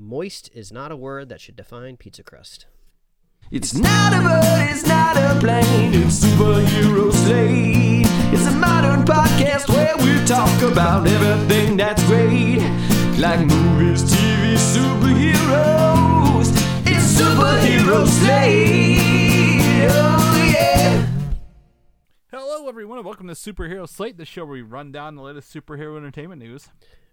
moist 0.00 0.48
is 0.54 0.72
not 0.72 0.90
a 0.90 0.96
word 0.96 1.28
that 1.28 1.40
should 1.40 1.56
define 1.56 1.96
pizza 1.96 2.22
crust. 2.22 2.64
It's 3.50 3.74
not 3.74 4.14
a 4.14 4.22
bird, 4.22 4.70
it's 4.70 4.86
not 4.86 5.16
a 5.16 5.38
plane, 5.38 5.92
it's 5.92 6.24
superhero 6.24 7.12
slate. 7.12 8.06
It's 8.32 8.46
a 8.46 8.52
modern 8.52 9.04
podcast 9.04 9.68
where 9.68 9.94
we 9.98 10.24
talk 10.26 10.62
about 10.62 11.06
everything 11.06 11.76
that's 11.76 12.02
great, 12.04 12.60
like 13.18 13.40
movies, 13.40 14.04
TV, 14.04 14.54
superheroes. 14.56 16.48
It's 16.86 17.20
superhero 17.20 18.06
slate. 18.06 19.90
Oh 19.90 20.50
yeah. 20.50 21.06
Hello, 22.30 22.68
everyone, 22.68 22.98
and 22.98 23.04
welcome 23.04 23.26
to 23.28 23.34
Superhero 23.34 23.86
Slate, 23.86 24.16
the 24.16 24.24
show 24.24 24.46
where 24.46 24.54
we 24.54 24.62
run 24.62 24.92
down 24.92 25.16
the 25.16 25.22
latest 25.22 25.52
superhero 25.52 25.98
entertainment 25.98 26.40
news. 26.40 26.70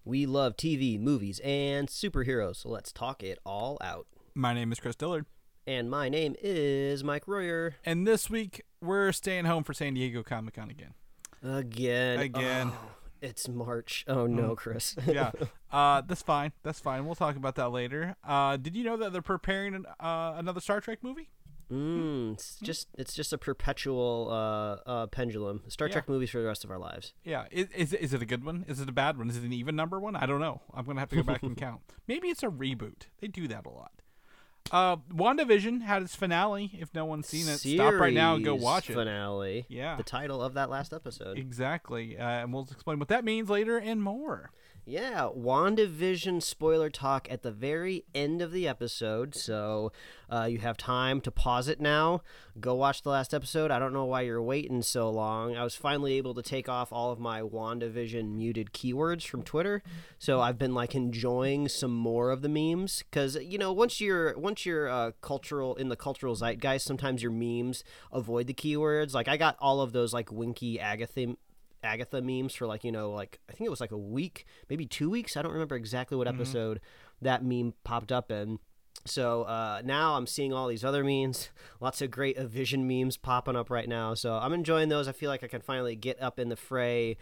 We 0.08 0.24
love 0.24 0.56
TV, 0.56 0.98
movies, 0.98 1.38
and 1.44 1.86
superheroes, 1.86 2.56
so 2.56 2.70
let's 2.70 2.92
talk 2.92 3.22
it 3.22 3.38
all 3.44 3.76
out. 3.82 4.06
My 4.34 4.54
name 4.54 4.72
is 4.72 4.80
Chris 4.80 4.96
Dillard, 4.96 5.26
And 5.66 5.90
my 5.90 6.08
name 6.08 6.34
is 6.40 7.04
Mike 7.04 7.24
Royer. 7.28 7.74
and 7.84 8.06
this 8.06 8.30
week 8.30 8.62
we're 8.80 9.12
staying 9.12 9.44
home 9.44 9.64
for 9.64 9.74
San 9.74 9.92
Diego 9.92 10.22
Comic 10.22 10.54
Con 10.54 10.70
again. 10.70 10.94
Again. 11.44 12.20
Again. 12.20 12.72
Oh, 12.74 12.90
it's 13.20 13.50
March. 13.50 14.06
Oh 14.08 14.26
no, 14.26 14.56
Chris. 14.56 14.96
Yeah, 15.06 15.30
uh, 15.70 16.00
that's 16.00 16.22
fine. 16.22 16.52
That's 16.62 16.80
fine. 16.80 17.04
We'll 17.04 17.14
talk 17.14 17.36
about 17.36 17.56
that 17.56 17.68
later. 17.68 18.16
Uh, 18.26 18.56
did 18.56 18.74
you 18.76 18.84
know 18.84 18.96
that 18.96 19.12
they're 19.12 19.20
preparing 19.20 19.74
an, 19.74 19.84
uh, 20.00 20.32
another 20.38 20.60
Star 20.60 20.80
Trek 20.80 21.00
movie? 21.02 21.28
Mm, 21.70 22.34
it's 22.34 22.56
just 22.60 22.88
it's 22.96 23.14
just 23.14 23.32
a 23.32 23.38
perpetual 23.38 24.28
uh, 24.30 24.88
uh, 24.88 25.06
pendulum. 25.08 25.62
Star 25.68 25.88
Yeah. 25.88 25.92
Trek 25.92 26.08
movies 26.08 26.30
for 26.30 26.40
the 26.40 26.46
rest 26.46 26.64
of 26.64 26.70
our 26.70 26.78
lives. 26.78 27.12
Yeah, 27.24 27.46
is, 27.50 27.68
is 27.76 27.92
is 27.92 28.12
it 28.14 28.22
a 28.22 28.26
good 28.26 28.44
one? 28.44 28.64
Is 28.68 28.80
it 28.80 28.88
a 28.88 28.92
bad 28.92 29.18
one? 29.18 29.28
Is 29.30 29.36
it 29.36 29.44
an 29.44 29.52
even 29.52 29.76
number 29.76 29.98
one? 30.00 30.16
I 30.16 30.26
don't 30.26 30.40
know. 30.40 30.62
I'm 30.74 30.84
gonna 30.84 31.00
have 31.00 31.10
to 31.10 31.16
go 31.16 31.22
back 31.22 31.42
and 31.42 31.56
count. 31.66 31.80
Maybe 32.06 32.28
it's 32.28 32.42
a 32.42 32.48
reboot. 32.48 33.02
They 33.20 33.28
do 33.28 33.46
that 33.48 33.66
a 33.66 33.70
lot. 33.70 33.92
Uh, 34.70 34.96
WandaVision 35.14 35.82
had 35.82 36.02
its 36.02 36.14
finale. 36.14 36.70
If 36.78 36.94
no 36.94 37.06
one's 37.06 37.26
seen 37.26 37.48
it, 37.48 37.58
stop 37.58 37.94
right 37.94 38.12
now 38.12 38.34
and 38.34 38.44
go 38.44 38.50
Series 38.52 38.62
watch 38.64 38.90
it. 38.90 38.94
Finale. 38.94 39.64
Yeah. 39.68 39.96
The 39.96 40.02
title 40.02 40.42
of 40.42 40.54
that 40.54 40.68
last 40.68 40.92
episode. 40.92 41.38
Exactly, 41.38 42.18
uh, 42.18 42.22
and 42.22 42.52
we'll 42.52 42.68
explain 42.70 42.98
what 42.98 43.08
that 43.08 43.24
means 43.24 43.48
later 43.48 43.78
and 43.78 44.02
more. 44.02 44.50
Yeah, 44.90 45.28
WandaVision 45.36 46.42
spoiler 46.42 46.88
talk 46.88 47.30
at 47.30 47.42
the 47.42 47.50
very 47.50 48.06
end 48.14 48.40
of 48.40 48.52
the 48.52 48.66
episode. 48.66 49.34
So 49.34 49.92
uh, 50.32 50.44
you 50.44 50.60
have 50.60 50.78
time 50.78 51.20
to 51.20 51.30
pause 51.30 51.68
it 51.68 51.78
now. 51.78 52.22
Go 52.58 52.74
watch 52.74 53.02
the 53.02 53.10
last 53.10 53.34
episode. 53.34 53.70
I 53.70 53.78
don't 53.78 53.92
know 53.92 54.06
why 54.06 54.22
you're 54.22 54.42
waiting 54.42 54.80
so 54.80 55.10
long. 55.10 55.54
I 55.58 55.62
was 55.62 55.74
finally 55.74 56.14
able 56.14 56.32
to 56.32 56.42
take 56.42 56.70
off 56.70 56.90
all 56.90 57.12
of 57.12 57.20
my 57.20 57.42
WandaVision 57.42 58.34
muted 58.34 58.72
keywords 58.72 59.26
from 59.26 59.42
Twitter. 59.42 59.82
So 60.18 60.40
I've 60.40 60.58
been 60.58 60.72
like 60.72 60.94
enjoying 60.94 61.68
some 61.68 61.94
more 61.94 62.30
of 62.30 62.40
the 62.40 62.48
memes 62.48 63.02
because 63.10 63.36
you 63.42 63.58
know 63.58 63.74
once 63.74 64.00
you're 64.00 64.38
once 64.38 64.64
you're 64.64 64.88
uh, 64.88 65.10
cultural 65.20 65.74
in 65.74 65.90
the 65.90 65.96
cultural 65.96 66.34
zeitgeist, 66.34 66.86
sometimes 66.86 67.22
your 67.22 67.30
memes 67.32 67.84
avoid 68.10 68.46
the 68.46 68.54
keywords. 68.54 69.12
Like 69.12 69.28
I 69.28 69.36
got 69.36 69.58
all 69.60 69.82
of 69.82 69.92
those 69.92 70.14
like 70.14 70.32
Winky 70.32 70.80
Agatha 70.80 71.36
Agatha 71.82 72.20
memes 72.20 72.54
for 72.54 72.66
like 72.66 72.84
you 72.84 72.92
know 72.92 73.10
like 73.10 73.38
I 73.48 73.52
think 73.52 73.66
it 73.66 73.70
was 73.70 73.80
like 73.80 73.92
a 73.92 73.98
week, 73.98 74.46
maybe 74.68 74.86
two 74.86 75.10
weeks. 75.10 75.36
I 75.36 75.42
don't 75.42 75.52
remember 75.52 75.76
exactly 75.76 76.16
what 76.16 76.26
episode 76.28 76.80
that 77.22 77.44
meme 77.44 77.74
popped 77.84 78.12
up 78.12 78.30
in. 78.30 78.58
So 79.04 79.42
uh, 79.44 79.80
now 79.84 80.16
I'm 80.16 80.26
seeing 80.26 80.52
all 80.52 80.68
these 80.68 80.84
other 80.84 81.04
memes, 81.04 81.50
lots 81.80 82.02
of 82.02 82.10
great 82.10 82.38
Vision 82.38 82.86
memes 82.86 83.16
popping 83.16 83.56
up 83.56 83.70
right 83.70 83.88
now. 83.88 84.14
So 84.14 84.34
I'm 84.34 84.52
enjoying 84.52 84.88
those. 84.88 85.08
I 85.08 85.12
feel 85.12 85.30
like 85.30 85.42
I 85.42 85.46
can 85.46 85.60
finally 85.60 85.96
get 85.96 86.20
up 86.20 86.38
in 86.38 86.48
the 86.48 86.56
fray, 86.56 87.16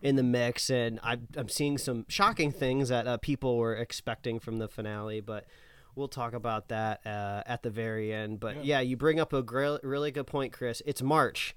in 0.00 0.16
the 0.16 0.22
mix, 0.22 0.70
and 0.70 1.00
I'm, 1.02 1.26
I'm 1.36 1.48
seeing 1.48 1.78
some 1.78 2.04
shocking 2.08 2.52
things 2.52 2.90
that 2.90 3.06
uh, 3.06 3.16
people 3.16 3.56
were 3.56 3.74
expecting 3.74 4.38
from 4.40 4.58
the 4.58 4.68
finale, 4.68 5.20
but. 5.20 5.46
We'll 5.94 6.08
talk 6.08 6.32
about 6.32 6.68
that 6.68 7.06
uh, 7.06 7.42
at 7.44 7.62
the 7.62 7.68
very 7.68 8.14
end. 8.14 8.40
But 8.40 8.64
yeah, 8.64 8.80
you 8.80 8.96
bring 8.96 9.20
up 9.20 9.34
a 9.34 9.42
gr- 9.42 9.76
really 9.82 10.10
good 10.10 10.26
point, 10.26 10.50
Chris. 10.50 10.80
It's 10.86 11.02
March 11.02 11.54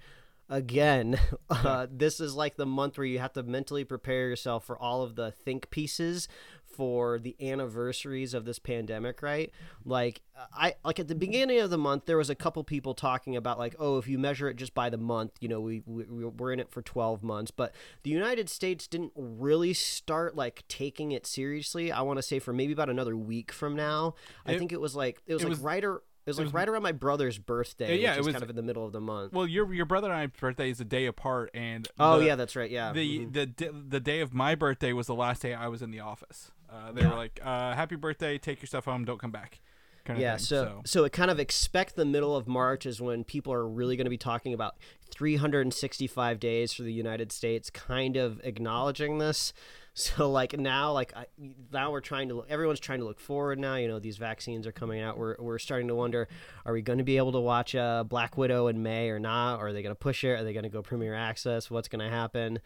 again 0.49 1.19
uh, 1.49 1.87
this 1.91 2.19
is 2.19 2.35
like 2.35 2.55
the 2.55 2.65
month 2.65 2.97
where 2.97 3.05
you 3.05 3.19
have 3.19 3.33
to 3.33 3.43
mentally 3.43 3.83
prepare 3.83 4.29
yourself 4.29 4.65
for 4.65 4.77
all 4.77 5.01
of 5.01 5.15
the 5.15 5.31
think 5.31 5.69
pieces 5.69 6.27
for 6.75 7.19
the 7.19 7.35
anniversaries 7.41 8.33
of 8.33 8.43
this 8.43 8.59
pandemic 8.59 9.21
right? 9.21 9.51
Like 9.85 10.21
i 10.53 10.73
like 10.83 10.99
at 10.99 11.07
the 11.07 11.15
beginning 11.15 11.59
of 11.59 11.69
the 11.69 11.77
month 11.77 12.05
there 12.05 12.17
was 12.17 12.29
a 12.29 12.35
couple 12.35 12.61
people 12.65 12.93
talking 12.93 13.37
about 13.37 13.57
like 13.57 13.73
oh 13.79 13.97
if 13.97 14.07
you 14.07 14.19
measure 14.19 14.49
it 14.49 14.57
just 14.57 14.73
by 14.73 14.89
the 14.89 14.97
month 14.97 15.31
you 15.39 15.47
know 15.47 15.61
we, 15.61 15.81
we 15.85 16.03
we're 16.25 16.51
in 16.51 16.59
it 16.59 16.69
for 16.69 16.81
12 16.81 17.23
months. 17.23 17.51
But 17.51 17.73
the 18.03 18.09
united 18.09 18.49
states 18.49 18.87
didn't 18.87 19.13
really 19.15 19.73
start 19.73 20.35
like 20.35 20.63
taking 20.67 21.13
it 21.13 21.25
seriously 21.25 21.91
i 21.91 22.01
want 22.01 22.17
to 22.17 22.23
say 22.23 22.39
for 22.39 22.51
maybe 22.51 22.73
about 22.73 22.89
another 22.89 23.15
week 23.15 23.51
from 23.51 23.75
now. 23.75 24.15
I 24.45 24.57
think 24.57 24.73
it 24.73 24.81
was 24.81 24.95
like 24.95 25.21
it 25.25 25.33
was 25.33 25.43
it 25.43 25.45
like 25.45 25.49
was- 25.51 25.59
right 25.59 25.83
or 25.83 26.03
it 26.25 26.29
was 26.29 26.37
like 26.37 26.45
was- 26.45 26.53
right 26.53 26.67
around 26.67 26.83
my 26.83 26.91
brother's 26.91 27.37
birthday, 27.37 27.97
Yeah, 27.99 28.11
which 28.11 28.17
it 28.17 28.19
is 28.21 28.25
was- 28.27 28.33
kind 28.33 28.43
of 28.43 28.49
in 28.49 28.55
the 28.55 28.63
middle 28.63 28.85
of 28.85 28.91
the 28.91 29.01
month. 29.01 29.33
Well, 29.33 29.47
your 29.47 29.71
your 29.73 29.85
brother 29.85 30.07
and 30.11 30.15
I's 30.17 30.39
birthday 30.39 30.69
is 30.69 30.79
a 30.81 30.85
day 30.85 31.05
apart, 31.05 31.51
and 31.53 31.87
oh 31.99 32.19
the- 32.19 32.25
yeah, 32.25 32.35
that's 32.35 32.55
right. 32.55 32.69
Yeah, 32.69 32.91
the 32.93 33.19
Mhm. 33.27 33.33
the 33.33 33.71
the 33.89 33.99
day 33.99 34.21
of 34.21 34.33
my 34.33 34.55
birthday 34.55 34.93
was 34.93 35.07
the 35.07 35.15
last 35.15 35.41
day 35.41 35.53
I 35.53 35.67
was 35.67 35.81
in 35.81 35.91
the 35.91 35.99
office. 35.99 36.51
Uh, 36.69 36.91
they 36.91 37.05
were 37.05 37.15
like, 37.15 37.39
uh, 37.43 37.73
"Happy 37.75 37.95
birthday! 37.95 38.37
Take 38.37 38.61
your 38.61 38.67
stuff 38.67 38.85
home. 38.85 39.05
Don't 39.05 39.19
come 39.19 39.31
back." 39.31 39.61
Kind 40.03 40.17
of 40.17 40.21
yeah. 40.21 40.35
thing. 40.37 40.45
So, 40.45 40.81
so 40.85 41.03
it 41.03 41.13
kind 41.13 41.31
of 41.31 41.39
expect 41.39 41.95
the 41.95 42.05
middle 42.05 42.35
of 42.35 42.47
March 42.47 42.85
is 42.85 43.01
when 43.01 43.23
people 43.23 43.51
are 43.53 43.67
really 43.67 43.95
going 43.95 44.05
to 44.05 44.11
be 44.11 44.17
talking 44.19 44.53
about 44.53 44.75
365 45.09 46.39
days 46.39 46.73
for 46.73 46.83
the 46.83 46.93
United 46.93 47.31
States, 47.31 47.69
kind 47.69 48.17
of 48.17 48.39
acknowledging 48.43 49.17
this. 49.17 49.53
So 49.97 50.29
like 50.29 50.57
now, 50.59 50.91
like 50.91 51.15
I, 51.15 51.25
now 51.71 51.89
we're 51.89 52.01
trying 52.01 52.27
to 52.27 52.35
look, 52.35 52.47
everyone's 52.49 52.81
trying 52.81 52.99
to 52.99 53.05
look 53.05 53.19
forward 53.19 53.57
now. 53.57 53.75
You 53.77 53.87
know 53.87 53.97
these 53.97 54.17
vaccines 54.17 54.67
are 54.67 54.73
coming 54.73 54.99
out. 55.01 55.17
We're 55.17 55.37
we're 55.39 55.57
starting 55.57 55.87
to 55.87 55.95
wonder: 55.95 56.27
Are 56.65 56.73
we 56.73 56.81
going 56.81 56.97
to 56.97 57.05
be 57.05 57.15
able 57.15 57.31
to 57.31 57.39
watch 57.39 57.73
uh, 57.75 58.03
Black 58.03 58.37
Widow 58.37 58.67
in 58.67 58.83
May 58.83 59.09
or 59.09 59.19
not? 59.19 59.55
Or 59.61 59.67
are 59.67 59.73
they 59.73 59.81
going 59.81 59.95
to 59.95 59.99
push 59.99 60.25
it? 60.25 60.31
Are 60.31 60.43
they 60.43 60.51
going 60.51 60.63
to 60.63 60.69
go 60.69 60.81
Premiere 60.81 61.15
Access? 61.15 61.71
What's 61.71 61.87
going 61.87 62.01
to 62.07 62.13
happen? 62.13 62.59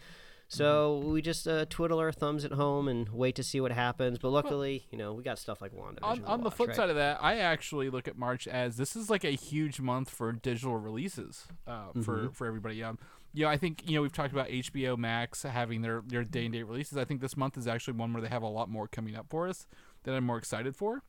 So 0.51 1.03
we 1.05 1.21
just 1.21 1.47
uh, 1.47 1.65
twiddle 1.69 1.99
our 1.99 2.11
thumbs 2.11 2.43
at 2.43 2.51
home 2.53 2.87
and 2.87 3.07
wait 3.09 3.35
to 3.35 3.43
see 3.43 3.61
what 3.61 3.71
happens. 3.71 4.17
But 4.17 4.29
luckily, 4.29 4.87
you 4.89 4.97
know, 4.97 5.13
we 5.13 5.21
got 5.21 5.37
stuff 5.37 5.61
like 5.61 5.71
WandaVision. 5.71 6.01
on, 6.01 6.25
on 6.25 6.41
the 6.41 6.49
flip 6.49 6.69
right? 6.69 6.75
side 6.75 6.89
of 6.89 6.95
that, 6.95 7.19
I 7.21 7.37
actually 7.37 7.91
look 7.91 8.07
at 8.07 8.17
March 8.17 8.47
as 8.47 8.75
this 8.75 8.95
is 8.95 9.11
like 9.11 9.23
a 9.23 9.29
huge 9.29 9.79
month 9.79 10.09
for 10.09 10.31
digital 10.31 10.75
releases 10.77 11.45
uh, 11.67 11.89
Mm-hmm. 11.89 12.01
for 12.01 12.31
for 12.33 12.47
everybody. 12.47 12.83
Um, 12.83 12.97
you 13.33 13.45
know, 13.45 13.49
I 13.51 13.57
think 13.57 13.83
you 13.85 13.95
know 13.95 14.01
we've 14.01 14.13
talked 14.13 14.33
about 14.33 14.47
HBO 14.47 14.97
Max 14.97 15.43
having 15.43 15.81
their 15.81 16.01
their 16.05 16.23
day 16.23 16.45
and 16.45 16.53
date 16.53 16.63
releases. 16.63 16.97
I 16.97 17.05
think 17.05 17.21
this 17.21 17.37
month 17.37 17.57
is 17.57 17.67
actually 17.67 17.93
one 17.93 18.13
where 18.13 18.21
they 18.21 18.27
have 18.29 18.43
a 18.43 18.47
lot 18.47 18.69
more 18.69 18.87
coming 18.87 19.15
up 19.15 19.27
for 19.29 19.47
us 19.47 19.67
that 20.03 20.15
I'm 20.15 20.25
more 20.25 20.37
excited 20.37 20.75
for. 20.75 21.03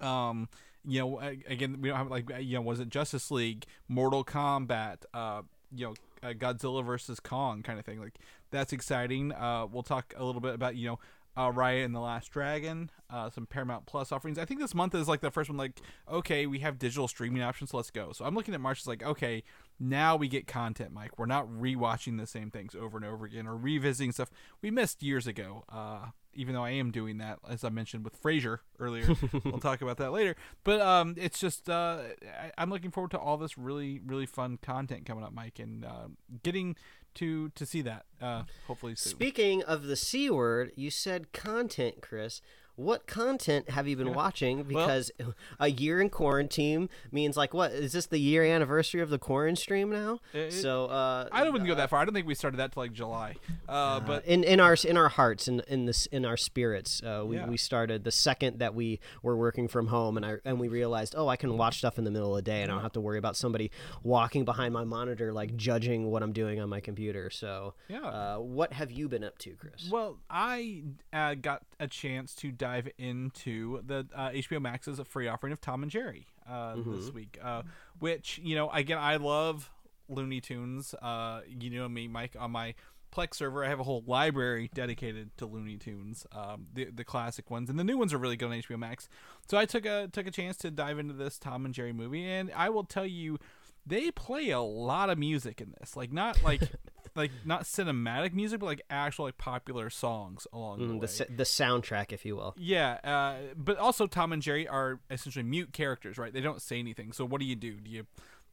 Um, 0.00 0.48
you 0.84 1.00
know, 1.00 1.20
again, 1.20 1.80
we 1.80 1.88
don't 1.88 1.98
have 1.98 2.10
like 2.10 2.30
you 2.40 2.54
know, 2.54 2.62
was 2.62 2.80
it 2.80 2.88
Justice 2.88 3.30
League, 3.30 3.64
Mortal 3.88 4.24
Kombat, 4.24 5.04
uh, 5.14 5.42
you 5.74 5.86
know, 5.86 5.94
uh, 6.28 6.32
Godzilla 6.32 6.84
versus 6.84 7.20
Kong 7.20 7.62
kind 7.62 7.78
of 7.78 7.84
thing. 7.84 8.00
Like 8.00 8.18
that's 8.50 8.72
exciting. 8.72 9.32
Uh, 9.32 9.66
we'll 9.70 9.82
talk 9.82 10.14
a 10.16 10.24
little 10.24 10.40
bit 10.40 10.54
about 10.54 10.76
you 10.76 10.88
know. 10.88 10.98
Uh, 11.36 11.52
Raya 11.52 11.84
and 11.84 11.94
the 11.94 12.00
Last 12.00 12.32
Dragon, 12.32 12.90
uh, 13.10 13.30
some 13.30 13.46
Paramount 13.46 13.86
Plus 13.86 14.10
offerings. 14.10 14.40
I 14.40 14.44
think 14.44 14.58
this 14.58 14.74
month 14.74 14.92
is 14.96 15.06
like 15.06 15.20
the 15.20 15.30
first 15.30 15.48
one. 15.48 15.56
Like, 15.56 15.80
okay, 16.10 16.46
we 16.46 16.58
have 16.60 16.80
digital 16.80 17.06
streaming 17.06 17.42
options. 17.42 17.72
Let's 17.72 17.92
go. 17.92 18.10
So 18.10 18.24
I'm 18.24 18.34
looking 18.34 18.54
at 18.54 18.60
March 18.60 18.80
as 18.80 18.88
like, 18.88 19.04
okay, 19.04 19.44
now 19.80 20.16
we 20.16 20.28
get 20.28 20.46
content, 20.46 20.92
Mike. 20.92 21.18
We're 21.18 21.26
not 21.26 21.48
rewatching 21.48 22.18
the 22.18 22.26
same 22.26 22.50
things 22.50 22.74
over 22.74 22.96
and 22.96 23.06
over 23.06 23.24
again 23.24 23.46
or 23.46 23.56
revisiting 23.56 24.12
stuff 24.12 24.30
we 24.60 24.70
missed 24.70 25.02
years 25.02 25.26
ago. 25.26 25.64
Uh, 25.68 26.06
even 26.34 26.54
though 26.54 26.64
I 26.64 26.70
am 26.70 26.90
doing 26.90 27.18
that, 27.18 27.38
as 27.48 27.64
I 27.64 27.68
mentioned 27.68 28.04
with 28.04 28.20
Frasier 28.20 28.60
earlier, 28.78 29.08
we'll 29.44 29.58
talk 29.58 29.80
about 29.82 29.96
that 29.96 30.12
later. 30.12 30.36
But 30.62 30.80
um, 30.80 31.14
it's 31.16 31.38
just 31.40 31.68
uh, 31.68 31.98
I, 32.40 32.52
I'm 32.56 32.70
looking 32.70 32.90
forward 32.90 33.10
to 33.12 33.18
all 33.18 33.36
this 33.36 33.58
really, 33.58 34.00
really 34.04 34.26
fun 34.26 34.58
content 34.62 35.04
coming 35.04 35.24
up, 35.24 35.32
Mike, 35.32 35.58
and 35.58 35.84
uh, 35.84 36.08
getting 36.42 36.76
to 37.14 37.48
to 37.50 37.66
see 37.66 37.82
that 37.82 38.06
uh, 38.20 38.42
hopefully 38.66 38.94
soon. 38.94 39.10
Speaking 39.10 39.62
of 39.62 39.84
the 39.84 39.96
C 39.96 40.30
word, 40.30 40.72
you 40.76 40.90
said 40.90 41.32
content, 41.32 42.02
Chris. 42.02 42.40
What 42.78 43.08
content 43.08 43.70
have 43.70 43.88
you 43.88 43.96
been 43.96 44.14
watching? 44.14 44.62
Because 44.62 45.10
a 45.58 45.68
year 45.68 46.00
in 46.00 46.10
quarantine 46.10 46.88
means 47.10 47.36
like 47.36 47.52
what? 47.52 47.72
Is 47.72 47.90
this 47.92 48.06
the 48.06 48.18
year 48.18 48.44
anniversary 48.44 49.00
of 49.00 49.10
the 49.10 49.18
quarantine 49.18 49.56
stream 49.56 49.90
now? 49.90 50.20
It- 50.32 50.52
so 50.52 50.86
uh, 50.86 51.28
I 51.32 51.42
don't 51.42 51.56
even 51.56 51.66
go 51.66 51.74
that 51.74 51.90
far. 51.90 51.98
I 52.00 52.04
don't 52.04 52.14
think 52.14 52.28
we 52.28 52.36
started 52.36 52.58
that 52.58 52.70
till 52.70 52.84
like 52.84 52.92
July. 52.92 53.34
Uh, 53.68 53.98
but 53.98 54.24
in 54.26 54.44
in 54.44 54.60
our 54.60 54.76
in 54.86 54.96
our 54.96 55.08
hearts 55.08 55.48
in 55.48 55.58
in 55.66 55.86
this 55.86 56.06
in 56.06 56.24
our 56.24 56.36
spirits, 56.36 57.02
uh, 57.02 57.24
we, 57.26 57.34
Yeah. 57.34 57.48
we 57.48 57.56
started 57.56 58.04
the 58.04 58.12
second 58.12 58.60
that 58.60 58.76
we 58.76 59.00
were 59.24 59.36
working 59.36 59.66
from 59.66 59.88
home, 59.88 60.16
and 60.16 60.24
I 60.24 60.36
and 60.44 60.60
we 60.60 60.68
realized, 60.68 61.14
oh, 61.18 61.26
I 61.26 61.34
can 61.34 61.58
watch 61.58 61.78
stuff 61.78 61.98
in 61.98 62.04
the 62.04 62.12
middle 62.12 62.30
of 62.30 62.44
the 62.44 62.48
day, 62.48 62.62
and 62.62 62.70
I 62.70 62.74
don't 62.74 62.82
have 62.84 62.92
to 62.92 63.00
worry 63.00 63.18
about 63.18 63.36
somebody 63.36 63.72
walking 64.04 64.44
behind 64.44 64.72
my 64.72 64.84
monitor 64.84 65.32
like 65.32 65.56
judging 65.56 66.12
what 66.12 66.22
I'm 66.22 66.32
doing 66.32 66.60
on 66.60 66.68
my 66.68 66.78
computer. 66.80 67.28
So 67.28 67.74
Yeah. 67.88 68.02
uh, 68.06 68.36
what 68.38 68.72
have 68.72 68.92
you 68.92 69.08
been 69.08 69.24
up 69.24 69.36
to, 69.38 69.50
Chris? 69.56 69.88
Well, 69.90 70.18
I 70.30 70.84
uh, 71.12 71.34
got 71.34 71.62
a 71.80 71.88
chance 71.88 72.36
to 72.36 72.52
dive 72.52 72.67
into 72.98 73.82
the 73.86 74.06
uh, 74.14 74.30
HBO 74.30 74.60
Max's 74.60 75.00
free 75.06 75.28
offering 75.28 75.52
of 75.52 75.60
Tom 75.60 75.82
and 75.82 75.90
Jerry 75.90 76.26
uh, 76.48 76.76
this 76.76 77.12
week, 77.12 77.38
uh, 77.42 77.62
which 77.98 78.40
you 78.42 78.54
know, 78.54 78.70
again, 78.70 78.98
I 78.98 79.16
love 79.16 79.70
Looney 80.08 80.40
Tunes. 80.40 80.94
Uh, 80.94 81.40
you 81.48 81.70
know 81.70 81.88
me, 81.88 82.08
Mike, 82.08 82.36
on 82.38 82.50
my 82.50 82.74
Plex 83.14 83.34
server, 83.34 83.64
I 83.64 83.68
have 83.68 83.80
a 83.80 83.84
whole 83.84 84.04
library 84.06 84.70
dedicated 84.74 85.36
to 85.38 85.46
Looney 85.46 85.76
Tunes, 85.76 86.26
um, 86.32 86.66
the 86.74 86.86
the 86.86 87.04
classic 87.04 87.50
ones, 87.50 87.70
and 87.70 87.78
the 87.78 87.84
new 87.84 87.98
ones 87.98 88.12
are 88.12 88.18
really 88.18 88.36
good 88.36 88.50
on 88.50 88.58
HBO 88.58 88.78
Max. 88.78 89.08
So 89.48 89.56
I 89.56 89.64
took 89.64 89.86
a 89.86 90.08
took 90.08 90.26
a 90.26 90.30
chance 90.30 90.56
to 90.58 90.70
dive 90.70 90.98
into 90.98 91.14
this 91.14 91.38
Tom 91.38 91.64
and 91.64 91.74
Jerry 91.74 91.92
movie, 91.92 92.24
and 92.24 92.50
I 92.54 92.68
will 92.68 92.84
tell 92.84 93.06
you, 93.06 93.38
they 93.86 94.10
play 94.10 94.50
a 94.50 94.60
lot 94.60 95.10
of 95.10 95.18
music 95.18 95.60
in 95.60 95.74
this. 95.80 95.96
Like 95.96 96.12
not 96.12 96.42
like 96.42 96.62
like 97.18 97.30
not 97.44 97.64
cinematic 97.64 98.32
music, 98.32 98.60
but 98.60 98.66
like 98.66 98.82
actual 98.88 99.26
like 99.26 99.36
popular 99.38 99.90
songs 99.90 100.46
along 100.52 100.78
the 100.78 100.84
Mm, 100.86 100.92
way. 100.94 101.00
the 101.00 101.04
s- 101.06 101.28
the 101.28 101.44
soundtrack, 101.44 102.12
if 102.12 102.24
you 102.24 102.36
will. 102.36 102.54
Yeah, 102.56 102.98
uh, 103.04 103.52
but 103.56 103.76
also 103.76 104.06
Tom 104.06 104.32
and 104.32 104.40
Jerry 104.40 104.66
are 104.66 105.00
essentially 105.10 105.42
mute 105.42 105.72
characters, 105.72 106.16
right? 106.16 106.32
They 106.32 106.40
don't 106.40 106.62
say 106.62 106.78
anything. 106.78 107.12
So 107.12 107.24
what 107.26 107.40
do 107.40 107.46
you 107.46 107.56
do? 107.56 107.74
Do 107.74 107.90
you 107.90 108.06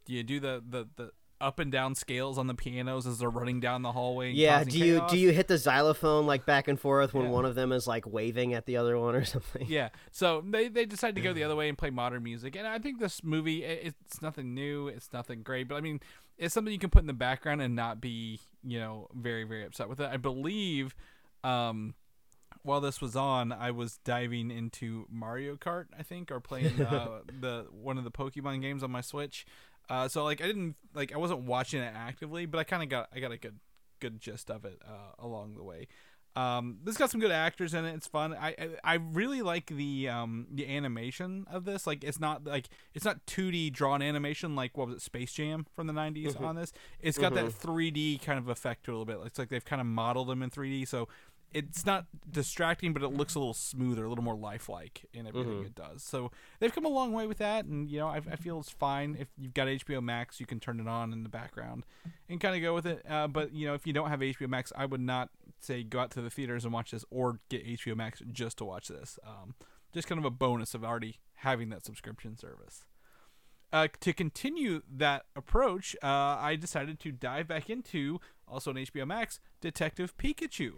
do 0.06 0.13
you 0.13 0.23
do 0.23 0.39
the 0.39 0.62
the, 0.67 0.88
the 0.97 1.12
up 1.41 1.59
and 1.59 1.69
down 1.69 1.94
scales 1.95 2.38
on 2.38 2.47
the 2.47 2.53
pianos 2.56 3.06
as 3.06 3.19
they're 3.19 3.29
running 3.29 3.59
down 3.59 3.81
the 3.81 3.91
hallway? 3.91 4.31
Yeah, 4.31 4.63
do 4.63 4.77
you 4.79 4.95
chaos? 5.00 5.11
do 5.11 5.18
you 5.19 5.31
hit 5.31 5.50
the 5.50 5.57
xylophone 5.57 6.25
like 6.25 6.45
back 6.45 6.69
and 6.69 6.79
forth 6.79 7.13
when 7.13 7.25
Yeah. 7.25 7.31
one 7.31 7.44
of 7.45 7.56
them 7.56 7.73
is 7.73 7.85
like 7.88 8.07
waving 8.07 8.53
at 8.53 8.65
the 8.65 8.77
other 8.77 8.97
one 8.97 9.15
or 9.15 9.25
something? 9.35 9.65
Yeah, 9.68 9.89
so 10.11 10.41
they 10.47 10.69
they 10.69 10.85
decided 10.85 11.15
to 11.15 11.21
go 11.21 11.33
the 11.33 11.44
other 11.44 11.56
way 11.56 11.68
and 11.68 11.77
play 11.77 11.89
modern 11.89 12.23
music, 12.23 12.56
and 12.56 12.65
I 12.65 12.79
think 12.79 13.00
this 13.00 13.21
movie 13.21 13.63
it's 13.65 14.21
nothing 14.21 14.53
new, 14.53 14.88
it's 14.88 15.11
nothing 15.11 15.44
great, 15.44 15.68
but 15.68 15.75
I 15.75 15.81
mean 15.81 16.00
it's 16.38 16.53
something 16.53 16.71
you 16.73 16.79
can 16.79 16.89
put 16.89 17.01
in 17.01 17.07
the 17.07 17.13
background 17.13 17.61
and 17.61 17.75
not 17.75 18.00
be 18.01 18.39
you 18.65 18.79
know 18.79 19.07
very 19.13 19.44
very 19.44 19.65
upset 19.65 19.89
with 19.89 20.00
it. 20.00 20.09
I 20.12 20.17
believe. 20.17 20.95
Um, 21.44 21.94
while 22.63 22.81
this 22.81 23.00
was 23.00 23.15
on, 23.15 23.51
I 23.51 23.69
was 23.69 23.97
diving 24.03 24.50
into 24.50 25.06
Mario 25.12 25.56
Kart, 25.56 25.85
I 25.97 26.01
think, 26.01 26.31
or 26.31 26.39
playing 26.39 26.81
uh, 26.85 27.19
the 27.39 27.67
one 27.71 27.97
of 27.97 28.03
the 28.03 28.12
Pokemon 28.12 28.62
games 28.62 28.81
on 28.81 28.91
my 28.91 29.01
Switch. 29.01 29.45
Uh, 29.89 30.07
so 30.07 30.23
like 30.23 30.41
I 30.41 30.47
didn't 30.47 30.75
like 30.94 31.13
I 31.13 31.17
wasn't 31.17 31.41
watching 31.41 31.81
it 31.81 31.94
actively, 31.95 32.45
but 32.45 32.57
I 32.57 32.63
kind 32.63 32.81
of 32.81 32.89
got 32.89 33.09
I 33.13 33.19
got 33.19 33.31
a 33.31 33.38
good 33.38 33.59
good 34.00 34.19
gist 34.19 34.50
of 34.50 34.65
it 34.65 34.81
uh, 34.85 35.23
along 35.23 35.56
the 35.56 35.63
way. 35.63 35.88
Um, 36.35 36.79
this 36.83 36.97
got 36.97 37.09
some 37.09 37.21
good 37.21 37.31
actors 37.31 37.73
in 37.73 37.85
it. 37.85 37.93
It's 37.95 38.07
fun. 38.07 38.33
I 38.33 38.55
I, 38.83 38.95
really 38.95 39.41
like 39.41 39.67
the 39.67 40.09
um 40.09 40.47
the 40.51 40.67
animation 40.67 41.45
of 41.49 41.63
this. 41.63 41.87
Like 41.87 42.03
it's 42.03 42.19
not 42.19 42.45
like 42.45 42.67
it's 42.93 43.05
not 43.05 43.25
2D 43.25 43.71
drawn 43.71 44.01
animation 44.01 44.55
like 44.55 44.77
what 44.77 44.87
was 44.87 44.97
it 44.97 45.01
Space 45.01 45.31
Jam 45.31 45.65
from 45.75 45.87
the 45.87 45.93
90s 45.93 46.39
on 46.41 46.55
this. 46.57 46.73
It's 47.01 47.17
got 47.17 47.33
that 47.35 47.45
3D 47.45 48.21
kind 48.21 48.37
of 48.37 48.49
effect 48.49 48.85
to 48.85 48.91
it 48.91 48.95
a 48.95 48.97
little 48.97 49.05
bit. 49.05 49.25
It's 49.25 49.39
like 49.39 49.49
they've 49.49 49.63
kind 49.63 49.79
of 49.79 49.87
modeled 49.87 50.27
them 50.27 50.43
in 50.43 50.49
3D, 50.49 50.87
so 50.87 51.07
it's 51.55 51.85
not 51.85 52.05
distracting, 52.29 52.91
but 52.91 53.01
it 53.01 53.07
looks 53.07 53.33
a 53.33 53.39
little 53.39 53.53
smoother, 53.53 54.03
a 54.03 54.09
little 54.09 54.25
more 54.25 54.35
lifelike 54.35 55.05
in 55.13 55.25
everything 55.25 55.63
it 55.63 55.73
does. 55.73 56.03
So 56.03 56.31
they've 56.59 56.73
come 56.73 56.83
a 56.83 56.89
long 56.89 57.13
way 57.13 57.27
with 57.27 57.37
that, 57.37 57.63
and 57.63 57.89
you 57.89 57.97
know 57.97 58.09
I, 58.09 58.17
I 58.17 58.35
feel 58.35 58.59
it's 58.59 58.71
fine. 58.71 59.15
If 59.17 59.29
you've 59.37 59.53
got 59.53 59.69
HBO 59.69 60.03
Max, 60.03 60.41
you 60.41 60.45
can 60.45 60.59
turn 60.59 60.81
it 60.81 60.87
on 60.87 61.13
in 61.13 61.23
the 61.23 61.29
background 61.29 61.85
and 62.27 62.41
kind 62.41 62.57
of 62.57 62.61
go 62.61 62.73
with 62.73 62.85
it. 62.85 63.05
Uh, 63.09 63.27
but 63.27 63.53
you 63.53 63.65
know 63.65 63.73
if 63.73 63.87
you 63.87 63.93
don't 63.93 64.09
have 64.09 64.19
HBO 64.19 64.49
Max, 64.49 64.73
I 64.75 64.85
would 64.85 64.99
not 64.99 65.29
say 65.65 65.83
go 65.83 66.00
out 66.00 66.12
to 66.12 66.21
the 66.21 66.29
theaters 66.29 66.63
and 66.63 66.73
watch 66.73 66.91
this, 66.91 67.06
or 67.09 67.39
get 67.50 67.65
HBO 67.65 67.95
Max 67.95 68.21
just 68.31 68.57
to 68.59 68.65
watch 68.65 68.88
this. 68.88 69.19
Um, 69.25 69.56
just 69.94 70.07
kind 70.07 70.19
of 70.19 70.25
a 70.25 70.31
bonus 70.31 70.73
of 70.73 70.83
already 70.83 71.19
having 71.35 71.69
that 71.69 71.85
subscription 71.85 72.38
service. 72.38 72.85
Uh, 73.73 73.88
to 74.00 74.13
continue 74.13 74.81
that 74.89 75.25
approach, 75.35 75.95
uh, 76.03 76.07
I 76.07 76.56
decided 76.56 77.00
to 77.01 77.12
dive 77.12 77.47
back 77.47 77.69
into 77.69 78.19
also 78.47 78.69
on 78.71 78.77
HBO 78.77 79.07
Max 79.07 79.39
Detective 79.59 80.15
Pikachu, 80.17 80.73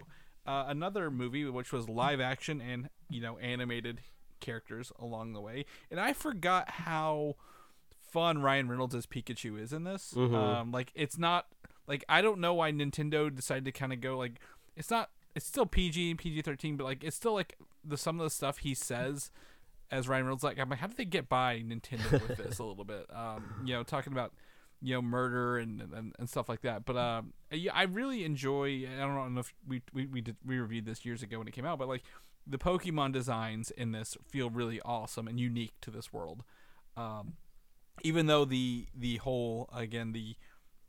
uh, 0.46 0.64
another 0.68 1.10
movie 1.10 1.44
which 1.44 1.72
was 1.72 1.88
live 1.88 2.20
action 2.20 2.60
and 2.60 2.88
you 3.10 3.20
know 3.20 3.38
animated 3.38 4.00
characters 4.40 4.90
along 4.98 5.32
the 5.32 5.40
way, 5.40 5.64
and 5.90 6.00
I 6.00 6.12
forgot 6.12 6.70
how 6.70 7.36
fun 8.00 8.40
Ryan 8.40 8.68
Reynolds 8.68 8.94
as 8.94 9.06
Pikachu 9.06 9.60
is 9.60 9.72
in 9.72 9.84
this. 9.84 10.14
Um, 10.60 10.72
like 10.72 10.90
it's 10.94 11.18
not 11.18 11.46
like 11.86 12.04
I 12.08 12.22
don't 12.22 12.40
know 12.40 12.54
why 12.54 12.72
Nintendo 12.72 13.34
decided 13.34 13.64
to 13.66 13.72
kind 13.72 13.92
of 13.92 14.00
go 14.00 14.16
like 14.16 14.40
it's 14.78 14.90
not 14.90 15.10
it's 15.34 15.46
still 15.46 15.66
PG 15.66 16.10
and 16.10 16.18
PG 16.18 16.42
thirteen, 16.42 16.76
but 16.76 16.84
like 16.84 17.04
it's 17.04 17.16
still 17.16 17.34
like 17.34 17.58
the 17.84 17.96
some 17.96 18.18
of 18.20 18.24
the 18.24 18.30
stuff 18.30 18.58
he 18.58 18.74
says 18.74 19.30
as 19.90 20.08
Ryan 20.08 20.24
Reynolds. 20.24 20.44
Like 20.44 20.58
I'm 20.58 20.70
like, 20.70 20.78
how 20.78 20.86
did 20.86 20.96
they 20.96 21.04
get 21.04 21.28
by 21.28 21.62
Nintendo 21.66 22.12
with 22.12 22.38
this 22.38 22.58
a 22.58 22.64
little 22.64 22.84
bit? 22.84 23.06
Um, 23.14 23.62
you 23.64 23.74
know, 23.74 23.82
talking 23.82 24.12
about 24.12 24.32
you 24.80 24.94
know 24.94 25.02
murder 25.02 25.58
and 25.58 25.80
and, 25.80 26.14
and 26.18 26.30
stuff 26.30 26.48
like 26.48 26.62
that. 26.62 26.84
But 26.84 26.96
um, 26.96 27.32
yeah, 27.50 27.72
I 27.74 27.82
really 27.82 28.24
enjoy. 28.24 28.86
I 28.86 29.00
don't 29.00 29.34
know 29.34 29.40
if 29.40 29.52
we 29.66 29.82
we 29.92 30.06
we 30.06 30.20
did 30.20 30.36
we 30.44 30.58
reviewed 30.58 30.86
this 30.86 31.04
years 31.04 31.22
ago 31.22 31.38
when 31.38 31.48
it 31.48 31.54
came 31.54 31.66
out, 31.66 31.78
but 31.78 31.88
like 31.88 32.04
the 32.46 32.58
Pokemon 32.58 33.12
designs 33.12 33.70
in 33.70 33.92
this 33.92 34.16
feel 34.26 34.48
really 34.48 34.80
awesome 34.84 35.28
and 35.28 35.38
unique 35.38 35.74
to 35.82 35.90
this 35.90 36.12
world. 36.12 36.44
Um, 36.96 37.34
even 38.02 38.26
though 38.26 38.44
the 38.44 38.86
the 38.94 39.16
whole 39.16 39.68
again 39.74 40.12
the 40.12 40.36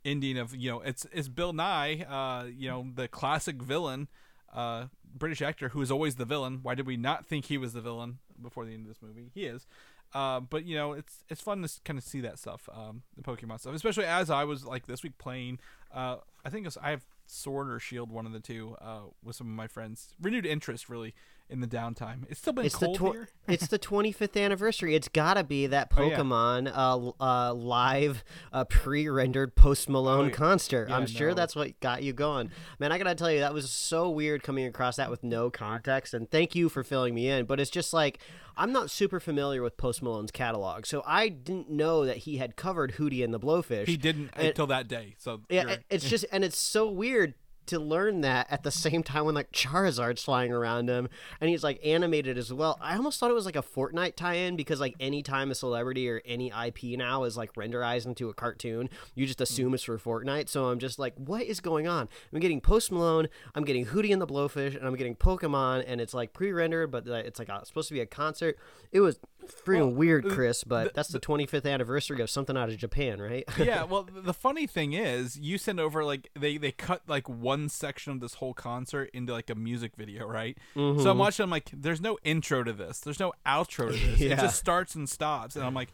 ending 0.06 0.38
of 0.38 0.56
you 0.56 0.70
know 0.70 0.82
it's 0.82 1.06
it's 1.12 1.28
Bill 1.28 1.54
Nighy, 1.54 2.06
uh, 2.10 2.46
you 2.46 2.70
know 2.70 2.88
the 2.94 3.08
classic 3.08 3.62
villain, 3.62 4.08
uh, 4.54 4.86
British 5.16 5.42
actor 5.42 5.70
who 5.70 5.82
is 5.82 5.92
always 5.92 6.16
the 6.16 6.26
villain. 6.26 6.60
Why 6.64 6.76
did 6.76 6.88
we 6.88 6.98
not 6.98 7.26
think 7.26 7.46
he 7.46 7.58
was 7.58 7.74
the 7.74 7.82
villain 7.82 8.20
before 8.42 8.66
the 8.66 8.74
end 8.74 8.82
of 8.84 8.88
this 8.88 9.02
movie? 9.02 9.32
He 9.34 9.46
is. 9.46 9.68
Uh, 10.14 10.40
but 10.40 10.66
you 10.66 10.76
know 10.76 10.94
it's 10.94 11.24
it's 11.30 11.42
fun 11.42 11.62
to 11.62 11.70
kind 11.86 12.00
of 12.00 12.04
see 12.04 12.22
that 12.22 12.40
stuff, 12.40 12.68
um, 12.74 13.04
the 13.16 13.22
Pokemon 13.22 13.60
stuff, 13.60 13.76
especially 13.76 14.06
as 14.06 14.30
I 14.30 14.44
was 14.44 14.66
like 14.66 14.88
this 14.88 15.04
week 15.04 15.18
playing. 15.18 15.60
Uh, 15.94 16.18
I 16.44 16.50
think 16.50 16.66
was, 16.66 16.78
I 16.78 16.90
have 16.90 17.06
Sword 17.28 17.70
or 17.70 17.80
Shield, 17.80 18.12
one 18.12 18.26
of 18.26 18.32
the 18.32 18.40
two, 18.40 18.76
uh, 18.82 19.02
with 19.24 19.36
some 19.36 19.48
of 19.48 19.54
my 19.54 19.68
friends. 19.68 20.16
Renewed 20.20 20.46
interest 20.46 20.90
really 20.90 21.14
in 21.50 21.62
the 21.62 21.68
downtime. 21.68 22.26
It's 22.30 22.40
still 22.40 22.54
been 22.54 22.66
It's 22.66 22.78
the 22.78 22.86
cold 22.86 22.98
tw- 22.98 23.16
here. 23.16 23.30
it's 23.48 23.68
the 23.68 23.80
25th 23.80 24.40
anniversary. 24.40 24.94
It's 24.96 25.08
got 25.08 25.34
to 25.34 25.44
be 25.44 25.66
that 25.68 25.92
Oh, 25.98 26.04
yeah. 26.08 26.18
Pokemon 26.18 26.72
uh, 26.74 27.12
uh, 27.24 27.54
live 27.54 28.24
uh, 28.54 28.66
pre-rendered 28.66 29.56
Post 29.56 29.90
Malone 29.90 30.20
Oh, 30.20 30.28
yeah. 30.28 30.30
concert. 30.32 30.90
Yeah, 30.90 30.98
I'm 30.98 31.08
sure 31.08 31.30
no. 31.30 31.34
that's 31.34 31.56
what 31.56 31.80
got 31.80 32.04
you 32.04 32.14
going. 32.14 32.52
Man, 32.80 32.92
I 32.92 32.98
got 32.98 33.06
to 33.06 33.16
tell 33.16 33.32
you 33.32 33.40
that 33.40 33.54
was 33.54 33.70
so 33.72 34.10
weird 34.10 34.44
coming 34.44 34.66
across 34.66 34.98
that 34.98 35.10
with 35.10 35.24
no 35.24 35.50
context 35.50 36.14
and 36.14 36.30
thank 36.30 36.54
you 36.56 36.70
for 36.70 36.84
filling 36.84 37.16
me 37.16 37.28
in, 37.30 37.46
but 37.46 37.60
it's 37.60 37.72
just 37.72 37.94
like 37.94 38.20
I'm 38.56 38.72
not 38.72 38.92
super 38.92 39.20
familiar 39.20 39.62
with 39.64 39.78
Post 39.78 40.04
Malone's 40.04 40.32
catalog. 40.32 40.86
So 40.86 41.02
I 41.06 41.30
didn't 41.30 41.70
know 41.70 42.06
that 42.06 42.18
he 42.18 42.38
had 42.38 42.56
covered 42.58 42.94
Hootie 42.94 43.24
and 43.24 43.34
the 43.34 43.40
Blowfish. 43.40 43.88
He 43.88 43.98
didn't 43.98 44.32
And- 44.34 44.48
until 44.50 44.68
that 44.68 44.88
day. 44.88 45.16
So 45.18 45.42
Yeah, 45.50 45.78
it's 45.90 46.08
just 46.10 46.26
and 46.32 46.44
it's 46.44 46.60
so 46.60 46.90
weird 46.90 47.34
to 47.70 47.80
learn 47.80 48.22
that 48.22 48.48
at 48.50 48.64
the 48.64 48.72
same 48.72 49.04
time 49.04 49.26
when 49.26 49.36
like 49.36 49.52
Charizard's 49.52 50.24
flying 50.24 50.52
around 50.52 50.90
him 50.90 51.10
and 51.40 51.50
he's 51.50 51.64
like 51.64 51.80
animated 51.86 52.38
as 52.38 52.52
well. 52.52 52.78
I 52.82 52.96
almost 52.96 53.20
thought 53.20 53.32
it 53.32 53.36
was 53.36 53.46
like 53.46 53.56
a 53.56 53.64
Fortnite 53.64 54.16
tie-in 54.16 54.56
because 54.56 54.80
like 54.80 54.96
anytime 55.00 55.52
a 55.52 55.56
celebrity 55.56 56.10
or 56.10 56.22
any 56.26 56.48
IP 56.48 56.98
now 56.98 57.24
is 57.24 57.38
like 57.38 57.54
renderized 57.54 58.06
into 58.06 58.30
a 58.30 58.34
cartoon, 58.34 58.90
you 59.16 59.26
just 59.26 59.42
assume 59.42 59.74
it's 59.74 59.84
for 59.84 59.98
Fortnite. 59.98 60.50
So 60.50 60.66
I'm 60.66 60.80
just 60.80 61.00
like, 61.00 61.14
what 61.16 61.44
is 61.44 61.60
going 61.60 61.88
on? 61.88 62.10
I'm 62.34 62.40
getting 62.40 62.62
Post 62.62 62.92
Malone, 62.92 63.28
I'm 63.56 63.64
getting 63.64 63.86
Hootie 63.86 64.12
and 64.12 64.22
the 64.22 64.28
Blowfish, 64.28 64.76
and 64.76 64.86
I'm 64.86 64.96
getting 64.96 65.16
Pokemon, 65.16 65.84
and 65.88 66.02
it's 66.02 66.14
like 66.14 66.34
pre-rendered, 66.34 66.92
but 66.92 67.08
it's 67.08 67.40
like 67.40 67.50
uh, 67.50 67.64
supposed 67.64 67.88
to 67.90 67.94
be 67.94 68.02
a 68.02 68.06
concert. 68.06 68.58
It 68.92 69.00
was 69.00 69.20
freaking 69.66 69.94
weird, 69.96 70.28
Chris. 70.30 70.64
But 70.64 70.94
that's 70.94 71.10
the 71.10 71.20
25th 71.20 71.70
anniversary 71.72 72.22
of 72.22 72.30
something 72.30 72.58
out 72.58 72.70
of 72.70 72.78
Japan, 72.78 73.22
right? 73.22 73.44
yeah 73.58 73.84
well 73.84 74.08
the 74.12 74.34
funny 74.34 74.68
thing 74.68 74.94
is 74.94 75.38
you 75.38 75.58
send 75.58 75.80
over 75.80 76.04
like 76.04 76.30
they 76.38 76.58
they 76.58 76.72
cut 76.72 77.02
like 77.08 77.28
one 77.28 77.70
section 77.70 78.14
of 78.14 78.20
this 78.20 78.36
whole 78.36 78.54
concert 78.54 79.10
into 79.14 79.34
like 79.34 79.50
a 79.50 79.56
music 79.56 79.96
video 79.96 80.28
right? 80.28 80.58
So 80.76 81.10
i'm 81.10 81.18
watching 81.18 81.44
i'm 81.44 81.50
like 81.50 81.70
there's 81.74 82.02
no 82.02 82.18
intro 82.24 82.64
to 82.64 82.74
this. 82.74 83.00
There's 83.00 83.20
no 83.20 83.34
outro 83.46 83.92
to 83.92 83.98
this. 83.98 84.22
It 84.22 84.30
just 84.40 84.58
starts 84.60 84.96
and 84.96 85.10
stops 85.10 85.56
and 85.56 85.66
i'm 85.66 85.74
like 85.74 85.90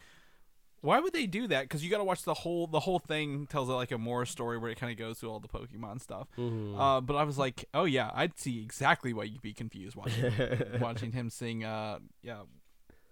why 0.81 0.99
would 0.99 1.13
they 1.13 1.25
do 1.25 1.47
that? 1.47 1.63
Because 1.63 1.83
you 1.83 1.89
got 1.89 1.97
to 1.97 2.03
watch 2.03 2.21
the 2.23 2.35
whole 2.35 2.67
the 2.67 2.81
whole 2.81 2.99
thing 2.99 3.47
tells 3.47 3.69
like 3.69 3.91
a 3.91 3.97
more 3.97 4.23
story 4.23 4.59
where 4.59 4.69
it 4.69 4.79
kind 4.79 4.91
of 4.91 4.99
goes 4.99 5.17
through 5.17 5.31
all 5.31 5.39
the 5.39 5.47
pokemon 5.47 5.99
stuff. 5.99 6.27
Uh, 6.37 7.01
but 7.01 7.15
i 7.15 7.23
was 7.23 7.37
like 7.39 7.65
oh 7.73 7.85
yeah 7.85 8.11
i'd 8.13 8.37
see 8.37 8.61
exactly 8.61 9.11
why 9.11 9.23
you'd 9.23 9.41
be 9.41 9.53
confused 9.53 9.95
watching 9.95 10.31
watching 10.79 11.11
him 11.11 11.29
sing 11.31 11.63
uh 11.63 11.97
yeah 12.21 12.41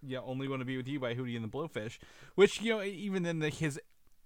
yeah, 0.05 0.19
only 0.25 0.47
want 0.47 0.61
to 0.61 0.65
be 0.65 0.77
with 0.77 0.87
you 0.87 0.99
by 0.99 1.15
Hootie 1.15 1.35
and 1.35 1.43
the 1.43 1.49
Blowfish, 1.49 1.97
which 2.35 2.61
you 2.61 2.71
know 2.71 2.83
even 2.83 3.23
then 3.23 3.39
the, 3.39 3.49
his 3.49 3.79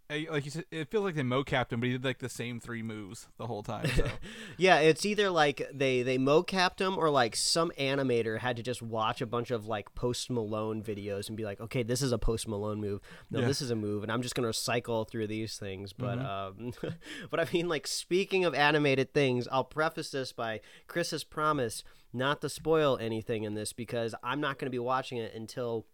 like 0.09 0.45
you 0.45 0.51
said, 0.51 0.65
it 0.71 0.89
feels 0.89 1.03
like 1.03 1.15
they 1.15 1.21
mocapped 1.21 1.71
him, 1.71 1.79
but 1.79 1.87
he 1.87 1.93
did 1.93 2.03
like 2.05 2.19
the 2.19 2.29
same 2.29 2.59
three 2.59 2.81
moves 2.81 3.27
the 3.37 3.47
whole 3.47 3.63
time. 3.63 3.87
So 3.95 4.07
Yeah, 4.57 4.77
it's 4.79 5.05
either 5.05 5.29
like 5.29 5.61
they 5.73 6.01
they 6.03 6.17
mocapped 6.17 6.79
him 6.79 6.97
or 6.97 7.09
like 7.09 7.35
some 7.35 7.71
animator 7.79 8.39
had 8.39 8.55
to 8.57 8.63
just 8.63 8.81
watch 8.81 9.21
a 9.21 9.25
bunch 9.25 9.51
of 9.51 9.65
like 9.67 9.93
Post 9.95 10.29
Malone 10.29 10.81
videos 10.81 11.27
and 11.27 11.35
be 11.35 11.43
like, 11.45 11.59
okay, 11.59 11.83
this 11.83 12.01
is 12.01 12.11
a 12.11 12.17
Post 12.17 12.47
Malone 12.47 12.79
move. 12.79 13.01
No, 13.29 13.39
Yeah. 13.41 13.47
this 13.47 13.61
is 13.61 13.69
a 13.71 13.75
move, 13.75 14.03
and 14.03 14.11
I'm 14.11 14.21
just 14.21 14.35
gonna 14.35 14.53
cycle 14.53 15.03
through 15.05 15.27
these 15.27 15.57
things. 15.57 15.91
But 15.93 16.19
um, 16.19 16.71
but 17.29 17.39
I 17.39 17.45
mean, 17.51 17.67
like 17.67 17.87
speaking 17.87 18.45
of 18.45 18.53
animated 18.55 19.13
things, 19.13 19.47
I'll 19.51 19.63
preface 19.65 20.09
this 20.11 20.31
by 20.31 20.61
Chris 20.87 21.11
has 21.11 21.23
promised 21.23 21.83
not 22.13 22.39
to 22.41 22.49
spoil 22.49 22.97
anything 22.99 23.43
in 23.43 23.53
this 23.55 23.73
because 23.73 24.15
I'm 24.23 24.39
not 24.39 24.57
gonna 24.57 24.69
be 24.69 24.79
watching 24.79 25.17
it 25.17 25.33
until 25.35 25.85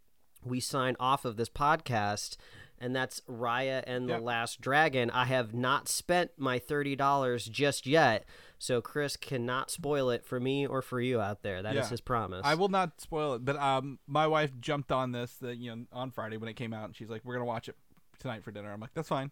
we 0.44 0.60
sign 0.60 0.94
off 1.00 1.24
of 1.24 1.36
this 1.36 1.48
podcast. 1.48 2.36
And 2.80 2.94
that's 2.94 3.20
Raya 3.28 3.82
and 3.86 4.08
the. 4.08 4.18
Last 4.18 4.60
Dragon. 4.60 5.10
I 5.10 5.24
have 5.26 5.54
not 5.54 5.88
spent 5.88 6.32
my 6.36 6.58
thirty 6.58 6.96
dollars 6.96 7.46
just 7.46 7.86
yet, 7.86 8.24
so 8.58 8.80
Chris 8.82 9.16
cannot 9.16 9.70
spoil 9.70 10.10
it 10.10 10.24
for 10.24 10.40
me 10.40 10.66
or 10.66 10.82
for 10.82 11.00
you 11.00 11.20
out 11.20 11.42
there. 11.42 11.62
That 11.62 11.76
is 11.76 11.84
Yeah. 11.86 11.90
his 11.90 12.00
promise. 12.00 12.42
I 12.44 12.54
will 12.54 12.68
not 12.68 13.00
spoil 13.00 13.34
it. 13.34 13.44
But 13.44 13.56
um, 13.56 13.98
my 14.06 14.26
wife 14.26 14.52
jumped 14.60 14.90
on 14.92 15.12
this 15.12 15.36
the 15.36 15.54
you 15.56 15.74
know 15.74 15.84
on 15.92 16.10
Friday 16.10 16.36
when 16.36 16.48
it 16.48 16.54
came 16.54 16.72
out, 16.74 16.86
and 16.86 16.96
she's 16.96 17.08
like, 17.08 17.22
"We're 17.24 17.34
gonna 17.34 17.44
watch 17.46 17.68
it 17.68 17.76
tonight 18.18 18.42
for 18.42 18.50
dinner." 18.50 18.72
I'm 18.72 18.80
like, 18.80 18.92
"That's 18.94 19.08
fine." 19.08 19.30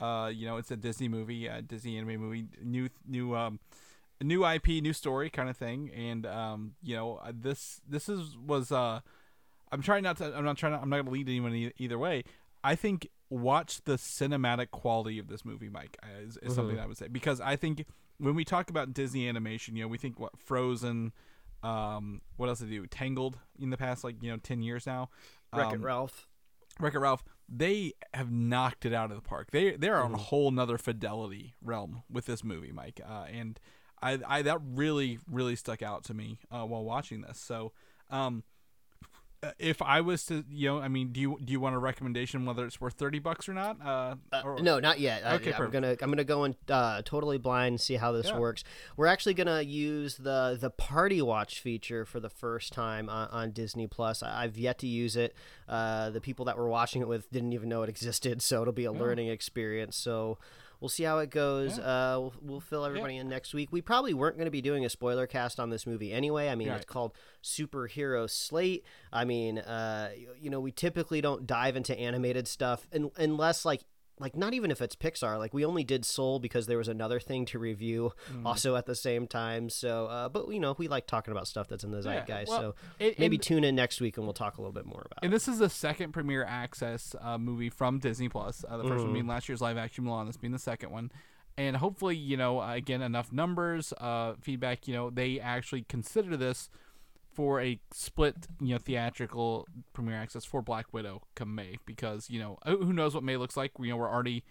Uh, 0.00 0.30
you 0.34 0.46
know, 0.46 0.56
it's 0.58 0.70
a 0.70 0.76
Disney 0.76 1.08
movie, 1.08 1.46
a 1.46 1.62
Disney 1.62 1.96
anime 1.96 2.20
movie, 2.20 2.46
new 2.62 2.88
new 3.06 3.34
um, 3.34 3.60
new 4.20 4.44
IP, 4.46 4.66
new 4.82 4.92
story 4.92 5.30
kind 5.30 5.48
of 5.48 5.56
thing. 5.56 5.90
And 5.94 6.26
um, 6.26 6.74
you 6.82 6.94
know, 6.96 7.16
uh, 7.24 7.32
this 7.34 7.80
this 7.88 8.08
is 8.08 8.36
was 8.36 8.70
uh, 8.72 9.00
I'm 9.72 9.82
trying 9.82 10.02
not 10.02 10.16
to. 10.18 10.36
I'm 10.36 10.44
not 10.44 10.56
trying 10.58 10.72
to. 10.72 10.80
I'm 10.80 10.90
not 10.90 10.96
going 10.96 11.06
to 11.06 11.12
lead 11.12 11.28
anyone 11.28 11.72
either 11.78 11.98
way. 11.98 12.24
I 12.64 12.74
think 12.74 13.08
watch 13.30 13.84
the 13.84 13.94
cinematic 13.94 14.70
quality 14.70 15.18
of 15.18 15.28
this 15.28 15.44
movie, 15.44 15.68
Mike, 15.68 15.98
is, 16.22 16.36
is 16.38 16.54
something 16.54 16.78
I 16.78 16.86
would 16.86 16.96
say 16.96 17.08
because 17.08 17.40
I 17.40 17.56
think 17.56 17.84
when 18.18 18.34
we 18.34 18.44
talk 18.44 18.70
about 18.70 18.94
Disney 18.94 19.28
animation, 19.28 19.76
you 19.76 19.84
know, 19.84 19.88
we 19.88 19.98
think 19.98 20.18
what 20.18 20.38
Frozen, 20.38 21.12
um, 21.62 22.22
what 22.36 22.48
else 22.48 22.60
did 22.60 22.70
they 22.70 22.76
do? 22.76 22.86
Tangled 22.86 23.38
in 23.60 23.70
the 23.70 23.76
past 23.76 24.02
like 24.02 24.16
you 24.22 24.30
know 24.30 24.38
ten 24.38 24.62
years 24.62 24.86
now. 24.86 25.10
Wreck 25.52 25.72
It 25.72 25.76
Um, 25.76 25.82
Ralph. 25.84 26.26
Wreck-It 26.80 26.98
Ralph, 26.98 27.22
they 27.48 27.92
have 28.12 28.32
knocked 28.32 28.84
it 28.84 28.92
out 28.92 29.10
of 29.10 29.16
the 29.16 29.22
park. 29.22 29.50
They 29.52 29.76
they're 29.76 30.02
on 30.02 30.12
a 30.12 30.18
whole 30.18 30.50
nother 30.50 30.78
fidelity 30.78 31.54
realm 31.62 32.02
with 32.10 32.26
this 32.26 32.42
movie, 32.42 32.72
Mike. 32.72 33.00
Uh, 33.06 33.26
and 33.32 33.60
I, 34.02 34.18
I 34.26 34.42
that 34.42 34.58
really 34.64 35.18
really 35.30 35.54
stuck 35.56 35.82
out 35.82 36.04
to 36.04 36.14
me 36.14 36.40
uh, 36.50 36.64
while 36.64 36.84
watching 36.84 37.20
this. 37.20 37.38
So, 37.38 37.72
um, 38.10 38.42
if 39.58 39.80
I 39.82 40.00
was 40.00 40.24
to, 40.26 40.44
you 40.50 40.68
know, 40.68 40.78
I 40.80 40.88
mean, 40.88 41.12
do 41.12 41.20
you 41.20 41.38
do 41.44 41.52
you 41.52 41.60
want 41.60 41.74
a 41.74 41.78
recommendation 41.78 42.44
whether 42.46 42.64
it's 42.66 42.80
worth 42.80 42.94
thirty 42.94 43.18
bucks 43.18 43.48
or 43.48 43.54
not? 43.54 43.78
Uh, 43.84 44.16
or- 44.44 44.60
No, 44.60 44.80
not 44.80 45.00
yet. 45.00 45.24
I- 45.24 45.34
Okay, 45.36 45.52
I'm 45.52 45.70
gonna 45.70 45.96
I'm 46.00 46.10
gonna 46.10 46.24
go 46.24 46.44
in 46.44 46.54
uh, 46.68 47.02
totally 47.04 47.38
blind, 47.38 47.80
see 47.80 47.94
how 47.94 48.12
this 48.12 48.28
Yeah. 48.28 48.38
works. 48.38 48.64
We're 48.96 49.06
actually 49.06 49.34
gonna 49.34 49.62
use 49.62 50.16
the 50.16 50.56
the 50.60 50.70
Party 50.70 51.20
Watch 51.22 51.60
feature 51.60 52.04
for 52.04 52.20
the 52.20 52.30
first 52.30 52.72
time 52.72 53.08
on, 53.08 53.28
on 53.28 53.50
Disney 53.52 53.86
Plus. 53.86 54.22
I- 54.22 54.44
I've 54.44 54.56
yet 54.58 54.78
to 54.80 54.86
use 54.86 55.16
it. 55.16 55.34
Uh, 55.68 56.10
the 56.10 56.20
people 56.20 56.44
that 56.46 56.56
we're 56.58 56.68
watching 56.68 57.02
it 57.02 57.08
with 57.08 57.30
didn't 57.30 57.52
even 57.52 57.68
know 57.68 57.82
it 57.82 57.88
existed, 57.88 58.42
so 58.42 58.62
it'll 58.62 58.72
be 58.72 58.84
a 58.84 58.92
learning 58.92 59.28
experience. 59.28 59.96
So. 59.96 60.38
We'll 60.84 60.90
see 60.90 61.04
how 61.04 61.20
it 61.20 61.30
goes. 61.30 61.78
Uh, 61.78 62.18
we'll, 62.20 62.34
we'll 62.42 62.60
fill 62.60 62.84
everybody 62.84 63.16
in 63.16 63.26
next 63.26 63.54
week. 63.54 63.72
We 63.72 63.80
probably 63.80 64.12
weren't 64.12 64.36
going 64.36 64.44
to 64.44 64.50
be 64.50 64.60
doing 64.60 64.84
a 64.84 64.90
spoiler 64.90 65.26
cast 65.26 65.58
on 65.58 65.70
this 65.70 65.86
movie 65.86 66.12
anyway. 66.12 66.50
I 66.50 66.56
mean, 66.56 66.68
Right. 66.68 66.76
it's 66.76 66.84
called 66.84 67.12
Superhero 67.42 68.28
Slate. 68.28 68.84
I 69.10 69.24
mean, 69.24 69.60
uh, 69.60 70.10
you 70.38 70.50
know, 70.50 70.60
we 70.60 70.72
typically 70.72 71.22
don't 71.22 71.46
dive 71.46 71.76
into 71.76 71.98
animated 71.98 72.46
stuff 72.46 72.86
un- 72.94 73.10
unless 73.16 73.64
like 73.64 73.80
like 74.20 74.36
not 74.36 74.54
even 74.54 74.70
if 74.70 74.80
it's 74.80 74.94
Pixar. 74.94 75.38
Like 75.38 75.52
we 75.52 75.64
only 75.64 75.82
did 75.84 76.04
Soul 76.04 76.38
because 76.38 76.66
there 76.66 76.78
was 76.78 76.88
another 76.88 77.18
thing 77.18 77.44
to 77.46 77.58
review 77.58 78.12
Mm. 78.32 78.46
also 78.46 78.76
at 78.76 78.86
the 78.86 78.94
same 78.94 79.26
time. 79.26 79.68
So, 79.68 80.06
uh, 80.06 80.28
but 80.28 80.48
you 80.48 80.60
know, 80.60 80.74
we 80.78 80.86
like 80.88 81.06
talking 81.06 81.32
about 81.32 81.48
stuff 81.48 81.66
that's 81.68 81.82
in 81.84 81.90
the 81.90 82.00
Yeah, 82.28 82.44
well, 82.46 82.60
so 82.60 82.74
it- 82.98 83.18
maybe 83.18 83.36
and- 83.36 83.42
tune 83.42 83.64
in 83.64 83.74
next 83.74 84.00
week 84.00 84.16
and 84.16 84.26
we'll 84.26 84.34
talk 84.34 84.56
a 84.58 84.60
little 84.60 84.72
bit 84.72 84.86
more 84.86 85.00
about. 85.04 85.18
it. 85.22 85.26
And 85.26 85.32
this 85.32 85.48
is 85.48 85.58
the 85.58 85.68
second 85.68 86.12
premiere 86.12 86.44
access 86.44 87.14
uh, 87.20 87.38
movie 87.38 87.70
from 87.70 87.98
Disney 87.98 88.28
Plus. 88.28 88.64
Uh, 88.68 88.76
the 88.76 88.84
1st 88.84 89.04
one 89.04 89.12
being 89.12 89.26
last 89.26 89.48
year's 89.48 89.60
live 89.60 89.76
action 89.76 90.04
Mulan. 90.04 90.26
This 90.26 90.36
being 90.36 90.52
the 90.52 90.58
second 90.58 90.90
one, 90.90 91.10
and 91.56 91.76
hopefully, 91.76 92.16
you 92.16 92.36
know, 92.36 92.60
uh, 92.60 92.74
again, 92.74 93.02
enough 93.02 93.32
numbers, 93.32 93.92
uh, 93.98 94.34
feedback. 94.40 94.86
You 94.86 94.94
know, 94.94 95.10
they 95.10 95.40
actually 95.40 95.82
consider 95.82 96.36
this 96.36 96.68
for 97.34 97.60
a 97.60 97.80
split, 97.92 98.46
you 98.60 98.74
know, 98.74 98.78
theatrical 98.78 99.66
premiere 99.92 100.16
access 100.16 100.44
for 100.44 100.62
Black 100.62 100.92
Widow 100.92 101.22
come 101.34 101.54
May, 101.54 101.78
because 101.84 102.30
you 102.30 102.38
know, 102.38 102.58
who 102.64 102.84
who 102.84 102.92
knows 102.92 103.14
what 103.14 103.24
May 103.24 103.36
looks 103.36 103.56
like. 103.56 103.72
You 103.78 103.90
know, 103.90 103.96
we're 103.96 104.10
already 104.10 104.44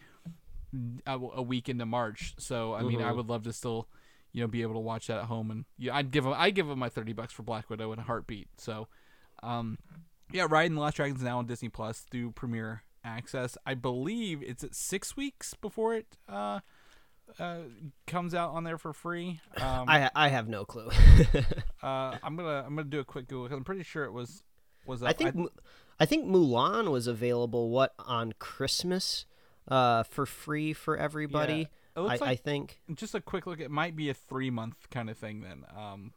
a, 1.06 1.13
a 1.13 1.42
week 1.42 1.70
into 1.70 1.86
March, 1.86 2.36
so 2.38 2.74
I 2.74 2.84
mean, 2.84 3.02
I 3.02 3.12
would 3.12 3.30
love 3.30 3.44
to 3.44 3.54
still. 3.54 3.88
You 4.36 4.42
know, 4.42 4.48
be 4.48 4.63
able 4.63 4.74
to 4.74 4.80
watch 4.80 5.06
that 5.06 5.20
at 5.20 5.25
home, 5.25 5.52
and 5.52 5.66
yeah, 5.78 5.96
I'd 5.96 6.10
give 6.10 6.24
them, 6.24 6.34
I'd 6.36 6.56
give 6.56 6.66
them 6.66 6.80
my 6.80 6.90
thirty 6.90 7.13
bucks 7.13 7.32
for 7.32 7.44
Black 7.44 7.70
Widow 7.70 7.94
in 7.94 8.00
a 8.00 8.02
heartbeat. 8.02 8.48
So, 8.58 8.88
um, 9.44 9.78
yeah, 10.32 10.48
Raya 10.48 10.66
and 10.66 10.75
the 10.75 10.82
Last 10.82 10.96
Dragons 10.96 11.22
now 11.22 11.38
on 11.38 11.46
Disney 11.46 11.70
Plus 11.70 12.00
through 12.00 12.32
Premiere 12.32 12.82
Access. 13.04 13.60
I 13.63 13.75
believe 13.75 14.42
it's 14.42 14.63
at 14.63 14.74
six 14.74 15.16
weeks 15.16 15.54
before 15.54 15.94
it 15.94 16.18
uh, 16.28 16.62
uh, 17.40 17.58
comes 18.08 18.34
out 18.36 18.52
on 18.52 18.63
there 18.63 18.78
for 18.78 18.94
free. 18.94 19.40
Um, 19.58 19.86
I 19.88 20.10
I 20.16 20.28
have 20.30 20.48
no 20.48 20.66
clue. 20.66 20.90
uh, 21.84 22.18
I'm 22.24 22.36
gonna 22.36 22.63
I'm 22.66 22.75
gonna 22.75 22.84
do 22.86 23.00
a 23.00 23.06
quick 23.06 23.28
Google 23.28 23.48
'cause 23.48 23.58
I'm 23.58 23.63
pretty 23.63 23.84
sure 23.84 24.06
it 24.06 24.12
was 24.12 24.44
was 24.86 25.02
up. 25.04 25.10
I 25.10 25.13
think 25.13 25.36
Mu- 25.36 25.48
I 26.00 26.06
think 26.06 26.25
Mulan 26.25 26.92
was 26.92 27.08
available 27.08 27.70
what 27.70 27.94
on 28.00 28.34
Christmas 28.40 29.25
uh, 29.68 30.04
for 30.04 30.25
free 30.25 30.74
for 30.74 30.98
everybody. 30.98 31.68
Looks 31.96 32.22
I, 32.22 32.25
like- 32.25 32.30
I 32.32 32.36
think. 32.36 32.82
just 32.96 33.13
a 33.16 33.22
quick 33.22 33.46
look. 33.46 33.60
It 33.60 33.70
might 33.72 33.96
be 33.96 34.10
a 34.10 34.13
three 34.13 34.50
month 34.50 34.90
kind 34.90 35.10
of 35.10 35.18
thing 35.18 35.42
then, 35.42 35.63
um, 35.78 36.13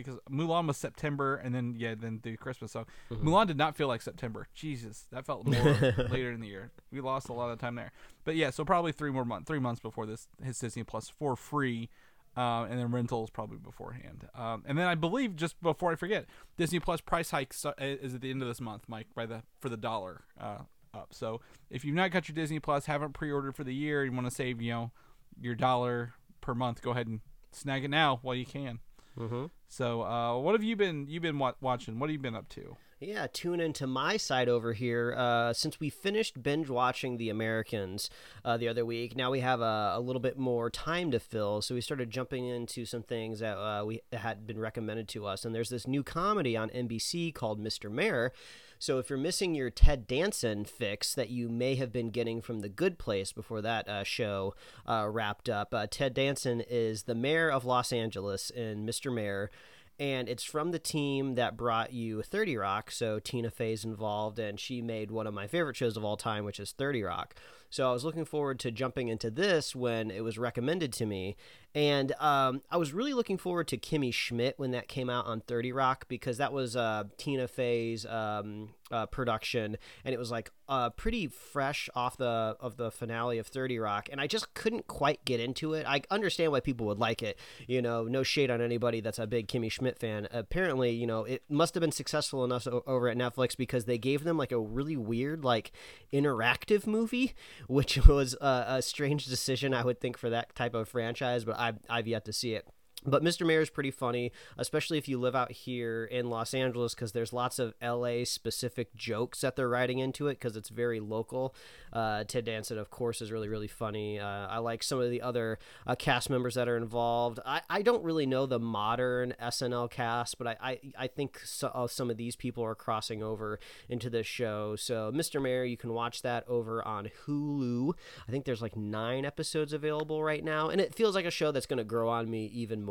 because 0.00 0.18
Mulan 0.30 0.66
was 0.66 0.76
September 0.76 1.36
and 1.36 1.54
then 1.54 1.74
yeah, 1.76 1.94
then 1.98 2.20
through 2.20 2.36
Christmas. 2.36 2.72
So 2.72 2.86
Mm-hmm. 3.10 3.28
Mulan 3.28 3.46
did 3.46 3.56
not 3.56 3.76
feel 3.76 3.88
like 3.88 4.02
September. 4.02 4.46
Jesus, 4.54 5.06
that 5.10 5.26
felt 5.26 5.46
more 5.46 5.62
later 6.10 6.30
in 6.32 6.40
the 6.40 6.48
year. 6.48 6.70
We 6.92 7.00
lost 7.00 7.28
a 7.28 7.32
lot 7.32 7.50
of 7.50 7.58
time 7.58 7.74
there. 7.74 7.92
But 8.24 8.36
yeah, 8.36 8.50
so 8.50 8.64
probably 8.64 8.92
three 8.92 9.10
more 9.10 9.24
months, 9.24 9.46
three 9.48 9.58
months 9.58 9.80
before 9.80 10.06
this 10.06 10.28
hits 10.42 10.60
Disney 10.60 10.84
Plus 10.84 11.08
for 11.08 11.36
free. 11.36 11.88
Uh, 12.36 12.64
and 12.70 12.78
then 12.78 12.92
rentals 12.92 13.28
probably 13.28 13.58
beforehand. 13.58 14.28
Um, 14.36 14.62
and 14.64 14.78
then 14.78 14.86
I 14.86 14.94
believe 14.94 15.34
just 15.34 15.60
before 15.60 15.90
I 15.90 15.96
forget, 15.96 16.26
Disney 16.56 16.78
Plus 16.78 17.00
price 17.00 17.32
hike 17.32 17.52
is 17.80 18.14
at 18.14 18.20
the 18.20 18.30
end 18.30 18.40
of 18.40 18.46
this 18.46 18.60
month, 18.60 18.84
Mike, 18.86 19.08
by 19.16 19.26
the 19.26 19.42
for 19.60 19.68
the 19.68 19.76
dollar 19.76 20.22
uh, 20.40 20.58
up. 20.94 21.08
So 21.10 21.40
if 21.70 21.84
you've 21.84 21.96
not 21.96 22.12
got 22.12 22.28
your 22.28 22.36
Disney 22.36 22.60
Plus, 22.60 22.86
haven't 22.86 23.14
pre-ordered 23.14 23.56
for 23.56 23.64
the 23.64 23.74
year, 23.74 24.04
you 24.04 24.12
want 24.12 24.26
to 24.28 24.30
save, 24.30 24.62
you 24.62 24.70
know, 24.70 24.92
your 25.40 25.56
dollar 25.56 26.14
per 26.40 26.54
month, 26.54 26.82
go 26.82 26.92
ahead 26.92 27.08
and 27.08 27.20
snag 27.50 27.84
it 27.84 27.88
now 27.90 28.20
while 28.22 28.36
you 28.36 28.46
can. 28.46 28.78
Mm-hmm. 29.18 29.46
So, 29.68 30.02
uh, 30.02 30.38
what 30.38 30.54
have 30.54 30.62
you 30.62 30.76
been 30.76 31.06
you 31.08 31.20
been 31.20 31.38
wa- 31.38 31.54
watching? 31.60 31.98
What 31.98 32.08
have 32.08 32.12
you 32.12 32.18
been 32.18 32.34
up 32.34 32.48
to? 32.50 32.76
Yeah, 33.00 33.28
tune 33.32 33.60
into 33.60 33.86
my 33.86 34.18
side 34.18 34.50
over 34.50 34.74
here. 34.74 35.14
Uh, 35.16 35.54
since 35.54 35.80
we 35.80 35.88
finished 35.88 36.42
binge 36.42 36.68
watching 36.68 37.16
The 37.16 37.30
Americans 37.30 38.10
uh, 38.44 38.58
the 38.58 38.68
other 38.68 38.84
week, 38.84 39.16
now 39.16 39.30
we 39.30 39.40
have 39.40 39.62
a, 39.62 39.92
a 39.94 40.00
little 40.00 40.20
bit 40.20 40.36
more 40.36 40.68
time 40.68 41.10
to 41.12 41.18
fill. 41.18 41.62
So 41.62 41.74
we 41.74 41.80
started 41.80 42.10
jumping 42.10 42.46
into 42.46 42.84
some 42.84 43.02
things 43.02 43.40
that 43.40 43.56
uh, 43.56 43.86
we 43.86 44.02
had 44.12 44.46
been 44.46 44.58
recommended 44.58 45.08
to 45.08 45.24
us. 45.24 45.46
And 45.46 45.54
there's 45.54 45.70
this 45.70 45.86
new 45.86 46.02
comedy 46.02 46.58
on 46.58 46.68
NBC 46.68 47.34
called 47.34 47.58
Mr. 47.58 47.90
Mayor. 47.90 48.32
So 48.80 48.98
if 48.98 49.10
you're 49.10 49.18
missing 49.18 49.54
your 49.54 49.68
Ted 49.68 50.06
Danson 50.06 50.64
fix 50.64 51.14
that 51.14 51.28
you 51.28 51.50
may 51.50 51.74
have 51.74 51.92
been 51.92 52.08
getting 52.08 52.40
from 52.40 52.60
The 52.60 52.70
Good 52.70 52.98
Place 52.98 53.30
before 53.30 53.60
that 53.60 53.86
uh, 53.86 54.04
show 54.04 54.54
uh, 54.88 55.06
wrapped 55.06 55.50
up, 55.50 55.74
uh, 55.74 55.86
Ted 55.88 56.14
Danson 56.14 56.62
is 56.62 57.02
the 57.02 57.14
mayor 57.14 57.50
of 57.50 57.66
Los 57.66 57.92
Angeles 57.92 58.48
in 58.48 58.86
Mr. 58.86 59.12
Mayor 59.12 59.50
and 59.98 60.30
it's 60.30 60.44
from 60.44 60.70
the 60.70 60.78
team 60.78 61.34
that 61.34 61.58
brought 61.58 61.92
you 61.92 62.22
30 62.22 62.56
Rock. 62.56 62.90
So 62.90 63.18
Tina 63.18 63.50
Fey's 63.50 63.84
involved, 63.84 64.38
and 64.38 64.58
she 64.58 64.80
made 64.80 65.10
one 65.10 65.26
of 65.26 65.34
my 65.34 65.46
favorite 65.46 65.76
shows 65.76 65.98
of 65.98 66.04
all 66.04 66.16
time, 66.16 66.46
which 66.46 66.58
is 66.58 66.72
30 66.72 67.02
Rock. 67.02 67.34
So 67.70 67.88
I 67.88 67.92
was 67.92 68.04
looking 68.04 68.24
forward 68.24 68.58
to 68.60 68.70
jumping 68.70 69.08
into 69.08 69.30
this 69.30 69.74
when 69.74 70.10
it 70.10 70.22
was 70.22 70.38
recommended 70.38 70.92
to 70.94 71.06
me, 71.06 71.36
and 71.74 72.12
um, 72.18 72.62
I 72.70 72.76
was 72.76 72.92
really 72.92 73.14
looking 73.14 73.38
forward 73.38 73.68
to 73.68 73.78
Kimmy 73.78 74.12
Schmidt 74.12 74.58
when 74.58 74.72
that 74.72 74.88
came 74.88 75.08
out 75.08 75.26
on 75.26 75.40
30 75.40 75.72
Rock 75.72 76.06
because 76.08 76.38
that 76.38 76.52
was 76.52 76.74
uh, 76.74 77.04
Tina 77.16 77.46
Fey's 77.46 78.04
um, 78.06 78.70
uh, 78.90 79.06
production, 79.06 79.76
and 80.04 80.14
it 80.14 80.18
was 80.18 80.30
like 80.30 80.50
uh, 80.68 80.90
pretty 80.90 81.26
fresh 81.26 81.88
off 81.94 82.16
the 82.16 82.56
of 82.60 82.76
the 82.76 82.90
finale 82.90 83.38
of 83.38 83.46
30 83.46 83.78
Rock, 83.78 84.08
and 84.10 84.20
I 84.20 84.26
just 84.26 84.54
couldn't 84.54 84.86
quite 84.86 85.24
get 85.24 85.40
into 85.40 85.74
it. 85.74 85.86
I 85.86 86.02
understand 86.10 86.52
why 86.52 86.60
people 86.60 86.86
would 86.86 86.98
like 86.98 87.22
it, 87.22 87.38
you 87.66 87.82
know, 87.82 88.04
no 88.04 88.22
shade 88.22 88.50
on 88.50 88.60
anybody 88.60 89.00
that's 89.00 89.18
a 89.18 89.26
big 89.26 89.48
Kimmy 89.48 89.70
Schmidt 89.70 89.98
fan. 89.98 90.28
Apparently, 90.30 90.90
you 90.90 91.06
know, 91.06 91.24
it 91.24 91.42
must 91.48 91.74
have 91.74 91.80
been 91.80 91.92
successful 91.92 92.44
enough 92.44 92.66
o- 92.66 92.82
over 92.86 93.08
at 93.08 93.16
Netflix 93.16 93.56
because 93.56 93.84
they 93.84 93.98
gave 93.98 94.24
them 94.24 94.36
like 94.36 94.52
a 94.52 94.60
really 94.60 94.96
weird, 94.96 95.44
like 95.44 95.72
interactive 96.12 96.86
movie, 96.86 97.34
which 97.68 98.06
was 98.06 98.36
a, 98.40 98.64
a 98.68 98.82
strange 98.82 99.26
decision, 99.26 99.74
I 99.74 99.84
would 99.84 100.00
think, 100.00 100.16
for 100.16 100.30
that 100.30 100.54
type 100.54 100.74
of 100.74 100.88
franchise, 100.88 101.44
but 101.44 101.58
I've, 101.58 101.78
I've 101.88 102.06
yet 102.06 102.24
to 102.26 102.32
see 102.32 102.54
it. 102.54 102.66
But 103.04 103.22
Mr. 103.22 103.46
Mayor 103.46 103.60
is 103.60 103.70
pretty 103.70 103.90
funny, 103.90 104.30
especially 104.58 104.98
if 104.98 105.08
you 105.08 105.18
live 105.18 105.34
out 105.34 105.52
here 105.52 106.04
in 106.04 106.28
Los 106.28 106.52
Angeles, 106.52 106.94
because 106.94 107.12
there's 107.12 107.32
lots 107.32 107.58
of 107.58 107.74
LA 107.82 108.24
specific 108.24 108.94
jokes 108.94 109.40
that 109.40 109.56
they're 109.56 109.68
writing 109.68 109.98
into 109.98 110.28
it 110.28 110.34
because 110.34 110.56
it's 110.56 110.68
very 110.68 111.00
local. 111.00 111.54
Uh, 111.92 112.24
Ted 112.24 112.44
Danson, 112.44 112.78
of 112.78 112.90
course, 112.90 113.22
is 113.22 113.32
really, 113.32 113.48
really 113.48 113.68
funny. 113.68 114.18
Uh, 114.18 114.46
I 114.48 114.58
like 114.58 114.82
some 114.82 115.00
of 115.00 115.10
the 115.10 115.22
other 115.22 115.58
uh, 115.86 115.94
cast 115.94 116.28
members 116.28 116.54
that 116.54 116.68
are 116.68 116.76
involved. 116.76 117.40
I, 117.46 117.62
I 117.70 117.82
don't 117.82 118.04
really 118.04 118.26
know 118.26 118.44
the 118.46 118.58
modern 118.58 119.34
SNL 119.42 119.90
cast, 119.90 120.36
but 120.36 120.46
I, 120.46 120.56
I, 120.60 120.78
I 120.98 121.06
think 121.06 121.38
so, 121.42 121.68
uh, 121.68 121.86
some 121.86 122.10
of 122.10 122.16
these 122.18 122.36
people 122.36 122.62
are 122.64 122.74
crossing 122.74 123.22
over 123.22 123.58
into 123.88 124.10
this 124.10 124.26
show. 124.26 124.76
So, 124.76 125.10
Mr. 125.14 125.40
Mayor, 125.40 125.64
you 125.64 125.76
can 125.76 125.94
watch 125.94 126.22
that 126.22 126.46
over 126.48 126.86
on 126.86 127.10
Hulu. 127.26 127.94
I 128.28 128.30
think 128.30 128.44
there's 128.44 128.62
like 128.62 128.76
nine 128.76 129.24
episodes 129.24 129.72
available 129.72 130.22
right 130.22 130.44
now, 130.44 130.68
and 130.68 130.80
it 130.80 130.94
feels 130.94 131.14
like 131.14 131.24
a 131.24 131.30
show 131.30 131.50
that's 131.50 131.66
going 131.66 131.78
to 131.78 131.84
grow 131.84 132.08
on 132.08 132.30
me 132.30 132.46
even 132.52 132.82
more. 132.82 132.89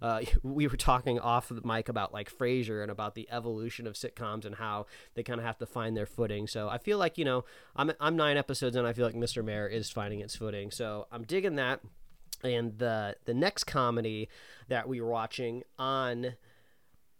Uh, 0.00 0.22
we 0.42 0.66
were 0.66 0.76
talking 0.76 1.18
off 1.18 1.48
the 1.48 1.62
mic 1.64 1.88
about 1.88 2.12
like 2.12 2.30
Frasier 2.30 2.82
and 2.82 2.90
about 2.90 3.14
the 3.14 3.28
evolution 3.30 3.86
of 3.86 3.94
sitcoms 3.94 4.44
and 4.44 4.56
how 4.56 4.86
they 5.14 5.22
kind 5.22 5.40
of 5.40 5.46
have 5.46 5.58
to 5.58 5.66
find 5.66 5.96
their 5.96 6.06
footing. 6.06 6.46
So 6.46 6.68
I 6.68 6.78
feel 6.78 6.98
like 6.98 7.18
you 7.18 7.24
know 7.24 7.44
I'm 7.76 7.92
I'm 8.00 8.16
nine 8.16 8.36
episodes 8.36 8.76
and 8.76 8.86
I 8.86 8.92
feel 8.92 9.06
like 9.06 9.14
Mr. 9.14 9.44
Mayor 9.44 9.66
is 9.66 9.90
finding 9.90 10.20
its 10.20 10.36
footing. 10.36 10.70
So 10.70 11.06
I'm 11.10 11.24
digging 11.24 11.56
that. 11.56 11.80
And 12.44 12.78
the 12.78 13.16
the 13.24 13.34
next 13.34 13.64
comedy 13.64 14.28
that 14.68 14.88
we 14.88 15.00
were 15.00 15.10
watching 15.10 15.64
on 15.78 16.34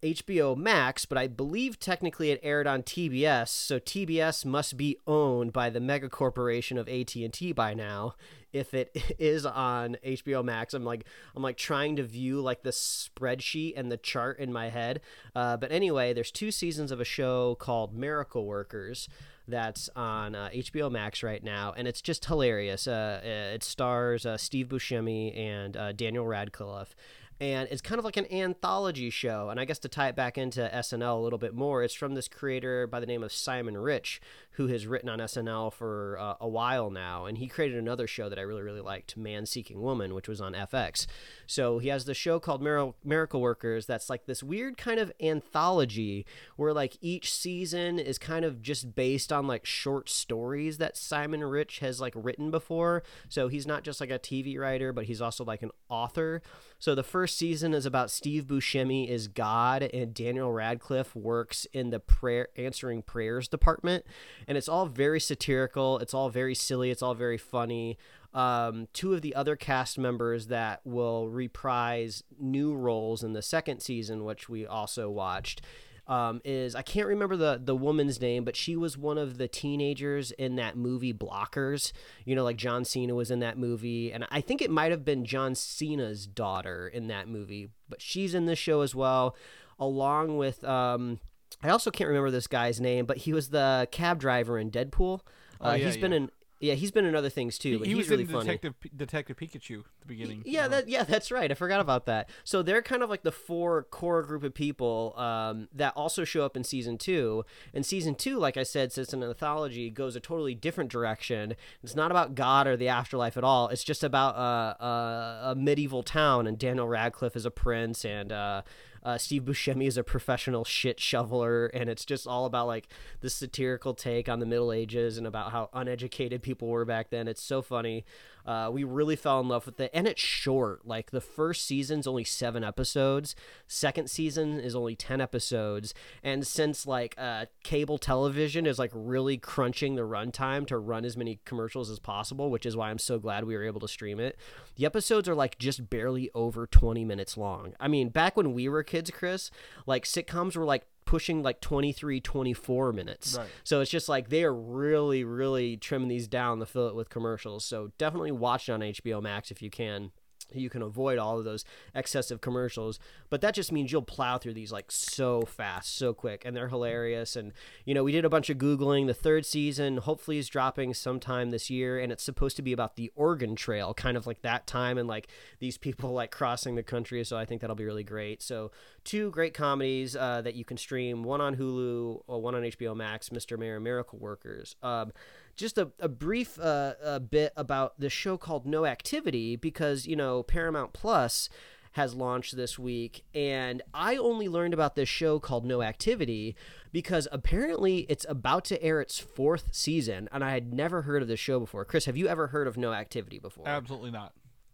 HBO 0.01 0.55
Max, 0.55 1.05
but 1.05 1.17
I 1.17 1.27
believe 1.27 1.79
technically 1.79 2.31
it 2.31 2.39
aired 2.41 2.67
on 2.67 2.83
TBS, 2.83 3.49
so 3.49 3.79
TBS 3.79 4.45
must 4.45 4.77
be 4.77 4.97
owned 5.05 5.51
by 5.51 5.69
the 5.69 5.79
mega 5.79 6.09
corporation 6.09 6.77
of 6.77 6.87
AT&T 6.87 7.51
by 7.53 7.73
now. 7.73 8.15
If 8.53 8.73
it 8.73 8.95
is 9.19 9.45
on 9.45 9.97
HBO 10.05 10.43
Max, 10.43 10.73
I'm 10.73 10.83
like 10.85 11.05
I'm 11.35 11.43
like 11.43 11.57
trying 11.57 11.95
to 11.97 12.03
view 12.03 12.41
like 12.41 12.63
the 12.63 12.71
spreadsheet 12.71 13.73
and 13.75 13.91
the 13.91 13.97
chart 13.97 14.39
in 14.39 14.51
my 14.51 14.69
head. 14.69 15.01
Uh, 15.35 15.57
but 15.57 15.71
anyway, 15.71 16.13
there's 16.13 16.31
two 16.31 16.51
seasons 16.51 16.91
of 16.91 16.99
a 16.99 17.05
show 17.05 17.55
called 17.55 17.93
Miracle 17.93 18.45
Workers 18.45 19.09
that's 19.47 19.89
on 19.95 20.35
uh, 20.35 20.49
HBO 20.53 20.91
Max 20.91 21.23
right 21.23 21.43
now, 21.43 21.73
and 21.75 21.87
it's 21.87 22.01
just 22.01 22.25
hilarious. 22.25 22.87
Uh, 22.87 23.21
it 23.23 23.63
stars 23.63 24.25
uh, 24.25 24.37
Steve 24.37 24.67
Buscemi 24.67 25.35
and 25.37 25.75
uh, 25.75 25.91
Daniel 25.91 26.25
Radcliffe, 26.25 26.95
and 27.41 27.69
it's 27.71 27.81
kind 27.81 27.99
of 27.99 28.05
like 28.05 28.17
an 28.17 28.31
anthology 28.31 29.09
show. 29.09 29.49
And 29.49 29.59
I 29.59 29.65
guess 29.65 29.79
to 29.79 29.87
tie 29.89 30.09
it 30.09 30.15
back 30.15 30.37
into 30.37 30.69
SNL 30.73 31.17
a 31.17 31.21
little 31.21 31.39
bit 31.39 31.53
more, 31.53 31.83
it's 31.83 31.93
from 31.93 32.13
this 32.15 32.27
creator 32.27 32.85
by 32.85 32.99
the 32.99 33.05
name 33.05 33.23
of 33.23 33.31
Simon 33.31 33.77
Rich, 33.77 34.21
who 34.59 34.67
has 34.67 34.85
written 34.85 35.07
on 35.07 35.19
SNL 35.19 35.71
for 35.71 36.17
uh, 36.19 36.33
a 36.41 36.47
while 36.47 36.89
now, 36.89 37.23
and 37.23 37.37
he 37.37 37.47
created 37.47 37.77
another 37.77 38.07
show 38.07 38.27
that 38.27 38.37
I 38.37 38.41
really 38.41 38.61
really 38.61 38.81
liked, 38.81 39.15
Man 39.15 39.45
Seeking 39.45 39.81
Woman, 39.81 40.13
which 40.13 40.27
was 40.27 40.41
on 40.41 40.51
FX. 40.51 41.07
So 41.47 41.79
he 41.79 41.87
has 41.87 42.03
the 42.03 42.13
show 42.13 42.41
called 42.41 42.61
Mir- 42.61 42.91
Miracle 43.01 43.39
Workers 43.39 43.85
that's 43.85 44.09
like 44.09 44.25
this 44.25 44.43
weird 44.43 44.75
kind 44.75 44.99
of 44.99 45.13
anthology 45.21 46.25
where 46.57 46.73
like 46.73 46.97
each 46.99 47.33
season 47.33 47.99
is 47.99 48.17
kind 48.17 48.43
of 48.43 48.61
just 48.61 48.95
based 48.95 49.31
on 49.31 49.47
like 49.47 49.65
short 49.65 50.09
stories 50.09 50.77
that 50.77 50.97
Simon 50.97 51.41
Rich 51.41 51.79
has 51.79 52.01
like 52.01 52.13
written 52.13 52.51
before. 52.51 53.01
So 53.29 53.47
he's 53.47 53.65
not 53.65 53.85
just 53.85 54.01
like 54.01 54.11
a 54.11 54.19
TV 54.19 54.59
writer, 54.59 54.91
but 54.91 55.05
he's 55.05 55.21
also 55.21 55.45
like 55.45 55.63
an 55.63 55.71
author. 55.87 56.41
So 56.79 56.95
the 56.95 57.03
first 57.03 57.37
season 57.37 57.73
is 57.73 57.85
about 57.85 58.11
Steve 58.11 58.45
Buscemi 58.45 59.07
is 59.07 59.29
God 59.29 59.83
and 59.83 60.13
Daniel 60.13 60.51
Radcliffe 60.51 61.15
works 61.15 61.65
in 61.71 61.91
the 61.91 61.99
prayer 61.99 62.49
answering 62.57 63.03
prayers 63.03 63.47
department 63.47 64.05
and 64.49 64.57
it's 64.57 64.67
all 64.67 64.87
very 64.87 65.19
satirical. 65.19 65.99
It's 65.99 66.13
all 66.15 66.29
very 66.29 66.55
silly. 66.55 66.89
It's 66.89 67.03
all 67.03 67.13
very 67.13 67.37
funny. 67.37 67.99
Um, 68.33 68.87
two 68.93 69.13
of 69.13 69.21
the 69.21 69.35
other 69.35 69.55
cast 69.55 69.99
members 69.99 70.47
that 70.47 70.81
will 70.83 71.29
reprise 71.29 72.23
new 72.39 72.73
roles 72.73 73.23
in 73.23 73.33
the 73.33 73.43
second 73.43 73.81
season, 73.81 74.25
which 74.25 74.49
we 74.49 74.65
also 74.65 75.07
watched, 75.07 75.61
um, 76.07 76.41
is 76.43 76.73
I 76.73 76.81
can't 76.81 77.07
remember 77.07 77.37
the 77.37 77.61
the 77.63 77.75
woman's 77.75 78.19
name, 78.19 78.43
but 78.43 78.55
she 78.55 78.75
was 78.75 78.97
one 78.97 79.19
of 79.19 79.37
the 79.37 79.47
teenagers 79.47 80.31
in 80.31 80.55
that 80.55 80.75
movie 80.75 81.13
Blockers. 81.13 81.91
You 82.25 82.35
know, 82.35 82.43
like 82.43 82.57
John 82.57 82.83
Cena 82.85 83.13
was 83.13 83.29
in 83.29 83.39
that 83.41 83.59
movie, 83.59 84.11
and 84.11 84.25
I 84.31 84.41
think 84.41 84.63
it 84.63 84.71
might 84.71 84.89
have 84.89 85.05
been 85.05 85.25
John 85.25 85.53
Cena's 85.53 86.25
daughter 86.25 86.87
in 86.87 87.05
that 87.07 87.27
movie, 87.27 87.69
but 87.87 88.01
she's 88.01 88.33
in 88.33 88.47
this 88.47 88.57
show 88.57 88.81
as 88.81 88.95
well, 88.95 89.35
along 89.77 90.37
with. 90.37 90.63
Um, 90.63 91.19
I 91.63 91.69
also 91.69 91.91
can't 91.91 92.07
remember 92.07 92.31
this 92.31 92.47
guy's 92.47 92.79
name, 92.79 93.05
but 93.05 93.17
he 93.17 93.33
was 93.33 93.49
the 93.49 93.87
cab 93.91 94.19
driver 94.19 94.57
in 94.57 94.71
Deadpool. 94.71 95.19
Uh, 95.19 95.23
Oh, 95.61 95.73
yeah, 95.73 95.85
he's 95.87 95.97
been 95.97 96.13
in 96.13 96.31
yeah, 96.61 96.73
he's 96.73 96.91
been 96.91 97.05
in 97.05 97.15
other 97.15 97.29
things 97.29 97.57
too. 97.57 97.71
He, 97.71 97.77
but 97.77 97.87
he 97.87 97.93
he's 97.93 97.97
was 98.03 98.09
really 98.09 98.23
in 98.23 98.29
funny. 98.29 98.43
Detective 98.45 98.79
P- 98.81 98.91
Detective 98.93 99.37
Pikachu 99.37 99.79
at 99.79 99.85
the 100.01 100.07
beginning. 100.07 100.43
Yeah, 100.45 100.63
so- 100.63 100.69
that 100.71 100.89
yeah, 100.89 101.03
that's 101.03 101.31
right. 101.31 101.49
I 101.49 101.53
forgot 101.53 101.79
about 101.79 102.05
that. 102.07 102.29
So 102.43 102.61
they're 102.61 102.81
kind 102.81 103.01
of 103.01 103.09
like 103.09 103.23
the 103.23 103.31
four 103.31 103.83
core 103.83 104.23
group 104.23 104.43
of 104.43 104.53
people 104.53 105.13
um, 105.17 105.69
that 105.73 105.93
also 105.95 106.25
show 106.25 106.43
up 106.43 106.57
in 106.57 106.65
season 106.65 106.97
two. 106.97 107.45
And 107.73 107.85
season 107.85 108.13
two, 108.15 108.37
like 108.39 108.57
I 108.57 108.63
said, 108.63 108.91
since 108.91 109.13
an 109.13 109.23
anthology 109.23 109.89
goes 109.89 110.17
a 110.17 110.19
totally 110.19 110.53
different 110.53 110.91
direction. 110.91 111.55
It's 111.81 111.95
not 111.95 112.11
about 112.11 112.35
God 112.35 112.67
or 112.67 112.75
the 112.75 112.89
afterlife 112.89 113.37
at 113.37 113.45
all. 113.45 113.69
It's 113.69 113.83
just 113.83 114.03
about 114.03 114.35
uh, 114.35 114.81
uh, 114.83 115.51
a 115.51 115.55
medieval 115.55 116.03
town, 116.03 116.45
and 116.45 116.57
Daniel 116.59 116.89
Radcliffe 116.89 117.37
is 117.37 117.45
a 117.45 117.51
prince, 117.51 118.03
and 118.03 118.33
uh, 118.33 118.63
uh, 119.03 119.17
Steve 119.17 119.43
Buscemi 119.43 119.87
is 119.87 119.97
a 119.97 120.03
professional 120.03 120.63
shit 120.63 120.99
shoveler, 120.99 121.67
and 121.67 121.89
it's 121.89 122.05
just 122.05 122.27
all 122.27 122.45
about 122.45 122.67
like 122.67 122.87
the 123.21 123.29
satirical 123.29 123.93
take 123.93 124.29
on 124.29 124.39
the 124.39 124.45
Middle 124.45 124.71
Ages 124.71 125.17
and 125.17 125.27
about 125.27 125.51
how 125.51 125.69
uneducated 125.73 126.41
people 126.41 126.67
were 126.67 126.85
back 126.85 127.09
then. 127.09 127.27
It's 127.27 127.43
so 127.43 127.61
funny. 127.61 128.05
Uh, 128.49 128.67
we 128.67 128.83
really 128.83 129.15
fell 129.15 129.39
in 129.39 129.47
love 129.47 129.67
with 129.67 129.79
it, 129.79 129.91
and 129.93 130.07
it's 130.07 130.19
short. 130.19 130.83
Like 130.83 131.11
the 131.11 131.21
first 131.21 131.67
season's 131.67 132.07
only 132.07 132.23
seven 132.23 132.63
episodes, 132.63 133.35
second 133.67 134.09
season 134.09 134.59
is 134.59 134.75
only 134.75 134.95
ten 134.95 135.21
episodes, 135.21 135.93
and 136.23 136.47
since 136.47 136.87
like 136.87 137.13
uh, 137.19 137.45
cable 137.61 137.99
television 137.99 138.65
is 138.65 138.79
like 138.79 138.89
really 138.91 139.37
crunching 139.37 139.93
the 139.93 140.01
runtime 140.01 140.65
to 140.65 140.79
run 140.79 141.05
as 141.05 141.15
many 141.15 141.39
commercials 141.45 141.91
as 141.91 141.99
possible, 141.99 142.49
which 142.49 142.65
is 142.65 142.75
why 142.75 142.89
I'm 142.89 142.97
so 142.97 143.19
glad 143.19 143.43
we 143.43 143.55
were 143.55 143.63
able 143.63 143.81
to 143.81 143.87
stream 143.87 144.19
it. 144.19 144.35
The 144.77 144.85
episodes 144.87 145.29
are 145.29 145.35
like 145.35 145.59
just 145.59 145.87
barely 145.91 146.31
over 146.33 146.65
20 146.65 147.05
minutes 147.05 147.37
long. 147.37 147.75
I 147.79 147.87
mean, 147.87 148.09
back 148.09 148.35
when 148.35 148.53
we 148.53 148.67
were 148.67 148.81
kids, 148.81 149.11
Chris, 149.11 149.51
like 149.85 150.05
sitcoms 150.05 150.55
were 150.55 150.65
like 150.65 150.87
pushing 151.09 151.41
like 151.41 151.59
23 151.59 152.21
24 152.21 152.93
minutes. 152.93 153.35
Right. 153.35 153.47
so 153.63 153.81
it's 153.81 153.89
just 153.89 154.07
like 154.07 154.29
they 154.29 154.43
are 154.43 154.53
really 154.53 155.23
really 155.23 155.75
trimming 155.75 156.07
these 156.07 156.27
down 156.27 156.59
to 156.59 156.67
fill 156.67 156.87
it 156.87 156.93
with 156.93 157.09
commercials. 157.09 157.65
So 157.65 157.91
definitely 157.97 158.31
watch 158.31 158.69
it 158.69 158.73
on 158.73 158.81
hbo 158.81 159.19
max 159.19 159.49
if 159.49 159.59
you 159.63 159.71
can 159.71 160.11
you 160.53 160.69
can 160.69 160.81
avoid 160.81 161.17
all 161.17 161.37
of 161.37 161.45
those 161.45 161.65
excessive 161.93 162.41
commercials 162.41 162.99
but 163.29 163.41
that 163.41 163.53
just 163.53 163.71
means 163.71 163.91
you'll 163.91 164.01
plow 164.01 164.37
through 164.37 164.53
these 164.53 164.71
like 164.71 164.91
so 164.91 165.41
fast 165.41 165.95
so 165.95 166.13
quick 166.13 166.43
and 166.45 166.55
they're 166.55 166.69
hilarious 166.69 167.35
and 167.35 167.53
you 167.85 167.93
know 167.93 168.03
we 168.03 168.11
did 168.11 168.25
a 168.25 168.29
bunch 168.29 168.49
of 168.49 168.57
googling. 168.57 169.07
The 169.07 169.13
third 169.13 169.45
season 169.45 169.97
hopefully 169.97 170.37
is 170.37 170.47
dropping 170.47 170.93
sometime 170.93 171.49
this 171.49 171.69
year 171.69 171.99
and 171.99 172.11
it's 172.11 172.23
supposed 172.23 172.55
to 172.57 172.61
be 172.61 172.73
about 172.73 172.95
the 172.95 173.11
oregon 173.15 173.55
trail 173.55 173.93
kind 173.93 174.17
of 174.17 174.25
like 174.25 174.41
that 174.41 174.67
time 174.67 174.97
and 174.97 175.07
like 175.07 175.27
these 175.59 175.77
people 175.77 176.11
like 176.11 176.31
crossing 176.31 176.75
the 176.75 176.83
country 176.83 177.23
so 177.23 177.37
i 177.37 177.45
think 177.45 177.61
that'll 177.61 177.75
be 177.75 177.85
really 177.85 178.03
great. 178.03 178.41
So 178.41 178.71
two 179.03 179.31
great 179.31 179.53
comedies 179.53 180.15
uh, 180.15 180.41
that 180.41 180.55
you 180.55 180.65
can 180.65 180.77
stream 180.77 181.23
one 181.23 181.41
on 181.41 181.55
hulu 181.55 182.21
or 182.27 182.41
one 182.41 182.55
on 182.55 182.63
hbo 182.63 182.95
max 182.95 183.29
mr 183.29 183.57
mayor 183.57 183.79
miracle 183.79 184.19
workers. 184.19 184.75
Um, 184.81 185.11
just 185.59 185.77
a, 185.77 185.91
a 185.99 186.07
brief 186.07 186.59
uh, 186.59 186.93
a 187.03 187.19
bit 187.19 187.53
about 187.55 187.99
the 187.99 188.09
show 188.09 188.37
called 188.37 188.65
No 188.65 188.85
Activity 188.85 189.55
because 189.55 190.07
you 190.07 190.15
know 190.15 190.43
Paramount 190.43 190.93
Plus 190.93 191.49
has 191.93 192.13
launched 192.13 192.55
this 192.55 192.77
week 192.77 193.25
and 193.33 193.81
I 193.93 194.15
only 194.15 194.47
learned 194.47 194.73
about 194.73 194.95
this 194.95 195.09
show 195.09 195.39
called 195.39 195.65
No 195.65 195.81
Activity 195.81 196.55
because 196.91 197.27
apparently 197.31 198.05
it's 198.09 198.25
about 198.29 198.63
to 198.65 198.81
air 198.81 199.01
its 199.01 199.19
fourth 199.19 199.69
season 199.71 200.29
and 200.31 200.43
I 200.43 200.51
had 200.51 200.71
never 200.73 201.01
heard 201.01 201.21
of 201.21 201.27
this 201.27 201.39
show 201.39 201.59
before. 201.59 201.85
Chris, 201.85 202.05
have 202.05 202.15
you 202.15 202.27
ever 202.27 202.47
heard 202.47 202.67
of 202.67 202.77
No 202.77 202.93
Activity 202.93 203.39
before? 203.39 203.67
Absolutely 203.67 204.11
not. 204.11 204.33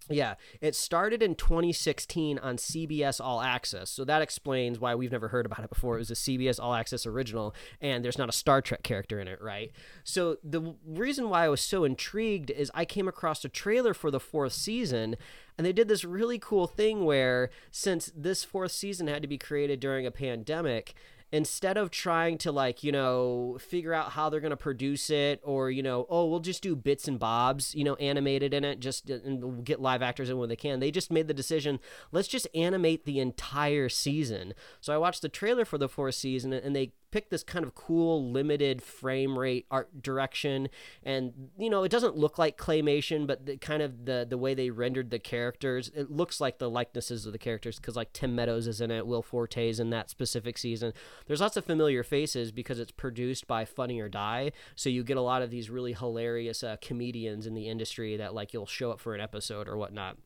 Yeah, 0.10 0.36
it 0.62 0.76
started 0.76 1.24
in 1.24 1.34
2016 1.34 2.38
on 2.40 2.58
CBS 2.58 3.20
All 3.20 3.42
Access, 3.42 3.90
so 3.90 4.06
that 4.06 4.22
explains 4.22 4.80
why 4.80 4.94
we've 4.94 5.12
never 5.12 5.30
heard 5.30 5.48
about 5.48 5.64
it 5.64 5.70
before. 5.70 5.96
It 5.96 6.00
was 6.00 6.12
a 6.12 6.16
CBS 6.16 6.60
All 6.60 6.76
Access 6.76 7.08
original, 7.08 7.56
and 7.82 8.06
there's 8.06 8.18
not 8.18 8.30
a 8.30 8.34
Star 8.34 8.62
Trek 8.62 8.84
character 8.84 9.20
in 9.20 9.28
it, 9.28 9.42
right? 9.42 9.72
So 10.04 10.38
the 10.44 10.76
reason 10.86 11.30
why 11.30 11.46
I 11.46 11.50
was 11.50 11.62
so 11.62 11.84
intrigued 11.84 12.52
is 12.52 12.72
I 12.76 12.86
came 12.86 13.08
across 13.08 13.44
a 13.44 13.50
trailer 13.50 13.96
for 13.96 14.12
the 14.12 14.20
fourth 14.20 14.54
season, 14.54 15.16
and 15.58 15.66
they 15.66 15.74
did 15.74 15.88
this 15.88 16.04
really 16.04 16.38
cool 16.38 16.68
thing 16.68 17.04
where 17.04 17.50
since 17.72 18.12
this 18.16 18.44
fourth 18.44 18.72
season 18.72 19.08
had 19.08 19.24
to 19.24 19.28
be 19.28 19.40
created 19.40 19.80
during 19.80 20.06
a 20.06 20.12
pandemic, 20.12 20.94
instead 21.36 21.76
of 21.76 21.92
trying 21.92 22.38
to 22.38 22.50
like 22.50 22.82
you 22.82 22.94
know 22.94 23.58
figure 23.60 23.94
out 23.94 24.12
how 24.12 24.30
they're 24.30 24.40
going 24.40 24.52
to 24.52 24.58
produce 24.58 25.10
it 25.10 25.42
or 25.44 25.70
you 25.70 25.84
know 25.84 26.08
oh 26.10 26.26
we'll 26.26 26.40
just 26.40 26.64
do 26.64 26.78
bits 26.78 27.10
and 27.10 27.20
bobs 27.20 27.76
you 27.76 27.84
know 27.84 27.96
animated 27.96 28.54
in 28.54 28.64
it 28.64 28.80
just 28.80 29.12
uh, 29.12 29.16
and 29.26 29.44
we'll 29.44 29.62
get 29.62 29.82
live 29.82 30.02
actors 30.02 30.30
in 30.30 30.38
when 30.38 30.48
they 30.48 30.56
can. 30.56 30.80
They 30.80 30.92
just 30.92 31.12
made 31.12 31.28
the 31.28 31.34
decision 31.34 31.80
let's 32.14 32.30
just 32.30 32.48
animate 32.56 33.04
the 33.04 33.20
entire 33.20 33.90
season. 33.90 34.54
So 34.80 34.94
i 34.94 34.98
watched 34.98 35.22
the 35.22 35.30
trailer 35.30 35.66
for 35.66 35.78
the 35.78 35.90
fourth 35.90 36.16
season 36.16 36.54
and 36.54 36.74
they 36.74 36.94
picked 37.16 37.32
this 37.32 37.44
kind 37.44 37.64
of 37.64 37.74
cool 37.76 38.30
limited 38.30 38.84
frame 38.84 39.40
rate 39.40 39.66
art 39.72 40.02
direction. 40.04 40.68
And 41.02 41.32
you 41.58 41.70
know 41.70 41.84
it 41.84 41.90
doesn't 41.90 42.18
look 42.18 42.38
like 42.38 42.58
claymation 42.58 43.26
but 43.26 43.46
the 43.46 43.56
kind 43.56 43.82
of 43.82 44.04
the 44.04 44.28
the 44.30 44.38
way 44.38 44.54
they 44.54 44.70
rendered 44.70 45.12
the 45.12 45.20
characters 45.20 45.90
it 45.96 46.12
looks 46.12 46.42
like 46.42 46.58
the 46.58 46.70
likenesses 46.70 47.26
of 47.26 47.32
the 47.32 47.38
characters 47.38 47.78
because 47.78 47.96
like 47.96 48.12
tim 48.12 48.36
meadows 48.36 48.68
is 48.68 48.82
in 48.82 48.92
it 48.92 49.08
will 49.08 49.22
forte's 49.22 49.80
in 49.80 49.92
that 49.92 50.10
specific 50.10 50.58
season. 50.58 50.92
There's 51.26 51.40
lots 51.40 51.56
of 51.56 51.64
familiar 51.64 52.04
faces 52.04 52.52
because 52.52 52.82
it's 52.82 52.92
produced 52.92 53.48
by 53.48 53.64
funny 53.64 54.02
or 54.02 54.10
die 54.10 54.52
so 54.76 54.90
you 54.90 55.02
get 55.02 55.16
a 55.16 55.22
lot 55.22 55.42
of 55.42 55.50
these 55.50 55.70
really 55.70 55.94
hilarious 55.94 56.64
uh, 56.64 56.76
comedians 56.82 57.48
in 57.48 57.54
the 57.54 57.70
industry 57.70 58.18
that 58.18 58.36
like 58.36 58.52
you'll 58.52 58.66
show 58.66 58.92
up 58.92 59.00
for 59.00 59.16
an 59.16 59.22
episode 59.22 59.70
or 59.70 59.78
whatnot 59.78 60.18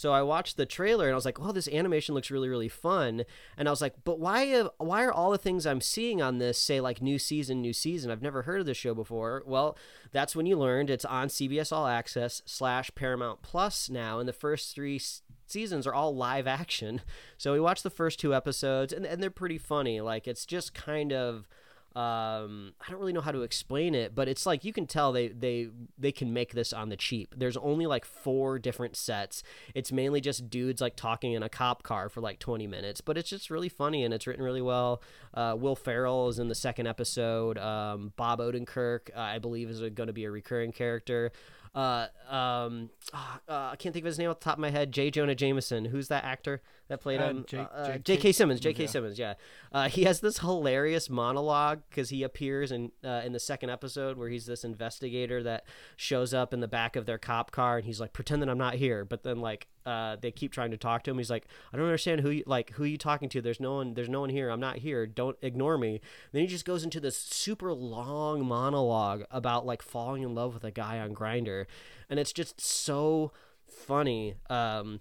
so 0.00 0.14
I 0.14 0.22
watched 0.22 0.56
the 0.56 0.64
trailer 0.64 1.04
and 1.04 1.12
I 1.12 1.14
was 1.14 1.26
like, 1.26 1.38
"Oh, 1.38 1.52
this 1.52 1.68
animation 1.68 2.14
looks 2.14 2.30
really, 2.30 2.48
really 2.48 2.70
fun." 2.70 3.26
And 3.58 3.68
I 3.68 3.70
was 3.70 3.82
like, 3.82 3.96
"But 4.02 4.18
why? 4.18 4.46
Have, 4.46 4.70
why 4.78 5.04
are 5.04 5.12
all 5.12 5.30
the 5.30 5.36
things 5.36 5.66
I'm 5.66 5.82
seeing 5.82 6.22
on 6.22 6.38
this 6.38 6.56
say 6.56 6.80
like 6.80 7.02
new 7.02 7.18
season, 7.18 7.60
new 7.60 7.74
season? 7.74 8.10
I've 8.10 8.22
never 8.22 8.42
heard 8.42 8.60
of 8.60 8.66
this 8.66 8.78
show 8.78 8.94
before." 8.94 9.42
Well, 9.44 9.76
that's 10.10 10.34
when 10.34 10.46
you 10.46 10.56
learned 10.58 10.88
it's 10.88 11.04
on 11.04 11.28
CBS 11.28 11.70
All 11.70 11.86
Access 11.86 12.40
slash 12.46 12.90
Paramount 12.94 13.42
Plus 13.42 13.90
now, 13.90 14.18
and 14.18 14.26
the 14.26 14.32
first 14.32 14.74
three 14.74 14.98
seasons 15.46 15.86
are 15.86 15.92
all 15.92 16.16
live 16.16 16.46
action. 16.46 17.02
So 17.36 17.54
we 17.54 17.60
watched 17.60 17.82
the 17.82 17.90
first 17.90 18.18
two 18.18 18.34
episodes, 18.34 18.92
and 18.92 19.04
and 19.04 19.22
they're 19.22 19.30
pretty 19.30 19.58
funny. 19.58 20.00
Like 20.00 20.26
it's 20.26 20.46
just 20.46 20.72
kind 20.72 21.12
of 21.12 21.46
um 21.96 22.72
i 22.86 22.88
don't 22.90 23.00
really 23.00 23.12
know 23.12 23.20
how 23.20 23.32
to 23.32 23.42
explain 23.42 23.96
it 23.96 24.14
but 24.14 24.28
it's 24.28 24.46
like 24.46 24.64
you 24.64 24.72
can 24.72 24.86
tell 24.86 25.10
they 25.10 25.26
they 25.28 25.68
they 25.98 26.12
can 26.12 26.32
make 26.32 26.52
this 26.52 26.72
on 26.72 26.88
the 26.88 26.96
cheap 26.96 27.34
there's 27.36 27.56
only 27.56 27.84
like 27.84 28.04
four 28.04 28.60
different 28.60 28.96
sets 28.96 29.42
it's 29.74 29.90
mainly 29.90 30.20
just 30.20 30.48
dudes 30.48 30.80
like 30.80 30.94
talking 30.94 31.32
in 31.32 31.42
a 31.42 31.48
cop 31.48 31.82
car 31.82 32.08
for 32.08 32.20
like 32.20 32.38
20 32.38 32.66
minutes 32.68 33.00
but 33.00 33.18
it's 33.18 33.28
just 33.28 33.50
really 33.50 33.68
funny 33.68 34.04
and 34.04 34.14
it's 34.14 34.26
written 34.26 34.44
really 34.44 34.62
well 34.62 35.02
uh, 35.34 35.56
will 35.58 35.74
ferrell 35.74 36.28
is 36.28 36.38
in 36.38 36.46
the 36.46 36.54
second 36.54 36.86
episode 36.86 37.58
um, 37.58 38.12
bob 38.16 38.38
odenkirk 38.38 39.10
uh, 39.16 39.20
i 39.20 39.38
believe 39.40 39.68
is 39.68 39.80
going 39.80 40.06
to 40.06 40.12
be 40.12 40.24
a 40.24 40.30
recurring 40.30 40.70
character 40.70 41.32
uh, 41.74 42.06
um, 42.28 42.90
uh, 43.14 43.38
I 43.48 43.76
can't 43.78 43.92
think 43.92 44.04
of 44.04 44.06
his 44.06 44.18
name 44.18 44.28
off 44.28 44.40
the 44.40 44.44
top 44.44 44.54
of 44.54 44.58
my 44.58 44.70
head. 44.70 44.90
J. 44.90 45.10
Jonah 45.10 45.36
Jameson. 45.36 45.84
Who's 45.84 46.08
that 46.08 46.24
actor 46.24 46.62
that 46.90 47.00
played 47.00 47.20
Uh, 47.20 47.28
him? 47.28 47.44
J- 47.48 47.66
uh, 47.72 47.96
J.K. 47.98 48.32
Simmons. 48.32 48.60
J.K. 48.60 48.82
yeah. 48.82 48.88
Simmons. 48.88 49.18
Yeah. 49.18 49.34
Uh, 49.72 49.88
he 49.88 50.02
has 50.04 50.20
this 50.20 50.40
hilarious 50.40 51.08
monologue 51.08 51.80
because 51.88 52.10
he 52.10 52.22
appears 52.22 52.70
in 52.70 52.92
uh, 53.02 53.22
in 53.24 53.32
the 53.32 53.40
second 53.40 53.70
episode 53.70 54.18
where 54.18 54.28
he's 54.28 54.44
this 54.44 54.64
investigator 54.64 55.42
that 55.44 55.64
shows 55.96 56.34
up 56.34 56.52
in 56.52 56.60
the 56.60 56.68
back 56.68 56.96
of 56.96 57.06
their 57.06 57.16
cop 57.18 57.50
car 57.52 57.78
and 57.78 57.86
he's 57.86 58.00
like, 58.00 58.12
"Pretend 58.12 58.42
that 58.42 58.50
I'm 58.50 58.58
not 58.58 58.74
here," 58.74 59.04
but 59.04 59.22
then 59.22 59.40
like 59.40 59.68
uh, 59.86 60.16
they 60.20 60.30
keep 60.30 60.52
trying 60.52 60.72
to 60.72 60.76
talk 60.76 61.04
to 61.04 61.10
him. 61.10 61.16
He's 61.18 61.30
like, 61.30 61.46
"I 61.72 61.76
don't 61.76 61.86
understand 61.86 62.20
who 62.20 62.30
you 62.30 62.42
like 62.46 62.72
who 62.72 62.82
are 62.82 62.86
you 62.86 62.98
talking 62.98 63.28
to. 63.30 63.40
There's 63.40 63.60
no 63.60 63.76
one. 63.76 63.94
There's 63.94 64.08
no 64.10 64.20
one 64.20 64.30
here. 64.30 64.50
I'm 64.50 64.60
not 64.60 64.76
here. 64.78 65.06
Don't 65.06 65.36
ignore 65.42 65.78
me." 65.78 66.00
then 66.32 66.42
he 66.42 66.46
just 66.48 66.64
goes 66.64 66.82
into 66.84 67.00
this 67.00 67.16
super 67.16 67.72
long 67.72 68.44
monologue 68.44 69.22
about 69.30 69.64
like 69.64 69.80
falling 69.82 70.22
in 70.22 70.34
love 70.34 70.54
with 70.54 70.64
a 70.64 70.70
guy 70.72 70.98
on 70.98 71.14
Grindr, 71.14 71.66
and 72.10 72.18
it's 72.18 72.32
just 72.32 72.60
so 72.60 73.32
funny. 73.68 74.34
Um, 74.48 75.00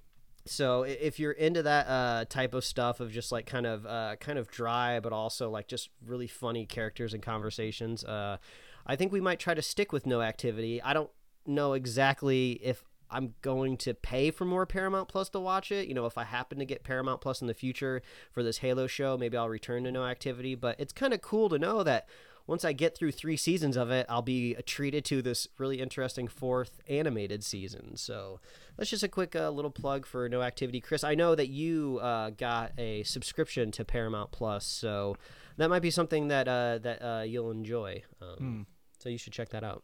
so 0.50 0.84
if 0.84 1.20
you're 1.20 1.32
into 1.32 1.64
that 1.64 1.88
uh, 1.88 2.26
type 2.26 2.54
of 2.54 2.66
stuff 2.66 3.00
of 3.00 3.12
just 3.12 3.32
like 3.32 3.46
kind 3.46 3.66
of 3.66 3.86
uh, 3.86 4.16
kind 4.20 4.38
of 4.38 4.50
dry, 4.50 5.00
but 5.00 5.14
also 5.14 5.50
like 5.50 5.68
just 5.68 5.90
really 6.06 6.28
funny 6.28 6.66
characters 6.66 7.14
and 7.14 7.22
conversations, 7.22 8.04
uh, 8.04 8.38
I 8.86 8.96
think 8.96 9.12
we 9.12 9.22
might 9.22 9.40
try 9.40 9.54
to 9.54 9.62
stick 9.62 9.92
with 9.92 10.06
no 10.06 10.22
activity. 10.22 10.82
I 10.82 10.94
don't 10.94 11.12
know 11.46 11.74
exactly 11.74 12.54
if 12.64 12.84
I'm 13.12 13.34
going 13.42 13.78
to 13.78 13.94
pay 13.94 14.32
for 14.32 14.46
more 14.46 14.66
Paramount 14.66 15.08
Plus 15.08 15.30
to 15.30 15.40
watch 15.40 15.72
it. 15.72 15.88
You 15.88 15.94
know, 15.94 16.06
if 16.06 16.18
I 16.18 16.24
happen 16.24 16.60
to 16.60 16.66
get 16.66 16.84
Paramount 16.84 17.22
Plus 17.22 17.42
in 17.42 17.48
the 17.48 17.54
future 17.54 18.02
for 18.32 18.44
this 18.44 18.60
Halo 18.60 18.88
show, 18.88 19.18
maybe 19.18 19.38
I'll 19.38 19.50
return 19.50 19.84
to 19.86 19.92
no 19.92 20.06
activity. 20.06 20.56
But 20.56 20.80
it's 20.80 20.94
kind 20.94 21.14
of 21.14 21.22
cool 21.22 21.50
to 21.50 21.58
know 21.58 21.84
that 21.84 22.08
once 22.50 22.66
I 22.66 22.74
get 22.74 22.98
through 22.98 23.12
three 23.12 23.38
seasons 23.38 23.78
of 23.78 23.92
it, 23.92 24.08
I'll 24.10 24.24
be 24.24 24.56
treated 24.66 25.06
to 25.06 25.22
this 25.22 25.48
really 25.60 25.80
interesting 25.80 26.28
fourth 26.28 26.80
animated 26.90 27.44
season. 27.44 27.96
So 27.96 28.40
that's 28.76 28.90
just 28.90 29.04
a 29.04 29.08
quick 29.08 29.36
uh, 29.36 29.52
little 29.52 29.70
plug 29.70 30.08
for 30.08 30.28
No 30.28 30.42
Activity. 30.42 30.82
Chris, 30.82 31.04
I 31.04 31.14
know 31.14 31.36
that 31.36 31.50
you 31.50 32.00
uh, 32.02 32.32
got 32.32 32.72
a 32.80 33.04
subscription 33.04 33.72
to 33.74 33.86
Paramount 33.86 34.32
Plus, 34.32 34.66
so 34.66 35.16
that 35.58 35.70
might 35.70 35.84
be 35.84 35.92
something 35.92 36.30
that 36.30 36.48
uh, 36.48 36.80
that 36.80 37.02
uh, 37.06 37.22
you'll 37.22 37.52
enjoy. 37.52 38.02
Um, 38.20 38.66
So 38.98 39.10
you 39.10 39.20
should 39.20 39.34
check 39.34 39.50
that 39.50 39.64
out. 39.64 39.84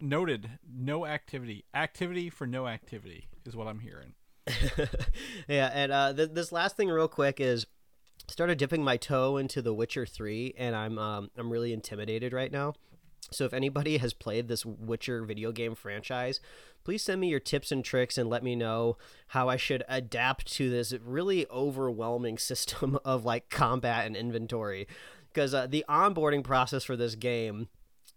Noted. 0.00 0.58
No 0.66 1.04
activity. 1.04 1.66
Activity 1.74 2.30
for 2.30 2.46
no 2.46 2.66
activity 2.66 3.28
is 3.44 3.54
what 3.54 3.66
I'm 3.68 3.80
hearing. 3.80 4.14
yeah, 5.48 5.70
and 5.74 5.92
uh, 5.92 6.12
th- 6.14 6.30
this 6.32 6.52
last 6.52 6.76
thing, 6.76 6.88
real 6.88 7.08
quick, 7.08 7.38
is 7.40 7.66
started 8.28 8.58
dipping 8.58 8.82
my 8.82 8.96
toe 8.96 9.36
into 9.36 9.62
The 9.62 9.74
Witcher 9.74 10.06
Three, 10.06 10.54
and 10.56 10.74
I'm 10.74 10.98
um, 10.98 11.30
I'm 11.36 11.52
really 11.52 11.72
intimidated 11.72 12.32
right 12.32 12.52
now. 12.52 12.74
So 13.30 13.44
if 13.44 13.52
anybody 13.52 13.96
has 13.96 14.12
played 14.12 14.48
this 14.48 14.64
Witcher 14.64 15.24
video 15.24 15.50
game 15.50 15.74
franchise, 15.74 16.40
please 16.84 17.02
send 17.02 17.20
me 17.20 17.28
your 17.28 17.40
tips 17.40 17.72
and 17.72 17.84
tricks 17.84 18.16
and 18.16 18.30
let 18.30 18.44
me 18.44 18.54
know 18.54 18.98
how 19.28 19.48
I 19.48 19.56
should 19.56 19.82
adapt 19.88 20.46
to 20.54 20.70
this 20.70 20.94
really 21.04 21.46
overwhelming 21.50 22.38
system 22.50 22.98
of 23.04 23.24
like 23.24 23.50
combat 23.50 24.06
and 24.06 24.16
inventory. 24.16 24.86
Because 25.32 25.52
uh, 25.52 25.66
the 25.66 25.84
onboarding 25.88 26.44
process 26.44 26.84
for 26.84 26.96
this 26.96 27.14
game 27.14 27.68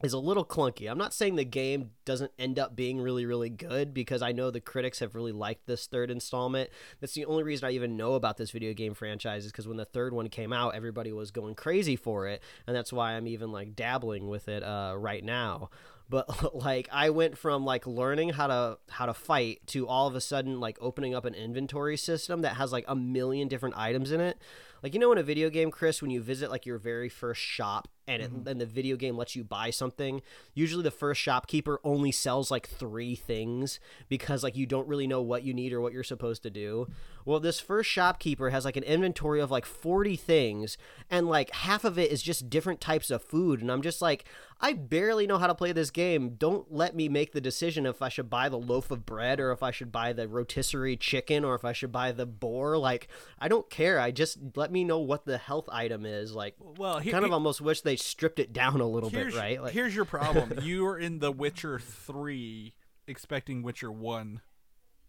is 0.01 0.13
a 0.13 0.17
little 0.17 0.45
clunky. 0.45 0.89
I'm 0.89 0.97
not 0.97 1.13
saying 1.13 1.35
the 1.35 1.43
game 1.43 1.91
doesn't 2.05 2.31
end 2.39 2.57
up 2.57 2.75
being 2.75 3.01
really, 3.01 3.25
really 3.25 3.49
good 3.49 3.93
because 3.93 4.21
I 4.21 4.31
know 4.31 4.49
the 4.49 4.61
critics 4.61 4.99
have 4.99 5.13
really 5.13 5.33
liked 5.33 5.67
this 5.67 5.87
third 5.87 6.09
installment. 6.09 6.69
That's 7.01 7.13
the 7.13 7.25
only 7.25 7.43
reason 7.43 7.67
I 7.67 7.71
even 7.71 7.97
know 7.97 8.13
about 8.13 8.37
this 8.37 8.51
video 8.51 8.73
game 8.73 8.93
franchise 8.93 9.45
is 9.45 9.51
because 9.51 9.67
when 9.67 9.77
the 9.77 9.85
third 9.85 10.13
one 10.13 10.29
came 10.29 10.53
out, 10.53 10.75
everybody 10.75 11.11
was 11.11 11.31
going 11.31 11.55
crazy 11.55 11.95
for 11.95 12.27
it, 12.27 12.41
and 12.65 12.75
that's 12.75 12.93
why 12.93 13.13
I'm 13.13 13.27
even 13.27 13.51
like 13.51 13.75
dabbling 13.75 14.29
with 14.29 14.47
it 14.47 14.63
uh, 14.63 14.95
right 14.97 15.23
now. 15.23 15.69
But 16.09 16.55
like 16.55 16.89
I 16.91 17.09
went 17.09 17.37
from 17.37 17.65
like 17.65 17.85
learning 17.85 18.29
how 18.29 18.47
to 18.47 18.77
how 18.89 19.05
to 19.05 19.13
fight 19.13 19.61
to 19.67 19.87
all 19.87 20.07
of 20.07 20.15
a 20.15 20.21
sudden 20.21 20.59
like 20.59 20.77
opening 20.81 21.13
up 21.13 21.25
an 21.25 21.35
inventory 21.35 21.97
system 21.97 22.41
that 22.41 22.55
has 22.55 22.71
like 22.71 22.85
a 22.87 22.95
million 22.95 23.47
different 23.47 23.77
items 23.77 24.11
in 24.11 24.21
it. 24.21 24.41
Like 24.81 24.93
you 24.93 24.99
know 24.99 25.11
in 25.11 25.17
a 25.17 25.23
video 25.23 25.49
game, 25.49 25.71
Chris, 25.71 26.01
when 26.01 26.09
you 26.09 26.21
visit 26.21 26.49
like 26.49 26.65
your 26.65 26.77
very 26.77 27.09
first 27.09 27.41
shop 27.41 27.87
and 28.09 28.23
it, 28.23 28.33
mm-hmm. 28.33 28.47
and 28.47 28.59
the 28.59 28.65
video 28.65 28.95
game 28.95 29.15
lets 29.15 29.35
you 29.35 29.43
buy 29.43 29.69
something, 29.69 30.21
usually 30.53 30.83
the 30.83 30.91
first 30.91 31.21
shopkeeper 31.21 31.79
only 31.83 32.11
sells 32.11 32.49
like 32.49 32.67
three 32.67 33.15
things 33.15 33.79
because 34.09 34.43
like 34.43 34.57
you 34.57 34.65
don't 34.65 34.87
really 34.87 35.07
know 35.07 35.21
what 35.21 35.43
you 35.43 35.53
need 35.53 35.71
or 35.71 35.79
what 35.79 35.93
you're 35.93 36.03
supposed 36.03 36.43
to 36.43 36.49
do. 36.49 36.87
Well, 37.25 37.39
this 37.39 37.59
first 37.59 37.89
shopkeeper 37.89 38.49
has 38.49 38.65
like 38.65 38.77
an 38.77 38.83
inventory 38.83 39.39
of 39.39 39.51
like 39.51 39.65
40 39.65 40.15
things 40.15 40.77
and 41.09 41.27
like 41.27 41.51
half 41.53 41.83
of 41.83 41.99
it 41.99 42.11
is 42.11 42.23
just 42.23 42.49
different 42.49 42.81
types 42.81 43.11
of 43.11 43.23
food 43.23 43.61
and 43.61 43.71
I'm 43.71 43.83
just 43.83 44.01
like 44.01 44.25
I 44.61 44.73
barely 44.73 45.25
know 45.25 45.37
how 45.37 45.47
to 45.47 45.55
play 45.55 45.71
this 45.71 45.89
game. 45.89 46.35
Don't 46.37 46.69
let 46.69 46.93
me 46.93 47.07
make 47.07 47.31
the 47.31 47.39
decision 47.39 47.85
if 47.85 48.01
I 48.01 48.09
should 48.09 48.29
buy 48.29 48.49
the 48.49 48.59
loaf 48.59 48.91
of 48.91 49.05
bread 49.05 49.39
or 49.39 49.51
if 49.53 49.63
I 49.63 49.71
should 49.71 49.89
buy 49.89 50.11
the 50.11 50.27
rotisserie 50.27 50.97
chicken 50.97 51.45
or 51.45 51.55
if 51.55 51.63
I 51.63 51.71
should 51.71 51.93
buy 51.93 52.11
the 52.11 52.25
boar. 52.25 52.77
Like, 52.77 53.07
I 53.39 53.47
don't 53.47 53.69
care. 53.69 53.99
I 54.01 54.11
just 54.11 54.37
let 54.55 54.69
me 54.69 54.83
know 54.83 54.99
what 54.99 55.23
the 55.23 55.37
health 55.37 55.69
item 55.71 56.05
is. 56.05 56.35
Like, 56.35 56.55
Well, 56.59 56.99
he- 56.99 57.09
kind 57.09 57.23
of 57.23 57.29
he- 57.29 57.33
almost 57.33 57.61
wish 57.61 57.81
they 57.81 57.95
stripped 57.99 58.39
it 58.39 58.53
down 58.53 58.79
a 58.79 58.87
little 58.87 59.09
here's, 59.09 59.33
bit, 59.33 59.39
right? 59.39 59.61
Like, 59.61 59.73
here's 59.73 59.95
your 59.95 60.05
problem. 60.05 60.59
you 60.61 60.85
are 60.87 60.97
in 60.97 61.19
The 61.19 61.31
Witcher 61.31 61.79
3 61.79 62.73
expecting 63.07 63.63
Witcher 63.63 63.91
1 63.91 64.41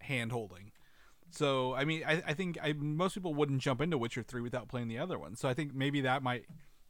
hand 0.01 0.33
holding. 0.33 0.73
So, 1.31 1.75
I 1.75 1.85
mean, 1.85 2.03
I, 2.07 2.23
I 2.27 2.35
think 2.35 2.59
I, 2.63 2.73
most 2.73 3.15
people 3.15 3.35
wouldn't 3.35 3.61
jump 3.61 3.81
into 3.81 3.97
Witcher 3.97 4.23
3 4.23 4.41
without 4.41 4.69
playing 4.69 4.89
the 4.89 4.99
other 4.99 5.19
one. 5.19 5.37
So, 5.37 5.49
I 5.49 5.55
think 5.55 5.75
maybe 5.75 6.01
that 6.03 6.23
might 6.23 6.47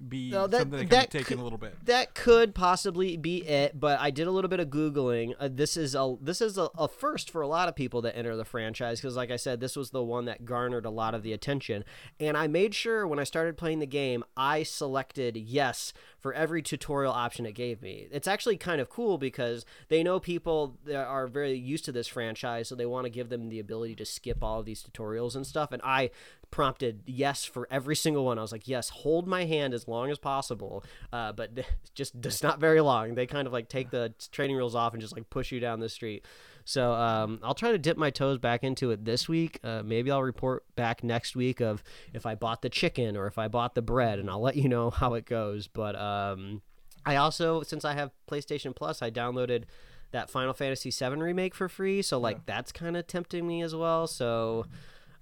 be 0.09 0.31
No, 0.31 0.47
that- 0.47 0.61
something 0.61 0.79
that, 0.81 0.91
that 0.91 1.11
can 1.11 1.19
take 1.21 1.27
could- 1.27 1.39
a 1.39 1.43
little 1.43 1.59
bit. 1.59 1.75
that 1.85 2.15
could 2.15 2.55
possibly 2.55 3.17
be 3.19 3.39
it 3.47 3.79
but 3.79 4.01
i 4.01 4.11
did 4.11 4.27
a 4.27 4.31
little 4.31 4.49
bit 4.49 4.59
of 4.61 4.69
googling 4.69 5.35
uh, 5.39 5.49
this 5.51 5.77
is 5.77 5.95
a 5.95 6.17
this 6.23 6.41
is 6.41 6.57
a, 6.57 6.69
a 6.79 6.89
first 6.89 7.31
for 7.31 7.43
a 7.43 7.47
lot 7.49 7.69
of 7.69 7.77
people 7.77 8.01
that 8.03 8.17
enter 8.17 8.35
the 8.37 8.45
franchise 8.45 9.01
because 9.01 9.15
like 9.17 9.31
i 9.31 9.37
said 9.37 9.61
this 9.61 9.77
was 9.77 9.91
the 9.91 10.03
one 10.03 10.25
that 10.25 10.45
garnered 10.47 10.87
a 10.87 10.91
lot 10.91 11.15
of 11.15 11.23
the 11.23 11.33
attention 11.35 11.85
and 12.19 12.37
i 12.37 12.47
made 12.47 12.75
sure 12.75 13.07
when 13.07 13.19
i 13.19 13.25
started 13.25 13.57
playing 13.59 13.79
the 13.79 13.87
game 13.87 14.25
i 14.37 14.63
selected 14.63 15.37
yes 15.37 15.93
for 16.21 16.33
every 16.35 16.63
tutorial 16.63 17.13
option 17.13 17.47
it 17.47 17.53
gave 17.53 17.83
me 17.83 18.07
it's 18.11 18.29
actually 18.29 18.57
kind 18.57 18.81
of 18.81 18.89
cool 18.89 19.19
because 19.19 19.65
they 19.89 20.03
know 20.03 20.21
people 20.21 20.77
that 20.85 21.07
are 21.07 21.27
very 21.27 21.55
used 21.55 21.85
to 21.85 21.93
this 21.93 22.07
franchise 22.07 22.69
so 22.69 22.75
they 22.75 22.87
want 22.87 23.05
to 23.05 23.11
give 23.11 23.29
them 23.29 23.49
the 23.49 23.59
ability 23.59 23.95
to 23.95 24.05
skip 24.05 24.43
all 24.43 24.61
of 24.61 24.67
these 24.67 24.83
tutorials 24.83 25.35
and 25.35 25.47
stuff 25.47 25.73
and 25.73 25.83
i 25.85 26.11
prompted 26.51 27.03
yes 27.07 27.45
for 27.45 27.67
every 27.71 27.97
single 27.97 28.25
one. 28.25 28.39
I 28.39 28.43
was 28.43 28.53
like, 28.53 28.67
yes, 28.67 28.89
hold 28.91 29.27
my 29.27 29.45
hand 29.45 29.75
as 29.75 29.87
long 29.87 30.11
as 30.11 30.19
possible, 30.19 30.85
uh, 31.13 31.33
but 31.33 31.51
just 31.95 32.21
just 32.21 32.43
not 32.43 32.61
very 32.61 32.81
long. 32.81 33.15
They 33.15 33.27
kind 33.27 33.47
of 33.47 33.53
like 33.53 33.69
take 33.69 33.91
the 33.91 34.13
training 34.33 34.57
wheels 34.57 34.75
off 34.75 34.93
and 34.93 35.01
just 35.01 35.15
like 35.15 35.31
push 35.31 35.53
you 35.53 35.61
down 35.61 35.81
the 35.81 35.89
street. 35.89 36.25
So 36.65 36.93
um, 36.93 37.41
I'll 37.43 37.55
try 37.55 37.73
to 37.73 37.79
dip 37.79 37.97
my 37.97 38.11
toes 38.11 38.39
back 38.39 38.63
into 38.63 38.91
it 38.91 39.05
this 39.05 39.29
week. 39.29 39.59
Uh, 39.65 39.83
maybe 39.85 40.11
I'll 40.11 40.23
report 40.23 40.65
back 40.77 41.03
next 41.03 41.35
week 41.35 41.61
of 41.61 41.83
if 42.13 42.27
I 42.27 42.35
bought 42.35 42.63
the 42.63 42.69
chicken 42.69 43.17
or 43.17 43.27
if 43.27 43.39
I 43.39 43.49
bought 43.49 43.75
the 43.75 43.83
bread, 43.83 44.19
and 44.19 44.31
I'll 44.31 44.41
let 44.43 44.57
you 44.57 44.69
know 44.69 44.91
how 45.01 45.15
it 45.15 45.25
goes. 45.27 45.67
But 45.67 45.97
um, 45.97 46.63
I 47.05 47.17
also, 47.17 47.63
since 47.63 47.85
I 47.85 47.95
have 47.95 48.11
PlayStation 48.31 48.75
Plus, 48.75 49.03
I 49.03 49.11
downloaded 49.11 49.65
that 50.13 50.29
Final 50.31 50.53
Fantasy 50.53 50.91
VII 50.91 51.17
remake 51.17 51.55
for 51.55 51.69
free. 51.69 52.03
So 52.03 52.19
like 52.19 52.45
that's 52.47 52.73
kind 52.73 52.97
of 52.97 53.07
tempting 53.07 53.47
me 53.47 53.63
as 53.63 53.75
well. 53.75 54.07
So. 54.07 54.67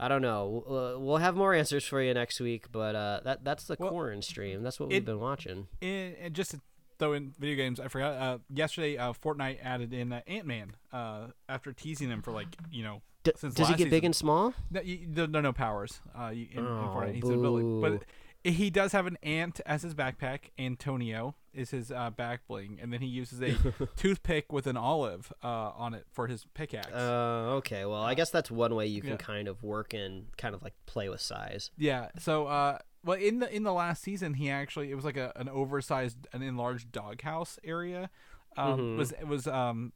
I 0.01 0.07
don't 0.07 0.23
know. 0.23 0.63
Uh, 0.97 1.01
we'll 1.01 1.17
have 1.17 1.35
more 1.35 1.53
answers 1.61 1.85
for 1.85 2.01
you 2.01 2.15
next 2.15 2.39
week, 2.39 2.71
but 2.71 2.95
uh, 2.95 3.19
that 3.25 3.43
that's 3.45 3.65
the 3.65 3.75
Well, 3.81 3.91
corn 3.91 4.23
stream. 4.23 4.63
That's 4.63 4.79
what 4.79 4.87
it- 4.87 4.95
we've 4.95 5.05
been 5.05 5.19
watching. 5.19 5.67
And, 5.83 6.15
and 6.23 6.35
just 6.35 6.53
to 6.53 6.61
throw 6.99 7.13
in 7.13 7.33
video 7.39 7.57
games, 7.57 7.81
I 7.81 7.89
forgot. 7.89 8.15
Uh, 8.15 8.39
yesterday, 8.53 8.97
uh, 8.97 9.13
Fortnite 9.13 9.59
added 9.63 9.93
in 9.93 10.13
uh, 10.13 10.21
Ant 10.27 10.47
Man 10.47 10.77
uh, 10.93 11.29
after 11.49 11.73
teasing 11.73 12.11
him 12.11 12.23
for 12.23 12.33
like 12.33 12.49
you 12.71 12.83
know 12.83 13.03
D- 13.25 13.33
since 13.37 13.55
does 13.55 13.67
he 13.69 13.73
last 13.73 13.79
get 13.79 13.91
big 13.91 14.05
and 14.05 14.15
small? 14.17 14.55
No, 14.71 14.81
you, 14.81 15.01
there, 15.09 15.27
there 15.27 15.39
are 15.41 15.43
no 15.43 15.53
powers. 15.53 16.01
Uh, 16.19 16.29
you, 16.29 16.47
in, 16.53 16.59
in 16.59 16.67
Oh, 16.67 16.93
Fortnite. 16.97 17.15
He's 17.15 17.25
an 17.25 17.35
ability, 17.35 17.65
boo. 17.65 17.81
but 17.81 18.03
he 18.45 18.71
does 18.71 18.93
have 18.93 19.07
an 19.07 19.19
ant 19.23 19.61
as 19.67 19.83
his 19.83 19.95
backpack. 19.95 20.51
Antonio 20.59 21.35
is 21.53 21.71
his 21.71 21.91
uh, 21.91 22.09
back 22.11 22.47
bling, 22.47 22.79
and 22.81 22.93
then 22.93 23.01
he 23.01 23.07
uses 23.09 23.43
a 23.43 23.53
toothpick 23.97 24.53
with 24.53 24.67
an 24.69 24.77
olive 24.77 25.33
uh, 25.43 25.47
on 25.77 25.93
it 25.93 26.07
for 26.13 26.29
his 26.29 26.47
pickaxe. 26.55 26.87
Uh, 26.95 27.57
okay. 27.57 27.85
Well, 27.85 28.01
I 28.03 28.15
guess 28.15 28.31
that's 28.31 28.51
one 28.51 28.75
way 28.77 28.87
you 28.87 29.01
can 29.01 29.11
Yeah. 29.11 29.17
kind 29.17 29.49
of 29.49 29.63
work 29.65 29.93
and 29.93 30.27
kind 30.39 30.55
of 30.55 30.63
like 30.63 30.75
play 30.87 31.09
with 31.09 31.21
size. 31.21 31.73
yeah. 31.77 32.09
So, 32.21 32.47
uh, 32.47 32.79
well, 33.09 33.19
in 33.19 33.39
the 33.41 33.55
in 33.55 33.63
the 33.63 33.73
last 33.73 34.03
season, 34.03 34.35
he 34.35 34.51
actually 34.51 34.91
it 34.91 34.95
was 34.95 35.05
like 35.05 35.17
a, 35.17 35.33
an 35.37 35.49
oversized, 35.49 36.27
an 36.33 36.43
enlarged 36.43 36.93
doghouse 36.93 37.59
area. 37.65 38.11
Um, 38.57 38.79
Mhm. 38.79 38.97
Was 38.99 39.13
it 39.13 39.27
was 39.27 39.47
um 39.47 39.93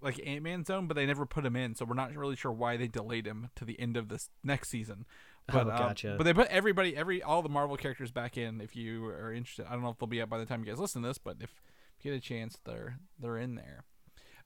like 0.00 0.20
Ant 0.26 0.42
Man 0.42 0.64
zone, 0.64 0.88
but 0.88 0.94
they 0.94 1.06
never 1.06 1.24
put 1.24 1.46
him 1.46 1.54
in, 1.54 1.74
so 1.76 1.84
we're 1.84 1.94
not 1.94 2.12
really 2.16 2.34
sure 2.36 2.50
why 2.50 2.76
they 2.76 2.88
delayed 2.88 3.26
him 3.26 3.50
to 3.54 3.64
the 3.64 3.78
end 3.78 3.96
of 3.96 4.08
this 4.08 4.28
next 4.42 4.68
season. 4.68 5.06
But, 5.46 5.66
Oh, 5.66 5.70
um, 5.72 5.78
but 6.18 6.24
they 6.24 6.34
put 6.34 6.48
everybody, 6.48 6.96
every 6.96 7.22
all 7.22 7.42
the 7.42 7.48
Marvel 7.48 7.76
characters 7.76 8.10
back 8.10 8.36
in. 8.36 8.60
If 8.60 8.74
you 8.76 9.06
are 9.06 9.32
interested, 9.32 9.66
I 9.66 9.72
don't 9.72 9.82
know 9.82 9.90
if 9.90 9.98
they'll 9.98 10.06
be 10.08 10.20
up 10.22 10.28
by 10.28 10.38
the 10.38 10.46
time 10.46 10.60
you 10.64 10.70
guys 10.70 10.78
listen 10.80 11.02
to 11.02 11.08
this, 11.08 11.18
but 11.18 11.36
if 11.40 11.62
you 12.00 12.10
get 12.10 12.16
a 12.16 12.20
chance, 12.20 12.58
they're 12.64 12.98
they're 13.18 13.38
in 13.38 13.54
there. 13.54 13.84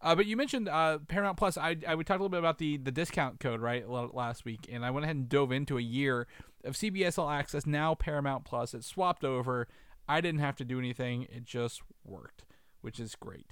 Uh, 0.01 0.15
but 0.15 0.27
you 0.27 0.37
mentioned 0.37 0.69
uh, 0.69 0.99
Paramount 1.09 1.37
Plus. 1.37 1.57
I, 1.57 1.77
I 1.87 1.95
we 1.95 2.05
talked 2.05 2.21
a 2.21 2.23
little 2.23 2.29
bit 2.29 2.39
about 2.39 2.59
the 2.59 2.77
the 2.77 2.93
discount 2.93 3.41
code 3.41 3.61
right 3.61 3.89
last 3.89 4.45
week, 4.45 4.69
and 4.71 4.85
I 4.85 4.91
went 4.91 5.05
ahead 5.05 5.17
and 5.17 5.29
dove 5.29 5.53
into 5.53 5.79
a 5.79 5.83
year 5.83 6.27
of 6.65 6.75
CBS 6.75 7.19
All 7.19 7.31
Access. 7.31 7.67
Now 7.67 7.95
Paramount 7.95 8.45
Plus. 8.45 8.75
It 8.75 8.85
swapped 8.85 9.25
over. 9.25 9.69
I 10.09 10.21
didn't 10.21 10.41
have 10.41 10.57
to 10.57 10.65
do 10.65 10.79
anything. 10.79 11.25
It 11.25 11.45
just 11.45 11.83
worked, 12.05 12.45
which 12.81 13.01
is 13.01 13.15
great. 13.15 13.47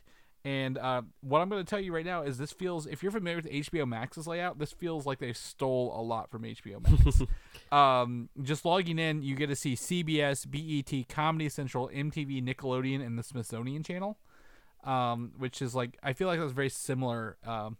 And 0.47 0.77
uh, 0.77 1.03
what 1.23 1.41
I'm 1.41 1.49
going 1.49 1.65
to 1.65 1.69
tell 1.69 1.81
you 1.81 1.95
right 1.95 2.05
now 2.05 2.23
is 2.23 2.37
this 2.37 2.53
feels, 2.53 2.87
if 2.87 3.03
you're 3.03 3.13
familiar 3.13 3.37
with 3.37 3.51
HBO 3.51 3.89
Max's 3.89 4.27
layout, 4.27 4.59
this 4.59 4.73
feels 4.73 5.07
like 5.07 5.19
they 5.19 5.33
stole 5.33 5.99
a 5.99 6.03
lot 6.03 6.31
from 6.31 6.43
HBO 6.43 6.83
Max. 6.87 7.23
um, 7.73 8.29
just 8.43 8.67
logging 8.67 8.99
in, 8.99 9.23
you 9.23 9.37
get 9.37 9.47
to 9.47 9.57
see 9.57 9.75
CBS, 9.75 10.45
BET, 10.47 11.09
Comedy 11.09 11.49
Central, 11.49 11.89
MTV, 11.89 12.45
Nickelodeon, 12.45 13.05
and 13.05 13.19
the 13.19 13.23
Smithsonian 13.23 13.83
Channel, 13.83 14.19
um, 14.85 15.33
which 15.37 15.61
is 15.61 15.75
like, 15.75 15.99
I 16.03 16.13
feel 16.13 16.29
like 16.29 16.39
that's 16.39 16.53
very 16.53 16.69
similar 16.69 17.37
um, 17.45 17.77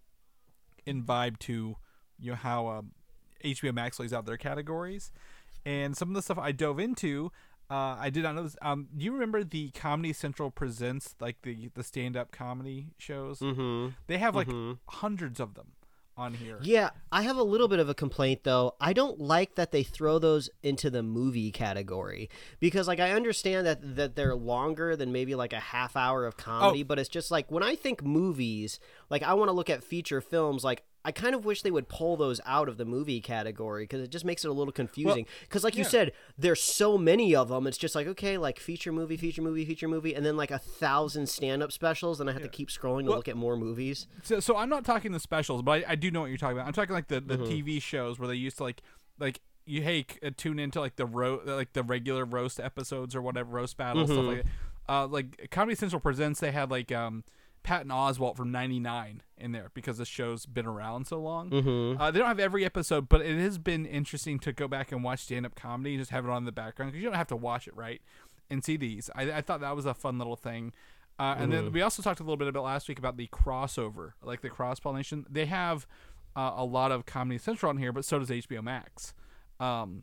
in 0.87 1.03
vibe 1.03 1.39
to 1.41 1.77
you 2.19 2.31
know 2.31 2.37
how 2.37 2.69
um, 2.69 2.93
HBO 3.45 3.75
Max 3.75 4.01
lays 4.01 4.13
out 4.13 4.27
their 4.27 4.37
categories. 4.37 5.13
And 5.67 5.97
some 5.97 6.09
of 6.09 6.15
the 6.15 6.23
stuff 6.23 6.39
I 6.39 6.53
dove 6.53 6.79
into, 6.79 7.33
uh, 7.71 7.97
I 7.99 8.11
did 8.11 8.23
not 8.23 8.35
know 8.35 8.43
this. 8.43 8.57
Um, 8.61 8.89
do 8.95 9.05
you 9.05 9.13
remember 9.13 9.43
the 9.45 9.71
Comedy 9.71 10.13
Central 10.13 10.51
presents 10.51 11.15
like 11.21 11.43
the 11.43 11.71
the 11.75 11.83
stand 11.83 12.17
up 12.17 12.33
comedy 12.33 12.89
shows? 12.99 13.39
Mm-hmm. 13.39 13.95
They 14.07 14.19
have 14.19 14.35
like 14.35 14.49
hundreds 14.89 15.41
of 15.41 15.55
them 15.55 15.73
on 16.17 16.35
here. 16.35 16.59
Yeah, 16.63 16.91
I 17.11 17.23
have 17.23 17.37
a 17.37 17.43
little 17.43 17.69
bit 17.69 17.79
of 17.79 17.89
a 17.89 17.95
complaint 17.95 18.45
though. 18.45 18.75
I 18.81 18.93
don't 18.93 19.21
like 19.21 19.57
that 19.57 19.73
they 19.73 19.83
throw 19.83 20.19
those 20.19 20.49
into 20.63 20.91
the 20.91 21.03
movie 21.03 21.51
category 21.51 22.31
because 22.61 22.87
like 22.89 23.01
I 23.01 23.13
understand 23.13 23.67
that 23.67 23.97
that 23.97 24.17
they're 24.17 24.35
longer 24.35 24.97
than 24.97 25.13
maybe 25.13 25.35
like 25.35 25.53
a 25.53 25.61
half 25.61 25.97
hour 25.97 26.27
of 26.27 26.35
oh. 26.39 26.43
comedy, 26.43 26.83
but 26.83 26.99
it's 26.99 27.09
just 27.09 27.31
like 27.31 27.51
when 27.51 27.63
I 27.63 27.75
think 27.75 28.05
movies, 28.05 28.79
like 29.11 29.23
I 29.23 29.35
want 29.35 29.49
to 29.49 29.53
look 29.53 29.71
at 29.71 29.83
feature 29.83 30.21
films 30.21 30.65
like 30.65 30.85
I 31.05 31.13
kind 31.13 31.35
of 31.35 31.45
wish 31.45 31.63
they 31.63 31.71
would 31.71 31.89
pull 31.89 32.17
those 32.17 32.41
out 32.47 32.69
of 32.69 32.77
the 32.79 32.85
movie 32.85 33.21
category 33.21 33.85
because 33.85 34.01
it 34.01 34.11
just 34.11 34.25
makes 34.25 34.45
it 34.45 34.49
a 34.49 34.53
little 34.53 34.73
confusing. 34.73 35.27
Because, 35.43 35.63
like 35.63 35.77
you 35.77 35.85
said, 35.85 36.13
there's 36.39 36.63
so 36.63 36.97
many 36.97 37.35
of 37.37 37.49
them. 37.49 37.67
It's 37.67 37.77
just 37.77 37.95
like 37.95 38.07
okay, 38.07 38.39
like 38.39 38.59
feature 38.59 38.91
movie, 38.93 39.17
feature 39.17 39.43
movie, 39.43 39.65
feature 39.65 39.89
movie, 39.89 40.15
and 40.15 40.25
then 40.25 40.37
like 40.37 40.51
a 40.51 40.59
thousand 40.59 41.29
stand-up 41.29 41.73
specials, 41.73 42.21
and 42.21 42.31
I 42.31 42.33
have 42.33 42.43
to 42.43 42.49
keep 42.49 42.69
scrolling 42.71 43.05
to 43.05 43.11
look 43.11 43.29
at 43.29 43.37
more 43.37 43.57
movies. 43.57 44.07
So, 44.23 44.41
so 44.41 44.57
I'm 44.57 44.69
not 44.69 44.85
talking 44.85 45.13
the 45.13 45.21
specials, 45.21 45.63
but 45.63 45.85
I, 45.87 45.93
I 45.93 45.95
do 45.95 46.11
know 46.11 46.21
what 46.23 46.29
you're 46.31 46.39
talking 46.39 46.57
about. 46.57 46.67
I'm 46.67 46.73
talking 46.73 46.95
like 46.95 47.09
the, 47.09 47.21
the 47.21 47.37
Mm-hmm. 47.37 47.69
TV 47.71 47.83
shows 47.83 48.19
where 48.19 48.29
they 48.29 48.35
used 48.35 48.57
to 48.59 48.63
like 48.65 48.81
like 49.19 49.41
you 49.67 49.83
hey 49.83 50.07
uh, 50.23 50.31
tune 50.37 50.59
into 50.59 50.81
like 50.81 50.97
the 50.97 51.07
ro- 51.07 51.41
like 51.45 51.73
the 51.75 51.83
regular 51.83 52.25
roast 52.25 52.59
episodes 52.61 53.15
or 53.15 53.21
whatever 53.23 53.51
roast 53.51 53.77
battles 53.77 54.11
Mm-hmm. 54.11 54.27
like 54.29 54.43
that. 54.45 54.93
Uh, 54.93 55.07
like 55.07 55.49
Comedy 55.51 55.75
Central 55.75 56.01
presents, 56.01 56.41
they 56.41 56.53
had 56.53 56.71
like 56.71 56.93
um 56.93 57.25
Patton 57.65 57.91
Oswalt 57.91 58.37
from 58.37 58.53
'99 58.53 59.23
in 59.37 59.53
there 59.53 59.71
because 59.75 59.99
the 59.99 60.05
show's 60.05 60.47
been 60.47 60.67
around 60.67 61.07
so 61.07 61.19
long. 61.19 61.51
Mm-hmm. 61.51 62.01
Uh, 62.01 62.11
they 62.13 62.21
don't 62.21 62.29
have 62.29 62.39
every 62.39 62.65
episode, 62.65 63.09
but 63.09 63.21
it 63.23 63.39
has 63.41 63.59
been 63.59 63.85
interesting 63.85 64.39
to 64.41 64.53
go 64.53 64.69
back 64.69 64.93
and 64.93 65.03
watch 65.03 65.21
stand 65.21 65.45
up 65.45 65.57
comedy 65.57 65.95
and 65.95 66.01
just 66.01 66.13
have 66.13 66.25
it 66.25 66.31
on 66.31 66.39
in 66.39 66.45
the 66.45 66.53
background 66.53 66.93
because 66.93 67.03
you 67.03 67.09
don't 67.09 67.19
have 67.19 67.27
to 67.29 67.37
watch 67.37 67.67
it 67.67 67.77
right 67.77 68.01
and 68.51 68.65
see 68.65 68.77
these. 68.77 69.11
I, 69.17 69.33
I 69.33 69.41
thought 69.41 69.61
that 69.63 69.75
was 69.75 69.87
a 69.87 69.95
fun 69.95 70.19
little 70.19 70.37
thing. 70.37 70.73
Uh, 71.19 71.37
and 71.39 71.53
then 71.53 71.73
we 71.73 71.81
also 71.81 72.03
talked 72.03 72.19
a 72.19 72.25
little 72.25 72.37
bit 72.37 72.49
about 72.49 72.65
last 72.65 72.89
week 72.89 72.99
about 72.99 73.17
the 73.17 73.29
crossover, 73.29 74.13
like 74.23 74.41
the 74.41 74.51
cross 74.51 74.81
pollination. 74.81 75.25
They 75.31 75.47
have 75.47 75.87
uh, 76.35 76.53
a 76.57 76.65
lot 76.65 76.91
of 76.91 77.07
Comedy 77.07 77.39
Central 77.39 77.71
on 77.71 77.79
here, 77.79 77.93
but 77.93 78.05
so 78.05 78.19
does 78.19 78.31
HBO 78.31 78.63
Max. 78.63 79.15
Um, 79.61 80.03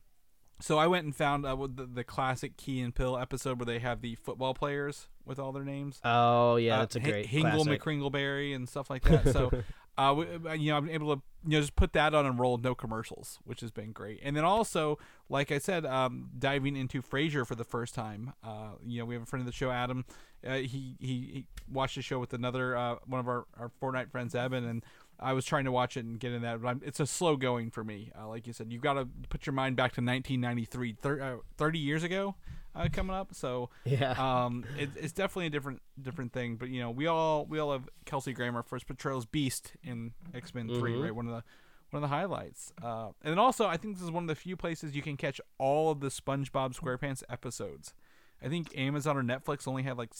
so 0.62 0.78
I 0.78 0.88
went 0.88 1.06
and 1.06 1.16
found 1.16 1.46
uh, 1.46 1.56
the, 1.56 1.86
the 1.86 2.04
classic 2.04 2.58
Key 2.58 2.82
and 2.82 2.94
Peele 2.94 3.18
episode 3.18 3.60
where 3.60 3.66
they 3.66 3.80
have 3.80 4.02
the 4.02 4.16
football 4.16 4.54
players 4.54 5.08
with 5.26 5.40
all 5.40 5.52
their 5.52 5.64
names 5.64 6.00
Oh 6.04 6.56
yeah, 6.56 6.76
uh, 6.76 6.80
that's 6.80 6.96
a 6.96 7.00
great 7.00 7.28
Hingle 7.28 7.64
classic. 7.64 7.82
McCringleberry 7.82 8.56
and 8.56 8.68
stuff 8.68 8.90
like 8.90 9.04
that. 9.04 9.30
So, 9.34 9.52
uh, 9.98 10.14
we, 10.18 10.26
uh, 10.50 10.54
you 10.54 10.72
know, 10.72 10.78
I'm 10.78 10.90
able 10.90 11.16
to 11.16 11.22
you 11.46 11.52
know 11.52 11.60
just 11.60 11.76
put 11.76 11.94
that 11.94 12.14
on 12.14 12.26
and 12.26 12.40
roll 12.40 12.58
no 12.58 12.76
commercials, 12.76 13.40
which 13.44 13.62
has 13.62 13.72
been 13.72 13.92
great. 13.92 14.20
And 14.24 14.36
then 14.36 14.44
also, 14.44 14.98
like 15.30 15.52
I 15.52 15.58
said, 15.58 15.86
um, 15.86 16.30
diving 16.38 16.76
into 16.76 17.02
Frasier 17.02 17.46
for 17.46 17.56
the 17.56 17.64
first 17.64 17.94
time. 17.96 18.34
Uh, 18.44 18.72
you 18.86 19.00
know, 19.00 19.06
we 19.06 19.16
have 19.16 19.24
a 19.24 19.26
friend 19.26 19.42
of 19.42 19.46
the 19.46 19.52
show, 19.56 19.72
Adam. 19.72 20.06
Uh, 20.46 20.56
he, 20.56 20.96
he 21.00 21.30
he 21.32 21.46
watched 21.72 21.96
the 21.96 22.02
show 22.02 22.20
with 22.20 22.34
another 22.34 22.76
uh, 22.76 22.96
one 23.06 23.20
of 23.20 23.28
our 23.28 23.46
our 23.60 23.72
Fortnite 23.82 24.10
friends, 24.12 24.36
Evan, 24.36 24.66
and. 24.66 24.84
I 25.22 25.34
was 25.34 25.46
trying 25.46 25.66
to 25.66 25.72
watch 25.72 25.98
it 25.98 26.06
and 26.06 26.20
get 26.20 26.32
in 26.32 26.42
that, 26.42 26.62
but 26.62 26.68
I'm, 26.68 26.82
it's 26.84 27.00
a 27.00 27.06
slow 27.06 27.36
going 27.38 27.70
for 27.70 27.84
me. 27.84 28.12
Uh, 28.20 28.28
like 28.28 28.48
you 28.48 28.54
said, 28.54 28.72
you've 28.72 28.82
got 28.82 28.94
to 28.94 29.08
put 29.30 29.46
your 29.46 29.54
mind 29.54 29.76
back 29.76 29.92
to 29.94 30.02
1993, 30.02 30.94
thir- 31.02 31.22
uh, 31.22 31.38
30 31.58 31.80
years 31.80 32.04
ago, 32.04 32.36
uh, 32.76 32.88
coming 32.92 33.16
up. 33.16 33.34
So 33.36 33.70
Yeah. 33.86 34.14
um, 34.18 34.66
it, 34.78 34.90
it's 34.96 35.14
definitely 35.14 35.48
a 35.48 35.50
different 35.52 35.82
different 36.02 36.34
thing. 36.34 36.56
But 36.56 36.70
you 36.70 36.80
know, 36.82 36.90
we 36.92 37.08
all 37.08 37.46
we 37.46 37.60
all 37.60 37.72
have 37.72 37.88
Kelsey 38.06 38.34
Grammer 38.34 38.64
for 38.64 38.70
first 38.70 38.88
portrayals 38.88 39.26
Beast 39.26 39.74
in 39.84 40.14
X 40.34 40.56
Men 40.56 40.68
Three, 40.68 40.96
right? 40.96 41.14
One 41.16 41.28
of 41.28 41.34
the 41.34 41.44
one 41.92 42.02
of 42.04 42.10
the 42.10 42.16
highlights. 42.16 42.72
Uh, 42.82 43.08
and 43.22 43.32
then 43.32 43.38
also, 43.40 43.68
I 43.68 43.76
think 43.78 43.96
this 43.96 44.04
is 44.04 44.10
one 44.12 44.24
of 44.24 44.28
the 44.30 44.36
few 44.36 44.56
places 44.56 44.96
you 44.96 45.02
can 45.02 45.18
catch 45.18 45.42
all 45.58 45.92
of 45.92 46.00
the 46.00 46.08
SpongeBob 46.08 46.74
SquarePants 46.80 47.22
episodes. 47.30 47.94
I 48.42 48.48
think 48.48 48.76
Amazon 48.78 49.18
or 49.18 49.24
Netflix 49.24 49.68
only 49.68 49.84
have 49.84 49.98
like 49.98 50.12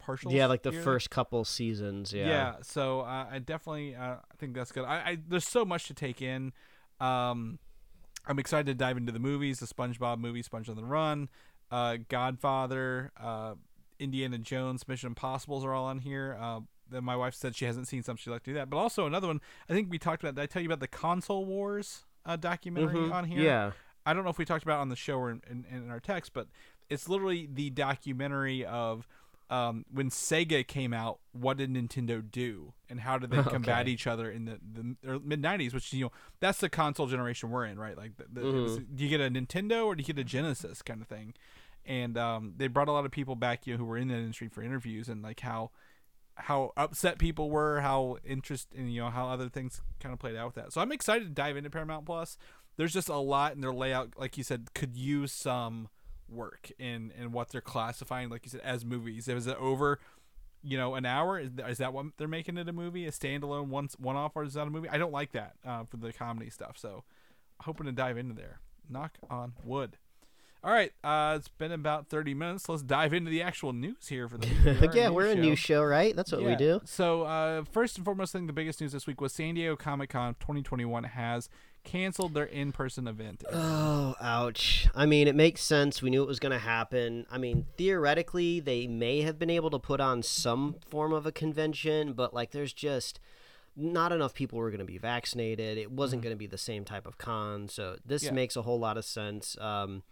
s- 0.00 0.04
partial. 0.06 0.32
yeah, 0.32 0.46
like 0.46 0.62
the 0.62 0.72
first 0.72 1.10
couple 1.10 1.44
seasons. 1.44 2.12
Yeah. 2.12 2.26
Yeah, 2.28 2.54
so 2.62 3.00
uh, 3.00 3.26
I 3.30 3.38
definitely 3.38 3.94
uh, 3.94 4.16
I 4.16 4.36
think 4.38 4.54
that's 4.54 4.72
good. 4.72 4.84
I, 4.84 4.94
I 4.96 5.18
there's 5.28 5.46
so 5.48 5.64
much 5.64 5.86
to 5.88 5.94
take 5.94 6.22
in. 6.22 6.52
Um, 7.00 7.58
I'm 8.26 8.38
excited 8.38 8.66
to 8.66 8.74
dive 8.74 8.96
into 8.96 9.12
the 9.12 9.18
movies, 9.18 9.60
the 9.60 9.66
SpongeBob 9.66 10.18
movie, 10.18 10.42
Sponge 10.42 10.68
on 10.68 10.76
the 10.76 10.84
Run, 10.84 11.28
uh, 11.70 11.96
Godfather, 12.08 13.12
uh, 13.18 13.54
Indiana 13.98 14.38
Jones, 14.38 14.86
Mission 14.86 15.08
Impossible's 15.08 15.64
are 15.64 15.72
all 15.72 15.86
on 15.86 15.98
here. 15.98 16.36
Uh, 16.40 16.60
then 16.90 17.04
my 17.04 17.16
wife 17.16 17.34
said 17.34 17.54
she 17.56 17.64
hasn't 17.64 17.88
seen 17.88 18.02
some, 18.02 18.16
she'd 18.16 18.30
like 18.30 18.42
to 18.42 18.50
do 18.50 18.54
that. 18.54 18.68
But 18.68 18.76
also 18.76 19.06
another 19.06 19.26
one, 19.28 19.40
I 19.68 19.72
think 19.72 19.90
we 19.90 19.98
talked 19.98 20.22
about. 20.22 20.34
Did 20.34 20.42
I 20.42 20.46
tell 20.46 20.60
you 20.60 20.68
about 20.68 20.80
the 20.80 20.88
Console 20.88 21.44
Wars 21.46 22.04
uh, 22.26 22.36
documentary 22.36 22.96
Mhm. 23.08 23.12
on 23.12 23.24
here? 23.24 23.40
Yeah. 23.40 23.70
I 24.04 24.12
don't 24.12 24.24
know 24.24 24.30
if 24.30 24.38
we 24.38 24.44
talked 24.44 24.64
about 24.64 24.78
it 24.78 24.82
on 24.82 24.88
the 24.88 24.96
show 24.96 25.16
or 25.18 25.30
in, 25.30 25.42
in, 25.50 25.64
in 25.70 25.90
our 25.90 26.00
text, 26.00 26.32
but 26.34 26.48
it's 26.90 27.08
literally 27.08 27.48
the 27.50 27.70
documentary 27.70 28.64
of 28.64 29.06
um, 29.50 29.84
when 29.92 30.08
Sega 30.10 30.66
came 30.66 30.94
out. 30.94 31.18
What 31.32 31.58
did 31.58 31.72
Nintendo 31.72 32.22
do, 32.28 32.72
and 32.88 33.00
how 33.00 33.18
did 33.18 33.30
they 33.30 33.42
combat 33.42 33.82
Okay. 33.82 33.90
each 33.90 34.06
other 34.06 34.30
in 34.30 34.44
the, 34.46 34.58
the 35.04 35.20
mid 35.20 35.42
'90s? 35.42 35.74
Which 35.74 35.92
you 35.92 36.06
know, 36.06 36.12
that's 36.40 36.58
the 36.58 36.68
console 36.70 37.06
generation 37.06 37.50
we're 37.50 37.66
in, 37.66 37.78
right? 37.78 37.96
Like, 37.96 38.16
the, 38.16 38.24
the, 38.40 38.48
it 38.48 38.60
was- 38.62 38.78
do 38.78 39.04
you 39.04 39.08
get 39.08 39.20
a 39.20 39.28
Nintendo 39.30 39.84
or 39.86 39.94
do 39.94 40.00
you 40.00 40.06
get 40.06 40.18
a 40.18 40.24
Genesis 40.24 40.80
kind 40.82 41.02
of 41.02 41.08
thing? 41.08 41.34
And 41.86 42.16
um, 42.18 42.54
they 42.56 42.66
brought 42.68 42.88
a 42.88 42.92
lot 42.92 43.04
of 43.04 43.10
people 43.10 43.34
back, 43.36 43.66
you 43.66 43.74
know, 43.74 43.78
who 43.78 43.84
were 43.84 43.96
in 43.96 44.08
the 44.08 44.14
industry 44.14 44.48
for 44.48 44.62
interviews, 44.62 45.08
and 45.08 45.22
like 45.22 45.40
how 45.40 45.70
how 46.34 46.72
upset 46.76 47.18
people 47.18 47.50
were, 47.50 47.80
how 47.80 48.16
interest, 48.24 48.68
and 48.76 48.92
you 48.92 49.00
know 49.02 49.10
how 49.10 49.28
other 49.28 49.48
things 49.48 49.82
kind 49.98 50.12
of 50.12 50.18
played 50.18 50.36
out 50.36 50.46
with 50.46 50.54
that. 50.56 50.72
So 50.72 50.80
I'm 50.80 50.92
excited 50.92 51.24
to 51.24 51.30
dive 51.30 51.56
into 51.56 51.70
Paramount 51.70 52.06
Plus. 52.06 52.36
There's 52.76 52.92
just 52.92 53.08
a 53.08 53.16
lot 53.16 53.54
in 53.54 53.60
their 53.60 53.72
layout, 53.72 54.14
like 54.16 54.38
you 54.38 54.44
said, 54.44 54.68
could 54.74 54.96
use 54.96 55.32
some 55.32 55.88
work 56.30 56.70
in 56.78 57.12
in 57.18 57.32
what 57.32 57.50
they're 57.50 57.60
classifying, 57.60 58.28
like 58.28 58.44
you 58.44 58.50
said, 58.50 58.60
as 58.62 58.84
movies. 58.84 59.28
Is 59.28 59.46
it 59.46 59.56
over, 59.58 59.98
you 60.62 60.76
know, 60.78 60.94
an 60.94 61.04
hour? 61.06 61.38
Is, 61.38 61.50
is 61.68 61.78
that 61.78 61.92
what 61.92 62.06
they're 62.16 62.28
making 62.28 62.56
it 62.56 62.68
a 62.68 62.72
movie, 62.72 63.06
a 63.06 63.10
standalone 63.10 63.68
one 63.68 63.88
one 63.98 64.16
off, 64.16 64.32
or 64.34 64.44
is 64.44 64.54
that 64.54 64.66
a 64.66 64.70
movie? 64.70 64.88
I 64.88 64.98
don't 64.98 65.12
like 65.12 65.32
that 65.32 65.54
uh, 65.66 65.84
for 65.84 65.96
the 65.96 66.12
comedy 66.12 66.50
stuff. 66.50 66.76
So 66.78 67.04
hoping 67.60 67.86
to 67.86 67.92
dive 67.92 68.16
into 68.18 68.34
there. 68.34 68.60
Knock 68.88 69.18
on 69.28 69.52
wood. 69.64 69.96
All 70.62 70.72
right, 70.72 70.92
uh, 71.02 71.36
it's 71.38 71.48
been 71.48 71.72
about 71.72 72.08
30 72.08 72.34
minutes. 72.34 72.68
Let's 72.68 72.82
dive 72.82 73.14
into 73.14 73.30
the 73.30 73.40
actual 73.40 73.72
news 73.72 74.08
here 74.08 74.28
for 74.28 74.36
the 74.36 74.46
week. 74.46 74.90
Yeah, 74.94 75.08
we're 75.08 75.28
a 75.28 75.34
show. 75.34 75.40
new 75.40 75.56
show, 75.56 75.82
right? 75.82 76.14
That's 76.14 76.32
what 76.32 76.42
we 76.42 76.54
do. 76.54 76.82
So, 76.84 77.22
uh, 77.22 77.64
first 77.72 77.96
and 77.96 78.04
foremost 78.04 78.34
thing, 78.34 78.46
the 78.46 78.52
biggest 78.52 78.78
news 78.78 78.92
this 78.92 79.06
week 79.06 79.22
was 79.22 79.32
San 79.32 79.54
Diego 79.54 79.74
Comic 79.74 80.10
Con 80.10 80.34
2021 80.38 81.04
has 81.04 81.48
canceled 81.84 82.34
their 82.34 82.44
in-person 82.44 83.08
event. 83.08 83.44
Oh, 83.52 84.14
ouch. 84.20 84.88
I 84.94 85.06
mean, 85.06 85.26
it 85.28 85.34
makes 85.34 85.62
sense. 85.62 86.02
We 86.02 86.10
knew 86.10 86.22
it 86.22 86.28
was 86.28 86.40
going 86.40 86.52
to 86.52 86.58
happen. 86.58 87.26
I 87.30 87.38
mean, 87.38 87.66
theoretically, 87.76 88.60
they 88.60 88.86
may 88.86 89.22
have 89.22 89.38
been 89.38 89.50
able 89.50 89.70
to 89.70 89.78
put 89.78 90.00
on 90.00 90.22
some 90.22 90.76
form 90.88 91.12
of 91.12 91.26
a 91.26 91.32
convention, 91.32 92.12
but 92.12 92.32
like, 92.34 92.50
there's 92.52 92.72
just 92.72 93.18
not 93.76 94.12
enough 94.12 94.34
people 94.34 94.58
were 94.58 94.70
going 94.70 94.80
to 94.80 94.84
be 94.84 94.98
vaccinated. 94.98 95.78
It 95.78 95.90
wasn't 95.90 96.22
going 96.22 96.34
to 96.34 96.38
be 96.38 96.46
the 96.46 96.58
same 96.58 96.84
type 96.84 97.06
of 97.06 97.18
con. 97.18 97.68
So, 97.68 97.96
this 98.04 98.24
Yeah. 98.24 98.32
makes 98.32 98.56
a 98.56 98.62
whole 98.62 98.78
lot 98.78 98.96
of 98.98 99.04
sense. 99.04 99.56
Um, 99.58 100.02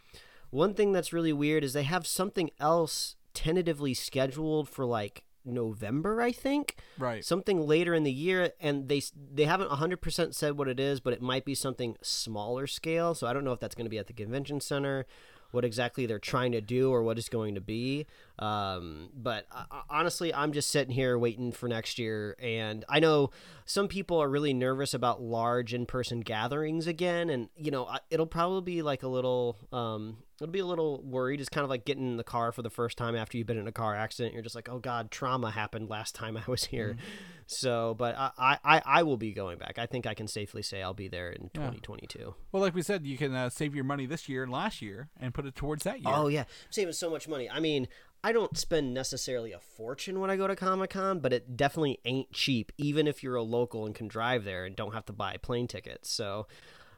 one 0.51 0.75
thing 0.75 0.93
that's 0.93 1.13
really 1.13 1.33
weird 1.33 1.65
is 1.65 1.73
they 1.75 1.83
have 1.83 2.07
something 2.07 2.51
else 2.59 3.17
tentatively 3.35 3.95
scheduled 3.95 4.69
for 4.69 4.85
like 4.85 5.23
November, 5.49 6.23
I 6.23 6.33
think. 6.33 6.77
Right. 6.99 7.25
Something 7.25 7.67
later 7.67 7.95
in 7.95 8.05
the 8.05 8.13
year, 8.13 8.53
and 8.61 8.89
they 8.89 9.03
they 9.33 9.45
haven't 9.45 9.71
100% 9.71 10.35
said 10.35 10.59
what 10.59 10.69
it 10.69 10.79
is, 10.79 11.01
but 11.01 11.13
it 11.13 11.23
might 11.23 11.45
be 11.45 11.55
something 11.55 11.97
smaller 12.03 12.67
scale. 12.67 13.15
So 13.15 13.27
I 13.27 13.33
don't 13.33 13.45
know 13.45 13.53
if 13.53 13.61
that's 13.61 13.75
going 13.75 13.87
to 13.87 13.91
be 13.91 13.99
at 13.99 14.07
the 14.07 14.13
convention 14.13 14.61
center 14.61 15.07
what 15.51 15.65
exactly 15.65 16.07
they're 16.07 16.19
trying 16.19 16.53
to 16.53 16.61
do 16.61 16.93
or 16.93 17.03
what 17.03 17.19
it's 17.19 17.29
going 17.29 17.55
to 17.55 17.61
be. 17.61 18.07
Um, 18.39 19.11
but 19.15 19.47
uh, 19.51 19.65
honestly, 19.91 20.33
I'm 20.33 20.53
just 20.53 20.71
sitting 20.71 20.95
here 20.95 21.19
waiting 21.19 21.53
for 21.53 21.69
next 21.69 21.99
year. 21.99 22.37
And 22.41 22.85
I 22.89 23.01
know 23.01 23.31
some 23.65 23.89
people 23.89 24.23
are 24.23 24.29
really 24.29 24.55
nervous 24.55 24.95
about 24.95 25.21
large 25.21 25.75
in 25.75 25.87
person 25.87 26.21
gatherings 26.21 26.87
again. 26.87 27.31
And, 27.31 27.49
you 27.57 27.71
know, 27.71 27.89
it'll 28.11 28.27
probably 28.27 28.63
be 28.63 28.83
like 28.83 29.03
a 29.03 29.09
little, 29.09 29.59
um, 29.73 30.19
it'll 30.41 30.53
be 30.53 30.61
a 30.61 30.67
little 30.67 31.03
worried. 31.03 31.41
It's 31.41 31.49
kind 31.49 31.65
of 31.65 31.71
like 31.71 31.85
getting 31.85 32.07
in 32.07 32.17
the 32.17 32.25
car 32.25 32.53
for 32.53 32.63
the 32.63 32.71
first 32.71 32.97
time 32.97 33.17
after 33.17 33.37
you've 33.37 33.47
been 33.47 33.59
in 33.59 33.67
a 33.69 33.73
car 33.73 33.95
accident. 33.97 34.35
You're 34.35 34.43
just 34.43 34.55
like, 34.55 34.69
oh 34.69 34.79
God, 34.79 35.11
trauma 35.11 35.51
happened 35.51 35.91
last 35.91 36.15
time 36.15 36.37
I 36.37 36.43
was 36.47 36.65
here. 36.65 36.91
Mm-hmm. 36.91 37.07
So, 37.51 37.95
but 37.99 38.15
I, 38.19 38.59
I, 38.63 38.83
I 38.85 39.03
will 39.05 39.17
be 39.17 39.33
going 39.33 39.57
back. 39.59 39.79
I 39.79 39.87
think 39.87 40.07
I 40.07 40.13
can 40.13 40.29
safely 40.29 40.61
say 40.61 40.83
I'll 40.83 40.93
be 40.93 41.09
there 41.09 41.31
in 41.31 41.49
2022. 41.55 42.19
Yeah. 42.19 42.27
Well, 42.53 42.63
like 42.63 42.75
we 42.75 42.83
said, 42.83 43.07
you 43.07 43.17
can 43.17 43.35
uh, 43.35 43.49
save 43.49 43.75
your 43.75 43.85
money 43.85 44.05
this 44.05 44.29
year 44.29 44.43
and 44.43 44.53
last 44.53 44.83
year 44.83 45.09
and 45.19 45.33
put 45.33 45.47
it 45.47 45.55
towards 45.55 45.85
that 45.85 46.03
year. 46.03 46.13
Oh 46.15 46.29
yeah, 46.29 46.45
saving 46.69 46.93
so 46.93 47.09
much 47.09 47.27
money. 47.27 47.49
I 47.49 47.59
mean, 47.59 47.89
I 48.23 48.33
don't 48.33 48.57
spend 48.59 48.93
necessarily 48.93 49.53
a 49.53 49.61
fortune 49.61 50.21
when 50.21 50.31
I 50.31 50.37
go 50.37 50.47
to 50.47 50.57
Comic 50.57 50.91
Con, 50.91 51.21
but 51.21 51.33
it 51.33 51.57
definitely 51.57 52.01
ain't 52.05 52.33
cheap, 52.33 52.73
even 52.77 53.07
if 53.07 53.23
you're 53.23 53.37
a 53.37 53.43
local 53.43 53.87
and 53.87 53.95
can 53.95 54.09
drive 54.09 54.45
there 54.45 54.65
and 54.65 54.75
don't 54.75 54.93
have 54.93 55.07
to 55.07 55.13
buy 55.13 55.37
plane 55.37 55.69
tickets. 55.69 56.11
So, 56.11 56.49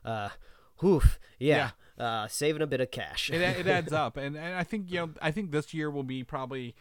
uh, 0.04 0.30
whoof, 0.80 1.18
yeah, 1.38 1.70
yeah. 1.98 2.04
Uh, 2.04 2.28
saving 2.28 2.62
a 2.62 2.66
bit 2.66 2.80
of 2.80 2.90
cash. 2.90 3.30
it, 3.30 3.40
it 3.42 3.66
adds 3.66 3.92
up, 3.92 4.16
and, 4.16 4.36
and 4.36 4.54
I 4.54 4.64
think 4.64 4.90
you 4.90 5.00
know, 5.00 5.10
I 5.20 5.30
think 5.30 5.50
this 5.50 5.74
year 5.74 5.90
will 5.90 6.04
be 6.04 6.24
probably 6.24 6.74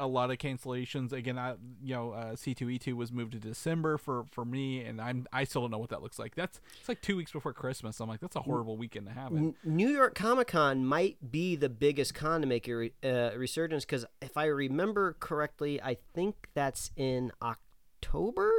a 0.00 0.06
lot 0.06 0.30
of 0.30 0.38
cancellations. 0.38 1.12
Again, 1.12 1.38
I 1.38 1.54
you 1.82 1.94
know 1.94 2.12
uh, 2.12 2.36
C 2.36 2.54
two 2.54 2.68
E 2.70 2.78
two 2.78 2.96
was 2.96 3.12
moved 3.12 3.32
to 3.32 3.38
December 3.38 3.98
for 3.98 4.24
for 4.30 4.44
me, 4.44 4.82
and 4.82 5.00
I'm 5.00 5.26
I 5.32 5.44
still 5.44 5.62
don't 5.62 5.70
know 5.70 5.78
what 5.78 5.90
that 5.90 6.02
looks 6.02 6.18
like. 6.18 6.34
That's 6.34 6.60
it's 6.78 6.88
like 6.88 7.00
two 7.02 7.16
weeks 7.16 7.32
before 7.32 7.52
Christmas. 7.52 8.00
I'm 8.00 8.08
like 8.08 8.20
that's 8.20 8.36
a 8.36 8.40
horrible 8.40 8.76
weekend 8.76 9.06
to 9.06 9.12
have 9.12 9.32
it. 9.32 9.54
New 9.64 9.88
York 9.88 10.14
Comic 10.14 10.48
Con 10.48 10.84
might 10.84 11.30
be 11.30 11.54
the 11.56 11.68
biggest 11.68 12.14
con 12.14 12.40
to 12.40 12.46
make 12.46 12.66
a 12.66 12.74
re- 12.74 12.92
uh, 13.04 13.30
resurgence 13.36 13.84
because 13.84 14.06
if 14.20 14.36
I 14.36 14.46
remember 14.46 15.16
correctly, 15.20 15.80
I 15.82 15.98
think 16.14 16.48
that's 16.54 16.90
in 16.96 17.32
October 17.42 18.50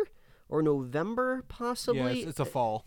or 0.47 0.62
November, 0.62 1.43
possibly. 1.47 2.01
Yeah, 2.01 2.08
it's, 2.10 2.30
it's 2.32 2.39
a 2.39 2.45
fall. 2.45 2.86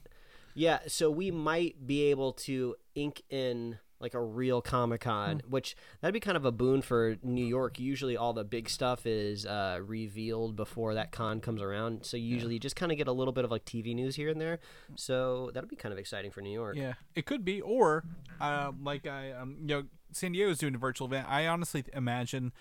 Yeah, 0.55 0.81
so 0.87 1.11
we 1.11 1.33
might 1.33 1.85
be 1.85 2.05
able 2.05 2.33
to 2.33 2.77
ink 2.95 3.23
in 3.29 3.79
like 4.01 4.15
a 4.15 4.21
real 4.21 4.61
Comic 4.61 5.03
Con, 5.03 5.41
hmm. 5.41 5.51
which 5.51 5.77
that'd 6.01 6.13
be 6.13 6.21
kind 6.21 6.37
of 6.37 6.45
a 6.45 6.53
boon 6.53 6.83
for 6.83 7.17
New 7.23 7.45
York. 7.45 7.79
Usually, 7.79 8.17
all 8.17 8.33
the 8.33 8.45
big 8.45 8.69
stuff 8.69 9.07
is 9.07 9.47
uh, 9.47 9.79
revealed 9.83 10.57
before 10.57 10.95
that 10.95 11.13
con 11.13 11.41
comes 11.41 11.63
around, 11.63 12.05
so 12.05 12.17
usually 12.17 12.53
yeah. 12.53 12.57
you 12.57 12.61
just 12.61 12.77
kind 12.77 12.93
of 12.93 12.99
get 12.99 13.09
a 13.09 13.13
little 13.13 13.33
bit 13.33 13.45
of 13.45 13.51
like 13.51 13.65
TV 13.65 13.95
news 13.95 14.17
here 14.17 14.29
and 14.29 14.41
there. 14.41 14.59
So 14.97 15.51
that'll 15.55 15.69
be 15.69 15.77
kind 15.77 15.93
of 15.93 15.99
exciting 15.99 16.31
for 16.31 16.41
New 16.41 16.53
York. 16.53 16.77
Yeah, 16.77 16.95
it 17.15 17.27
could 17.27 17.45
be, 17.45 17.61
or 17.61 18.05
uh, 18.41 18.73
like 18.83 19.07
I, 19.07 19.33
um, 19.33 19.57
you 19.61 19.67
know, 19.67 19.85
San 20.13 20.33
Diego 20.33 20.51
is 20.51 20.59
doing 20.59 20.75
a 20.75 20.79
virtual 20.79 21.07
event. 21.07 21.27
I 21.29 21.47
honestly 21.47 21.85
imagine 21.93 22.53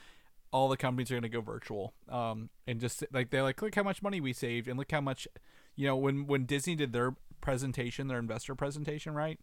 all 0.52 0.70
the 0.70 0.78
companies 0.78 1.10
are 1.12 1.16
going 1.16 1.24
to 1.24 1.30
go 1.30 1.42
virtual, 1.42 1.94
um, 2.10 2.50
and 2.68 2.80
just 2.80 3.04
like 3.12 3.32
they're 3.32 3.44
like, 3.44 3.62
look 3.62 3.76
how 3.76 3.84
much 3.84 4.02
money 4.02 4.22
we 4.22 4.34
saved, 4.34 4.68
and 4.68 4.78
look 4.78 4.92
how 4.92 5.02
much, 5.02 5.28
you 5.76 5.88
know, 5.88 5.96
when 5.96 6.28
when 6.28 6.46
Disney 6.46 6.76
did 6.76 6.94
their 6.94 7.16
presentation, 7.42 8.08
their 8.08 8.20
investor 8.20 8.56
presentation, 8.56 9.14
right? 9.14 9.40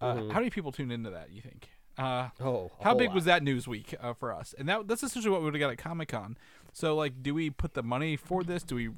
Uh, 0.00 0.14
mm-hmm. 0.14 0.30
How 0.30 0.38
many 0.38 0.50
people 0.50 0.72
tuned 0.72 0.92
into 0.92 1.10
that? 1.10 1.32
You 1.32 1.40
think? 1.40 1.68
Uh, 1.98 2.28
oh, 2.40 2.70
how 2.80 2.94
big 2.94 3.08
lot. 3.08 3.14
was 3.16 3.24
that 3.24 3.42
news 3.42 3.66
week 3.66 3.94
uh, 4.00 4.12
for 4.12 4.32
us? 4.32 4.54
And 4.56 4.68
that 4.68 4.86
that's 4.86 5.02
essentially 5.02 5.32
what 5.32 5.40
we 5.40 5.46
would 5.46 5.54
have 5.54 5.60
got 5.60 5.70
at 5.70 5.78
Comic 5.78 6.08
Con. 6.08 6.38
So, 6.72 6.94
like, 6.94 7.22
do 7.22 7.34
we 7.34 7.50
put 7.50 7.74
the 7.74 7.82
money 7.82 8.16
for 8.16 8.44
this? 8.44 8.62
Do 8.62 8.76
we 8.76 8.90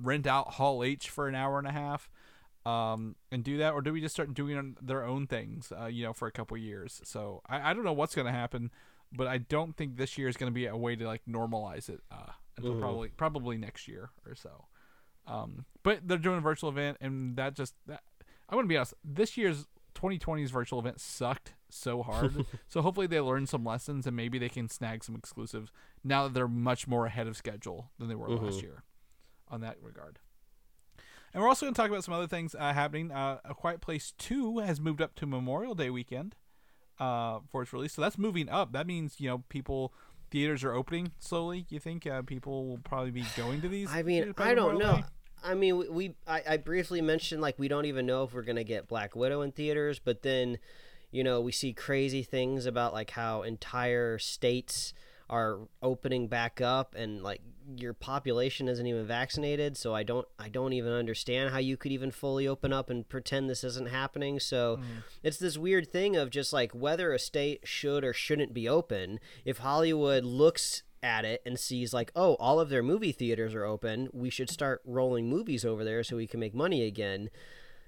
rent 0.00 0.26
out 0.26 0.52
Hall 0.52 0.84
H 0.84 1.10
for 1.10 1.26
an 1.26 1.34
hour 1.34 1.58
and 1.58 1.66
a 1.66 1.72
half, 1.72 2.08
um, 2.64 3.16
and 3.32 3.42
do 3.42 3.58
that, 3.58 3.72
or 3.72 3.82
do 3.82 3.92
we 3.92 4.00
just 4.00 4.14
start 4.14 4.34
doing 4.34 4.76
their 4.80 5.04
own 5.04 5.26
things? 5.26 5.72
Uh, 5.76 5.86
you 5.86 6.04
know, 6.04 6.12
for 6.12 6.28
a 6.28 6.32
couple 6.32 6.56
years. 6.56 7.00
So 7.02 7.42
I, 7.48 7.70
I 7.70 7.74
don't 7.74 7.84
know 7.84 7.92
what's 7.92 8.14
going 8.14 8.26
to 8.26 8.32
happen, 8.32 8.70
but 9.12 9.26
I 9.26 9.38
don't 9.38 9.76
think 9.76 9.96
this 9.96 10.16
year 10.16 10.28
is 10.28 10.36
going 10.36 10.52
to 10.52 10.54
be 10.54 10.66
a 10.66 10.76
way 10.76 10.94
to 10.94 11.06
like 11.06 11.22
normalize 11.28 11.88
it 11.88 12.00
uh, 12.12 12.32
until 12.56 12.72
mm-hmm. 12.72 12.80
probably 12.80 13.08
probably 13.08 13.58
next 13.58 13.88
year 13.88 14.10
or 14.24 14.36
so. 14.36 14.66
Um, 15.26 15.64
but 15.82 16.06
they're 16.06 16.18
doing 16.18 16.38
a 16.38 16.40
virtual 16.40 16.70
event, 16.70 16.98
and 17.00 17.36
that 17.36 17.54
just 17.54 17.74
that, 17.86 18.02
I 18.48 18.54
want 18.54 18.66
to 18.66 18.68
be 18.68 18.76
honest. 18.76 18.94
This 19.04 19.36
year's 19.36 19.66
2020's 19.98 20.50
virtual 20.50 20.78
event 20.78 21.00
sucked 21.00 21.54
so 21.68 22.02
hard. 22.02 22.46
so 22.68 22.82
hopefully 22.82 23.06
they 23.06 23.20
learn 23.20 23.46
some 23.46 23.64
lessons 23.64 24.06
and 24.06 24.16
maybe 24.16 24.38
they 24.38 24.48
can 24.48 24.68
snag 24.68 25.04
some 25.04 25.14
exclusives 25.14 25.70
now 26.04 26.24
that 26.24 26.34
they're 26.34 26.48
much 26.48 26.86
more 26.86 27.06
ahead 27.06 27.26
of 27.26 27.36
schedule 27.36 27.90
than 27.98 28.08
they 28.08 28.14
were 28.14 28.28
mm-hmm. 28.28 28.46
last 28.46 28.62
year 28.62 28.84
on 29.48 29.60
that 29.60 29.76
regard. 29.82 30.18
And 31.34 31.42
we're 31.42 31.48
also 31.48 31.66
going 31.66 31.74
to 31.74 31.80
talk 31.80 31.90
about 31.90 32.04
some 32.04 32.14
other 32.14 32.26
things 32.26 32.54
uh, 32.54 32.72
happening. 32.72 33.12
Uh, 33.12 33.38
A 33.44 33.54
Quiet 33.54 33.80
Place 33.80 34.14
2 34.18 34.60
has 34.60 34.80
moved 34.80 35.02
up 35.02 35.14
to 35.16 35.26
Memorial 35.26 35.74
Day 35.74 35.90
weekend 35.90 36.36
uh, 36.98 37.40
for 37.50 37.62
its 37.62 37.72
release. 37.72 37.92
So 37.92 38.02
that's 38.02 38.16
moving 38.16 38.48
up. 38.48 38.72
That 38.72 38.86
means, 38.86 39.16
you 39.20 39.28
know, 39.28 39.44
people 39.48 39.92
theaters 40.30 40.64
are 40.64 40.72
opening 40.72 41.12
slowly. 41.18 41.66
You 41.68 41.80
think 41.80 42.06
uh, 42.06 42.22
people 42.22 42.66
will 42.66 42.78
probably 42.78 43.10
be 43.10 43.24
going 43.36 43.60
to 43.60 43.68
these? 43.68 43.90
I 43.90 44.02
mean, 44.02 44.34
I 44.38 44.54
don't 44.54 44.78
know. 44.78 44.96
Day? 44.96 45.04
I 45.42 45.54
mean, 45.54 45.76
we, 45.76 45.88
we 45.88 46.14
I, 46.26 46.42
I, 46.50 46.56
briefly 46.56 47.00
mentioned 47.00 47.40
like 47.40 47.58
we 47.58 47.68
don't 47.68 47.86
even 47.86 48.06
know 48.06 48.24
if 48.24 48.32
we're 48.32 48.42
gonna 48.42 48.64
get 48.64 48.88
Black 48.88 49.14
Widow 49.14 49.42
in 49.42 49.52
theaters, 49.52 49.98
but 49.98 50.22
then, 50.22 50.58
you 51.10 51.24
know, 51.24 51.40
we 51.40 51.52
see 51.52 51.72
crazy 51.72 52.22
things 52.22 52.66
about 52.66 52.92
like 52.92 53.10
how 53.10 53.42
entire 53.42 54.18
states 54.18 54.94
are 55.30 55.58
opening 55.82 56.26
back 56.26 56.60
up 56.60 56.94
and 56.94 57.22
like 57.22 57.42
your 57.76 57.92
population 57.92 58.66
isn't 58.66 58.86
even 58.86 59.06
vaccinated 59.06 59.76
so 59.76 59.94
i 59.94 60.02
don't 60.02 60.26
i 60.38 60.48
don't 60.48 60.72
even 60.72 60.90
understand 60.90 61.50
how 61.50 61.58
you 61.58 61.76
could 61.76 61.92
even 61.92 62.10
fully 62.10 62.48
open 62.48 62.72
up 62.72 62.88
and 62.88 63.08
pretend 63.10 63.48
this 63.48 63.62
isn't 63.62 63.90
happening 63.90 64.40
so 64.40 64.78
mm. 64.78 65.02
it's 65.22 65.36
this 65.36 65.58
weird 65.58 65.86
thing 65.92 66.16
of 66.16 66.30
just 66.30 66.50
like 66.50 66.72
whether 66.72 67.12
a 67.12 67.18
state 67.18 67.60
should 67.64 68.04
or 68.04 68.14
shouldn't 68.14 68.54
be 68.54 68.66
open 68.66 69.20
if 69.44 69.58
hollywood 69.58 70.24
looks 70.24 70.82
at 71.02 71.24
it 71.24 71.42
and 71.44 71.58
sees 71.58 71.92
like, 71.92 72.10
oh, 72.14 72.34
all 72.34 72.60
of 72.60 72.68
their 72.68 72.82
movie 72.82 73.12
theaters 73.12 73.54
are 73.54 73.64
open. 73.64 74.08
We 74.12 74.30
should 74.30 74.50
start 74.50 74.82
rolling 74.84 75.28
movies 75.28 75.64
over 75.64 75.84
there 75.84 76.02
so 76.02 76.16
we 76.16 76.26
can 76.26 76.40
make 76.40 76.54
money 76.54 76.84
again. 76.84 77.30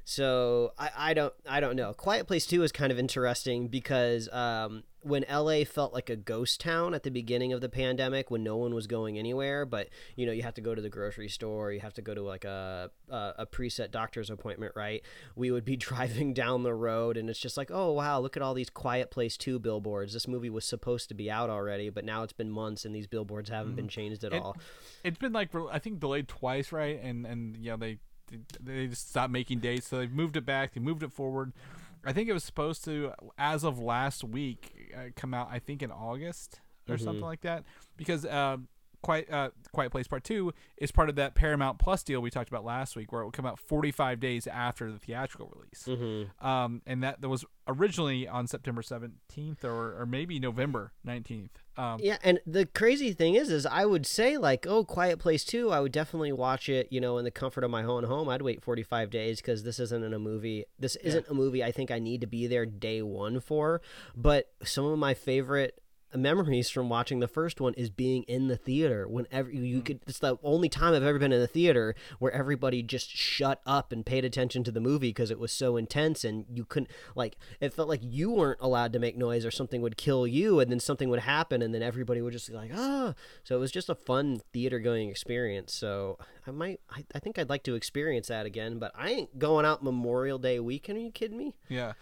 So 0.05 0.73
I, 0.79 0.91
I 0.97 1.15
don't 1.15 1.35
I 1.49 1.61
don't 1.61 1.77
know. 1.77 1.93
Quiet 1.93 2.27
Place 2.27 2.47
Two 2.47 2.63
is 2.63 2.73
kind 2.73 2.91
of 2.91 2.99
interesting 2.99 3.69
because 3.69 4.29
um, 4.31 4.83
when 5.03 5.25
LA 5.31 5.65
felt 5.65 5.95
like 5.95 6.11
a 6.11 6.17
ghost 6.17 6.61
town 6.61 6.95
at 6.95 7.03
the 7.03 7.11
beginning 7.11 7.53
of 7.53 7.61
the 7.61 7.69
pandemic, 7.69 8.31
when 8.31 8.43
no 8.43 8.57
one 8.57 8.75
was 8.75 8.87
going 8.87 9.19
anywhere, 9.19 9.65
but 9.65 9.89
you 10.17 10.27
know 10.27 10.33
you 10.33 10.43
have 10.43 10.55
to 10.55 10.61
go 10.61 10.75
to 10.75 10.83
the 10.83 10.89
grocery 10.89 11.29
store, 11.29 11.73
you 11.73 11.81
have 11.81 11.95
to 11.95 12.03
go 12.03 12.15
to 12.15 12.23
like 12.23 12.45
a 12.45 12.91
a, 13.09 13.35
a 13.39 13.47
preset 13.47 13.91
doctor's 13.91 14.31
appointment, 14.31 14.73
right? 14.77 15.03
We 15.35 15.51
would 15.51 15.65
be 15.65 15.77
driving 15.91 16.35
down 16.35 16.63
the 16.63 16.75
road, 16.75 17.17
and 17.17 17.31
it's 17.31 17.41
just 17.41 17.57
like, 17.57 17.71
oh 17.71 17.93
wow, 17.93 18.21
look 18.21 18.37
at 18.37 18.43
all 18.43 18.55
these 18.55 18.71
Quiet 18.71 19.11
Place 19.11 19.37
Two 19.37 19.59
billboards. 19.59 20.13
This 20.13 20.29
movie 20.29 20.51
was 20.51 20.65
supposed 20.65 21.09
to 21.09 21.15
be 21.15 21.31
out 21.31 21.51
already, 21.51 21.89
but 21.91 22.05
now 22.05 22.23
it's 22.23 22.33
been 22.33 22.51
months, 22.51 22.85
and 22.85 22.95
these 22.95 23.07
billboards 23.07 23.51
haven't 23.51 23.71
mm-hmm. 23.71 23.77
been 23.77 23.89
changed 23.89 24.25
at 24.25 24.33
it, 24.33 24.43
all. 24.43 24.57
It's 25.03 25.19
been 25.19 25.33
like 25.33 25.51
I 25.73 25.79
think 25.79 26.01
delayed 26.01 26.29
twice, 26.29 26.73
right? 26.73 27.01
And 27.03 27.27
and 27.27 27.57
you 27.57 27.71
know 27.71 27.77
they 27.77 27.99
they 28.61 28.87
just 28.87 29.11
stopped 29.11 29.33
making 29.33 29.61
dates, 29.61 29.89
so 29.89 29.99
they 29.99 30.07
moved 30.07 30.37
it 30.37 30.47
back. 30.47 30.75
They 30.75 30.81
moved 30.81 31.03
it 31.03 31.13
forward. 31.13 31.53
I 32.05 32.13
think 32.13 32.29
it 32.29 32.33
was 32.33 32.45
supposed 32.45 32.85
to, 32.87 33.13
as 33.37 33.63
of 33.63 33.79
last 33.79 34.25
week, 34.25 34.80
come 35.17 35.35
out. 35.35 35.49
I 35.51 35.59
think 35.59 35.83
in 35.83 35.91
August 35.91 36.61
or 36.89 36.95
mm-hmm. 36.95 37.05
something 37.05 37.25
like 37.25 37.43
that, 37.43 37.65
because 37.97 38.25
uh, 38.25 38.57
Quiet 39.03 39.31
uh, 39.31 39.51
Quiet 39.73 39.91
Place 39.91 40.07
Part 40.07 40.25
Two 40.25 40.53
is 40.77 40.93
part 40.93 41.09
of 41.09 41.17
that 41.17 41.35
Paramount 41.35 41.79
Plus 41.79 42.03
deal 42.03 42.21
we 42.21 42.31
talked 42.31 42.49
about 42.49 42.65
last 42.65 42.97
week, 42.97 43.13
where 43.13 43.23
it 43.23 43.25
will 43.25 43.33
come 43.33 43.47
out 43.47 43.59
45 43.59 44.21
days 44.21 44.47
after 44.47 44.93
the 44.93 44.99
theatrical 44.99 45.53
release. 45.55 45.85
Mm-hmm. 45.87 46.47
Um, 46.47 46.83
and 46.87 47.03
that 47.03 47.21
that 47.21 47.29
was 47.29 47.45
originally 47.67 48.29
on 48.29 48.47
September 48.47 48.83
17th 48.83 49.65
or, 49.65 50.01
or 50.01 50.07
maybe 50.07 50.39
November 50.39 50.93
19th. 51.07 51.51
Um, 51.77 52.01
yeah, 52.03 52.19
and 52.23 52.41
the 52.47 52.67
crazy 52.67 53.13
thing 53.13 53.37
is, 53.37 53.49
is 53.49 53.65
I 53.65 53.87
would 53.87 54.05
say 54.05 54.37
like, 54.37 54.67
oh, 54.67 54.85
Quiet 54.85 55.19
Place 55.19 55.45
Two, 55.45 55.71
I 55.71 55.81
would 55.81 55.93
definitely 55.93 56.33
watch 56.33 56.69
it, 56.69 56.89
you 56.91 57.01
know, 57.01 57.17
in 57.17 57.25
the 57.25 57.31
comfort 57.31 57.65
of 57.65 57.71
my 57.71 57.85
own 57.85 58.05
home. 58.05 58.29
I'd 58.29 58.43
wait 58.43 58.63
45 58.63 59.09
days 59.09 59.41
because 59.41 59.63
this 59.63 59.79
isn't 59.79 60.05
in 60.05 60.13
a 60.13 60.19
movie. 60.19 60.65
This 60.79 60.97
isn't 60.97 61.25
yeah. 61.27 61.31
a 61.31 61.35
movie 61.35 61.65
I 61.65 61.73
think 61.73 61.91
I 61.91 61.99
need 61.99 62.21
to 62.21 62.27
be 62.27 62.47
there 62.47 62.67
day 62.67 63.01
one 63.03 63.41
for. 63.41 63.81
But 64.15 64.51
some 64.63 64.85
of 64.85 64.99
my 64.99 65.15
favorite 65.15 65.81
memories 66.15 66.69
from 66.71 66.89
watching 66.89 67.21
the 67.21 67.29
first 67.29 67.61
one 67.61 67.75
is 67.75 67.91
being 67.91 68.23
in 68.25 68.49
the 68.49 68.57
theater 68.57 69.07
whenever 69.07 69.51
you 69.51 69.79
hmm. 69.79 69.83
could 69.83 70.01
it's 70.07 70.19
the 70.19 70.37
only 70.43 70.69
time 70.69 70.95
i've 70.95 71.03
ever 71.03 71.19
been 71.19 71.33
in 71.33 71.41
the 71.41 71.47
theater 71.47 71.95
where 72.19 72.33
everybody 72.33 72.83
just 72.83 73.09
shut 73.09 73.61
up 73.65 73.93
and 73.93 74.05
paid 74.05 74.25
attention 74.25 74.65
to 74.65 74.71
the 74.71 74.81
movie 74.81 75.11
because 75.11 75.31
it 75.31 75.39
was 75.39 75.53
so 75.53 75.77
intense 75.77 76.25
and 76.25 76.47
you 76.53 76.65
couldn't 76.65 76.91
like 77.15 77.37
it 77.61 77.73
felt 77.73 77.89
like 77.89 78.01
you 78.03 78.31
weren't 78.31 78.61
allowed 78.61 78.93
to 78.93 78.99
make 78.99 79.17
noise 79.17 79.45
or 79.45 79.51
something 79.51 79.81
would 79.81 79.97
kill 79.97 80.27
you 80.27 80.61
and 80.61 80.71
then 80.71 80.81
something 80.81 81.09
would 81.09 81.21
happen 81.21 81.63
and 81.63 81.75
then 81.75 81.83
everybody 81.83 82.21
would 82.21 82.33
just 82.33 82.49
be 82.49 82.55
like 82.55 82.71
ah. 82.75 83.15
So 83.45 83.57
it 83.57 83.61
was 83.61 83.73
just 83.73 83.89
a 83.89 83.95
fun 83.95 84.41
theater 84.53 84.79
going 84.79 85.09
experience. 85.09 85.73
So 85.73 86.19
i 86.47 86.51
might 86.51 86.81
I, 86.91 87.05
I 87.15 87.19
think 87.19 87.39
i'd 87.39 87.51
like 87.51 87.63
to 87.65 87.75
experience 87.75 88.29
that 88.29 88.47
again 88.47 88.79
but 88.79 88.93
i 88.95 89.11
ain't 89.11 89.39
going 89.39 89.67
out 89.67 89.85
memorial 89.85 90.39
day 90.39 90.59
weekend. 90.59 90.99
Are 90.99 91.03
you 91.03 91.11
kidding 91.11 91.37
me? 91.37 91.55
Yeah. 91.69 91.93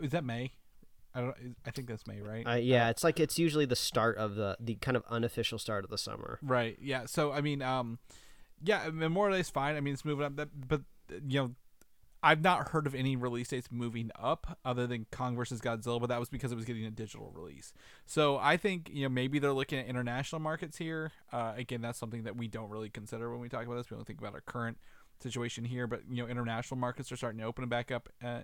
Is 0.00 0.12
that 0.12 0.24
may 0.24 0.52
I 1.14 1.20
don't. 1.20 1.56
I 1.66 1.70
think 1.70 1.88
that's 1.88 2.06
May, 2.06 2.20
right? 2.20 2.46
Uh, 2.46 2.54
yeah, 2.54 2.86
uh, 2.86 2.90
it's 2.90 3.02
like 3.02 3.18
it's 3.18 3.38
usually 3.38 3.66
the 3.66 3.76
start 3.76 4.16
of 4.16 4.36
the 4.36 4.56
the 4.60 4.76
kind 4.76 4.96
of 4.96 5.04
unofficial 5.08 5.58
start 5.58 5.84
of 5.84 5.90
the 5.90 5.98
summer. 5.98 6.38
Right. 6.42 6.76
Yeah. 6.80 7.06
So 7.06 7.32
I 7.32 7.40
mean, 7.40 7.62
um, 7.62 7.98
yeah, 8.62 8.88
Memorial 8.92 9.36
Day's 9.36 9.50
fine. 9.50 9.76
I 9.76 9.80
mean, 9.80 9.94
it's 9.94 10.04
moving 10.04 10.24
up. 10.24 10.36
That, 10.36 10.48
but 10.68 10.82
you 11.26 11.40
know, 11.40 11.54
I've 12.22 12.42
not 12.42 12.68
heard 12.68 12.86
of 12.86 12.94
any 12.94 13.16
release 13.16 13.48
dates 13.48 13.68
moving 13.70 14.10
up 14.20 14.58
other 14.64 14.86
than 14.86 15.06
Kong 15.10 15.36
versus 15.36 15.60
Godzilla, 15.60 15.98
but 16.00 16.08
that 16.08 16.20
was 16.20 16.28
because 16.28 16.52
it 16.52 16.56
was 16.56 16.64
getting 16.64 16.84
a 16.84 16.90
digital 16.90 17.32
release. 17.34 17.72
So 18.04 18.38
I 18.38 18.56
think 18.56 18.90
you 18.92 19.04
know 19.04 19.08
maybe 19.08 19.38
they're 19.38 19.52
looking 19.52 19.78
at 19.78 19.86
international 19.86 20.40
markets 20.40 20.76
here. 20.76 21.12
Uh, 21.32 21.54
again, 21.56 21.80
that's 21.80 21.98
something 21.98 22.24
that 22.24 22.36
we 22.36 22.46
don't 22.46 22.68
really 22.68 22.90
consider 22.90 23.30
when 23.30 23.40
we 23.40 23.48
talk 23.48 23.64
about 23.64 23.76
this. 23.76 23.90
We 23.90 23.96
don't 23.96 24.06
think 24.06 24.20
about 24.20 24.34
our 24.34 24.42
current 24.42 24.78
situation 25.20 25.64
here, 25.64 25.86
but 25.86 26.02
you 26.10 26.22
know 26.22 26.28
international 26.28 26.78
markets 26.78 27.10
are 27.10 27.16
starting 27.16 27.40
to 27.40 27.46
open 27.46 27.68
back 27.68 27.90
up, 27.90 28.08
uh, 28.22 28.40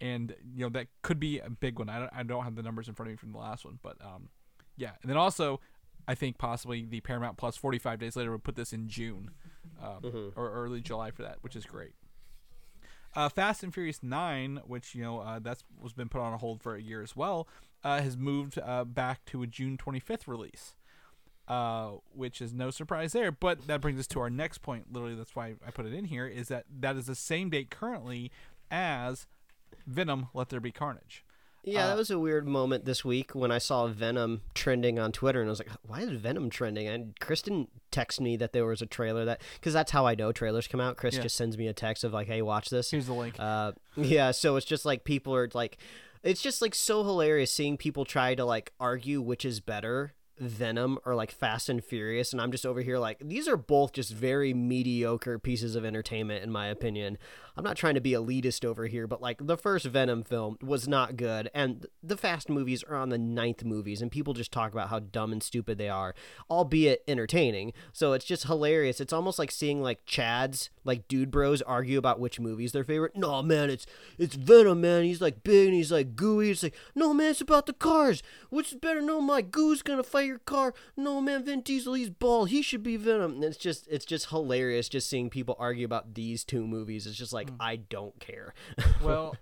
and 0.00 0.34
you 0.54 0.64
know 0.64 0.70
that 0.70 0.86
could 1.02 1.20
be 1.20 1.38
a 1.38 1.50
big 1.50 1.78
one. 1.78 1.88
I 1.88 2.00
don't, 2.00 2.10
I 2.12 2.22
don't 2.22 2.44
have 2.44 2.54
the 2.54 2.62
numbers 2.62 2.88
in 2.88 2.94
front 2.94 3.08
of 3.08 3.12
me 3.12 3.16
from 3.16 3.32
the 3.32 3.38
last 3.38 3.64
one, 3.64 3.78
but 3.82 3.96
um, 4.02 4.28
yeah, 4.76 4.92
and 5.02 5.10
then 5.10 5.16
also 5.16 5.60
I 6.08 6.14
think 6.14 6.38
possibly 6.38 6.84
the 6.84 7.00
Paramount 7.00 7.36
Plus 7.36 7.56
45 7.56 7.98
days 7.98 8.16
later 8.16 8.32
would 8.32 8.44
put 8.44 8.56
this 8.56 8.72
in 8.72 8.88
June 8.88 9.30
um, 9.82 10.32
or 10.36 10.50
early 10.50 10.80
July 10.80 11.10
for 11.10 11.22
that, 11.22 11.38
which 11.42 11.54
is 11.54 11.64
great. 11.64 11.92
Uh, 13.14 13.28
Fast 13.28 13.62
and 13.62 13.74
Furious 13.74 14.02
9, 14.02 14.60
which 14.66 14.94
you 14.94 15.02
know 15.02 15.20
uh, 15.20 15.38
that's 15.40 15.64
was 15.80 15.92
been 15.92 16.08
put 16.08 16.20
on 16.20 16.32
a 16.32 16.38
hold 16.38 16.62
for 16.62 16.76
a 16.76 16.82
year 16.82 17.02
as 17.02 17.16
well, 17.16 17.48
uh, 17.82 18.00
has 18.00 18.16
moved 18.16 18.58
uh, 18.58 18.84
back 18.84 19.24
to 19.26 19.42
a 19.42 19.46
June 19.46 19.76
25th 19.76 20.28
release, 20.28 20.76
uh, 21.48 21.90
which 22.12 22.40
is 22.40 22.54
no 22.54 22.70
surprise 22.70 23.12
there. 23.12 23.32
But 23.32 23.66
that 23.66 23.80
brings 23.80 23.98
us 23.98 24.06
to 24.08 24.20
our 24.20 24.30
next 24.30 24.58
point. 24.58 24.92
Literally, 24.92 25.16
that's 25.16 25.34
why 25.34 25.54
I 25.66 25.70
put 25.72 25.86
it 25.86 25.92
in 25.92 26.04
here. 26.04 26.26
Is 26.26 26.48
that 26.48 26.66
that 26.80 26.96
is 26.96 27.06
the 27.06 27.16
same 27.16 27.50
date 27.50 27.70
currently 27.70 28.30
as 28.70 29.26
Venom: 29.90 30.28
Let 30.34 30.48
There 30.48 30.60
Be 30.60 30.72
Carnage. 30.72 31.24
Yeah, 31.62 31.84
Uh, 31.84 31.88
that 31.88 31.96
was 31.98 32.10
a 32.10 32.18
weird 32.18 32.48
moment 32.48 32.86
this 32.86 33.04
week 33.04 33.34
when 33.34 33.50
I 33.52 33.58
saw 33.58 33.86
Venom 33.86 34.40
trending 34.54 34.98
on 34.98 35.12
Twitter, 35.12 35.40
and 35.42 35.48
I 35.48 35.52
was 35.52 35.58
like, 35.58 35.68
"Why 35.86 36.00
is 36.00 36.10
Venom 36.12 36.48
trending?" 36.48 36.88
And 36.88 37.18
Kristen 37.20 37.68
texted 37.92 38.20
me 38.20 38.36
that 38.38 38.52
there 38.54 38.64
was 38.64 38.80
a 38.80 38.86
trailer 38.86 39.26
that 39.26 39.42
because 39.56 39.74
that's 39.74 39.90
how 39.90 40.06
I 40.06 40.14
know 40.14 40.32
trailers 40.32 40.66
come 40.66 40.80
out. 40.80 40.96
Chris 40.96 41.16
Yeah. 41.16 41.22
just 41.22 41.36
sends 41.36 41.58
me 41.58 41.66
a 41.66 41.74
text 41.74 42.02
of 42.02 42.14
like, 42.14 42.28
"Hey, 42.28 42.40
watch 42.40 42.70
this." 42.70 42.90
Here's 42.90 43.06
the 43.06 43.12
link. 43.12 43.34
Uh, 43.38 43.72
yeah, 43.96 44.30
so 44.30 44.56
it's 44.56 44.64
just 44.64 44.86
like 44.86 45.04
people 45.04 45.34
are 45.34 45.50
like, 45.52 45.76
it's 46.22 46.40
just 46.40 46.62
like 46.62 46.74
so 46.74 47.02
hilarious 47.04 47.52
seeing 47.52 47.76
people 47.76 48.06
try 48.06 48.34
to 48.34 48.44
like 48.46 48.72
argue 48.80 49.20
which 49.20 49.44
is 49.44 49.60
better, 49.60 50.14
Venom 50.38 50.98
or 51.04 51.14
like 51.14 51.30
Fast 51.30 51.68
and 51.68 51.84
Furious, 51.84 52.32
and 52.32 52.40
I'm 52.40 52.50
just 52.52 52.64
over 52.64 52.80
here 52.80 52.98
like 52.98 53.18
these 53.20 53.46
are 53.46 53.58
both 53.58 53.92
just 53.92 54.12
very 54.14 54.54
mediocre 54.54 55.38
pieces 55.38 55.74
of 55.76 55.84
entertainment 55.84 56.42
in 56.42 56.50
my 56.50 56.68
opinion. 56.68 57.18
I'm 57.60 57.64
not 57.64 57.76
trying 57.76 57.92
to 57.92 58.00
be 58.00 58.12
elitist 58.12 58.64
over 58.64 58.86
here, 58.86 59.06
but 59.06 59.20
like 59.20 59.46
the 59.46 59.58
first 59.58 59.84
Venom 59.84 60.22
film 60.22 60.56
was 60.62 60.88
not 60.88 61.18
good, 61.18 61.50
and 61.52 61.84
the 62.02 62.16
Fast 62.16 62.48
movies 62.48 62.82
are 62.82 62.96
on 62.96 63.10
the 63.10 63.18
ninth 63.18 63.64
movies, 63.64 64.00
and 64.00 64.10
people 64.10 64.32
just 64.32 64.50
talk 64.50 64.72
about 64.72 64.88
how 64.88 65.00
dumb 65.00 65.30
and 65.30 65.42
stupid 65.42 65.76
they 65.76 65.90
are, 65.90 66.14
albeit 66.50 67.04
entertaining. 67.06 67.74
So 67.92 68.14
it's 68.14 68.24
just 68.24 68.44
hilarious. 68.44 68.98
It's 68.98 69.12
almost 69.12 69.38
like 69.38 69.50
seeing 69.50 69.82
like 69.82 70.06
Chads, 70.06 70.70
like 70.84 71.06
dude 71.06 71.30
bros, 71.30 71.60
argue 71.60 71.98
about 71.98 72.18
which 72.18 72.40
movies 72.40 72.72
their 72.72 72.82
favorite. 72.82 73.14
No 73.14 73.42
man, 73.42 73.68
it's 73.68 73.84
it's 74.16 74.36
Venom, 74.36 74.80
man. 74.80 75.04
He's 75.04 75.20
like 75.20 75.42
big 75.44 75.66
and 75.66 75.76
he's 75.76 75.92
like 75.92 76.16
gooey. 76.16 76.52
It's 76.52 76.62
like 76.62 76.74
no 76.94 77.12
man, 77.12 77.32
it's 77.32 77.42
about 77.42 77.66
the 77.66 77.74
cars. 77.74 78.22
Which 78.48 78.72
is 78.72 78.78
better? 78.78 79.02
No, 79.02 79.20
my 79.20 79.42
goo's 79.42 79.82
gonna 79.82 80.02
fight 80.02 80.26
your 80.26 80.38
car. 80.38 80.72
No 80.96 81.20
man, 81.20 81.44
Vin 81.44 81.60
Diesel, 81.60 81.92
he's 81.92 82.08
bald. 82.08 82.48
He 82.48 82.62
should 82.62 82.82
be 82.82 82.96
Venom. 82.96 83.34
And 83.34 83.44
it's 83.44 83.58
just 83.58 83.86
it's 83.88 84.06
just 84.06 84.30
hilarious 84.30 84.88
just 84.88 85.10
seeing 85.10 85.28
people 85.28 85.56
argue 85.58 85.84
about 85.84 86.14
these 86.14 86.42
two 86.42 86.66
movies. 86.66 87.06
It's 87.06 87.18
just 87.18 87.34
like 87.34 87.49
I 87.58 87.76
don't 87.76 88.18
care. 88.20 88.54
well, 89.02 89.34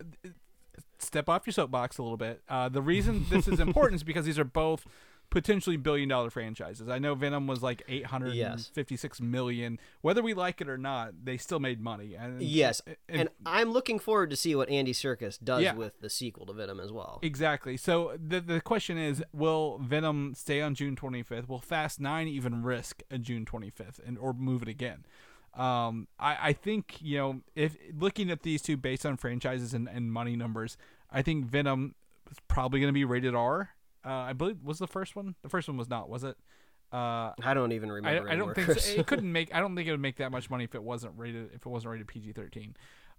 step 0.99 1.29
off 1.29 1.47
your 1.47 1.53
soapbox 1.53 1.99
a 1.99 2.03
little 2.03 2.17
bit. 2.17 2.43
Uh, 2.49 2.69
the 2.69 2.83
reason 2.83 3.27
this 3.31 3.49
is 3.49 3.61
important 3.61 3.97
is 3.97 4.03
because 4.05 4.25
these 4.25 4.39
are 4.39 4.45
both 4.45 4.87
potentially 5.31 5.77
billion 5.77 6.09
dollar 6.09 6.31
franchises. 6.31 6.89
I 6.89 6.99
know 6.99 7.15
Venom 7.15 7.47
was 7.47 7.63
like 7.63 7.83
eight 7.89 8.07
hundred 8.07 8.35
and 8.37 8.61
fifty 8.61 8.97
six 8.97 9.21
million. 9.21 9.79
Whether 10.01 10.23
we 10.23 10.33
like 10.35 10.61
it 10.61 10.69
or 10.69 10.79
not, 10.79 11.13
they 11.25 11.37
still 11.37 11.61
made 11.61 11.81
money. 11.81 12.15
And 12.15 12.41
yes, 12.43 12.81
and, 13.09 13.21
and 13.21 13.29
I'm 13.45 13.71
looking 13.71 13.99
forward 13.99 14.31
to 14.31 14.37
see 14.37 14.55
what 14.55 14.69
Andy 14.71 14.93
Serkis 14.93 15.39
does 15.43 15.63
Yeah. 15.63 15.75
with 15.75 16.01
the 16.01 16.09
sequel 16.09 16.47
to 16.47 16.53
Venom 16.55 16.81
as 16.81 16.93
well. 16.93 17.19
Exactly. 17.23 17.77
So 17.77 18.17
the 18.19 18.41
the 18.41 18.61
question 18.61 18.97
is, 18.97 19.23
will 19.33 19.79
Venom 19.83 20.35
stay 20.35 20.63
on 20.63 20.75
June 20.75 20.97
25th? 20.97 21.47
Will 21.49 21.61
Fast 21.61 22.01
Nine 22.01 22.27
even 22.27 22.63
risk 22.63 23.03
a 23.11 23.19
June 23.19 23.45
25th 23.45 24.01
and 24.07 24.17
or 24.19 24.33
move 24.33 24.63
it 24.63 24.69
again? 24.69 25.05
Um, 25.59 26.07
I, 26.19 26.37
I 26.41 26.53
think 26.53 26.99
you 27.01 27.19
know 27.19 27.41
if 27.55 27.77
looking 27.99 28.31
at 28.31 28.43
these 28.43 28.63
two 28.63 28.77
based 28.77 29.05
on 29.05 29.17
franchises 29.17 29.75
and, 29.75 29.89
and 29.89 30.13
money 30.13 30.37
numbers, 30.37 30.77
I 31.11 31.23
think 31.23 31.47
Venom 31.47 31.95
is 32.31 32.39
probably 32.47 32.81
going 32.81 32.89
to 32.89 32.95
be 32.95 33.05
rated 33.05 33.35
R. 33.35 33.71
Uh, 34.05 34.11
I 34.11 34.33
believe 34.33 34.63
was 34.63 34.79
the 34.79 34.87
first 34.87 35.17
one. 35.17 35.35
The 35.43 35.49
first 35.49 35.69
one 35.69 35.77
was 35.77 35.89
not, 35.91 36.09
was 36.09 36.25
it? 36.25 36.37
Uh, 36.91 37.33
I 37.43 37.53
don't 37.55 37.73
even 37.73 37.91
remember. 37.93 38.29
I 38.29 38.33
anymore, 38.33 38.55
don't 38.55 38.67
think 38.67 38.79
so. 38.79 39.01
it 39.01 39.07
couldn't 39.09 39.31
make. 39.31 39.55
I 39.55 39.61
don't 39.61 39.77
think 39.77 39.89
it 39.89 39.91
would 39.91 40.01
make 40.01 40.17
that 40.17 40.31
much 40.31 40.49
money 40.49 40.65
if 40.65 40.75
it 40.75 40.83
wasn't 40.83 41.13
rated. 41.17 41.51
If 41.53 41.67
it 41.67 41.69
wasn't 41.69 41.93
rated 41.93 42.07
PG 42.07 42.33
thirteen, 42.33 42.77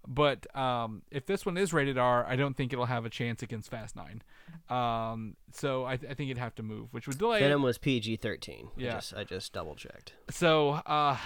but 0.08 0.54
um, 0.56 1.02
if 1.10 1.26
this 1.26 1.46
one 1.46 1.56
is 1.56 1.72
rated 1.72 1.96
R, 1.96 2.26
I 2.26 2.34
don't 2.34 2.56
think 2.56 2.72
it'll 2.72 2.86
have 2.86 3.04
a 3.04 3.10
chance 3.10 3.42
against 3.42 3.70
Fast 3.70 3.94
Nine. 3.94 4.22
Um, 4.68 5.36
so 5.52 5.84
I, 5.84 5.92
I 5.92 5.96
think 5.96 6.30
it'd 6.30 6.38
have 6.38 6.54
to 6.56 6.64
move, 6.64 6.92
which 6.92 7.06
would 7.06 7.18
delay. 7.18 7.40
Venom 7.40 7.62
was 7.62 7.78
PG 7.78 8.16
thirteen. 8.16 8.70
Yeah. 8.76 8.90
I 8.90 8.94
just, 8.94 9.14
I 9.18 9.24
just 9.24 9.52
double 9.52 9.76
checked. 9.76 10.14
So 10.30 10.70
uh, 10.70 11.16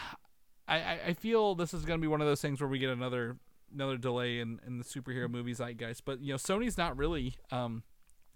I, 0.66 0.76
I 0.76 0.98
I 1.08 1.12
feel 1.12 1.54
this 1.54 1.74
is 1.74 1.84
going 1.84 1.98
to 1.98 2.02
be 2.02 2.08
one 2.08 2.20
of 2.20 2.26
those 2.26 2.40
things 2.40 2.60
where 2.60 2.68
we 2.68 2.78
get 2.78 2.90
another 2.90 3.36
another 3.72 3.96
delay 3.96 4.38
in, 4.38 4.60
in 4.66 4.78
the 4.78 4.84
superhero 4.84 5.28
movies 5.28 5.58
zeitgeist. 5.58 6.04
But 6.04 6.20
you 6.20 6.32
know, 6.32 6.36
Sony's 6.36 6.78
not 6.78 6.96
really 6.96 7.34
um, 7.50 7.82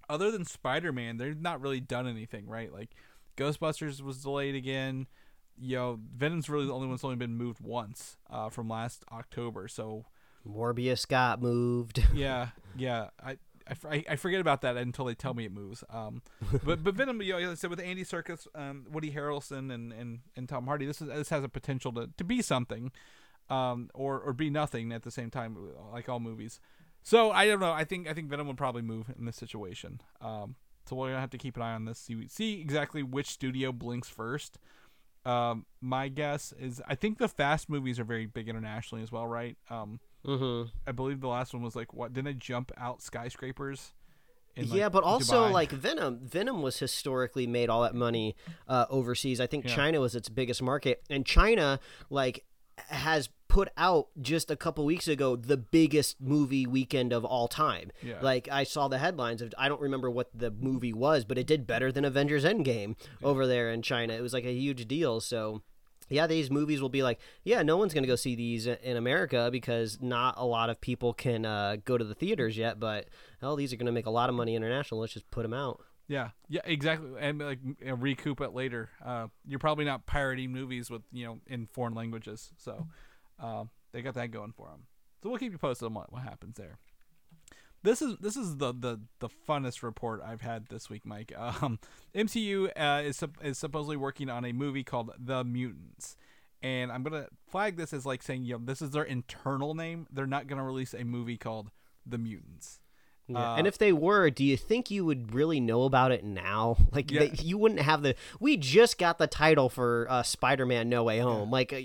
other 0.08 0.30
than 0.30 0.44
Spider 0.44 0.92
Man, 0.92 1.16
they've 1.16 1.40
not 1.40 1.60
really 1.60 1.80
done 1.80 2.06
anything 2.06 2.46
right. 2.46 2.72
Like 2.72 2.90
Ghostbusters 3.36 4.02
was 4.02 4.22
delayed 4.22 4.54
again. 4.54 5.06
You 5.60 5.76
know, 5.76 6.00
Venom's 6.16 6.48
really 6.48 6.66
the 6.66 6.72
only 6.72 6.86
one 6.86 6.94
that's 6.94 7.04
only 7.04 7.16
been 7.16 7.36
moved 7.36 7.60
once 7.60 8.16
uh, 8.30 8.48
from 8.48 8.68
last 8.68 9.04
October. 9.10 9.68
So 9.68 10.06
Morbius 10.46 11.06
got 11.06 11.42
moved. 11.42 12.02
yeah, 12.14 12.48
yeah. 12.76 13.08
I, 13.22 13.38
I, 13.88 14.04
I 14.10 14.16
forget 14.16 14.40
about 14.40 14.62
that 14.62 14.76
until 14.76 15.04
they 15.04 15.14
tell 15.14 15.34
me 15.34 15.44
it 15.44 15.52
moves. 15.52 15.84
Um, 15.90 16.22
but 16.64 16.82
but 16.82 16.94
Venom, 16.94 17.20
you 17.22 17.32
know, 17.32 17.38
like 17.38 17.48
I 17.48 17.54
said 17.54 17.70
with 17.70 17.80
Andy 17.80 18.04
Serkis, 18.04 18.46
um, 18.54 18.86
Woody 18.90 19.12
Harrelson, 19.12 19.72
and, 19.72 19.92
and, 19.92 20.20
and 20.36 20.48
Tom 20.48 20.66
Hardy, 20.66 20.86
this 20.86 21.00
is 21.00 21.08
this 21.08 21.30
has 21.30 21.44
a 21.44 21.48
potential 21.48 21.92
to, 21.92 22.10
to 22.16 22.24
be 22.24 22.42
something, 22.42 22.92
um, 23.50 23.90
or 23.94 24.18
or 24.20 24.32
be 24.32 24.50
nothing 24.50 24.92
at 24.92 25.02
the 25.02 25.10
same 25.10 25.30
time, 25.30 25.56
like 25.92 26.08
all 26.08 26.20
movies. 26.20 26.60
So 27.02 27.30
I 27.30 27.46
don't 27.46 27.60
know. 27.60 27.72
I 27.72 27.84
think 27.84 28.08
I 28.08 28.14
think 28.14 28.28
Venom 28.28 28.46
would 28.48 28.56
probably 28.56 28.82
move 28.82 29.12
in 29.18 29.24
this 29.24 29.36
situation. 29.36 30.00
Um, 30.20 30.56
so 30.86 30.96
we're 30.96 31.08
gonna 31.08 31.20
have 31.20 31.30
to 31.30 31.38
keep 31.38 31.56
an 31.56 31.62
eye 31.62 31.74
on 31.74 31.84
this. 31.84 31.98
See 31.98 32.28
see 32.28 32.60
exactly 32.60 33.02
which 33.02 33.28
studio 33.28 33.72
blinks 33.72 34.08
first. 34.08 34.58
Um, 35.24 35.66
my 35.80 36.08
guess 36.08 36.52
is 36.58 36.80
I 36.86 36.94
think 36.94 37.18
the 37.18 37.28
Fast 37.28 37.68
movies 37.68 37.98
are 37.98 38.04
very 38.04 38.26
big 38.26 38.48
internationally 38.48 39.02
as 39.02 39.12
well, 39.12 39.26
right? 39.26 39.56
Um, 39.68 40.00
mm-hmm. 40.26 40.68
I 40.86 40.92
believe 40.92 41.20
the 41.20 41.28
last 41.28 41.52
one 41.52 41.62
was 41.62 41.76
like 41.76 41.92
what? 41.94 42.12
Didn't 42.12 42.26
they 42.26 42.34
jump 42.34 42.72
out 42.76 43.02
skyscrapers? 43.02 43.92
in, 44.58 44.66
yeah, 44.68 44.88
but 44.88 45.04
also 45.04 45.48
Dubai? 45.48 45.52
like 45.52 45.70
Venom. 45.70 46.20
Venom 46.22 46.62
was 46.62 46.78
historically 46.78 47.46
made 47.46 47.68
all 47.70 47.82
that 47.82 47.94
money 47.94 48.36
uh, 48.66 48.86
overseas. 48.90 49.40
I 49.40 49.46
think 49.46 49.64
Yeah. 49.64 49.74
China 49.74 50.00
was 50.00 50.14
its 50.14 50.28
biggest 50.28 50.62
market, 50.62 51.02
and 51.08 51.24
China 51.24 51.80
like 52.10 52.44
has 52.88 53.28
put 53.48 53.68
out 53.78 54.08
just 54.20 54.50
a 54.50 54.56
couple 54.56 54.84
weeks 54.84 55.08
ago 55.08 55.34
the 55.34 55.56
biggest 55.56 56.20
movie 56.20 56.66
weekend 56.66 57.12
of 57.12 57.24
all 57.24 57.48
time. 57.48 57.90
Yeah. 58.02 58.20
Like 58.20 58.48
I 58.50 58.64
saw 58.64 58.88
the 58.88 58.98
headlines 58.98 59.40
of 59.40 59.54
I 59.56 59.68
don't 59.68 59.80
remember 59.80 60.10
what 60.10 60.30
the 60.34 60.50
movie 60.50 60.92
was, 60.92 61.24
but 61.24 61.38
it 61.38 61.46
did 61.46 61.66
better 61.66 61.90
than 61.90 62.04
Avengers 62.04 62.44
Endgame 62.44 62.96
over 63.22 63.46
there 63.46 63.70
in 63.70 63.82
China. 63.82 64.12
It 64.12 64.20
was 64.20 64.32
like 64.32 64.44
a 64.44 64.52
huge 64.52 64.86
deal. 64.86 65.20
So 65.20 65.62
yeah, 66.08 66.26
these 66.26 66.50
movies 66.50 66.80
will 66.80 66.88
be 66.88 67.02
like, 67.02 67.18
yeah, 67.44 67.62
no 67.62 67.76
one's 67.76 67.94
going 67.94 68.02
to 68.02 68.08
go 68.08 68.16
see 68.16 68.34
these 68.34 68.66
in 68.66 68.96
America 68.96 69.48
because 69.52 69.98
not 70.00 70.34
a 70.36 70.44
lot 70.44 70.70
of 70.70 70.80
people 70.80 71.12
can 71.12 71.44
uh, 71.44 71.76
go 71.84 71.98
to 71.98 72.04
the 72.04 72.14
theaters 72.14 72.56
yet. 72.56 72.80
But 72.80 73.08
hell, 73.40 73.56
these 73.56 73.72
are 73.72 73.76
going 73.76 73.86
to 73.86 73.92
make 73.92 74.06
a 74.06 74.10
lot 74.10 74.28
of 74.28 74.34
money 74.34 74.54
international. 74.54 75.00
Let's 75.00 75.12
just 75.12 75.30
put 75.30 75.42
them 75.42 75.54
out. 75.54 75.82
Yeah, 76.08 76.30
yeah, 76.48 76.62
exactly, 76.64 77.10
and 77.20 77.38
like 77.38 77.58
know, 77.84 77.94
recoup 77.94 78.40
it 78.40 78.54
later. 78.54 78.88
Uh, 79.04 79.26
you're 79.46 79.58
probably 79.58 79.84
not 79.84 80.06
pirating 80.06 80.50
movies 80.50 80.88
with 80.88 81.02
you 81.12 81.26
know 81.26 81.38
in 81.46 81.66
foreign 81.66 81.94
languages, 81.94 82.50
so 82.56 82.86
uh, 83.38 83.64
they 83.92 84.00
got 84.00 84.14
that 84.14 84.30
going 84.30 84.52
for 84.52 84.68
them. 84.68 84.84
So 85.22 85.28
we'll 85.28 85.38
keep 85.38 85.52
you 85.52 85.58
posted 85.58 85.86
on 85.86 85.94
what, 85.94 86.10
what 86.10 86.22
happens 86.22 86.56
there. 86.56 86.78
This 87.82 88.02
is 88.02 88.16
this 88.18 88.36
is 88.36 88.56
the, 88.56 88.72
the, 88.72 89.00
the 89.20 89.28
funnest 89.28 89.82
report 89.82 90.20
I've 90.24 90.40
had 90.40 90.66
this 90.66 90.90
week, 90.90 91.06
Mike. 91.06 91.32
Um, 91.38 91.78
MCU 92.14 92.70
uh, 92.76 93.02
is 93.02 93.22
is 93.42 93.58
supposedly 93.58 93.96
working 93.96 94.28
on 94.28 94.44
a 94.44 94.52
movie 94.52 94.84
called 94.84 95.12
The 95.18 95.44
Mutants, 95.44 96.16
and 96.62 96.90
I'm 96.92 97.02
gonna 97.02 97.28
flag 97.48 97.76
this 97.76 97.92
as 97.92 98.04
like 98.04 98.22
saying, 98.22 98.44
you 98.44 98.54
know, 98.54 98.64
this 98.64 98.82
is 98.82 98.90
their 98.90 99.04
internal 99.04 99.74
name. 99.74 100.06
They're 100.12 100.26
not 100.26 100.46
gonna 100.46 100.64
release 100.64 100.94
a 100.94 101.04
movie 101.04 101.38
called 101.38 101.70
The 102.04 102.18
Mutants. 102.18 102.80
Yeah. 103.28 103.52
Uh, 103.52 103.56
and 103.56 103.66
if 103.66 103.76
they 103.78 103.92
were, 103.92 104.30
do 104.30 104.42
you 104.44 104.56
think 104.56 104.90
you 104.90 105.04
would 105.04 105.34
really 105.34 105.60
know 105.60 105.84
about 105.84 106.12
it 106.12 106.24
now? 106.24 106.76
Like, 106.92 107.10
Yeah. 107.10 107.20
they, 107.26 107.32
you 107.42 107.58
wouldn't 107.58 107.80
have 107.82 108.02
the. 108.02 108.14
We 108.40 108.56
just 108.56 108.98
got 108.98 109.18
the 109.18 109.26
title 109.26 109.68
for 109.68 110.06
uh, 110.10 110.22
Spider-Man: 110.22 110.88
No 110.88 111.04
Way 111.04 111.18
Home. 111.20 111.50
Like, 111.50 111.72
uh, 111.72 111.80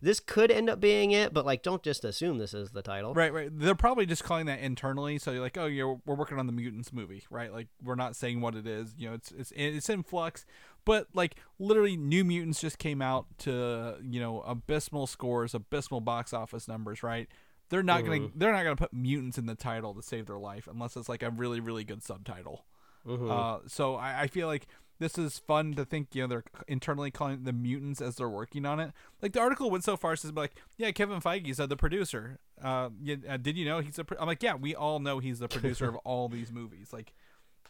this 0.00 0.20
could 0.20 0.50
end 0.50 0.68
up 0.70 0.78
being 0.78 1.10
it, 1.10 1.32
but 1.34 1.44
like, 1.46 1.62
don't 1.62 1.82
just 1.82 2.04
assume 2.04 2.38
this 2.38 2.54
is 2.54 2.70
the 2.70 2.82
title. 2.82 3.14
Right, 3.14 3.32
right. 3.32 3.48
They're 3.50 3.74
probably 3.74 4.06
just 4.06 4.22
calling 4.24 4.46
that 4.46 4.60
internally. 4.60 5.18
So 5.18 5.32
you're 5.32 5.40
like, 5.40 5.56
oh, 5.58 5.66
you're 5.66 6.00
we're 6.04 6.14
working 6.14 6.38
on 6.38 6.46
the 6.46 6.52
mutants 6.52 6.92
movie, 6.92 7.24
right? 7.30 7.52
Like 7.52 7.68
we're 7.82 7.94
not 7.94 8.14
saying 8.14 8.40
what 8.40 8.54
it 8.54 8.66
is. 8.66 8.94
You 8.98 9.08
know, 9.08 9.14
it's 9.14 9.32
it's 9.32 9.52
it's 9.56 9.88
in 9.88 10.02
flux. 10.02 10.44
But 10.84 11.06
like 11.14 11.36
literally, 11.58 11.96
New 11.96 12.24
Mutants 12.24 12.60
just 12.60 12.78
came 12.78 13.00
out 13.00 13.26
to 13.38 13.96
you 14.02 14.20
know 14.20 14.42
abysmal 14.42 15.06
scores, 15.06 15.54
abysmal 15.54 16.00
box 16.00 16.32
office 16.32 16.66
numbers, 16.68 17.02
right? 17.02 17.28
They're 17.72 17.82
not 17.82 18.04
gonna 18.04 18.28
they're 18.36 18.52
not 18.52 18.62
gonna 18.62 18.76
put 18.76 18.92
mutants 18.92 19.38
in 19.38 19.46
the 19.46 19.54
title 19.54 19.94
to 19.94 20.02
save 20.02 20.26
their 20.26 20.38
life 20.38 20.68
unless 20.70 20.94
it's 20.94 21.08
like 21.08 21.22
a 21.22 21.30
really 21.30 21.58
really 21.58 21.84
good 21.84 22.02
subtitle. 22.02 22.66
Uh, 23.08 23.58
so 23.66 23.96
I, 23.96 24.22
I 24.22 24.26
feel 24.28 24.46
like 24.46 24.68
this 24.98 25.18
is 25.18 25.38
fun 25.38 25.74
to 25.74 25.84
think. 25.84 26.14
You 26.14 26.22
know, 26.22 26.28
they're 26.28 26.44
internally 26.68 27.10
calling 27.10 27.44
the 27.44 27.52
mutants 27.52 28.00
as 28.00 28.16
they're 28.16 28.28
working 28.28 28.66
on 28.66 28.78
it. 28.78 28.92
Like 29.20 29.32
the 29.32 29.40
article 29.40 29.70
went 29.70 29.84
so 29.84 29.96
far 29.96 30.12
as 30.12 30.20
to 30.20 30.32
be 30.32 30.40
like, 30.40 30.54
yeah, 30.76 30.90
Kevin 30.92 31.20
Feige's 31.20 31.58
uh, 31.58 31.66
the 31.66 31.76
producer. 31.76 32.38
Uh, 32.62 32.90
yeah, 33.02 33.16
uh, 33.28 33.36
did 33.38 33.56
you 33.56 33.64
know 33.64 33.80
he's 33.80 33.98
a? 33.98 34.04
Pro-? 34.04 34.18
I'm 34.20 34.26
like, 34.26 34.42
yeah, 34.42 34.54
we 34.54 34.74
all 34.74 35.00
know 35.00 35.18
he's 35.18 35.38
the 35.38 35.48
producer 35.48 35.88
of 35.88 35.96
all 36.04 36.28
these 36.28 36.52
movies. 36.52 36.92
Like, 36.92 37.14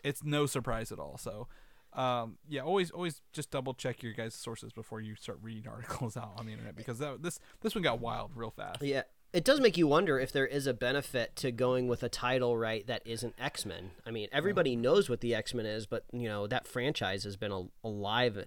it's 0.02 0.22
no 0.22 0.46
surprise 0.46 0.92
at 0.92 0.98
all. 0.98 1.16
So. 1.16 1.48
Um, 1.94 2.38
yeah, 2.48 2.62
always, 2.62 2.90
always 2.90 3.20
just 3.34 3.50
double 3.50 3.74
check 3.74 4.02
your 4.02 4.14
guys' 4.14 4.34
sources 4.34 4.72
before 4.72 5.02
you 5.02 5.14
start 5.14 5.38
reading 5.42 5.68
articles 5.70 6.16
out 6.16 6.32
on 6.38 6.46
the 6.46 6.52
internet 6.52 6.74
because 6.74 6.98
that, 7.00 7.22
this 7.22 7.38
this 7.60 7.74
one 7.74 7.82
got 7.82 8.00
wild 8.00 8.30
real 8.34 8.50
fast. 8.50 8.80
Yeah. 8.80 9.02
It 9.32 9.44
does 9.44 9.60
make 9.60 9.78
you 9.78 9.86
wonder 9.86 10.18
if 10.18 10.30
there 10.30 10.46
is 10.46 10.66
a 10.66 10.74
benefit 10.74 11.36
to 11.36 11.50
going 11.50 11.88
with 11.88 12.02
a 12.02 12.08
title 12.10 12.58
right 12.58 12.86
that 12.86 13.00
isn't 13.06 13.34
X 13.38 13.64
Men. 13.64 13.92
I 14.06 14.10
mean, 14.10 14.28
everybody 14.30 14.76
knows 14.76 15.08
what 15.08 15.20
the 15.20 15.34
X 15.34 15.54
Men 15.54 15.64
is, 15.64 15.86
but 15.86 16.04
you 16.12 16.28
know 16.28 16.46
that 16.46 16.66
franchise 16.66 17.24
has 17.24 17.36
been 17.36 17.50
al- 17.50 17.70
alive 17.82 18.44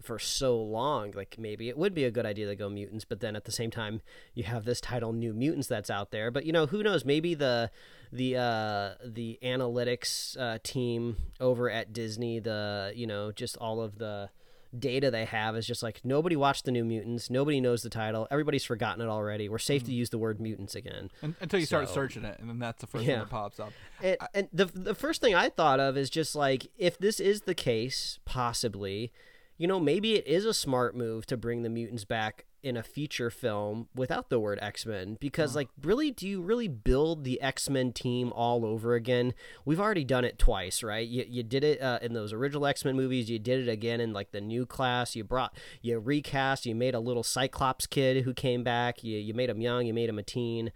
for 0.00 0.20
so 0.20 0.56
long. 0.56 1.10
Like 1.10 1.36
maybe 1.38 1.68
it 1.68 1.76
would 1.76 1.92
be 1.92 2.04
a 2.04 2.10
good 2.12 2.24
idea 2.24 2.46
to 2.46 2.54
go 2.54 2.68
mutants, 2.68 3.04
but 3.04 3.18
then 3.18 3.34
at 3.34 3.46
the 3.46 3.52
same 3.52 3.72
time 3.72 4.00
you 4.32 4.44
have 4.44 4.64
this 4.64 4.80
title 4.80 5.12
New 5.12 5.34
Mutants 5.34 5.66
that's 5.66 5.90
out 5.90 6.12
there. 6.12 6.30
But 6.30 6.46
you 6.46 6.52
know 6.52 6.66
who 6.66 6.84
knows? 6.84 7.04
Maybe 7.04 7.34
the 7.34 7.72
the 8.12 8.36
uh, 8.36 8.90
the 9.04 9.40
analytics 9.42 10.38
uh, 10.38 10.58
team 10.62 11.16
over 11.40 11.68
at 11.68 11.92
Disney, 11.92 12.38
the 12.38 12.92
you 12.94 13.08
know 13.08 13.32
just 13.32 13.56
all 13.56 13.80
of 13.80 13.98
the 13.98 14.30
data 14.76 15.10
they 15.10 15.24
have 15.24 15.56
is 15.56 15.66
just 15.66 15.82
like 15.82 16.00
nobody 16.04 16.36
watched 16.36 16.64
the 16.64 16.72
New 16.72 16.84
Mutants, 16.84 17.30
nobody 17.30 17.60
knows 17.60 17.82
the 17.82 17.90
title, 17.90 18.26
everybody's 18.30 18.64
forgotten 18.64 19.02
it 19.02 19.08
already. 19.08 19.48
We're 19.48 19.58
safe 19.58 19.84
to 19.84 19.90
mm. 19.90 19.94
use 19.94 20.10
the 20.10 20.18
word 20.18 20.40
mutants 20.40 20.74
again. 20.74 21.10
Un- 21.22 21.36
until 21.40 21.60
you 21.60 21.66
start 21.66 21.88
searching 21.88 22.24
it, 22.24 22.38
and 22.38 22.48
then 22.48 22.58
that's 22.58 22.80
the 22.80 22.86
first 22.86 23.04
Yeah. 23.04 23.18
one 23.18 23.20
that 23.20 23.30
pops 23.30 23.60
up. 23.60 23.72
And, 24.02 24.16
and 24.34 24.48
the 24.52 24.66
the 24.66 24.94
first 24.94 25.20
thing 25.20 25.34
I 25.34 25.48
thought 25.48 25.80
of 25.80 25.96
is 25.96 26.10
just 26.10 26.34
like 26.34 26.66
if 26.76 26.98
this 26.98 27.20
is 27.20 27.42
the 27.42 27.54
case, 27.54 28.18
possibly, 28.24 29.12
you 29.56 29.66
know, 29.66 29.80
maybe 29.80 30.14
it 30.16 30.26
is 30.26 30.44
a 30.44 30.54
smart 30.54 30.96
move 30.96 31.26
to 31.26 31.36
bring 31.36 31.62
the 31.62 31.70
mutants 31.70 32.04
back 32.04 32.44
in 32.68 32.76
a 32.76 32.82
feature 32.82 33.30
film 33.30 33.88
without 33.94 34.28
the 34.28 34.38
word 34.38 34.58
X-Men 34.60 35.16
because 35.20 35.56
like 35.56 35.68
really 35.82 36.10
do 36.10 36.28
you 36.28 36.42
really 36.42 36.68
build 36.68 37.24
the 37.24 37.40
X-Men 37.40 37.92
team 37.92 38.32
all 38.34 38.64
over 38.64 38.94
again? 38.94 39.34
We've 39.64 39.80
already 39.80 40.04
done 40.04 40.24
it 40.24 40.38
twice, 40.38 40.82
right? 40.82 41.06
You, 41.06 41.24
you 41.26 41.42
did 41.42 41.64
it 41.64 41.80
uh, 41.80 41.98
in 42.02 42.12
those 42.12 42.32
original 42.32 42.66
X-Men 42.66 42.94
movies, 42.94 43.30
you 43.30 43.38
did 43.38 43.66
it 43.66 43.70
again 43.70 44.00
in 44.00 44.12
like 44.12 44.30
the 44.30 44.40
new 44.40 44.66
class. 44.66 45.16
You 45.16 45.24
brought 45.24 45.56
you 45.82 45.98
recast, 45.98 46.66
you 46.66 46.74
made 46.74 46.94
a 46.94 47.00
little 47.00 47.22
Cyclops 47.22 47.86
kid 47.86 48.24
who 48.24 48.34
came 48.34 48.62
back. 48.62 49.02
You 49.02 49.18
you 49.18 49.34
made 49.34 49.50
him 49.50 49.60
young, 49.60 49.86
you 49.86 49.94
made 49.94 50.08
him 50.08 50.18
a 50.18 50.22
teen. 50.22 50.70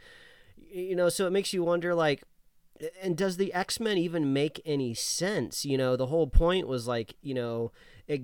You 0.57 0.97
know, 0.97 1.11
so 1.11 1.27
it 1.27 1.33
makes 1.33 1.53
you 1.53 1.63
wonder 1.63 1.95
like 1.95 2.25
and 3.01 3.17
does 3.17 3.37
the 3.37 3.53
X-Men 3.53 3.99
even 3.99 4.33
make 4.33 4.61
any 4.65 4.95
sense? 4.95 5.65
You 5.65 5.79
know, 5.79 5.97
the 5.97 6.07
whole 6.07 6.27
point 6.27 6.67
was 6.67 6.89
like, 6.89 7.15
you 7.23 7.35
know, 7.35 7.71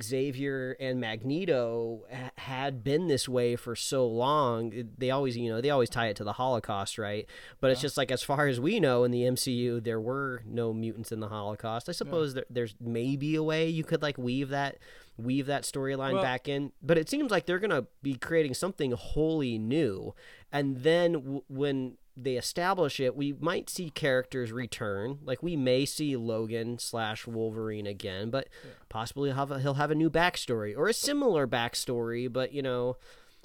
Xavier 0.02 0.76
and 0.80 1.00
Magneto 1.00 2.04
ha- 2.12 2.30
had 2.36 2.82
been 2.84 3.06
this 3.08 3.28
way 3.28 3.56
for 3.56 3.74
so 3.76 4.06
long. 4.06 4.72
They 4.96 5.10
always, 5.10 5.36
you 5.36 5.50
know, 5.50 5.60
they 5.60 5.70
always 5.70 5.90
tie 5.90 6.08
it 6.08 6.16
to 6.16 6.24
the 6.24 6.32
Holocaust, 6.34 6.98
right? 6.98 7.26
But 7.60 7.70
it's 7.70 7.80
just 7.80 7.96
like 7.96 8.10
as 8.10 8.22
far 8.22 8.46
as 8.46 8.58
we 8.60 8.80
know 8.80 9.04
in 9.04 9.10
the 9.10 9.22
MCU, 9.22 9.82
there 9.82 10.00
were 10.00 10.42
no 10.46 10.72
mutants 10.72 11.12
in 11.12 11.20
the 11.20 11.28
Holocaust. 11.28 11.88
I 11.88 11.92
suppose 11.92 12.34
there, 12.34 12.44
there's 12.50 12.74
maybe 12.80 13.34
a 13.36 13.42
way 13.42 13.68
you 13.68 13.84
could 13.84 14.02
like 14.02 14.18
weave 14.18 14.48
that 14.50 14.78
weave 15.16 15.46
that 15.46 15.64
storyline 15.64 16.12
Well- 16.14 16.22
back 16.22 16.48
in, 16.48 16.70
but 16.80 16.96
it 16.96 17.08
seems 17.08 17.30
like 17.32 17.44
they're 17.46 17.58
going 17.58 17.70
to 17.70 17.86
be 18.02 18.14
creating 18.14 18.54
something 18.54 18.92
wholly 18.92 19.58
new. 19.58 20.14
And 20.52 20.84
then 20.84 21.12
w- 21.14 21.42
when 21.48 21.96
they 22.20 22.36
establish 22.36 22.98
it, 23.00 23.16
we 23.16 23.32
might 23.40 23.70
see 23.70 23.90
characters 23.90 24.52
return. 24.52 25.18
Like 25.24 25.42
we 25.42 25.56
may 25.56 25.84
see 25.84 26.16
Logan 26.16 26.78
slash 26.78 27.26
Wolverine 27.26 27.86
again, 27.86 28.30
but 28.30 28.48
possibly 28.88 29.30
he'll 29.30 29.36
have 29.36 29.50
a, 29.50 29.60
he'll 29.60 29.74
have 29.74 29.90
a 29.90 29.94
new 29.94 30.10
backstory 30.10 30.76
or 30.76 30.88
a 30.88 30.92
similar 30.92 31.46
backstory. 31.46 32.32
But 32.32 32.52
you 32.52 32.62
know, 32.62 32.96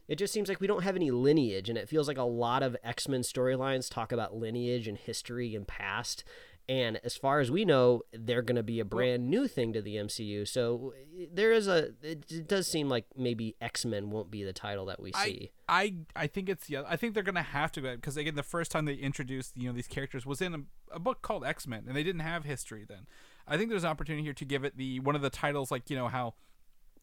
it 0.07 0.15
just 0.15 0.33
seems 0.33 0.49
like 0.49 0.59
we 0.59 0.67
don't 0.67 0.83
have 0.83 0.95
any 0.95 1.11
lineage, 1.11 1.69
and 1.69 1.77
it 1.77 1.87
feels 1.87 2.07
like 2.07 2.17
a 2.17 2.23
lot 2.23 2.63
of 2.63 2.75
X 2.83 3.07
Men 3.07 3.21
storylines 3.21 3.89
talk 3.89 4.11
about 4.11 4.35
lineage 4.35 4.87
and 4.87 4.97
history 4.97 5.55
and 5.55 5.67
past. 5.67 6.23
And 6.69 6.97
as 7.03 7.17
far 7.17 7.41
as 7.41 7.51
we 7.51 7.65
know, 7.65 8.03
they're 8.13 8.41
going 8.41 8.55
to 8.55 8.63
be 8.63 8.79
a 8.79 8.85
brand 8.85 9.29
new 9.29 9.49
thing 9.49 9.73
to 9.73 9.81
the 9.81 9.95
MCU. 9.95 10.47
So 10.47 10.93
there 11.31 11.51
is 11.51 11.67
a. 11.67 11.89
It, 12.01 12.31
it 12.31 12.47
does 12.47 12.67
seem 12.67 12.87
like 12.87 13.05
maybe 13.17 13.55
X 13.59 13.83
Men 13.83 14.11
won't 14.11 14.31
be 14.31 14.43
the 14.43 14.53
title 14.53 14.85
that 14.85 15.01
we 15.01 15.11
see. 15.11 15.51
I, 15.67 15.93
I 16.15 16.23
I 16.23 16.27
think 16.27 16.47
it's 16.47 16.69
yeah. 16.69 16.83
I 16.87 16.95
think 16.95 17.15
they're 17.15 17.23
gonna 17.23 17.41
have 17.41 17.71
to 17.73 17.81
because 17.81 18.15
again, 18.15 18.35
the 18.35 18.43
first 18.43 18.71
time 18.71 18.85
they 18.85 18.93
introduced 18.93 19.57
you 19.57 19.67
know 19.67 19.73
these 19.73 19.87
characters 19.87 20.25
was 20.25 20.41
in 20.41 20.55
a, 20.55 20.95
a 20.95 20.99
book 20.99 21.21
called 21.21 21.43
X 21.43 21.67
Men, 21.67 21.83
and 21.85 21.97
they 21.97 22.03
didn't 22.03 22.21
have 22.21 22.45
history 22.45 22.85
then. 22.87 23.07
I 23.45 23.57
think 23.57 23.69
there's 23.69 23.83
an 23.83 23.89
opportunity 23.89 24.23
here 24.23 24.33
to 24.33 24.45
give 24.45 24.63
it 24.63 24.77
the 24.77 25.01
one 25.01 25.15
of 25.15 25.21
the 25.21 25.29
titles 25.29 25.69
like 25.69 25.89
you 25.89 25.97
know 25.97 26.07
how 26.07 26.35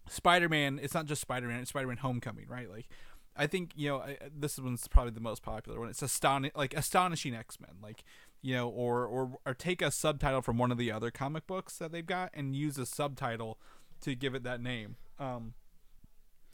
Spider 0.09 0.49
Man. 0.49 0.81
It's 0.83 0.95
not 0.95 1.05
just 1.05 1.21
Spider 1.21 1.49
Man. 1.49 1.61
It's 1.61 1.69
Spider 1.71 1.87
Man 1.87 1.99
Homecoming, 1.99 2.47
right? 2.49 2.71
Like. 2.71 2.89
I 3.37 3.47
think 3.47 3.71
you 3.77 3.89
know 3.89 3.99
I, 3.99 4.19
this 4.37 4.59
one's 4.59 4.89
probably 4.89 5.13
the 5.13 5.21
most 5.21 5.41
popular 5.41 5.79
one. 5.79 5.89
It's 5.89 6.03
aston 6.03 6.51
like 6.57 6.75
astonishing 6.75 7.33
X 7.35 7.61
Men, 7.61 7.77
like 7.81 8.03
you 8.43 8.55
know, 8.55 8.69
or 8.69 9.05
or 9.07 9.39
or 9.45 9.55
take 9.55 9.83
a 9.83 9.91
subtitle 9.91 10.43
from 10.43 10.59
one 10.59 10.71
of 10.73 10.79
the 10.79 10.91
other 10.91 11.11
comic 11.11 11.47
books 11.47 11.77
that 11.79 11.93
they've 11.93 12.07
got 12.07 12.31
and 12.35 12.55
use 12.57 12.79
a 12.79 12.87
subtitle 12.87 13.59
to 14.03 14.15
give 14.15 14.35
it 14.35 14.43
that 14.45 14.61
name. 14.63 14.97
Um, 15.19 15.55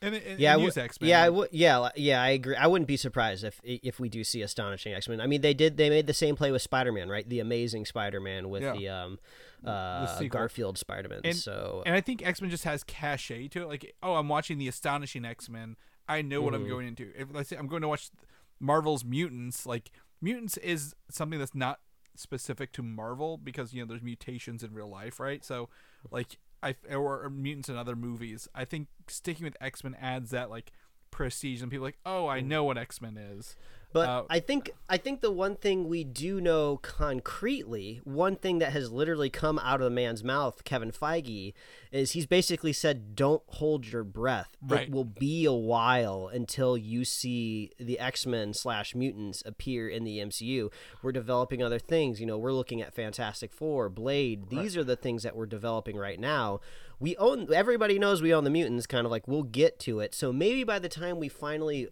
and, 0.03 0.14
and, 0.14 0.39
yeah, 0.39 0.51
I 0.53 0.55
and 0.55 0.62
use 0.64 0.76
X 0.76 1.01
Men. 1.01 1.09
yeah, 1.09 1.24
I. 1.30 1.47
Yeah, 1.53 1.89
yeah, 1.97 2.22
I 2.22 2.28
agree. 2.30 2.55
I 2.55 2.66
wouldn't 2.66 2.87
be 2.87 2.99
surprised 2.99 3.45
if 3.45 3.61
if 3.64 3.99
we 3.99 4.09
do 4.11 4.24
see 4.24 4.43
astonishing 4.43 4.93
X 4.93 5.09
Men. 5.09 5.20
I 5.22 5.26
mean, 5.26 5.41
they 5.41 5.55
did. 5.55 5.76
They 5.78 5.89
made 5.89 6.07
the 6.07 6.12
same 6.14 6.37
play 6.37 6.53
with 6.53 6.61
Spider 6.61 6.93
Man, 6.93 7.09
right? 7.09 7.26
The 7.26 7.41
Amazing 7.41 7.87
Spider 7.87 8.20
Man 8.20 8.51
with 8.51 8.62
Yeah. 8.62 8.74
the 8.74 8.89
um, 8.89 9.18
uh, 9.64 10.07
sequel. 10.18 10.28
Garfield 10.41 10.76
Spider 10.76 11.09
Man. 11.09 11.32
So 11.32 11.82
And 11.87 11.95
I 11.95 12.03
think 12.03 12.26
X 12.26 12.43
Men 12.43 12.51
just 12.51 12.64
has 12.64 12.84
cachet 12.84 13.49
to 13.49 13.62
it. 13.62 13.68
Like, 13.68 13.95
oh, 14.03 14.16
I'm 14.16 14.28
watching 14.28 14.59
the 14.59 14.68
Astonishing 14.68 15.24
X 15.24 15.49
Men. 15.49 15.76
I 16.09 16.20
know 16.20 16.43
what 16.43 16.53
Mm-hmm. 16.53 16.62
I'm 16.64 16.68
going 16.68 16.89
into. 16.89 17.11
If 17.18 17.28
let's 17.32 17.49
say 17.49 17.57
I'm 17.57 17.66
going 17.66 17.82
to 17.82 17.89
watch 17.89 18.11
Marvel's 18.61 19.03
Mutants, 19.05 19.64
like 19.64 19.91
Mutants 20.20 20.56
is 20.58 20.94
something 21.10 21.38
that's 21.38 21.54
not 21.54 21.80
specific 22.14 22.72
to 22.72 22.82
Marvel 22.82 23.36
because 23.36 23.74
you 23.74 23.82
know 23.82 23.86
there's 23.86 24.02
mutations 24.02 24.62
in 24.62 24.72
real 24.72 24.88
life, 24.88 25.20
right? 25.20 25.44
So, 25.44 25.68
like 26.10 26.38
I 26.62 26.74
or, 26.90 27.24
or 27.24 27.30
mutants 27.30 27.68
in 27.68 27.76
other 27.76 27.96
movies. 27.96 28.48
I 28.54 28.64
think 28.64 28.88
sticking 29.08 29.44
with 29.44 29.56
X 29.60 29.84
Men 29.84 29.96
adds 30.00 30.30
that 30.30 30.50
like 30.50 30.72
prestige, 31.10 31.62
and 31.62 31.70
people 31.70 31.84
are 31.84 31.88
like, 31.88 31.98
oh, 32.04 32.28
I 32.28 32.40
mm. 32.40 32.46
know 32.46 32.64
what 32.64 32.78
X 32.78 33.00
Men 33.00 33.16
is. 33.16 33.56
But 33.97 34.09
Uh, 34.09 34.24
I 34.28 34.40
think 34.40 34.72
I 34.90 34.99
think 34.99 35.20
the 35.22 35.30
one 35.32 35.57
thing 35.57 35.88
we 35.88 36.05
do 36.05 36.38
know 36.40 36.76
concretely, 36.76 38.01
one 38.05 38.36
thing 38.36 38.59
that 38.59 38.72
has 38.72 38.92
literally 38.92 39.30
come 39.30 39.59
out 39.59 39.80
of 39.80 39.84
the 39.84 39.90
man's 39.90 40.22
mouth, 40.22 40.64
Kevin 40.64 40.92
Feige, 40.92 41.55
is 41.90 42.12
he's 42.12 42.26
basically 42.26 42.74
said, 42.74 43.16
"Don't 43.16 43.42
hold 43.47 43.86
your 43.86 44.05
breath. 44.05 44.57
Right. 44.61 44.82
It 44.82 44.90
will 44.90 45.05
be 45.07 45.47
a 45.47 45.53
while 45.53 46.28
until 46.28 46.76
you 46.76 47.07
see 47.07 47.72
the 47.78 47.99
X 47.99 48.26
Men 48.26 48.53
slash 48.53 48.94
mutants 48.94 49.42
appear 49.47 49.88
in 49.88 50.05
the 50.05 50.20
MCU. 50.20 50.70
We're 51.03 51.12
developing 51.12 51.62
other 51.62 51.78
things. 51.78 52.20
You 52.20 52.26
know, 52.26 52.36
we're 52.36 52.53
looking 52.53 52.82
at 52.82 52.94
Fantastic 52.94 53.53
Four, 53.53 53.88
Blade. 53.88 54.51
These 54.51 54.76
are 54.76 54.84
the 54.84 54.97
things 54.97 55.22
that 55.22 55.34
we're 55.34 55.47
developing 55.47 55.97
right 55.97 56.20
now." 56.20 56.61
We 56.99 57.16
own 57.16 57.53
everybody 57.53 57.99
knows 57.99 58.22
we 58.22 58.32
own 58.32 58.44
the 58.44 58.51
mutants 58.51 58.86
kind 58.86 59.05
of 59.05 59.11
like 59.11 59.26
we'll 59.28 59.42
get 59.42 59.78
to 59.80 60.01
it. 60.01 60.14
So 60.14 60.32
maybe 60.32 60.64
by 60.64 60.78
the 60.78 60.88
time 60.88 61.18
we 61.18 61.28
finally 61.28 61.88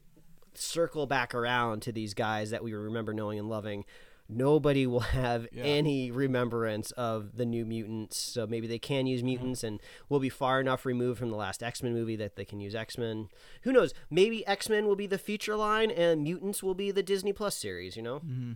circle 0.55 1.07
back 1.07 1.35
around 1.35 1.83
to 1.83 1.93
these 1.93 2.15
guys 2.15 2.51
that 2.51 2.65
we 2.65 2.73
remember 2.73 3.13
knowing 3.13 3.39
and 3.39 3.49
loving, 3.49 3.85
nobody 4.29 4.87
will 4.87 5.01
have 5.01 5.47
any 5.57 6.11
remembrance 6.11 6.91
of 6.93 7.37
the 7.37 7.47
new 7.47 7.65
mutants. 7.65 8.17
So 8.17 8.47
maybe 8.47 8.67
they 8.67 8.79
can 8.79 9.07
use 9.07 9.21
mm-hmm. 9.21 9.27
mutants 9.27 9.65
and 9.65 9.81
we'll 10.09 10.21
be 10.21 10.29
far 10.29 10.61
enough 10.61 10.87
removed 10.87 11.19
from 11.19 11.31
the 11.31 11.37
last 11.37 11.63
X 11.63 11.83
Men 11.83 11.93
movie 11.93 12.17
that 12.17 12.37
they 12.37 12.45
can 12.45 12.61
use 12.61 12.75
X 12.75 12.99
Men. 12.99 13.29
Who 13.63 13.73
knows? 13.73 13.95
Maybe 14.11 14.47
X 14.47 14.69
Men 14.69 14.87
will 14.87 14.97
be 14.97 15.07
the 15.07 15.19
feature 15.19 15.57
line 15.57 15.91
and 15.91 16.23
mutants 16.23 16.63
will 16.63 16.75
be 16.75 16.91
the 16.91 17.03
Disney 17.03 17.33
Plus 17.33 17.57
series, 17.57 17.97
you 17.97 18.03
know? 18.03 18.21
Mm-hmm. 18.21 18.53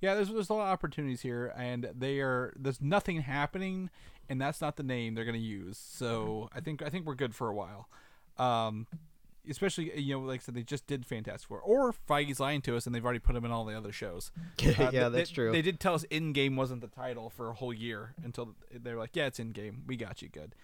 Yeah, 0.00 0.16
there's 0.16 0.30
there's 0.30 0.50
a 0.50 0.54
lot 0.54 0.64
of 0.64 0.72
opportunities 0.72 1.20
here, 1.20 1.54
and 1.56 1.88
they 1.96 2.18
are 2.18 2.52
there's 2.58 2.80
nothing 2.80 3.20
happening, 3.20 3.88
and 4.28 4.40
that's 4.40 4.60
not 4.60 4.74
the 4.74 4.82
name 4.82 5.14
they're 5.14 5.24
gonna 5.24 5.38
use. 5.38 5.78
So 5.78 6.48
mm-hmm. 6.48 6.58
I 6.58 6.60
think 6.60 6.82
I 6.82 6.88
think 6.88 7.06
we're 7.06 7.14
good 7.14 7.36
for 7.36 7.48
a 7.48 7.54
while. 7.54 7.88
Um, 8.36 8.88
especially 9.48 9.98
you 10.00 10.14
know, 10.14 10.20
like 10.20 10.40
I 10.40 10.42
said, 10.44 10.54
they 10.54 10.62
just 10.62 10.86
did 10.86 11.04
Fantastic 11.06 11.48
Four, 11.48 11.60
or 11.60 11.92
Feige's 12.08 12.40
lying 12.40 12.62
to 12.62 12.76
us, 12.76 12.86
and 12.86 12.94
they've 12.94 13.04
already 13.04 13.18
put 13.18 13.34
him 13.36 13.44
in 13.44 13.50
all 13.50 13.64
the 13.64 13.76
other 13.76 13.92
shows. 13.92 14.30
Uh, 14.62 14.90
Yeah, 14.92 15.08
they- 15.08 15.18
that's 15.18 15.30
true. 15.30 15.50
They 15.52 15.62
did 15.62 15.80
tell 15.80 15.94
us 15.94 16.04
Endgame 16.10 16.56
wasn't 16.56 16.80
the 16.80 16.88
title 16.88 17.30
for 17.30 17.48
a 17.50 17.54
whole 17.54 17.72
year 17.72 18.14
until 18.24 18.54
they 18.72 18.92
were 18.92 18.98
like, 19.00 19.14
yeah, 19.16 19.26
it's 19.26 19.38
Endgame. 19.40 19.86
We 19.86 19.96
got 19.96 20.22
you 20.22 20.28
good. 20.28 20.54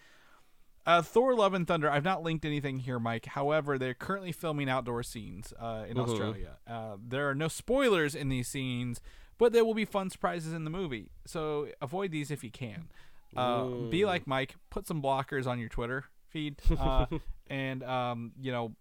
Uh, 0.87 1.03
Thor: 1.03 1.35
Love 1.35 1.53
and 1.53 1.67
Thunder. 1.67 1.91
I've 1.91 2.05
not 2.05 2.23
linked 2.23 2.45
anything 2.47 2.79
here, 2.79 2.99
Mike. 2.99 3.27
However, 3.27 3.77
they're 3.77 3.93
currently 3.93 4.33
filming 4.33 4.71
outdoor 4.71 5.03
scenes 5.03 5.53
uh, 5.61 5.85
in 5.87 5.97
Australia. 6.13 6.57
Uh, 6.67 6.97
there 7.07 7.29
are 7.29 7.35
no 7.35 7.49
spoilers 7.49 8.15
in 8.15 8.31
these 8.31 8.49
scenes, 8.49 9.01
but 9.37 9.53
there 9.53 9.67
will 9.67 9.75
be 9.75 9.85
fun 9.85 10.09
surprises 10.09 10.55
in 10.55 10.65
the 10.65 10.71
movie. 10.71 11.11
So 11.27 11.69
avoid 11.83 12.11
these 12.11 12.31
if 12.31 12.43
you 12.43 12.51
can. 12.51 12.89
Uh, 13.37 13.67
be 13.91 14.07
like 14.07 14.27
Mike. 14.27 14.55
Put 14.71 14.87
some 14.87 15.03
blockers 15.03 15.47
on 15.47 15.59
your 15.59 15.69
Twitter 15.69 16.07
feed, 16.29 16.57
uh, 16.79 17.07
and 17.51 17.83
um, 17.83 18.33
you 18.41 18.53
know, 18.53 18.75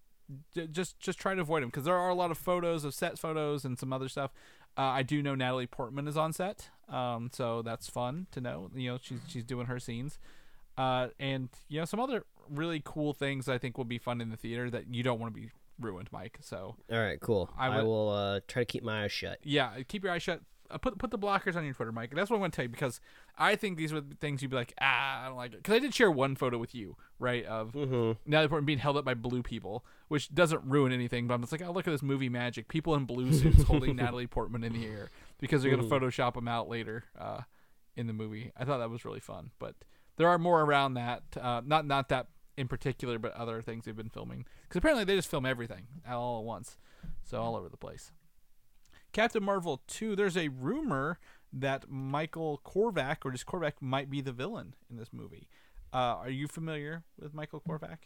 j- 0.54 0.68
just 0.68 1.00
just 1.00 1.20
try 1.20 1.34
to 1.36 1.41
avoid 1.41 1.64
them 1.64 1.70
because 1.70 1.86
there 1.86 1.95
are 1.95 2.10
a 2.10 2.16
lot 2.16 2.32
of 2.32 2.38
photos 2.38 2.84
of 2.84 2.93
set 2.93 3.18
photos 3.18 3.66
and 3.66 3.78
some 3.80 3.91
other 3.93 4.10
stuff. 4.10 4.32
Uh, 4.78 4.82
I 4.82 5.04
do 5.04 5.24
know 5.24 5.34
Natalie 5.34 5.68
Portman 5.68 6.08
is 6.08 6.18
on 6.18 6.34
set, 6.34 6.70
um, 6.88 7.32
so 7.34 7.62
that's 7.64 7.89
fun 7.89 8.28
to 8.32 8.41
know. 8.41 8.70
You 8.76 8.91
know, 8.91 9.00
she's 9.02 9.20
she's 9.28 9.43
doing 9.43 9.66
her 9.66 9.80
scenes, 9.80 10.20
uh, 10.78 11.08
and 11.20 11.50
you 11.68 11.80
know 11.80 11.86
some 11.86 12.00
other 12.00 12.24
really 12.50 12.82
cool 12.84 13.14
things 13.14 13.50
I 13.50 13.58
think 13.58 13.78
will 13.78 13.86
be 13.86 13.98
fun 13.98 14.22
in 14.22 14.30
the 14.30 14.38
theater 14.38 14.70
that 14.70 14.93
you 14.93 15.04
don't 15.04 15.20
want 15.20 15.34
to 15.34 15.41
be 15.41 15.50
ruined, 15.80 16.10
Mike. 16.12 16.38
So 16.41 16.76
All 16.91 17.00
right, 17.00 17.20
cool. 17.20 17.50
I 17.58 17.68
I, 17.68 17.82
will 17.84 18.10
uh, 18.10 18.39
try 18.48 18.62
to 18.62 18.66
keep 18.66 18.84
my 18.84 19.04
eyes 19.04 19.12
shut. 19.12 19.39
yeah, 19.43 19.72
keep 19.88 20.04
your 20.04 20.14
eyes 20.14 20.24
shut. 20.24 20.41
Uh, 20.70 20.78
put 20.78 20.97
put 20.97 21.11
the 21.11 21.18
blockers 21.18 21.55
on 21.55 21.63
your 21.63 21.74
Twitter, 21.74 21.91
Mike. 21.91 22.13
That's 22.13 22.30
what 22.30 22.38
I'm 22.38 22.41
going 22.41 22.51
to 22.51 22.55
tell 22.55 22.65
you 22.65 22.70
because 22.70 22.99
I 23.38 23.55
think 23.55 23.78
these 23.78 23.93
were 23.93 24.01
the 24.01 24.15
things 24.15 24.41
you'd 24.41 24.51
be 24.51 24.57
like, 24.57 24.74
ah, 24.82 25.24
I 25.24 25.28
don't 25.28 25.38
like 25.38 25.53
it. 25.53 25.63
Because 25.63 25.76
I 25.76 25.80
did 25.80 25.93
share 25.93 26.11
one 26.11 26.36
photo 26.36 26.57
with 26.57 26.76
you, 26.76 26.97
right, 27.20 27.45
of 27.45 27.74
Natalie 28.26 28.47
Portman 28.49 28.65
being 28.65 28.80
held 28.80 28.97
up 28.97 29.05
by 29.05 29.13
blue 29.13 29.43
people, 29.43 29.86
which 30.07 30.34
doesn't 30.34 30.61
ruin 30.65 30.91
anything. 30.91 31.28
But 31.28 31.36
I'm 31.36 31.41
just 31.41 31.51
like, 31.51 31.61
oh, 31.61 31.72
look 31.72 31.88
at 31.88 31.91
this 31.91 32.03
movie 32.03 32.30
magic. 32.30 32.68
People 32.68 32.95
in 32.95 33.05
blue 33.05 33.32
suits 33.39 33.63
holding 33.63 33.95
Natalie 33.95 34.28
Portman 34.28 34.63
in 34.63 34.74
the 34.74 34.86
air 34.86 35.09
because 35.39 35.61
they're 35.61 35.76
going 35.76 35.88
to 35.88 35.93
Photoshop 35.93 36.34
them 36.36 36.47
out 36.47 36.68
later 36.68 37.05
uh, 37.18 37.41
in 37.95 38.07
the 38.07 38.13
movie. 38.13 38.51
I 38.57 38.65
thought 38.65 38.80
that 38.80 38.89
was 38.89 39.05
really 39.05 39.20
fun. 39.20 39.51
But 39.59 39.76
there 40.18 40.28
are 40.28 40.38
more 40.38 40.61
around 40.61 40.95
that. 40.95 41.24
Uh, 41.39 41.61
not 41.65 41.86
not 41.86 42.09
that 42.09 42.28
in 42.57 42.68
particular, 42.68 43.20
but 43.20 43.34
other 43.34 43.61
things 43.61 43.86
they've 43.86 43.95
been 43.95 44.09
filming. 44.09 44.45
Because 44.63 44.80
apparently 44.80 45.05
they 45.05 45.15
just 45.15 45.30
film 45.30 45.45
everything 45.45 45.88
all 46.09 46.39
at 46.39 46.43
once, 46.45 46.78
so 47.24 47.39
all 47.39 47.55
over 47.55 47.70
the 47.70 47.78
place. 47.78 48.11
Captain 49.12 49.43
Marvel 49.43 49.82
2, 49.88 50.16
there's 50.16 50.38
a 50.38 50.49
rumor 50.49 51.20
that 51.53 51.89
Michael 51.89 52.62
Korvac, 52.66 53.18
or 53.26 53.32
just 53.32 53.45
Korvac, 53.45 53.74
might 53.80 54.10
be 54.10 54.22
the 54.22 54.32
villain 54.32 54.76
in 54.89 54.97
this 54.97 55.10
movie. 55.12 55.47
Uh, 55.93 56.18
are 56.20 56.30
you 56.30 56.47
familiar 56.47 57.03
with 57.20 57.34
Michael 57.34 57.62
Korvac? 57.62 57.97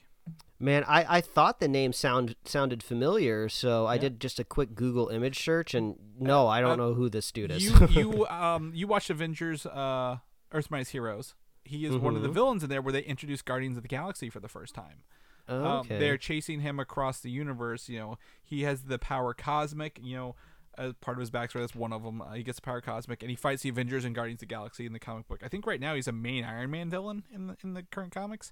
Man, 0.59 0.83
I, 0.87 1.17
I 1.17 1.21
thought 1.21 1.59
the 1.59 1.67
name 1.67 1.93
sound 1.93 2.35
sounded 2.45 2.83
familiar, 2.83 3.49
so 3.49 3.87
I 3.87 3.97
did 3.97 4.19
just 4.19 4.39
a 4.39 4.43
quick 4.43 4.75
Google 4.75 5.09
image 5.09 5.43
search, 5.43 5.73
and 5.73 5.95
no, 6.19 6.47
I 6.47 6.61
don't 6.61 6.73
uh, 6.73 6.75
know 6.75 6.93
who 6.93 7.09
this 7.09 7.31
dude 7.31 7.51
is. 7.51 7.63
You 7.63 7.87
you 7.89 8.27
um 8.29 8.71
you 8.75 8.85
watched 8.85 9.09
Avengers 9.09 9.65
uh 9.65 10.17
Earth's 10.51 10.69
Mightiest 10.69 10.91
Heroes. 10.91 11.33
He 11.63 11.85
is 11.85 11.97
one 11.97 12.15
of 12.15 12.21
the 12.21 12.29
villains 12.29 12.63
in 12.63 12.69
there 12.69 12.81
where 12.81 12.93
they 12.93 13.01
introduced 13.01 13.45
Guardians 13.45 13.77
of 13.77 13.83
the 13.83 13.89
Galaxy 13.89 14.29
for 14.29 14.39
the 14.39 14.47
first 14.47 14.75
time. 14.75 15.03
Um, 15.47 15.63
okay. 15.63 15.99
they're 15.99 16.17
chasing 16.17 16.61
him 16.61 16.79
across 16.79 17.19
the 17.19 17.31
universe. 17.31 17.89
You 17.89 17.99
know, 17.99 18.17
he 18.43 18.61
has 18.63 18.83
the 18.83 18.99
power 18.99 19.33
cosmic. 19.33 19.99
You 20.01 20.15
know, 20.15 20.35
as 20.77 20.93
part 21.01 21.17
of 21.17 21.19
his 21.19 21.31
backstory, 21.31 21.59
that's 21.61 21.75
one 21.75 21.93
of 21.93 22.03
them. 22.03 22.21
Uh, 22.21 22.33
he 22.33 22.43
gets 22.43 22.57
the 22.57 22.61
power 22.61 22.81
cosmic, 22.81 23.21
and 23.23 23.29
he 23.29 23.35
fights 23.35 23.63
the 23.63 23.69
Avengers 23.69 24.05
and 24.05 24.15
Guardians 24.15 24.37
of 24.37 24.47
the 24.47 24.53
Galaxy 24.53 24.85
in 24.85 24.93
the 24.93 24.99
comic 24.99 25.27
book. 25.27 25.41
I 25.43 25.47
think 25.47 25.65
right 25.65 25.79
now 25.79 25.95
he's 25.95 26.07
a 26.07 26.11
main 26.11 26.43
Iron 26.43 26.71
Man 26.71 26.89
villain 26.89 27.23
in 27.33 27.47
the 27.47 27.57
in 27.63 27.73
the 27.73 27.83
current 27.83 28.13
comics. 28.13 28.51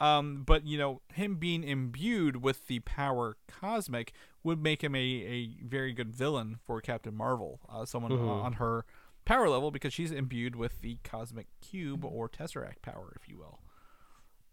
Um, 0.00 0.42
but 0.44 0.66
you 0.66 0.78
know, 0.78 1.00
him 1.14 1.36
being 1.36 1.62
imbued 1.62 2.42
with 2.42 2.66
the 2.66 2.80
power 2.80 3.36
cosmic 3.46 4.12
would 4.42 4.60
make 4.60 4.82
him 4.82 4.94
a, 4.96 4.98
a 4.98 5.50
very 5.64 5.92
good 5.92 6.12
villain 6.12 6.58
for 6.64 6.80
Captain 6.80 7.14
Marvel, 7.14 7.60
uh, 7.68 7.84
someone 7.84 8.10
Mm-hmm. 8.10 8.28
on 8.28 8.52
her 8.54 8.84
power 9.24 9.48
level 9.48 9.70
because 9.70 9.92
she's 9.92 10.10
imbued 10.10 10.56
with 10.56 10.80
the 10.80 10.98
cosmic 11.04 11.46
cube 11.60 12.04
or 12.04 12.28
tesseract 12.28 12.82
power, 12.82 13.12
if 13.20 13.28
you 13.28 13.38
will. 13.38 13.60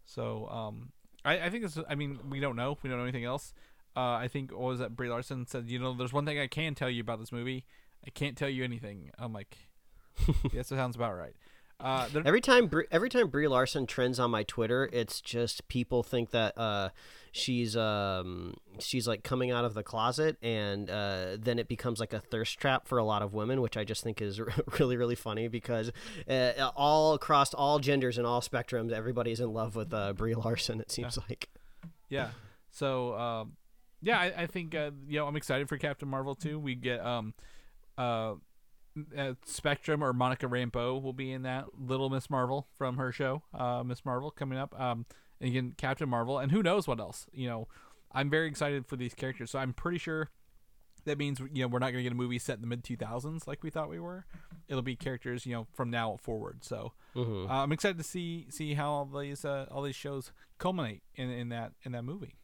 So, 0.04 0.46
um, 0.48 0.92
I, 1.24 1.46
I 1.46 1.50
think 1.50 1.64
it's. 1.64 1.78
I 1.88 1.94
mean, 1.96 2.18
we 2.28 2.40
don't 2.40 2.56
know. 2.56 2.78
We 2.82 2.88
don't 2.88 2.98
know 2.98 3.04
anything 3.04 3.24
else. 3.24 3.52
Uh, 3.96 4.12
I 4.12 4.28
think 4.28 4.52
what 4.52 4.60
was 4.68 4.78
that? 4.78 4.96
Brie 4.96 5.08
Larson 5.08 5.46
said, 5.46 5.68
you 5.68 5.78
know, 5.78 5.94
there's 5.94 6.12
one 6.12 6.24
thing 6.24 6.38
I 6.38 6.46
can 6.46 6.74
tell 6.74 6.90
you 6.90 7.00
about 7.00 7.18
this 7.18 7.32
movie. 7.32 7.64
I 8.06 8.10
can't 8.10 8.36
tell 8.36 8.48
you 8.48 8.64
anything. 8.64 9.10
I'm 9.18 9.32
like, 9.32 9.56
yes, 10.52 10.68
that 10.68 10.76
sounds 10.76 10.96
about 10.96 11.16
right. 11.16 11.34
Uh, 11.82 12.08
Every 12.26 12.42
time, 12.42 12.66
Brie, 12.66 12.84
every 12.90 13.08
time 13.08 13.28
Brie 13.28 13.48
Larson 13.48 13.86
trends 13.86 14.20
on 14.20 14.30
my 14.30 14.42
Twitter, 14.42 14.90
it's 14.92 15.20
just 15.20 15.66
people 15.68 16.02
think 16.02 16.30
that 16.30 16.56
uh, 16.58 16.90
she's 17.32 17.74
um, 17.74 18.54
she's 18.78 19.08
like 19.08 19.22
coming 19.22 19.50
out 19.50 19.64
of 19.64 19.72
the 19.72 19.82
closet, 19.82 20.36
and 20.42 20.90
uh, 20.90 21.38
then 21.38 21.58
it 21.58 21.68
becomes 21.68 21.98
like 21.98 22.12
a 22.12 22.20
thirst 22.20 22.58
trap 22.58 22.86
for 22.86 22.98
a 22.98 23.04
lot 23.04 23.22
of 23.22 23.32
women, 23.32 23.62
which 23.62 23.78
I 23.78 23.84
just 23.84 24.04
think 24.04 24.20
is 24.20 24.38
really 24.78 24.98
really 24.98 25.14
funny 25.14 25.48
because 25.48 25.90
uh, 26.28 26.70
all 26.76 27.14
across 27.14 27.54
all 27.54 27.78
genders 27.78 28.18
and 28.18 28.26
all 28.26 28.42
spectrums, 28.42 28.92
everybody's 28.92 29.40
in 29.40 29.50
love 29.54 29.74
with 29.74 29.94
uh, 29.94 30.12
Brie 30.12 30.34
Larson. 30.34 30.80
It 30.80 30.90
seems 30.90 31.16
like. 31.16 31.48
yeah. 32.10 32.28
So, 32.70 33.14
um, 33.18 33.52
yeah, 34.02 34.18
I, 34.18 34.42
I 34.42 34.46
think 34.46 34.74
uh, 34.74 34.90
you 35.06 35.18
know 35.18 35.26
I'm 35.26 35.36
excited 35.36 35.68
for 35.68 35.76
Captain 35.78 36.08
Marvel 36.08 36.34
too. 36.34 36.58
We 36.58 36.74
get 36.74 37.04
um, 37.04 37.34
uh, 37.98 38.34
uh, 39.16 39.34
Spectrum 39.44 40.02
or 40.02 40.12
Monica 40.12 40.46
Rambeau 40.46 41.00
will 41.02 41.12
be 41.12 41.32
in 41.32 41.42
that 41.42 41.66
Little 41.78 42.10
Miss 42.10 42.30
Marvel 42.30 42.68
from 42.76 42.96
her 42.96 43.12
show, 43.12 43.42
uh, 43.54 43.82
Miss 43.84 44.04
Marvel 44.04 44.30
coming 44.30 44.58
up. 44.58 44.78
Um, 44.78 45.06
and 45.40 45.50
again, 45.50 45.74
Captain 45.76 46.08
Marvel, 46.08 46.38
and 46.38 46.52
who 46.52 46.62
knows 46.62 46.86
what 46.86 47.00
else? 47.00 47.26
You 47.32 47.48
know, 47.48 47.68
I'm 48.12 48.30
very 48.30 48.48
excited 48.48 48.86
for 48.86 48.96
these 48.96 49.14
characters. 49.14 49.50
So 49.50 49.58
I'm 49.58 49.72
pretty 49.72 49.98
sure 49.98 50.30
that 51.04 51.16
means 51.18 51.40
you 51.52 51.62
know 51.62 51.68
we're 51.68 51.78
not 51.78 51.92
going 51.92 51.98
to 51.98 52.02
get 52.02 52.12
a 52.12 52.16
movie 52.16 52.38
set 52.38 52.56
in 52.56 52.60
the 52.60 52.66
mid 52.66 52.82
2000s 52.84 53.46
like 53.46 53.62
we 53.62 53.70
thought 53.70 53.88
we 53.88 54.00
were. 54.00 54.26
It'll 54.68 54.82
be 54.82 54.96
characters 54.96 55.46
you 55.46 55.54
know 55.54 55.66
from 55.72 55.90
now 55.90 56.16
forward. 56.20 56.64
So 56.64 56.92
uh, 57.48 57.62
I'm 57.62 57.72
excited 57.72 57.98
to 57.98 58.04
see 58.04 58.46
see 58.50 58.74
how 58.74 58.90
all 58.90 59.04
these 59.06 59.44
uh, 59.44 59.66
all 59.70 59.82
these 59.82 59.96
shows 59.96 60.32
culminate 60.58 61.02
in 61.14 61.30
in 61.30 61.48
that 61.50 61.72
in 61.84 61.92
that 61.92 62.02
movie. 62.04 62.34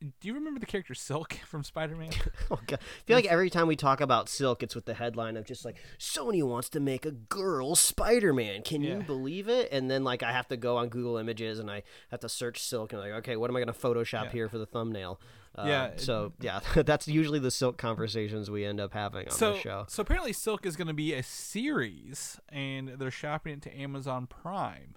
Do 0.00 0.28
you 0.28 0.34
remember 0.34 0.60
the 0.60 0.66
character 0.66 0.94
Silk 0.94 1.34
from 1.46 1.64
Spider-Man? 1.64 2.10
Oh 2.50 2.58
god! 2.66 2.78
I 2.80 3.04
feel 3.06 3.16
like 3.16 3.26
every 3.26 3.50
time 3.50 3.66
we 3.66 3.76
talk 3.76 4.00
about 4.00 4.28
Silk, 4.28 4.62
it's 4.62 4.74
with 4.74 4.84
the 4.86 4.94
headline 4.94 5.36
of 5.36 5.44
just 5.44 5.64
like 5.64 5.76
Sony 5.98 6.42
wants 6.42 6.68
to 6.70 6.80
make 6.80 7.04
a 7.04 7.10
girl 7.10 7.74
Spider-Man. 7.76 8.62
Can 8.62 8.82
Yeah. 8.82 8.96
you 8.98 9.02
believe 9.02 9.48
it? 9.48 9.68
And 9.72 9.90
then 9.90 10.04
like 10.04 10.22
I 10.22 10.32
have 10.32 10.48
to 10.48 10.56
go 10.56 10.76
on 10.78 10.88
Google 10.88 11.16
Images 11.18 11.58
and 11.58 11.70
I 11.70 11.82
have 12.10 12.20
to 12.20 12.28
search 12.28 12.62
Silk 12.62 12.92
and 12.92 13.02
like 13.02 13.12
okay, 13.12 13.36
what 13.36 13.50
am 13.50 13.56
I 13.56 13.60
going 13.60 13.72
to 13.72 13.78
Photoshop 13.78 14.24
Yeah. 14.26 14.30
here 14.32 14.48
for 14.48 14.58
the 14.58 14.66
thumbnail? 14.66 15.20
Uh, 15.56 15.64
Yeah, 15.66 15.90
So 15.96 16.32
yeah, 16.40 16.60
that's 16.76 17.08
usually 17.08 17.38
the 17.40 17.50
Silk 17.50 17.76
conversations 17.76 18.50
we 18.50 18.64
end 18.64 18.80
up 18.80 18.92
having 18.94 19.26
on 19.26 19.34
so 19.34 19.54
the 19.54 19.58
show. 19.60 19.84
so 19.88 20.00
apparently 20.02 20.32
Silk 20.32 20.64
is 20.64 20.76
going 20.76 20.88
to 20.88 20.94
be 20.94 21.12
a 21.14 21.22
series, 21.24 22.38
and 22.48 22.90
they're 22.98 23.10
shopping 23.10 23.54
it 23.54 23.62
to 23.62 23.76
Amazon 23.76 24.26
Prime 24.28 24.94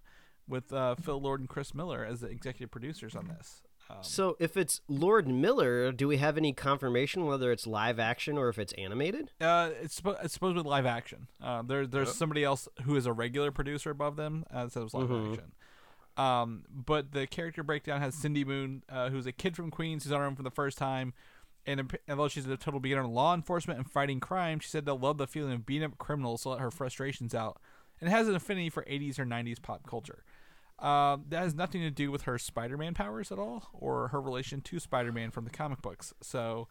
with 0.48 0.72
uh, 0.72 0.96
Phil 0.96 1.20
Lord 1.20 1.40
and 1.40 1.50
Chris 1.50 1.74
Miller 1.74 2.06
as 2.06 2.22
the 2.22 2.28
executive 2.28 2.70
producers 2.72 3.16
on 3.16 3.28
this. 3.28 3.62
Um, 3.98 4.04
So 4.04 4.36
if 4.40 4.58
it's 4.58 4.82
Lord 4.88 5.28
Miller, 5.28 5.92
do 5.92 6.08
we 6.08 6.18
have 6.18 6.38
any 6.38 6.54
confirmation 6.54 7.26
whether 7.26 7.52
it's 7.52 7.66
live 7.68 8.00
action 8.00 8.38
or 8.38 8.50
if 8.50 8.58
it's 8.60 8.74
animated? 8.74 9.32
Uh, 9.40 9.72
it's, 9.82 10.02
it's 10.24 10.34
supposed 10.34 10.58
to 10.58 10.64
be 10.64 10.70
live 10.70 10.86
action. 10.86 11.28
Uh, 11.42 11.62
there, 11.62 11.86
there's 11.86 12.14
somebody 12.16 12.44
else 12.44 12.68
who 12.84 12.96
is 12.96 13.06
a 13.06 13.14
regular 13.14 13.52
producer 13.52 13.90
above 13.92 14.16
them, 14.16 14.46
uh, 14.54 14.68
it 14.74 14.76
was 14.80 14.94
live 14.94 15.10
action. 15.34 15.52
Um, 16.18 16.64
but 16.70 17.14
the 17.14 17.26
character 17.26 17.64
breakdown 17.64 18.02
has 18.02 18.16
Cindy 18.16 18.44
Moon, 18.44 18.84
uh, 18.90 19.10
who's 19.10 19.26
a 19.26 19.32
kid 19.32 19.56
from 19.56 19.72
Queens 19.72 20.04
who's 20.04 20.12
on 20.12 20.20
her 20.20 20.26
own 20.26 20.36
for 20.36 20.44
the 20.44 20.52
first 20.52 20.78
time. 20.78 21.14
And 21.66 21.96
although 22.10 22.28
she's 22.28 22.48
a 22.48 22.58
total 22.58 22.80
beginner 22.80 23.02
in 23.04 23.12
law 23.12 23.34
enforcement 23.36 23.78
and 23.80 23.90
fighting 23.90 24.20
crime, 24.20 24.60
she 24.60 24.68
said 24.70 24.86
they'll 24.86 24.98
love 24.98 25.18
the 25.18 25.28
feeling 25.28 25.54
of 25.54 25.66
beating 25.66 25.86
up 25.86 25.98
criminals 26.00 26.42
to 26.44 26.50
let 26.50 26.60
her 26.60 26.72
frustrations 26.72 27.36
out, 27.36 27.62
and 28.00 28.10
has 28.10 28.28
an 28.28 28.36
affinity 28.36 28.70
for 28.70 28.84
80s 28.84 29.20
or 29.20 29.26
90s 29.26 29.62
pop 29.62 29.86
culture. 29.88 30.24
Uh, 30.82 31.18
that 31.30 31.44
has 31.44 31.54
nothing 31.54 31.82
to 31.82 31.92
do 31.92 32.10
with 32.12 32.24
her 32.24 32.38
Spider-Man 32.40 32.94
powers 32.96 33.32
at 33.32 33.38
all, 33.38 33.70
or 33.74 34.08
her 34.10 34.20
relation 34.20 34.62
to 34.62 34.80
Spider-Man 34.80 35.30
from 35.32 35.44
the 35.46 35.52
comic 35.52 35.82
books. 35.82 36.14
So, 36.22 36.68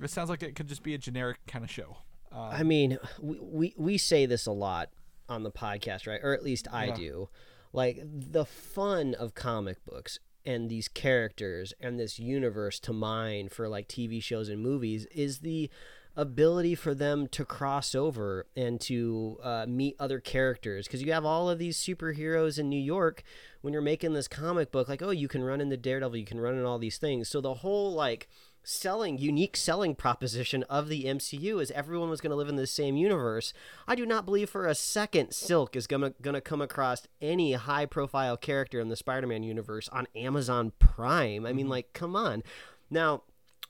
it 0.00 0.10
sounds 0.10 0.30
like 0.30 0.42
it 0.42 0.54
could 0.56 0.68
just 0.68 0.82
be 0.82 0.94
a 0.94 0.98
generic 0.98 1.38
kind 1.46 1.64
of 1.64 1.70
show. 1.70 1.98
Uh, 2.34 2.48
I 2.48 2.62
mean, 2.62 2.98
we, 3.20 3.38
we 3.40 3.74
we 3.76 3.98
say 3.98 4.24
this 4.26 4.46
a 4.46 4.52
lot 4.52 4.88
on 5.28 5.42
the 5.42 5.50
podcast, 5.50 6.06
right? 6.06 6.20
Or 6.22 6.32
at 6.32 6.42
least 6.42 6.66
I 6.72 6.86
Yeah. 6.86 6.94
do. 6.94 7.28
Like 7.74 8.00
the 8.04 8.44
fun 8.44 9.14
of 9.14 9.34
comic 9.34 9.84
books 9.84 10.18
and 10.44 10.68
these 10.68 10.88
characters 10.88 11.72
and 11.80 11.98
this 12.00 12.18
universe 12.18 12.80
to 12.80 12.92
mine 12.92 13.48
for 13.48 13.68
like 13.68 13.86
TV 13.88 14.22
shows 14.22 14.48
and 14.48 14.62
movies 14.62 15.06
is 15.14 15.38
the 15.40 15.70
ability 16.16 16.74
for 16.74 16.94
them 16.94 17.26
to 17.26 17.44
cross 17.44 17.94
over 17.94 18.46
and 18.54 18.80
to 18.80 19.38
uh, 19.42 19.64
meet 19.66 19.96
other 19.98 20.20
characters 20.20 20.86
because 20.86 21.02
you 21.02 21.12
have 21.12 21.24
all 21.24 21.48
of 21.48 21.58
these 21.58 21.78
superheroes 21.78 22.58
in 22.58 22.68
New 22.68 22.80
York 22.80 23.22
when 23.62 23.72
you're 23.72 23.80
making 23.80 24.12
this 24.12 24.28
comic 24.28 24.70
book 24.70 24.88
like 24.88 25.00
oh 25.00 25.10
you 25.10 25.26
can 25.26 25.42
run 25.42 25.60
into 25.60 25.76
Daredevil 25.76 26.18
you 26.18 26.26
can 26.26 26.40
run 26.40 26.58
in 26.58 26.64
all 26.64 26.78
these 26.78 26.98
things 26.98 27.28
so 27.28 27.40
the 27.40 27.54
whole 27.54 27.94
like 27.94 28.28
selling 28.64 29.18
unique 29.18 29.56
selling 29.56 29.94
proposition 29.94 30.62
of 30.64 30.88
the 30.88 31.04
MCU 31.04 31.60
is 31.60 31.70
everyone 31.72 32.10
was 32.10 32.20
going 32.20 32.30
to 32.30 32.36
live 32.36 32.48
in 32.48 32.56
the 32.56 32.66
same 32.66 32.96
universe. 32.96 33.52
I 33.88 33.94
do 33.94 34.06
not 34.06 34.24
believe 34.24 34.50
for 34.50 34.66
a 34.66 34.74
second 34.74 35.32
Silk 35.32 35.74
is 35.74 35.86
going 35.86 36.02
to 36.02 36.14
going 36.22 36.34
to 36.34 36.40
come 36.40 36.62
across 36.62 37.06
any 37.20 37.54
high 37.54 37.86
profile 37.86 38.36
character 38.36 38.80
in 38.80 38.88
the 38.88 38.96
Spider-Man 38.96 39.42
universe 39.42 39.88
on 39.88 40.06
Amazon 40.14 40.72
Prime. 40.78 41.46
I 41.46 41.52
mean 41.52 41.68
like 41.68 41.92
come 41.92 42.14
on. 42.14 42.42
Now 42.90 43.22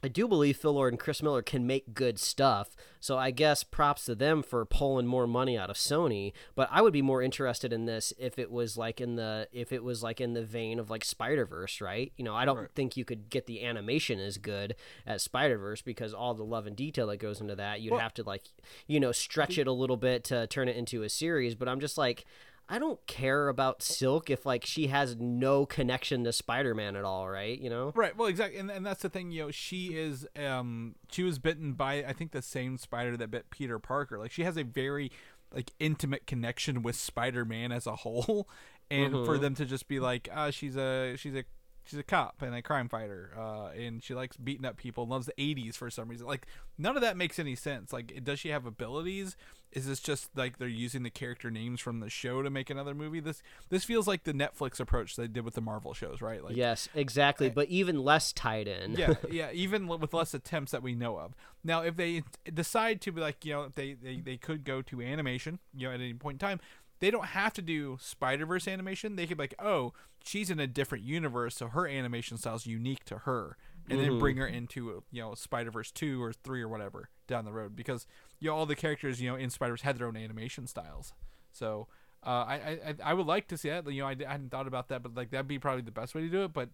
I 0.05 0.09
do 0.09 0.27
believe 0.27 0.57
Phil 0.57 0.73
Lord 0.73 0.93
and 0.93 0.99
Chris 0.99 1.23
Miller 1.23 1.43
can 1.43 1.65
make 1.65 1.95
good 1.95 2.19
stuff, 2.19 2.75
so 2.99 3.19
I 3.19 3.31
guess 3.31 3.63
props 3.63 4.07
to 4.07 4.17
them 4.17 4.43
for 4.43 4.65
pulling 4.65 5.07
more 5.07 5.29
money 5.29 5.57
out 5.57 5.71
of 5.71 5.77
Sony. 5.77 6.33
But 6.57 6.69
I 6.73 6.83
would 6.83 6.93
be 6.93 7.03
more 7.03 7.23
interested 7.23 7.73
in 7.73 7.85
this 7.85 8.13
if 8.19 8.37
it 8.37 8.51
was 8.51 8.77
like 8.77 9.01
in 9.01 9.15
the 9.15 9.47
if 9.53 9.73
it 9.73 9.85
was 9.85 10.03
like 10.03 10.21
in 10.21 10.33
the 10.35 10.43
vein 10.43 10.81
of 10.81 10.91
like 10.91 11.05
Spider 11.05 11.47
Verse, 11.47 11.81
right? 11.81 12.13
You 12.17 12.25
know, 12.25 12.35
I 12.35 12.45
don't 12.45 12.75
think 12.75 12.97
you 12.97 13.05
could 13.05 13.31
get 13.31 13.47
the 13.47 13.65
animation 13.65 14.19
as 14.19 14.39
good 14.39 14.75
as 15.07 15.23
Spider 15.23 15.57
Verse 15.57 15.83
because 15.83 16.13
all 16.13 16.35
the 16.35 16.43
love 16.43 16.67
and 16.67 16.75
detail 16.75 17.07
that 17.07 17.19
goes 17.19 17.41
into 17.41 17.55
that, 17.55 17.81
you'd 17.81 17.99
have 18.01 18.15
to 18.15 18.25
like 18.25 18.43
you 18.89 18.99
know 18.99 19.13
stretch 19.13 19.57
it 19.57 19.69
a 19.69 19.73
little 19.73 19.97
bit 19.97 20.25
to 20.25 20.49
turn 20.49 20.69
it 20.69 20.77
into 20.77 21.05
a 21.05 21.09
series. 21.09 21.55
But 21.55 21.69
I'm 21.69 21.81
just 21.81 21.97
like. 21.97 22.25
I 22.69 22.79
don't 22.79 23.05
care 23.07 23.49
about 23.49 23.83
Silk 23.83 24.31
if 24.31 24.47
like 24.47 24.65
she 24.65 24.87
has 24.87 25.17
no 25.17 25.67
connection 25.67 26.25
to 26.25 26.33
Spider-Man 26.33 26.97
at 26.97 27.05
all, 27.05 27.29
right? 27.29 27.59
You 27.59 27.69
know? 27.69 27.93
Right. 27.95 28.17
Well, 28.17 28.29
exactly, 28.29 28.59
and 28.59 28.71
and 28.71 28.85
that's 28.87 29.03
the 29.03 29.09
thing. 29.09 29.31
You 29.31 29.45
know, 29.45 29.51
she 29.51 29.97
is 29.97 30.27
um 30.37 30.95
she 31.11 31.23
was 31.23 31.39
bitten 31.39 31.73
by 31.75 32.05
I 32.05 32.13
think 32.13 32.33
the 32.33 32.43
same 32.43 32.79
spider 32.79 33.17
that 33.17 33.31
bit 33.31 33.51
Peter 33.51 33.79
Parker. 33.79 34.19
Like 34.19 34.33
she 34.33 34.45
has 34.45 34.57
a 34.57 34.65
very 34.65 35.11
like 35.55 35.73
intimate 35.79 36.27
connection 36.27 36.83
with 36.83 36.97
Spider-Man 36.97 37.73
as 37.73 37.87
a 37.87 37.97
whole, 37.97 38.49
and 38.91 39.13
for 39.27 39.39
them 39.39 39.55
to 39.57 39.65
just 39.65 39.89
be 39.89 40.01
like, 40.01 40.29
uh, 40.33 40.51
she's 40.51 40.77
a 40.77 41.17
she's 41.17 41.35
a 41.35 41.45
she's 41.85 41.99
a 41.99 42.03
cop 42.03 42.43
and 42.43 42.55
a 42.55 42.63
crime 42.63 42.89
fighter, 42.89 43.33
uh, 43.39 43.69
and 43.69 44.03
she 44.03 44.15
likes 44.15 44.37
beating 44.37 44.65
up 44.65 44.77
people 44.77 45.05
and 45.05 45.11
loves 45.11 45.27
the 45.27 45.35
'80s 45.39 45.75
for 45.75 45.91
some 45.91 46.09
reason. 46.09 46.27
Like 46.27 46.47
none 46.79 46.97
of 46.97 47.03
that 47.03 47.17
makes 47.17 47.39
any 47.39 47.55
sense. 47.55 47.93
Like, 47.93 48.25
does 48.25 48.39
she 48.39 48.49
have 48.49 48.67
abilities? 48.67 49.37
Is 49.73 49.87
this 49.87 50.01
just 50.01 50.29
like 50.37 50.59
they're 50.59 50.69
using 50.69 51.03
the 51.03 51.11
character 51.11 51.51
names 51.51 51.81
from 51.81 52.01
the 52.01 52.11
show 52.11 52.43
to 52.43 52.51
make 52.51 52.69
another 52.69 52.95
movie? 52.95 53.21
This 53.21 53.43
this 53.71 53.85
feels 53.85 54.07
like 54.07 54.25
the 54.25 54.35
Netflix 54.35 54.79
approach 54.79 55.17
they 55.17 55.27
did 55.27 55.45
with 55.45 55.55
the 55.55 55.61
Marvel 55.61 55.95
shows, 55.95 56.21
right? 56.21 56.45
Like, 56.45 56.57
Yes, 56.57 56.89
exactly, 56.95 57.49
but 57.49 57.69
even 57.69 58.03
less 58.03 58.33
tied 58.33 58.69
in. 58.69 58.93
yeah, 58.93 59.15
yeah, 59.31 59.51
even 59.53 59.89
with 59.89 60.13
less 60.13 60.35
attempts 60.35 60.73
that 60.73 60.83
we 60.83 60.95
know 60.95 61.19
of. 61.19 61.35
Now, 61.65 61.83
if 61.83 61.97
they 61.97 62.23
decide 62.53 63.01
to 63.03 63.13
be 63.13 63.21
like, 63.21 63.45
you 63.45 63.53
know, 63.53 63.73
they, 63.75 63.95
they, 63.95 64.17
they 64.17 64.37
could 64.37 64.65
go 64.65 64.83
to 64.83 65.01
animation, 65.01 65.59
you 65.75 65.87
know, 65.87 65.95
at 65.95 66.01
any 66.01 66.15
point 66.15 66.35
in 66.35 66.47
time, 66.47 66.61
they 67.01 67.11
don't 67.11 67.27
have 67.27 67.53
to 67.55 67.63
do 67.63 67.99
Spider 68.01 68.47
Verse 68.47 68.69
animation. 68.69 69.17
They 69.17 69.27
could 69.27 69.37
be 69.37 69.45
like, 69.45 69.55
oh, 69.59 69.93
she's 70.25 70.51
in 70.51 70.61
a 70.61 70.67
different 70.67 71.05
universe, 71.05 71.57
so 71.57 71.69
her 71.69 71.89
animation 71.89 72.37
style 72.37 72.57
is 72.57 72.67
unique 72.67 73.05
to 73.07 73.19
her, 73.19 73.57
and 73.89 73.99
then 73.99 74.11
mm-hmm. 74.11 74.19
bring 74.21 74.37
her 74.37 74.47
into 74.47 75.03
you 75.11 75.21
know 75.23 75.35
Spider 75.35 75.71
Verse 75.71 75.91
two 75.91 76.23
or 76.23 76.33
three 76.33 76.63
or 76.63 76.69
whatever 76.69 77.09
down 77.27 77.45
the 77.45 77.53
road 77.53 77.75
because 77.75 78.07
you 78.43 78.51
know 78.51 78.57
all 78.57 78.67
the 78.67 78.75
characters 78.77 79.23
you 79.23 79.31
know 79.31 79.37
in 79.37 79.49
Spider 79.51 79.73
Verse 79.73 79.83
had 79.83 79.97
their 79.99 80.07
own 80.09 80.17
animation 80.17 80.67
styles. 80.67 81.13
So 81.53 81.87
uh, 82.27 82.29
I, 82.31 82.55
I 82.55 82.95
I- 83.05 83.15
would 83.15 83.27
like 83.27 83.47
to 83.49 83.57
see 83.57 83.69
that. 83.69 83.91
You 83.91 84.03
know, 84.03 84.09
I, 84.09 84.17
I 84.27 84.33
hadn't 84.33 84.51
thought 84.51 84.67
about 84.67 84.89
that, 84.89 85.03
but 85.03 85.15
like 85.15 85.31
that'd 85.31 85.47
be 85.49 85.59
probably 85.59 85.83
the 85.83 85.91
best 85.93 86.15
way 86.15 86.23
to 86.23 86.29
do 86.29 86.43
it. 86.45 86.53
But 86.53 86.71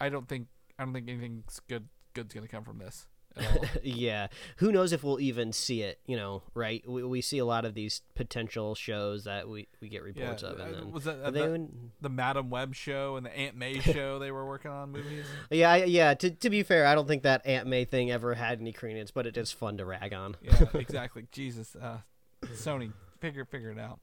I 0.00 0.08
don't 0.08 0.28
think 0.28 0.46
I 0.78 0.84
don't 0.84 0.92
think 0.94 1.08
anything's 1.08 1.60
good 1.68 1.88
good's 2.14 2.32
gonna 2.34 2.48
come 2.48 2.64
from 2.64 2.78
this. 2.78 3.06
Yeah. 3.82 4.28
Who 4.56 4.72
knows 4.72 4.92
if 4.92 5.02
we'll 5.02 5.20
even 5.20 5.52
see 5.52 5.82
it, 5.82 6.00
you 6.06 6.16
know, 6.16 6.42
right? 6.54 6.86
We, 6.88 7.02
we 7.04 7.20
see 7.20 7.38
a 7.38 7.44
lot 7.44 7.64
of 7.64 7.74
these 7.74 8.02
potential 8.14 8.74
shows 8.74 9.24
that 9.24 9.48
we, 9.48 9.68
we 9.80 9.88
get 9.88 10.02
yeah, 10.02 10.22
reports 10.22 10.42
of. 10.42 10.58
And 10.58 10.74
uh, 10.74 10.78
then, 10.78 10.92
was 10.92 11.04
that, 11.04 11.22
uh, 11.22 11.30
the, 11.30 11.68
the 12.00 12.08
Madam 12.08 12.50
Web 12.50 12.74
show 12.74 13.16
and 13.16 13.24
the 13.24 13.36
Aunt 13.36 13.56
May 13.56 13.78
show 13.80 14.18
they 14.18 14.30
were 14.30 14.46
working 14.46 14.70
on 14.70 14.92
movies? 14.92 15.26
yeah, 15.50 15.76
yeah. 15.76 16.14
To, 16.14 16.30
to 16.30 16.50
be 16.50 16.62
fair, 16.62 16.86
I 16.86 16.94
don't 16.94 17.08
think 17.08 17.22
that 17.22 17.46
Aunt 17.46 17.66
May 17.66 17.84
thing 17.84 18.10
ever 18.10 18.34
had 18.34 18.60
any 18.60 18.72
credence, 18.72 19.10
but 19.10 19.26
it 19.26 19.36
is 19.36 19.52
fun 19.52 19.78
to 19.78 19.84
rag 19.84 20.12
on. 20.12 20.36
Yeah, 20.42 20.64
exactly. 20.74 21.26
Jesus, 21.32 21.76
uh, 21.76 21.98
Sony, 22.46 22.92
figure 23.20 23.44
figure 23.44 23.70
it 23.70 23.78
out. 23.78 24.00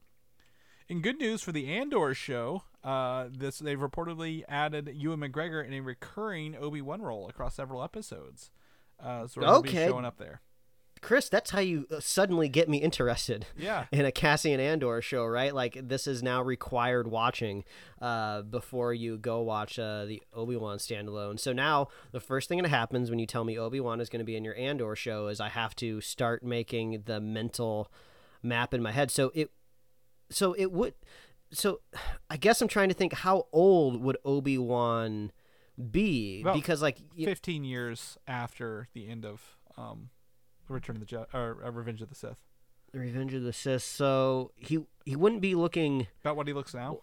In 0.88 1.00
good 1.00 1.18
news 1.18 1.42
for 1.42 1.50
the 1.50 1.66
Andor 1.66 2.14
show, 2.14 2.62
uh, 2.84 3.26
this 3.30 3.58
they've 3.58 3.78
reportedly 3.78 4.44
added 4.48 4.88
Ewan 4.94 5.20
McGregor 5.20 5.66
in 5.66 5.72
a 5.72 5.80
recurring 5.80 6.54
Obi 6.56 6.80
Wan 6.80 7.02
role 7.02 7.28
across 7.28 7.56
several 7.56 7.82
episodes. 7.82 8.52
Uh, 9.02 9.26
so 9.26 9.40
be 9.40 9.46
Okay. 9.70 9.86
showing 9.86 10.04
up 10.04 10.16
there. 10.18 10.40
Chris, 11.02 11.28
that's 11.28 11.50
how 11.50 11.60
you 11.60 11.86
uh, 11.90 12.00
suddenly 12.00 12.48
get 12.48 12.68
me 12.68 12.78
interested. 12.78 13.46
Yeah. 13.56 13.84
in 13.92 14.04
a 14.06 14.10
Cassian 14.10 14.58
Andor 14.58 15.00
show, 15.02 15.24
right? 15.26 15.54
Like 15.54 15.78
this 15.88 16.06
is 16.06 16.22
now 16.22 16.42
required 16.42 17.06
watching 17.06 17.64
uh, 18.00 18.42
before 18.42 18.94
you 18.94 19.18
go 19.18 19.42
watch 19.42 19.78
uh, 19.78 20.06
the 20.06 20.22
Obi 20.32 20.56
Wan 20.56 20.78
standalone. 20.78 21.38
So 21.38 21.52
now 21.52 21.88
the 22.12 22.18
first 22.20 22.48
thing 22.48 22.62
that 22.62 22.68
happens 22.70 23.10
when 23.10 23.18
you 23.18 23.26
tell 23.26 23.44
me 23.44 23.58
Obi 23.58 23.78
Wan 23.78 24.00
is 24.00 24.08
going 24.08 24.20
to 24.20 24.24
be 24.24 24.36
in 24.36 24.44
your 24.44 24.56
Andor 24.56 24.96
show 24.96 25.28
is 25.28 25.38
I 25.38 25.50
have 25.50 25.76
to 25.76 26.00
start 26.00 26.42
making 26.42 27.02
the 27.04 27.20
mental 27.20 27.92
map 28.42 28.72
in 28.72 28.82
my 28.82 28.90
head. 28.92 29.10
So 29.10 29.30
it, 29.34 29.50
so 30.30 30.54
it 30.54 30.72
would, 30.72 30.94
so 31.52 31.80
I 32.30 32.36
guess 32.38 32.62
I'm 32.62 32.68
trying 32.68 32.88
to 32.88 32.94
think 32.94 33.12
how 33.12 33.46
old 33.52 34.02
would 34.02 34.16
Obi 34.24 34.56
Wan 34.58 35.30
be 35.90 36.40
About 36.42 36.54
because 36.54 36.82
like 36.82 36.98
y- 37.16 37.24
Fifteen 37.24 37.64
years 37.64 38.16
after 38.26 38.88
the 38.94 39.08
end 39.08 39.24
of 39.24 39.42
um, 39.76 40.10
Return 40.68 40.96
of 40.96 41.00
the 41.00 41.06
Jedi 41.06 41.26
or 41.34 41.58
uh, 41.64 41.70
Revenge 41.70 42.02
of 42.02 42.08
the 42.08 42.14
Sith. 42.14 42.38
Revenge 42.92 43.34
of 43.34 43.42
the 43.42 43.52
Sith. 43.52 43.82
So 43.82 44.52
he 44.56 44.78
he 45.04 45.16
wouldn't 45.16 45.42
be 45.42 45.54
looking. 45.54 46.06
About 46.22 46.36
what 46.36 46.46
he 46.46 46.52
looks 46.52 46.74
now. 46.74 47.00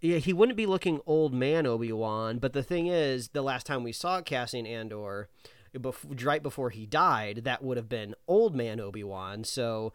Yeah, 0.00 0.16
he 0.16 0.32
wouldn't 0.32 0.56
be 0.56 0.66
looking 0.66 1.00
old 1.06 1.34
man 1.34 1.66
Obi 1.66 1.92
Wan, 1.92 2.38
but 2.38 2.54
the 2.54 2.62
thing 2.62 2.86
is, 2.86 3.28
the 3.28 3.42
last 3.42 3.66
time 3.66 3.82
we 3.82 3.92
saw 3.92 4.22
Cassian 4.22 4.66
Andor, 4.66 5.28
bef- 5.76 6.24
right 6.24 6.42
before 6.42 6.70
he 6.70 6.86
died, 6.86 7.42
that 7.44 7.62
would 7.62 7.76
have 7.76 7.88
been 7.88 8.14
old 8.26 8.54
man 8.54 8.80
Obi 8.80 9.04
Wan. 9.04 9.44
So, 9.44 9.92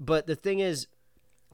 but 0.00 0.26
the 0.26 0.36
thing 0.36 0.60
is, 0.60 0.86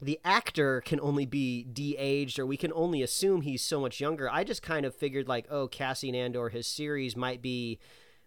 the 0.01 0.19
actor 0.23 0.81
can 0.81 0.99
only 1.01 1.25
be 1.25 1.63
de-aged, 1.63 2.39
or 2.39 2.45
we 2.45 2.57
can 2.57 2.71
only 2.73 3.01
assume 3.01 3.41
he's 3.41 3.61
so 3.61 3.81
much 3.81 3.99
younger. 3.99 4.29
I 4.29 4.43
just 4.43 4.61
kind 4.61 4.85
of 4.85 4.95
figured 4.95 5.27
like, 5.27 5.45
oh, 5.49 5.67
Cassian 5.67 6.15
Andor, 6.15 6.49
his 6.49 6.67
series 6.67 7.15
might 7.15 7.41
be 7.41 7.79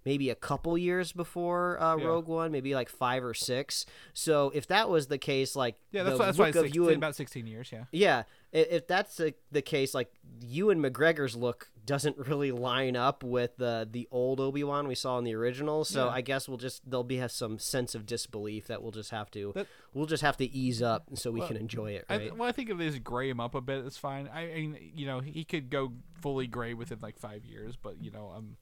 maybe 0.05 0.31
a 0.31 0.35
couple 0.35 0.77
years 0.77 1.12
before 1.12 1.81
uh, 1.81 1.97
Yeah. 1.97 2.05
Rogue 2.05 2.27
One, 2.27 2.51
maybe 2.53 2.75
like 2.75 2.89
five 2.89 3.25
or 3.25 3.35
six. 3.35 3.87
So 4.12 4.51
if 4.55 4.66
that 4.66 4.91
was 4.91 5.07
the 5.07 5.16
case, 5.18 5.55
like 5.57 5.77
Yeah, 5.93 6.03
that's 6.03 6.14
the 6.16 6.18
why, 6.18 6.27
that's 6.27 6.39
why 6.39 6.49
it's 6.49 6.57
of 6.59 6.64
six, 6.64 6.75
Ewan- 6.75 6.95
about 6.97 7.14
sixteen 7.14 7.47
years. 7.47 7.70
Yeah. 7.73 7.85
yeah, 7.93 8.23
if 8.53 8.87
that's 8.87 9.16
the, 9.16 9.35
the 9.53 9.62
case, 9.62 9.95
like 9.95 10.12
Ewan 10.41 10.83
McGregor's 10.83 11.37
look 11.37 11.70
doesn't 11.85 12.16
really 12.16 12.53
line 12.53 12.95
up 12.97 13.24
with 13.24 13.57
the 13.57 13.89
the 13.91 14.07
old 14.11 14.39
Obi 14.41 14.62
Wan 14.62 14.87
we 14.87 14.95
saw 14.95 15.18
in 15.18 15.24
the 15.24 15.35
original. 15.35 15.85
So 15.85 16.07
Yeah. 16.07 16.12
I 16.12 16.20
guess 16.20 16.49
we'll 16.49 16.59
just 16.59 16.89
there'll 16.89 17.03
be 17.05 17.16
have 17.16 17.33
some 17.33 17.59
sense 17.59 17.95
of 17.95 18.07
disbelief 18.07 18.66
that 18.68 18.83
we'll 18.83 18.93
just 18.93 19.11
have 19.11 19.30
to 19.33 19.53
That- 19.55 19.66
we'll 19.93 20.07
just 20.07 20.22
have 20.22 20.37
to 20.39 20.45
ease 20.45 20.80
up 20.83 21.09
so 21.14 21.30
we 21.30 21.41
Well, 21.41 21.49
can 21.49 21.57
enjoy 21.57 21.93
it, 21.93 22.05
I, 22.09 22.16
right? 22.16 22.37
well, 22.37 22.49
I 22.49 22.53
think 22.53 22.70
if 22.70 22.78
they 22.78 22.89
just 22.89 23.03
gray 23.03 23.28
him 23.28 23.41
up 23.41 23.55
a 23.55 23.61
bit, 23.61 23.85
it's 23.85 23.97
fine. 23.99 24.28
I, 24.33 24.53
I 24.53 24.55
mean, 24.55 24.93
you 24.95 25.07
know, 25.07 25.20
he 25.20 25.45
could 25.45 25.70
go 25.70 25.93
fully 26.20 26.47
gray 26.47 26.72
within 26.74 26.99
like 27.03 27.18
five 27.18 27.45
years, 27.45 27.74
but 27.76 28.01
you 28.01 28.11
know, 28.11 28.30
um, 28.37 28.57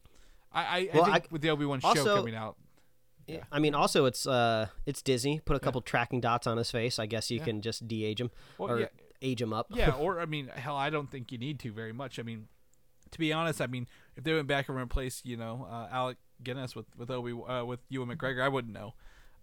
I, 0.52 0.60
I, 0.62 0.88
Well, 0.94 1.02
I 1.04 1.12
think 1.12 1.24
I- 1.26 1.28
with 1.30 1.42
the 1.42 1.50
Obi 1.50 1.64
Wan 1.66 1.80
show 1.80 1.94
coming 2.04 2.34
out, 2.34 2.56
Yeah. 3.26 3.44
I 3.52 3.58
mean, 3.60 3.74
also 3.74 4.06
it's 4.06 4.26
uh 4.26 4.68
it's 4.86 5.02
Disney. 5.02 5.40
Put 5.40 5.56
a 5.56 5.60
couple 5.60 5.80
tracking 5.82 6.20
dots 6.20 6.46
on 6.46 6.56
his 6.56 6.70
face. 6.70 6.98
I 6.98 7.06
guess 7.06 7.30
you 7.30 7.38
Yeah. 7.38 7.44
can 7.44 7.60
just 7.60 7.86
de-age 7.86 8.20
him 8.20 8.30
Well, 8.58 8.70
or 8.72 8.80
yeah. 8.80 8.86
age 9.22 9.42
him 9.42 9.52
up. 9.52 9.66
yeah, 9.70 9.90
or 10.04 10.20
I 10.20 10.24
mean, 10.26 10.48
hell, 10.48 10.76
I 10.76 10.88
don't 10.90 11.10
think 11.10 11.30
you 11.30 11.38
need 11.38 11.60
to 11.60 11.70
very 11.72 11.92
much. 11.92 12.18
I 12.18 12.22
mean, 12.22 12.48
to 13.10 13.18
be 13.18 13.32
honest, 13.32 13.60
I 13.60 13.66
mean, 13.66 13.86
if 14.16 14.24
they 14.24 14.34
went 14.34 14.46
back 14.46 14.68
and 14.68 14.76
replaced, 14.76 15.26
you 15.26 15.36
know, 15.36 15.66
uh, 15.70 15.88
Alec 15.90 16.18
Guinness 16.42 16.74
with 16.74 16.86
with 16.96 17.10
Obi 17.10 17.32
uh, 17.32 17.64
with 17.64 17.80
Ewan 17.88 18.08
McGregor, 18.08 18.42
I 18.42 18.48
wouldn't 18.48 18.72
know. 18.74 18.94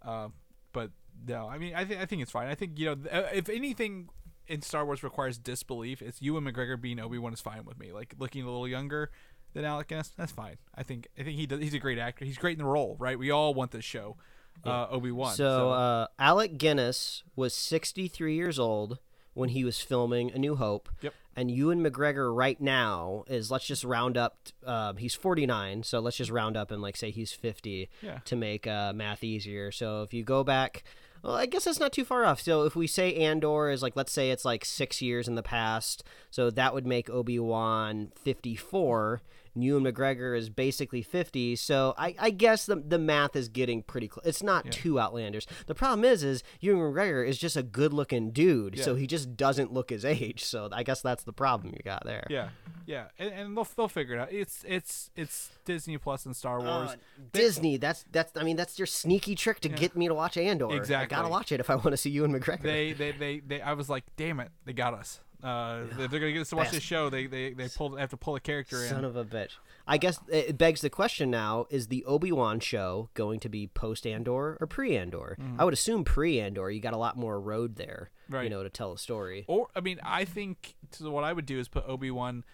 Uh, 0.02 0.28
but 0.72 0.90
no, 1.26 1.48
I 1.48 1.58
mean, 1.58 1.74
I 1.74 1.84
think 1.84 2.00
I 2.00 2.06
think 2.06 2.22
it's 2.22 2.30
fine. 2.30 2.48
I 2.48 2.54
think 2.54 2.78
you 2.78 2.86
know, 2.86 2.94
th- 2.94 3.12
uh, 3.12 3.28
if 3.32 3.48
anything 3.48 4.08
in 4.46 4.62
Star 4.62 4.84
Wars 4.84 5.02
requires 5.02 5.38
disbelief, 5.38 6.02
it's 6.02 6.20
Ewan 6.22 6.44
McGregor 6.44 6.80
being 6.80 6.98
Obi 7.00 7.18
Wan 7.18 7.32
is 7.32 7.40
fine 7.40 7.64
with 7.64 7.78
me. 7.78 7.92
Like 7.92 8.14
looking 8.18 8.42
a 8.42 8.46
little 8.46 8.68
younger 8.68 9.10
than 9.52 9.64
Alec 9.64 9.88
Guinness, 9.88 10.12
that's 10.16 10.32
fine. 10.32 10.56
I 10.74 10.82
think 10.82 11.08
I 11.18 11.22
think 11.22 11.36
he 11.36 11.46
does. 11.46 11.60
He's 11.60 11.74
a 11.74 11.78
great 11.78 11.98
actor. 11.98 12.24
He's 12.24 12.38
great 12.38 12.58
in 12.58 12.64
the 12.64 12.70
role, 12.70 12.96
right? 12.98 13.18
We 13.18 13.30
all 13.30 13.54
want 13.54 13.70
this 13.70 13.84
show, 13.84 14.16
uh, 14.64 14.86
Obi 14.90 15.10
Wan. 15.10 15.34
So, 15.34 15.70
uh, 15.70 16.06
Alec 16.18 16.58
Guinness 16.58 17.22
was 17.36 17.54
63 17.54 18.34
years 18.34 18.58
old 18.58 18.98
when 19.34 19.50
he 19.50 19.64
was 19.64 19.80
filming 19.80 20.32
A 20.32 20.38
New 20.38 20.56
Hope. 20.56 20.88
Yep. 21.00 21.14
And 21.38 21.50
Ewan 21.50 21.84
McGregor 21.84 22.34
right 22.34 22.60
now 22.60 23.22
is, 23.28 23.48
let's 23.50 23.64
just 23.66 23.84
round 23.84 24.16
up, 24.16 24.36
uh, 24.66 24.94
he's 24.94 25.14
49, 25.14 25.84
so 25.84 26.00
let's 26.00 26.16
just 26.16 26.30
round 26.32 26.56
up 26.56 26.70
and 26.72 26.82
like 26.82 26.96
say 26.96 27.10
he's 27.10 27.32
50 27.32 27.88
Yeah. 28.02 28.18
to 28.24 28.34
make 28.36 28.66
uh, 28.66 28.92
math 28.92 29.22
easier. 29.22 29.70
So 29.70 30.02
if 30.02 30.12
you 30.12 30.24
go 30.24 30.42
back, 30.42 30.82
well, 31.22 31.34
I 31.34 31.46
guess 31.46 31.64
that's 31.64 31.78
not 31.78 31.92
too 31.92 32.04
far 32.04 32.24
off. 32.24 32.40
So 32.40 32.62
if 32.64 32.74
we 32.74 32.86
say 32.88 33.14
Andor 33.14 33.70
is 33.70 33.82
like, 33.82 33.94
let's 33.94 34.12
say 34.12 34.30
it's 34.30 34.44
like 34.44 34.64
six 34.64 35.00
years 35.00 35.28
in 35.28 35.36
the 35.36 35.42
past, 35.42 36.02
so 36.30 36.50
that 36.50 36.74
would 36.74 36.86
make 36.86 37.08
Obi 37.08 37.38
Wan 37.38 38.10
54. 38.20 39.22
Ewan 39.54 39.84
McGregor 39.84 40.36
is 40.36 40.50
basically 40.50 41.02
50. 41.02 41.56
So 41.56 41.94
I, 41.98 42.14
I 42.18 42.30
guess 42.30 42.66
the, 42.66 42.76
the 42.76 42.98
math 42.98 43.36
is 43.36 43.48
getting 43.48 43.82
pretty 43.82 44.08
close. 44.08 44.24
It's 44.26 44.42
not 44.42 44.70
too 44.70 45.00
outlandish. 45.00 45.46
The 45.66 45.74
problem 45.74 46.04
is, 46.04 46.22
is 46.22 46.42
Ewan 46.60 46.80
McGregor 46.92 47.26
is 47.26 47.38
just 47.38 47.56
a 47.56 47.62
good 47.62 47.92
looking 47.92 48.30
dude. 48.30 48.78
So 48.78 48.94
he 48.94 49.06
just 49.06 49.36
doesn't 49.36 49.72
look 49.72 49.90
his 49.90 50.04
age. 50.04 50.44
So 50.44 50.68
I 50.72 50.82
guess 50.82 51.00
that's 51.02 51.24
the 51.24 51.32
problem 51.32 51.74
you 51.76 51.82
got 51.84 52.04
there. 52.04 52.26
yeah, 52.30 52.48
yeah, 52.86 53.06
and, 53.18 53.32
and 53.32 53.56
they'll 53.56 53.68
they'll 53.76 53.88
figure 53.88 54.14
it 54.14 54.20
out. 54.20 54.32
It's 54.32 54.64
it's 54.66 55.10
it's 55.14 55.50
Disney 55.64 55.98
Plus 55.98 56.24
and 56.26 56.34
Star 56.34 56.60
Wars. 56.60 56.90
Uh, 56.90 56.96
Disney, 57.32 57.76
that's 57.76 58.04
that's 58.10 58.36
I 58.36 58.42
mean 58.44 58.56
that's 58.56 58.78
your 58.78 58.86
sneaky 58.86 59.34
trick 59.34 59.60
to 59.60 59.68
get 59.68 59.96
me 59.96 60.08
to 60.08 60.14
watch 60.14 60.36
Andor. 60.36 60.74
Exactly. 60.74 61.14
I 61.14 61.20
gotta 61.20 61.30
watch 61.30 61.52
it 61.52 61.60
if 61.60 61.68
I 61.70 61.74
want 61.74 61.90
to 61.90 61.96
see 61.96 62.10
Ewan 62.10 62.32
McGregor. 62.32 62.62
they, 62.62 62.92
they, 62.92 63.12
they, 63.12 63.40
they, 63.40 63.60
I 63.60 63.74
was 63.74 63.88
like, 63.90 64.04
damn 64.16 64.40
it, 64.40 64.50
they 64.64 64.72
got 64.72 64.94
us. 64.94 65.20
Uh, 65.42 65.82
if 65.98 66.10
they're 66.10 66.20
gonna 66.20 66.32
get 66.32 66.40
us 66.40 66.50
to 66.50 66.56
watch 66.56 66.66
Best. 66.66 66.74
this 66.74 66.82
show, 66.82 67.08
they, 67.10 67.26
they, 67.26 67.52
they 67.52 67.68
pull, 67.68 67.90
they 67.90 68.00
have 68.00 68.10
to 68.10 68.16
pull 68.16 68.34
a 68.36 68.40
character 68.40 68.76
Son 68.86 68.98
in. 69.00 69.04
of 69.04 69.16
a 69.16 69.24
bitch. 69.24 69.52
I 69.86 69.96
guess 69.96 70.18
it 70.28 70.58
begs 70.58 70.80
the 70.80 70.90
question 70.90 71.30
now: 71.30 71.66
Is 71.70 71.86
the 71.86 72.04
Obi 72.04 72.32
Wan 72.32 72.60
show 72.60 73.08
going 73.14 73.40
to 73.40 73.48
be 73.48 73.68
post 73.68 74.06
Andor 74.06 74.58
or 74.60 74.66
pre 74.66 74.96
Andor? 74.96 75.36
I 75.58 75.64
would 75.64 75.74
assume 75.74 76.04
pre 76.04 76.40
Andor. 76.40 76.70
You 76.70 76.80
got 76.80 76.92
a 76.92 76.98
lot 76.98 77.16
more 77.16 77.40
road 77.40 77.76
there, 77.76 78.10
you 78.30 78.50
know, 78.50 78.62
to 78.62 78.68
tell 78.70 78.92
a 78.92 78.98
story. 78.98 79.44
or, 79.46 79.68
I 79.76 79.80
mean, 79.80 80.00
I 80.04 80.24
think 80.24 80.74
so 80.90 81.10
what 81.10 81.24
I 81.24 81.32
would 81.32 81.46
do 81.46 81.58
is 81.58 81.68
put 81.68 81.84
Obi 81.88 82.10
Wan 82.10 82.44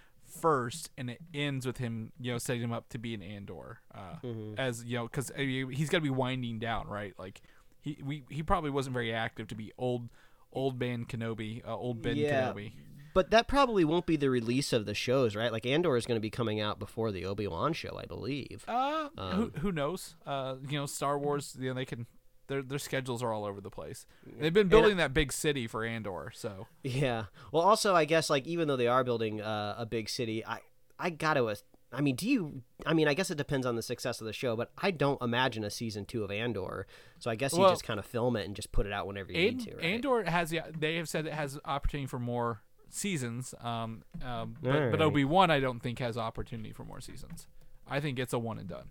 first, 0.40 0.90
and 0.98 1.10
it 1.10 1.20
ends 1.32 1.66
with 1.66 1.78
him, 1.78 2.12
you 2.20 2.32
know, 2.32 2.38
setting 2.38 2.62
him 2.62 2.72
up 2.72 2.88
to 2.90 2.98
be 2.98 3.14
an 3.14 3.22
Andor, 3.22 3.80
uh, 3.94 4.16
Mm-hmm. 4.22 4.54
as 4.58 4.84
you 4.84 4.96
know, 4.98 5.04
because 5.04 5.30
I 5.36 5.44
mean, 5.44 5.70
he's 5.70 5.88
got 5.88 5.98
to 5.98 6.02
be 6.02 6.10
winding 6.10 6.58
down, 6.58 6.86
right? 6.88 7.14
Like 7.18 7.40
he, 7.80 7.98
we, 8.04 8.24
he 8.30 8.42
probably 8.42 8.70
wasn't 8.70 8.94
very 8.94 9.12
active 9.12 9.48
to 9.48 9.54
be 9.54 9.72
old, 9.78 10.08
old 10.54 10.78
man 10.80 11.04
Kenobi, 11.04 11.66
uh, 11.66 11.76
old 11.76 12.02
Ben 12.02 12.16
Yeah. 12.16 12.52
Kenobi. 12.52 12.72
But 13.14 13.30
that 13.30 13.46
probably 13.46 13.84
won't 13.84 14.06
be 14.06 14.16
the 14.16 14.28
release 14.28 14.72
of 14.72 14.86
the 14.86 14.94
shows, 14.94 15.36
right? 15.36 15.52
Like 15.52 15.66
Andor 15.66 15.96
is 15.96 16.04
going 16.04 16.16
to 16.16 16.20
be 16.20 16.30
coming 16.30 16.60
out 16.60 16.80
before 16.80 17.12
the 17.12 17.24
Obi 17.24 17.46
Wan 17.46 17.72
show, 17.72 17.96
I 17.96 18.06
believe. 18.06 18.64
Uh, 18.66 19.08
Um, 19.16 19.32
who 19.34 19.60
who 19.60 19.72
knows? 19.72 20.16
Uh, 20.26 20.56
you 20.68 20.76
know, 20.78 20.86
Star 20.86 21.16
Wars. 21.18 21.56
You 21.58 21.68
know, 21.68 21.74
they 21.74 21.84
can. 21.84 22.06
Their 22.48 22.60
their 22.60 22.78
schedules 22.80 23.22
are 23.22 23.32
all 23.32 23.44
over 23.44 23.60
the 23.60 23.70
place. 23.70 24.04
They've 24.38 24.52
been 24.52 24.68
building 24.68 24.96
that 24.98 25.14
big 25.14 25.32
city 25.32 25.66
for 25.66 25.84
Andor, 25.84 26.30
so 26.34 26.66
Yeah. 26.82 27.26
Well, 27.52 27.62
also, 27.62 27.94
I 27.94 28.04
guess 28.04 28.28
like 28.28 28.46
even 28.46 28.66
though 28.68 28.76
they 28.76 28.88
are 28.88 29.04
building 29.04 29.40
uh, 29.40 29.76
a 29.78 29.86
big 29.86 30.08
city, 30.08 30.44
I 30.44 30.58
I 30.98 31.10
gotta. 31.10 31.56
I 31.94 32.00
mean, 32.00 32.16
do 32.16 32.28
you? 32.28 32.62
I 32.84 32.94
mean, 32.94 33.08
I 33.08 33.14
guess 33.14 33.30
it 33.30 33.36
depends 33.36 33.66
on 33.66 33.76
the 33.76 33.82
success 33.82 34.20
of 34.20 34.26
the 34.26 34.32
show, 34.32 34.56
but 34.56 34.70
I 34.78 34.90
don't 34.90 35.20
imagine 35.22 35.64
a 35.64 35.70
season 35.70 36.04
two 36.04 36.24
of 36.24 36.30
Andor. 36.30 36.86
So 37.18 37.30
I 37.30 37.34
guess 37.34 37.52
you 37.52 37.60
Well, 37.60 37.70
just 37.70 37.84
kind 37.84 37.98
of 37.98 38.06
film 38.06 38.36
it 38.36 38.46
and 38.46 38.54
just 38.54 38.72
put 38.72 38.86
it 38.86 38.92
out 38.92 39.06
whenever 39.06 39.32
you 39.32 39.48
And, 39.48 39.58
need 39.58 39.64
to. 39.70 39.76
Right? 39.76 39.84
Andor 39.84 40.24
has 40.24 40.52
yeah, 40.52 40.66
they 40.76 40.96
have 40.96 41.08
said 41.08 41.26
it 41.26 41.32
has 41.32 41.58
opportunity 41.64 42.06
for 42.06 42.18
more 42.18 42.62
seasons. 42.90 43.54
Um, 43.60 44.02
um 44.24 44.56
but, 44.62 44.70
but 44.70 44.74
Alright. 44.74 45.00
Obi 45.00 45.24
Wan 45.24 45.50
I 45.50 45.60
don't 45.60 45.80
think 45.80 45.98
has 45.98 46.16
opportunity 46.16 46.72
for 46.72 46.84
more 46.84 47.00
seasons. 47.00 47.46
I 47.88 48.00
think 48.00 48.18
it's 48.18 48.32
a 48.32 48.38
one 48.38 48.58
and 48.58 48.68
done. 48.68 48.90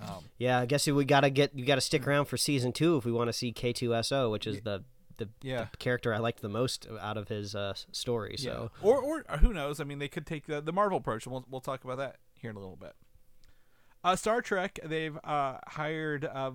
Um, 0.00 0.24
yeah, 0.38 0.60
I 0.60 0.66
guess 0.66 0.86
we 0.86 1.04
gotta 1.04 1.30
get 1.30 1.54
you 1.54 1.64
gotta 1.64 1.80
stick 1.80 2.06
around 2.06 2.26
for 2.26 2.36
season 2.36 2.72
two 2.72 2.96
if 2.96 3.04
we 3.04 3.12
want 3.12 3.28
to 3.28 3.32
see 3.32 3.52
K2SO, 3.52 4.30
which 4.30 4.46
is 4.46 4.60
the 4.60 4.84
the, 5.18 5.28
Yeah. 5.42 5.66
the 5.70 5.76
character 5.76 6.12
I 6.14 6.18
liked 6.18 6.40
the 6.40 6.48
most 6.48 6.86
out 7.00 7.16
of 7.16 7.28
his 7.28 7.54
uh, 7.54 7.74
story. 7.92 8.36
So 8.38 8.70
yeah. 8.82 8.88
Or 8.88 9.24
or 9.28 9.36
who 9.38 9.52
knows? 9.52 9.80
I 9.80 9.84
mean, 9.84 9.98
they 9.98 10.08
could 10.08 10.26
take 10.26 10.46
the 10.46 10.60
the 10.60 10.72
Marvel 10.72 10.98
approach. 10.98 11.26
and 11.26 11.32
We'll 11.32 11.44
we'll 11.50 11.60
talk 11.60 11.84
about 11.84 11.98
that 11.98 12.16
here 12.34 12.50
in 12.50 12.56
a 12.56 12.60
little 12.60 12.76
bit. 12.76 12.94
Uh, 14.02 14.16
Star 14.16 14.40
Trek. 14.40 14.78
They've 14.84 15.18
uh, 15.24 15.58
hired 15.66 16.24
uh, 16.24 16.52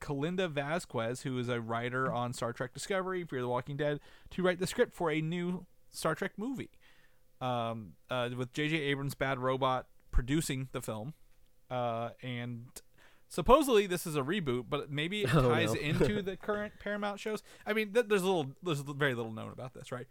Kalinda 0.00 0.50
Vazquez, 0.52 1.22
who 1.22 1.38
is 1.38 1.48
a 1.48 1.60
writer 1.60 2.10
on 2.10 2.32
Star 2.32 2.52
Trek 2.52 2.72
Discovery, 2.74 3.24
Fear 3.24 3.42
the 3.42 3.48
Walking 3.48 3.76
Dead, 3.76 4.00
to 4.30 4.42
write 4.42 4.58
the 4.58 4.66
script 4.66 4.94
for 4.94 5.10
a 5.10 5.20
new 5.20 5.66
Star 5.90 6.14
Trek 6.14 6.32
movie. 6.36 6.70
Um, 7.40 7.94
uh, 8.08 8.30
with 8.36 8.52
J.J. 8.52 8.76
Abrams' 8.76 9.14
Bad 9.16 9.38
Robot 9.40 9.86
producing 10.12 10.68
the 10.72 10.80
film, 10.80 11.12
uh, 11.70 12.10
and 12.22 12.66
supposedly 13.32 13.86
this 13.86 14.06
is 14.06 14.14
a 14.14 14.20
reboot, 14.20 14.66
but 14.68 14.90
maybe 14.90 15.22
it 15.22 15.30
Oh, 15.34 15.48
ties 15.48 15.72
no. 15.72 15.80
into 15.80 16.20
the 16.22 16.36
current 16.36 16.74
Paramount 16.78 17.18
shows. 17.18 17.42
I 17.66 17.72
mean, 17.72 17.92
th- 17.94 18.06
there's 18.08 18.20
a 18.20 18.26
little, 18.26 18.52
there's 18.62 18.80
very 18.80 19.14
little 19.14 19.32
known 19.32 19.50
about 19.50 19.72
this, 19.72 19.90
right? 19.90 20.06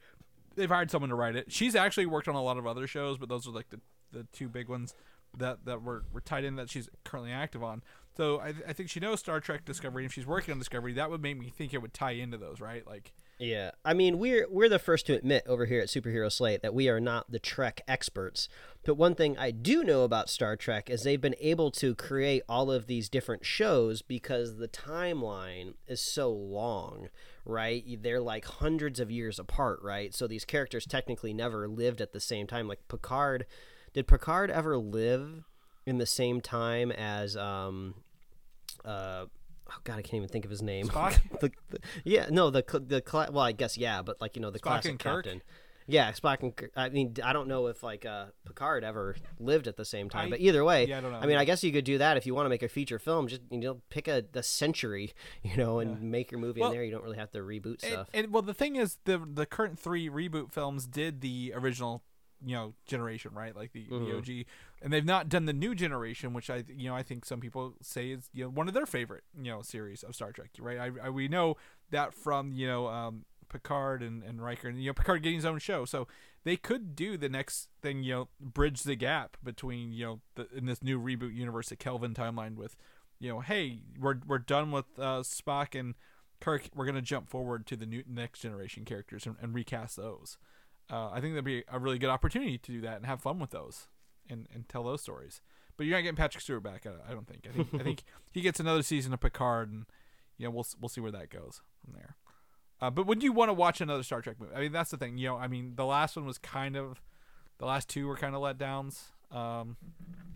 They've 0.55 0.67
hired 0.67 0.89
someone 0.89 1.09
to 1.09 1.15
write 1.15 1.35
it. 1.35 1.51
She's 1.51 1.75
actually 1.75 2.07
worked 2.07 2.27
on 2.27 2.33
a 2.35 2.41
lot 2.41 2.57
of 2.57 2.65
other 2.65 2.87
shows, 2.87 3.19
but 3.19 3.29
those 3.29 3.47
are 3.47 3.51
like 3.51 3.69
the, 3.69 3.79
the 4.11 4.25
two 4.33 4.49
big 4.49 4.67
ones 4.67 4.95
that 5.37 5.63
that 5.65 5.81
were, 5.83 6.03
were 6.11 6.19
tied 6.19 6.43
in 6.43 6.55
that 6.55 6.69
she's 6.69 6.89
currently 7.05 7.31
active 7.31 7.63
on. 7.63 7.83
So 8.17 8.39
I, 8.41 8.53
I 8.67 8.73
think 8.73 8.89
she 8.89 8.99
knows 8.99 9.19
Star 9.19 9.39
Trek 9.39 9.63
Discovery, 9.65 10.03
and 10.03 10.09
if 10.09 10.13
she's 10.13 10.25
working 10.25 10.51
on 10.51 10.57
Discovery, 10.59 10.93
that 10.93 11.09
would 11.09 11.21
make 11.21 11.37
me 11.39 11.49
think 11.49 11.73
it 11.73 11.81
would 11.81 11.93
tie 11.93 12.11
into 12.11 12.37
those, 12.37 12.59
right? 12.59 12.85
Like, 12.85 13.13
Yeah, 13.41 13.71
I 13.83 13.95
mean 13.95 14.19
we're 14.19 14.45
we're 14.51 14.69
the 14.69 14.77
first 14.77 15.07
to 15.07 15.15
admit 15.15 15.43
over 15.47 15.65
here 15.65 15.81
at 15.81 15.87
Superhero 15.87 16.31
Slate 16.31 16.61
that 16.61 16.75
we 16.75 16.87
are 16.89 16.99
not 16.99 17.31
the 17.31 17.39
Trek 17.39 17.81
experts. 17.87 18.47
But 18.85 18.97
one 18.97 19.15
thing 19.15 19.35
I 19.35 19.49
do 19.49 19.83
know 19.83 20.03
about 20.03 20.29
Star 20.29 20.55
Trek 20.55 20.91
is 20.91 21.01
they've 21.01 21.19
been 21.19 21.33
able 21.39 21.71
to 21.71 21.95
create 21.95 22.43
all 22.47 22.71
of 22.71 22.85
these 22.85 23.09
different 23.09 23.43
shows 23.43 24.03
because 24.03 24.57
the 24.57 24.67
timeline 24.67 25.73
is 25.87 25.99
so 26.01 26.29
long, 26.31 27.09
right? 27.43 27.83
They're 28.03 28.21
like 28.21 28.45
hundreds 28.45 28.99
of 28.99 29.09
years 29.09 29.39
apart, 29.39 29.79
right? 29.81 30.13
So 30.13 30.27
these 30.27 30.45
characters 30.45 30.85
technically 30.85 31.33
never 31.33 31.67
lived 31.67 31.99
at 31.99 32.13
the 32.13 32.19
same 32.19 32.45
time. 32.45 32.67
Like 32.67 32.87
Picard, 32.89 33.47
did 33.91 34.05
Picard 34.05 34.51
ever 34.51 34.77
live 34.77 35.45
in 35.87 35.97
the 35.97 36.05
same 36.05 36.41
time 36.41 36.91
as 36.91 37.35
um 37.35 37.95
uh 38.85 39.25
oh 39.71 39.77
god 39.83 39.97
I 39.99 40.01
can't 40.01 40.15
even 40.15 40.29
think 40.29 40.45
of 40.45 40.51
his 40.51 40.61
name 40.61 40.87
Spock? 40.87 41.19
the, 41.39 41.51
the- 41.69 41.79
yeah 42.03 42.27
no 42.29 42.49
the 42.49 42.63
the 42.85 43.01
cla- 43.01 43.29
well 43.31 43.43
I 43.43 43.51
guess 43.51 43.77
yeah 43.77 44.01
but 44.01 44.19
like 44.21 44.35
you 44.35 44.41
know 44.41 44.51
the 44.51 44.59
Spock 44.59 44.63
classic 44.63 44.91
and 44.91 44.99
Kirk? 44.99 45.25
captain 45.25 45.41
yeah 45.87 46.11
Spock 46.11 46.41
and 46.41 46.53
I 46.75 46.89
mean 46.89 47.15
I 47.23 47.33
don't 47.33 47.47
know 47.47 47.67
if 47.67 47.81
like 47.83 48.05
uh 48.05 48.25
Picard 48.45 48.83
ever 48.83 49.15
lived 49.39 49.67
at 49.67 49.77
the 49.77 49.83
same 49.85 50.09
time 50.09 50.27
I- 50.27 50.29
but 50.31 50.39
either 50.39 50.63
way 50.63 50.85
yeah, 50.85 50.99
I 50.99 51.01
don't 51.01 51.11
know. 51.11 51.17
I 51.19 51.25
mean 51.25 51.37
I 51.37 51.45
guess 51.45 51.63
you 51.63 51.71
could 51.71 51.85
do 51.85 51.97
that 51.97 52.17
if 52.17 52.25
you 52.25 52.35
want 52.35 52.45
to 52.45 52.49
make 52.49 52.63
a 52.63 52.69
feature 52.69 52.99
film 52.99 53.27
just 53.27 53.41
you 53.49 53.57
know 53.59 53.81
pick 53.89 54.07
a 54.07 54.23
the 54.31 54.43
century 54.43 55.13
you 55.43 55.57
know 55.57 55.79
and 55.79 56.01
make 56.01 56.31
your 56.31 56.39
movie 56.39 56.61
Well, 56.61 56.69
in 56.69 56.75
there 56.75 56.83
you 56.83 56.91
don't 56.91 57.03
really 57.03 57.17
have 57.17 57.31
to 57.31 57.39
reboot 57.39 57.81
and, 57.83 57.91
stuff 57.93 58.07
and 58.13 58.31
well, 58.31 58.43
the 58.43 58.53
thing 58.53 58.75
is, 58.75 58.99
the 59.05 59.17
the 59.17 59.45
current 59.45 59.79
three 59.79 60.07
reboot 60.09 60.51
films 60.53 60.85
did 60.85 61.21
the 61.21 61.51
original, 61.55 62.03
you 62.45 62.55
know, 62.55 62.73
generation, 62.85 63.31
right? 63.33 63.55
Like 63.55 63.71
the, 63.73 63.85
the 63.89 64.17
OG, 64.17 64.45
and 64.81 64.91
they've 64.91 65.05
not 65.05 65.29
done 65.29 65.45
the 65.45 65.53
new 65.53 65.75
generation, 65.75 66.33
which 66.33 66.49
I, 66.49 66.63
you 66.67 66.89
know, 66.89 66.95
I 66.95 67.03
think 67.03 67.25
some 67.25 67.39
people 67.39 67.75
say 67.81 68.09
is 68.11 68.29
you 68.33 68.43
know 68.43 68.49
one 68.49 68.67
of 68.67 68.73
their 68.73 68.85
favorite, 68.85 69.23
you 69.37 69.51
know, 69.51 69.61
series 69.61 70.03
of 70.03 70.15
Star 70.15 70.31
Trek, 70.31 70.49
right? 70.59 70.79
I, 70.79 71.07
I 71.07 71.09
we 71.09 71.27
know 71.27 71.57
that 71.91 72.13
from 72.13 72.51
you 72.53 72.67
know 72.67 72.87
um, 72.87 73.25
Picard 73.49 74.01
and 74.01 74.23
and 74.23 74.41
Riker, 74.41 74.67
and 74.67 74.81
you 74.81 74.89
know 74.89 74.93
Picard 74.93 75.21
getting 75.21 75.37
his 75.37 75.45
own 75.45 75.59
show, 75.59 75.85
so 75.85 76.07
they 76.43 76.57
could 76.57 76.95
do 76.95 77.17
the 77.17 77.29
next 77.29 77.69
thing, 77.81 78.03
you 78.03 78.13
know, 78.13 78.29
bridge 78.39 78.83
the 78.83 78.95
gap 78.95 79.37
between 79.43 79.91
you 79.93 80.05
know 80.05 80.19
the, 80.35 80.47
in 80.55 80.65
this 80.65 80.81
new 80.81 80.99
reboot 80.99 81.35
universe, 81.35 81.69
the 81.69 81.75
Kelvin 81.75 82.13
timeline 82.13 82.55
with, 82.55 82.75
you 83.19 83.29
know, 83.29 83.41
hey, 83.41 83.81
we're 83.99 84.19
we're 84.25 84.39
done 84.39 84.71
with 84.71 84.85
uh, 84.97 85.21
Spock 85.21 85.79
and 85.79 85.95
Kirk, 86.39 86.69
we're 86.73 86.85
gonna 86.85 87.01
jump 87.01 87.29
forward 87.29 87.67
to 87.67 87.75
the 87.75 87.85
new 87.85 88.03
next 88.07 88.39
generation 88.39 88.83
characters 88.83 89.27
and, 89.27 89.35
and 89.41 89.53
recast 89.53 89.97
those. 89.97 90.37
Uh, 90.89 91.09
I 91.11 91.21
think 91.21 91.33
that'd 91.33 91.45
be 91.45 91.63
a 91.71 91.79
really 91.79 91.99
good 91.99 92.09
opportunity 92.09 92.57
to 92.57 92.71
do 92.71 92.81
that 92.81 92.97
and 92.97 93.05
have 93.05 93.21
fun 93.21 93.39
with 93.39 93.51
those 93.51 93.87
and, 94.31 94.47
and 94.53 94.67
tell 94.67 94.83
those 94.83 95.01
stories. 95.01 95.41
But 95.77 95.85
you're 95.85 95.97
not 95.97 96.03
getting 96.03 96.15
Patrick 96.15 96.41
Stewart 96.41 96.63
back. 96.63 96.85
I, 96.85 97.11
I 97.11 97.13
don't 97.13 97.27
think. 97.27 97.47
I 97.47 97.55
think 97.55 97.69
I 97.73 97.83
think 97.83 98.03
he 98.31 98.41
gets 98.41 98.59
another 98.59 98.83
season 98.83 99.13
of 99.13 99.19
Picard, 99.19 99.71
and 99.71 99.85
you 100.37 100.45
know 100.45 100.51
we'll 100.51 100.65
we'll 100.79 100.89
see 100.89 101.01
where 101.01 101.11
that 101.11 101.29
goes 101.29 101.61
from 101.83 101.93
there. 101.93 102.15
Uh, 102.81 102.89
but 102.89 103.05
would 103.05 103.21
you 103.21 103.31
want 103.31 103.49
to 103.49 103.53
watch 103.53 103.79
another 103.79 104.03
Star 104.03 104.21
Trek 104.21 104.37
movie? 104.39 104.53
I 104.55 104.59
mean, 104.59 104.71
that's 104.71 104.89
the 104.89 104.97
thing. 104.97 105.17
You 105.17 105.29
know, 105.29 105.37
I 105.37 105.47
mean, 105.47 105.73
the 105.75 105.85
last 105.85 106.15
one 106.15 106.25
was 106.25 106.39
kind 106.39 106.75
of, 106.75 106.99
the 107.59 107.65
last 107.65 107.87
two 107.87 108.07
were 108.07 108.17
kind 108.17 108.33
of 108.35 108.41
letdowns. 108.41 109.03
Um, 109.31 109.77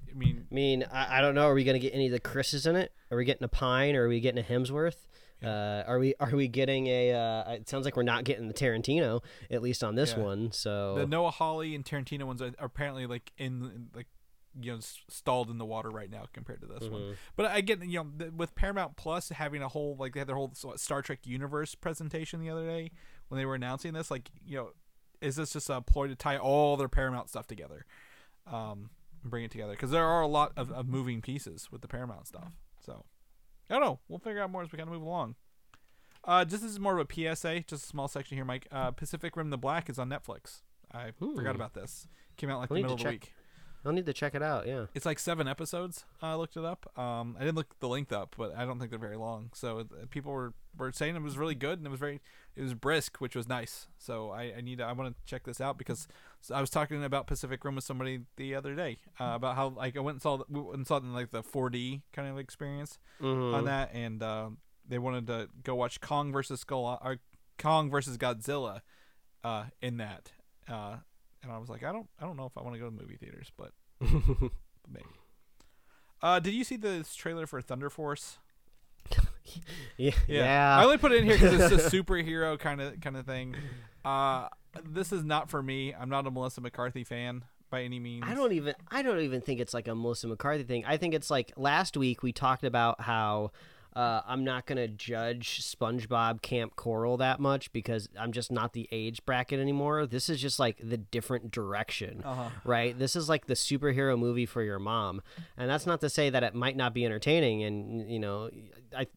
I 0.10 0.14
mean, 0.14 0.46
I 0.52 0.54
mean, 0.54 0.86
I, 0.92 1.18
I 1.18 1.22
don't 1.22 1.34
know. 1.34 1.48
Are 1.48 1.56
we 1.56 1.64
going 1.64 1.80
to 1.80 1.80
get 1.80 1.96
any 1.96 2.06
of 2.06 2.12
the 2.12 2.20
Chris's 2.20 2.68
in 2.68 2.76
it? 2.76 2.94
Are 3.10 3.18
we 3.18 3.26
getting 3.26 3.44
a 3.44 3.48
Pine? 3.50 3.96
Or 3.96 4.04
are 4.04 4.08
we 4.08 4.20
getting 4.20 4.44
a 4.44 4.48
Hemsworth? 4.48 5.08
Uh, 5.44 5.84
are 5.86 6.00
we 6.00 6.16
are 6.20 6.32
we 6.36 6.48
getting 6.48 6.88
a? 6.88 7.12
Uh, 7.14 7.52
it 7.54 7.70
sounds 7.70 7.86
like 7.86 7.96
we're 7.96 8.04
not 8.04 8.24
getting 8.24 8.48
the 8.48 8.54
Tarantino 8.54 9.24
at 9.52 9.62
least 9.62 9.84
on 9.84 9.96
this 9.96 10.14
Yeah. 10.16 10.24
one. 10.24 10.52
So 10.52 10.96
the 10.96 11.06
Noah 11.06 11.32
Hawley 11.32 11.76
and 11.76 11.84
Tarantino 11.84 12.24
ones 12.24 12.42
are, 12.42 12.54
are 12.60 12.66
apparently 12.66 13.06
like 13.06 13.32
in, 13.38 13.90
like 13.94 14.08
you 14.60 14.72
know 14.72 14.80
stalled 15.10 15.50
in 15.50 15.58
the 15.58 15.66
water 15.66 15.90
right 15.90 16.10
now 16.10 16.24
compared 16.34 16.62
to 16.62 16.68
this 16.68 16.88
one. 16.90 17.18
But 17.36 17.48
I 17.48 17.62
get 17.62 17.84
you 17.84 18.00
know 18.00 18.08
th- 18.18 18.32
with 18.32 18.56
Paramount 18.56 18.96
Plus 18.96 19.30
having 19.30 19.62
a 19.62 19.68
whole 19.68 19.96
like 20.00 20.14
they 20.14 20.22
had 20.22 20.28
their 20.28 20.36
whole 20.38 20.54
Star 20.78 21.02
Trek 21.02 21.20
universe 21.26 21.76
presentation 21.76 22.40
the 22.40 22.50
other 22.50 22.66
day 22.66 22.92
when 23.28 23.38
they 23.38 23.46
were 23.46 23.56
announcing 23.56 23.94
this. 23.94 24.10
Like 24.10 24.32
you 24.46 24.58
know, 24.58 24.70
is 25.22 25.36
this 25.36 25.52
just 25.54 25.70
a 25.70 25.82
ploy 25.82 26.08
to 26.08 26.16
tie 26.16 26.38
all 26.38 26.78
their 26.78 26.88
Paramount 26.90 27.30
stuff 27.30 27.46
together, 27.46 27.86
um, 28.48 28.90
and 29.22 29.30
bring 29.30 29.44
it 29.44 29.52
together? 29.52 29.74
Because 29.74 29.92
there 29.92 30.06
are 30.06 30.22
a 30.22 30.28
lot 30.28 30.54
of, 30.56 30.72
of 30.72 30.88
moving 30.88 31.22
pieces 31.22 31.68
with 31.72 31.82
the 31.82 31.88
Paramount 31.90 32.26
stuff. 32.28 32.54
So 32.80 33.04
I 33.70 33.74
don't 33.74 33.84
know. 33.84 34.00
We'll 34.08 34.20
figure 34.20 34.42
out 34.42 34.52
more 34.52 34.64
as 34.64 34.72
we 34.72 34.78
kind 34.78 34.90
of 34.90 34.94
move 34.94 35.04
along. 35.04 35.36
Uh, 36.24 36.44
just 36.44 36.64
this 36.64 36.72
is 36.72 36.80
more 36.80 36.98
of 36.98 37.08
a 37.10 37.14
PSA, 37.36 37.62
just 37.62 37.84
a 37.84 37.88
small 37.88 38.08
section 38.08 38.36
here, 38.38 38.46
Mike. 38.46 38.68
Uh, 38.72 38.92
Pacific 38.92 39.36
Rim: 39.36 39.50
The 39.50 39.58
Black 39.58 39.90
is 39.90 40.00
on 40.00 40.10
Netflix. 40.10 40.62
I 40.92 41.12
forgot 41.12 41.56
about 41.56 41.74
this. 41.74 42.08
Came 42.38 42.50
out 42.50 42.60
like 42.60 42.72
I'll 42.72 42.76
the 42.78 42.82
middle 42.82 42.96
of 42.96 43.00
the 43.04 43.10
week. 43.10 43.34
I'll 43.86 43.92
need 43.92 44.08
to 44.08 44.14
check 44.14 44.34
it 44.34 44.42
out. 44.42 44.66
Yeah. 44.66 44.86
It's 44.96 45.06
like 45.06 45.20
seven 45.20 45.48
episodes. 45.48 46.06
I 46.22 46.34
looked 46.36 46.58
it 46.58 46.66
up. 46.66 46.92
Um, 46.98 47.36
I 47.38 47.44
didn't 47.44 47.56
look 47.56 47.80
the 47.80 47.88
length 47.88 48.12
up, 48.12 48.36
but 48.38 48.56
I 48.58 48.66
don't 48.66 48.80
think 48.80 48.90
they're 48.90 49.00
very 49.00 49.18
long. 49.18 49.52
So 49.54 49.80
uh, 49.80 50.06
people 50.10 50.32
were, 50.32 50.54
were 50.78 50.92
saying 50.92 51.16
it 51.16 51.22
was 51.22 51.38
really 51.38 51.54
good 51.54 51.78
and 51.78 51.86
it 51.86 51.92
was 51.92 52.00
very 52.00 52.20
it 52.56 52.62
was 52.64 52.74
brisk, 52.74 53.18
which 53.18 53.36
was 53.36 53.48
nice. 53.48 53.88
So 53.98 54.32
I, 54.32 54.54
I 54.58 54.62
need 54.62 54.80
to, 54.80 54.86
I 54.86 54.94
want 54.94 55.16
to 55.16 55.16
check 55.26 55.44
this 55.44 55.60
out 55.62 55.78
because 55.78 56.08
I 56.54 56.62
was 56.62 56.70
talking 56.70 57.04
about 57.04 57.28
Pacific 57.28 57.64
Rim 57.64 57.76
with 57.76 57.84
somebody 57.84 58.22
the 58.38 58.56
other 58.56 58.76
day 58.76 58.98
uh, 59.20 59.34
about 59.36 59.56
how 59.56 59.70
like 59.70 59.98
I 59.98 60.00
went 60.00 60.16
and 60.16 60.22
saw 60.22 60.38
the, 60.38 60.46
we 60.50 60.62
went 60.62 60.78
and 60.78 60.88
saw 60.88 60.98
it 60.98 61.04
in 61.04 61.14
like 61.14 61.32
the 61.32 61.44
4D 61.44 62.02
kind 62.14 62.28
of 62.28 62.40
experience 62.40 62.98
on 63.54 63.66
that, 63.66 63.92
and 63.94 64.24
uh, 64.24 64.50
they 64.88 64.98
wanted 64.98 65.28
to 65.28 65.50
go 65.64 65.76
watch 65.76 66.00
Kong 66.00 66.32
versus 66.32 66.62
Skull 66.62 67.00
or 67.04 67.18
Kong 67.58 67.90
versus 67.90 68.18
Godzilla 68.18 68.82
uh, 69.44 69.66
in 69.82 69.98
that. 69.98 70.32
Uh, 70.68 70.98
and 71.46 71.54
I 71.54 71.60
was 71.60 71.70
like, 71.70 71.84
I 71.84 71.92
don't, 71.92 72.08
I 72.20 72.26
don't 72.26 72.36
know 72.36 72.46
if 72.46 72.58
I 72.58 72.62
want 72.62 72.74
to 72.74 72.80
go 72.80 72.86
to 72.86 72.92
movie 72.92 73.18
theaters, 73.18 73.52
but 73.56 73.72
maybe. 74.02 75.06
Uh, 76.22 76.40
did 76.40 76.54
you 76.54 76.64
see 76.64 76.76
the 76.76 77.06
trailer 77.16 77.46
for 77.46 77.62
Thunder 77.62 77.90
Force? 77.90 78.40
Yeah. 79.98 80.12
Yeah. 80.28 80.78
I 80.80 80.84
only 80.84 80.98
put 80.98 81.12
it 81.12 81.20
in 81.20 81.26
here 81.26 81.36
because 81.36 81.72
it's 81.72 81.86
a 81.86 81.90
superhero 81.96 82.58
kind 82.58 82.82
of 82.82 83.00
kind 83.00 83.16
of 83.16 83.28
thing. 83.28 83.56
Uh, 84.04 84.48
this 84.84 85.12
is 85.12 85.24
not 85.24 85.52
for 85.52 85.62
me. 85.62 85.94
I'm 85.94 86.10
not 86.10 86.26
a 86.26 86.32
Melissa 86.32 86.62
McCarthy 86.62 87.04
fan 87.04 87.46
by 87.70 87.84
any 87.84 88.00
means. 88.00 88.26
I 88.28 88.34
don't 88.34 88.52
even 88.54 88.74
I 88.90 89.04
don't 89.04 89.20
even 89.20 89.42
think 89.42 89.60
it's 89.60 89.74
like 89.74 89.88
a 89.88 89.94
Melissa 89.94 90.28
McCarthy 90.28 90.64
thing. 90.64 90.84
I 90.86 90.98
think 90.98 91.14
it's 91.14 91.30
like 91.30 91.54
last 91.56 91.96
week 91.96 92.24
we 92.24 92.34
talked 92.34 92.64
about 92.64 93.02
how 93.02 93.52
Uh, 93.96 94.22
I'm 94.28 94.44
not 94.44 94.66
gonna 94.66 94.88
judge 94.90 95.62
SpongeBob 95.64 96.42
Camp 96.42 96.76
Coral 96.76 97.16
that 97.18 97.40
much 97.40 97.72
because 97.72 98.10
I'm 98.20 98.32
just 98.34 98.52
not 98.52 98.74
the 98.74 98.90
age 98.92 99.26
bracket 99.26 99.60
anymore. 99.60 100.06
This 100.06 100.28
is 100.28 100.42
just 100.42 100.60
like 100.60 100.78
the 100.84 100.98
different 100.98 101.52
direction, 101.52 102.22
Uh-huh. 102.26 102.50
right? 102.66 102.98
This 102.98 103.16
is 103.16 103.30
like 103.30 103.46
the 103.46 103.54
superhero 103.54 104.20
movie 104.20 104.46
for 104.46 104.62
your 104.64 104.80
mom, 104.80 105.22
and 105.58 105.70
that's 105.70 105.86
not 105.86 106.02
to 106.02 106.10
say 106.10 106.30
that 106.30 106.44
it 106.44 106.54
might 106.54 106.76
not 106.76 106.94
be 106.94 107.06
entertaining. 107.06 107.64
And 107.64 108.12
you 108.12 108.20
know, 108.20 108.50
I 108.96 109.08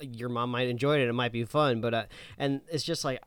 your 0.00 0.30
mom 0.30 0.50
might 0.50 0.68
enjoy 0.68 1.00
it. 1.00 1.08
It 1.08 1.12
might 1.12 1.32
be 1.32 1.44
fun, 1.44 1.80
but 1.82 1.92
uh, 1.94 2.04
and 2.38 2.62
it's 2.72 2.84
just 2.84 3.04
like. 3.04 3.22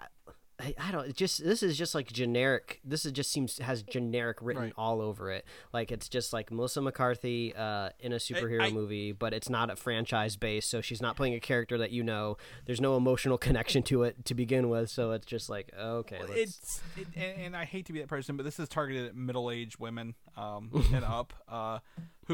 I, 0.62 0.76
I 0.80 0.92
don't. 0.92 1.08
It 1.10 1.16
just 1.16 1.44
this 1.44 1.64
is 1.64 1.76
just 1.78 1.96
like 1.96 2.12
generic. 2.12 2.80
This 2.86 3.04
is 3.06 3.12
just 3.14 3.32
seems 3.32 3.58
has 3.58 3.82
generic 3.82 4.38
written 4.42 4.64
Right. 4.64 4.74
all 4.78 5.02
over 5.02 5.32
it. 5.32 5.44
Like 5.74 5.92
it's 5.92 6.08
just 6.08 6.34
like 6.34 6.52
Melissa 6.52 6.82
McCarthy 6.82 7.56
uh, 7.56 7.90
in 8.00 8.14
a 8.14 8.18
superhero 8.18 8.62
I- 8.62 8.70
movie, 8.70 9.12
but 9.12 9.34
it's 9.34 9.50
not 9.50 9.72
a 9.72 9.76
franchise 9.76 10.36
base 10.36 10.68
So 10.68 10.80
she's 10.82 11.02
not 11.02 11.16
playing 11.16 11.34
a 11.34 11.40
character 11.40 11.78
that 11.80 11.90
you 11.92 12.04
know. 12.04 12.38
There's 12.66 12.80
no 12.82 12.96
emotional 12.96 13.38
connection 13.40 13.82
to 13.84 14.04
it 14.04 14.24
to 14.26 14.36
begin 14.36 14.70
with. 14.70 14.90
So 14.92 15.12
it's 15.12 15.26
just 15.26 15.50
like 15.50 15.72
okay, 15.78 16.20
let's, 16.22 16.32
it's 16.36 16.82
it, 16.96 17.08
and, 17.16 17.42
and 17.48 17.56
I 17.58 17.66
hate 17.66 17.88
to 17.88 17.94
be 17.94 18.00
that 18.00 18.08
person, 18.08 18.38
but 18.38 18.44
this 18.44 18.60
is 18.60 18.70
targeted 18.70 19.08
at 19.08 19.16
middle-aged 19.16 19.80
women 19.80 20.14
um, 20.38 20.70
and 20.94 21.04
up 21.04 21.34
uh, 21.50 21.80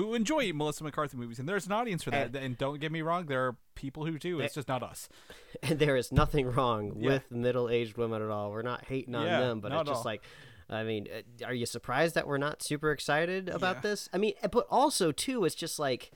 who 0.03 0.13
enjoy 0.15 0.51
Melissa 0.53 0.83
McCarthy 0.83 1.17
movies, 1.17 1.39
and 1.39 1.47
there's 1.47 1.65
an 1.65 1.71
audience 1.71 2.03
for 2.03 2.11
that. 2.11 2.35
And 2.35 2.57
don't 2.57 2.79
get 2.79 2.91
me 2.91 3.01
wrong, 3.01 3.25
there 3.25 3.45
are 3.47 3.55
people 3.75 4.05
who 4.05 4.17
do. 4.17 4.39
It's 4.39 4.55
just 4.55 4.67
not 4.67 4.83
us. 4.83 5.09
and 5.63 5.79
there 5.79 5.95
is 5.95 6.11
nothing 6.11 6.47
wrong 6.51 6.93
Yeah. 6.97 7.09
with 7.09 7.31
middle 7.31 7.69
aged 7.69 7.97
women 7.97 8.21
at 8.21 8.29
all. 8.29 8.51
We're 8.51 8.61
not 8.61 8.85
hating 8.85 9.15
on 9.15 9.25
Yeah, 9.25 9.39
them, 9.41 9.59
but 9.59 9.71
it's 9.71 9.83
just 9.89 9.97
all. 9.99 10.03
like. 10.05 10.21
I 10.69 10.83
mean, 10.83 11.07
uh, 11.09 11.45
are 11.45 11.53
you 11.53 11.65
surprised 11.65 12.13
that 12.15 12.27
we're 12.27 12.37
not 12.37 12.61
super 12.61 12.91
excited 12.91 13.47
about 13.47 13.77
Yeah. 13.77 13.81
this? 13.83 14.09
I 14.11 14.17
mean, 14.17 14.33
but 14.51 14.67
also 14.69 15.13
too, 15.13 15.45
it's 15.45 15.55
just 15.55 15.79
like, 15.79 16.11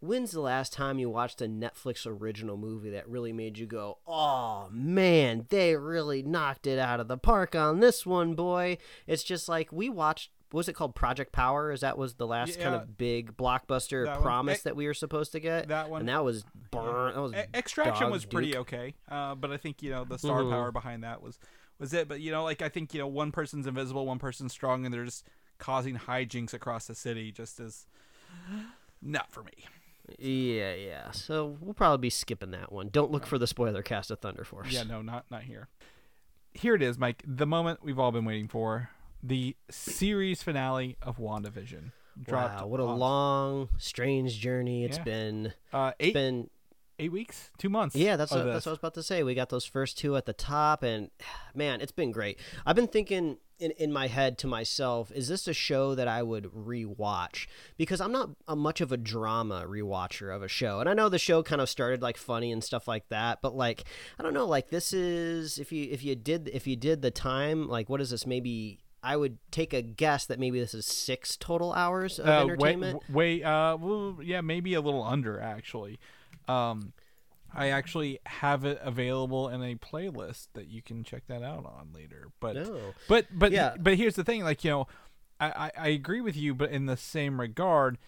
when's 0.00 0.32
the 0.32 0.40
last 0.42 0.74
time 0.74 0.98
you 0.98 1.08
watched 1.08 1.40
a 1.40 1.46
Netflix 1.46 2.06
original 2.06 2.58
movie 2.58 2.90
that 2.90 3.08
really 3.08 3.32
made 3.32 3.56
you 3.56 3.64
go, 3.64 3.96
"Oh 4.06 4.68
man, 4.70 5.46
they 5.48 5.76
really 5.76 6.22
knocked 6.22 6.66
it 6.66 6.78
out 6.78 7.00
of 7.00 7.08
the 7.08 7.16
park 7.16 7.54
on 7.54 7.80
this 7.80 8.04
one, 8.04 8.34
boy"? 8.34 8.76
It's 9.06 9.22
just 9.24 9.48
like 9.48 9.72
we 9.72 9.88
watched. 9.88 10.30
What 10.52 10.58
was 10.58 10.68
it 10.68 10.74
called? 10.74 10.94
Project 10.94 11.32
Power? 11.32 11.72
Is 11.72 11.80
that 11.80 11.98
was 11.98 12.14
the 12.14 12.26
last 12.26 12.60
kind 12.60 12.74
of 12.74 12.96
big 12.96 13.36
blockbuster 13.36 14.04
That 14.06 14.20
promise 14.22 14.58
Eh, 14.58 14.60
that 14.64 14.76
we 14.76 14.86
were 14.86 14.94
supposed 14.94 15.32
to 15.32 15.40
get? 15.40 15.68
that 15.68 15.90
one. 15.90 16.00
and 16.02 16.08
that 16.08 16.24
was 16.24 16.44
burn. 16.70 17.14
That 17.14 17.20
was 17.20 17.32
E- 17.32 17.42
Extraction 17.52 18.10
was 18.10 18.24
pretty 18.24 18.56
okay, 18.56 18.94
uh, 19.10 19.34
but 19.34 19.50
I 19.50 19.56
think 19.56 19.82
you 19.82 19.90
know 19.90 20.04
the 20.04 20.18
star 20.18 20.42
Mhm. 20.42 20.50
power 20.50 20.70
behind 20.72 21.02
that 21.04 21.20
was 21.20 21.38
was 21.78 21.92
it. 21.92 22.06
But 22.08 22.20
you 22.20 22.30
know, 22.30 22.44
like 22.44 22.62
I 22.62 22.68
think 22.68 22.94
you 22.94 23.00
know 23.00 23.08
one 23.08 23.32
person's 23.32 23.66
invisible, 23.66 24.06
one 24.06 24.18
person's 24.20 24.52
strong, 24.52 24.84
and 24.84 24.94
they're 24.94 25.04
just 25.04 25.26
causing 25.58 25.96
hijinks 25.96 26.54
across 26.54 26.86
the 26.86 26.94
city. 26.94 27.32
Just 27.32 27.58
as 27.58 27.86
not 29.02 29.30
for 29.32 29.42
me. 29.42 29.52
Yeah, 30.18 30.74
yeah. 30.74 31.10
So 31.10 31.56
we'll 31.60 31.74
probably 31.74 31.98
be 32.02 32.10
skipping 32.10 32.52
that 32.52 32.70
one. 32.72 32.88
Don't 32.90 33.10
look 33.10 33.26
for 33.26 33.38
the 33.38 33.46
spoiler 33.48 33.82
cast 33.82 34.10
of 34.12 34.20
Thunder 34.20 34.44
Force. 34.44 34.70
Yeah, 34.70 34.84
no, 34.84 35.02
not 35.02 35.24
not 35.30 35.42
here. 35.42 35.68
Here 36.54 36.74
it 36.76 36.82
is, 36.82 36.96
Mike. 36.98 37.22
The 37.26 37.46
moment 37.46 37.80
we've 37.82 37.98
all 37.98 38.12
been 38.12 38.24
waiting 38.24 38.48
for. 38.48 38.90
The 39.26 39.56
series 39.70 40.42
finale 40.42 40.96
of 41.02 41.18
WandaVision. 41.18 41.90
Dropped 42.22 42.60
Wow, 42.62 42.66
what 42.68 42.80
a 42.80 42.84
on- 42.84 42.98
long, 42.98 43.68
strange 43.76 44.38
journey 44.38 44.84
it's 44.84 44.98
Yeah. 44.98 45.02
been. 45.04 45.52
uh, 45.72 45.92
It's 45.98 46.08
eight 46.08 46.14
been 46.14 46.50
eight 46.98 47.10
weeks, 47.12 47.50
two 47.58 47.68
months. 47.68 47.94
yeah, 47.96 48.16
that's 48.16 48.30
what, 48.30 48.44
that's 48.44 48.64
what 48.64 48.70
I 48.70 48.72
was 48.74 48.78
about 48.78 48.94
to 48.94 49.02
say. 49.02 49.22
We 49.22 49.34
got 49.34 49.48
those 49.50 49.64
first 49.66 49.98
two 49.98 50.16
at 50.16 50.24
the 50.26 50.32
top, 50.32 50.82
and 50.82 51.10
man, 51.54 51.80
it's 51.80 51.92
been 51.92 52.12
great. 52.12 52.38
I've 52.64 52.76
been 52.76 52.86
thinking 52.88 53.38
in 53.58 53.70
in 53.72 53.92
my 53.92 54.06
head 54.06 54.38
to 54.38 54.46
myself, 54.46 55.10
is 55.12 55.28
this 55.28 55.48
a 55.48 55.52
show 55.52 55.94
that 55.94 56.06
I 56.08 56.22
would 56.22 56.44
rewatch? 56.44 57.46
Because 57.76 58.00
I'm 58.00 58.12
not 58.12 58.30
a 58.46 58.54
much 58.56 58.80
of 58.80 58.92
a 58.92 58.96
drama 58.96 59.64
rewatcher 59.66 60.34
of 60.34 60.42
a 60.42 60.48
show, 60.48 60.78
and 60.80 60.88
I 60.88 60.94
know 60.94 61.08
the 61.10 61.18
show 61.18 61.42
kind 61.42 61.60
of 61.60 61.68
started 61.68 62.00
like 62.00 62.16
funny 62.16 62.52
and 62.52 62.62
stuff 62.62 62.86
like 62.88 63.08
that, 63.08 63.42
but 63.42 63.54
like 63.56 63.84
I 64.18 64.22
don't 64.22 64.34
know, 64.34 64.46
like 64.46 64.68
this 64.70 64.92
is 64.94 65.58
if 65.58 65.72
you 65.72 65.88
if 65.90 66.02
you 66.04 66.14
did 66.14 66.48
if 66.52 66.66
you 66.66 66.76
did 66.76 67.02
the 67.02 67.10
time, 67.10 67.68
like 67.68 67.90
what 67.90 68.00
is 68.00 68.10
this? 68.10 68.24
Maybe 68.26 68.78
I 69.02 69.16
would 69.16 69.38
take 69.50 69.72
a 69.72 69.82
guess 69.82 70.26
that 70.26 70.38
maybe 70.38 70.58
this 70.58 70.74
is 70.74 70.86
six 70.86 71.36
total 71.36 71.72
hours 71.72 72.18
of 72.18 72.26
uh, 72.26 72.42
entertainment. 72.42 73.02
Wait, 73.08 73.40
way, 73.40 73.42
uh, 73.42 73.76
well, 73.76 74.18
yeah, 74.22 74.40
maybe 74.40 74.74
a 74.74 74.80
little 74.80 75.02
under 75.02 75.40
actually. 75.40 75.98
Um, 76.48 76.92
I 77.54 77.68
actually 77.68 78.18
have 78.26 78.64
it 78.64 78.78
available 78.82 79.48
in 79.48 79.62
a 79.62 79.76
playlist 79.76 80.48
that 80.54 80.68
you 80.68 80.82
can 80.82 81.04
check 81.04 81.22
that 81.28 81.42
out 81.42 81.64
on 81.64 81.90
later. 81.94 82.28
But 82.40 82.56
No. 82.56 82.94
but 83.08 83.26
but 83.32 83.52
Yeah. 83.52 83.76
but 83.78 83.96
here's 83.96 84.16
the 84.16 84.24
thing, 84.24 84.42
like 84.42 84.64
you 84.64 84.70
know, 84.70 84.88
I, 85.40 85.46
I 85.50 85.70
I 85.78 85.88
agree 85.88 86.20
with 86.20 86.36
you, 86.36 86.54
but 86.54 86.70
in 86.70 86.86
the 86.86 86.96
same 86.96 87.40
regard, 87.40 87.98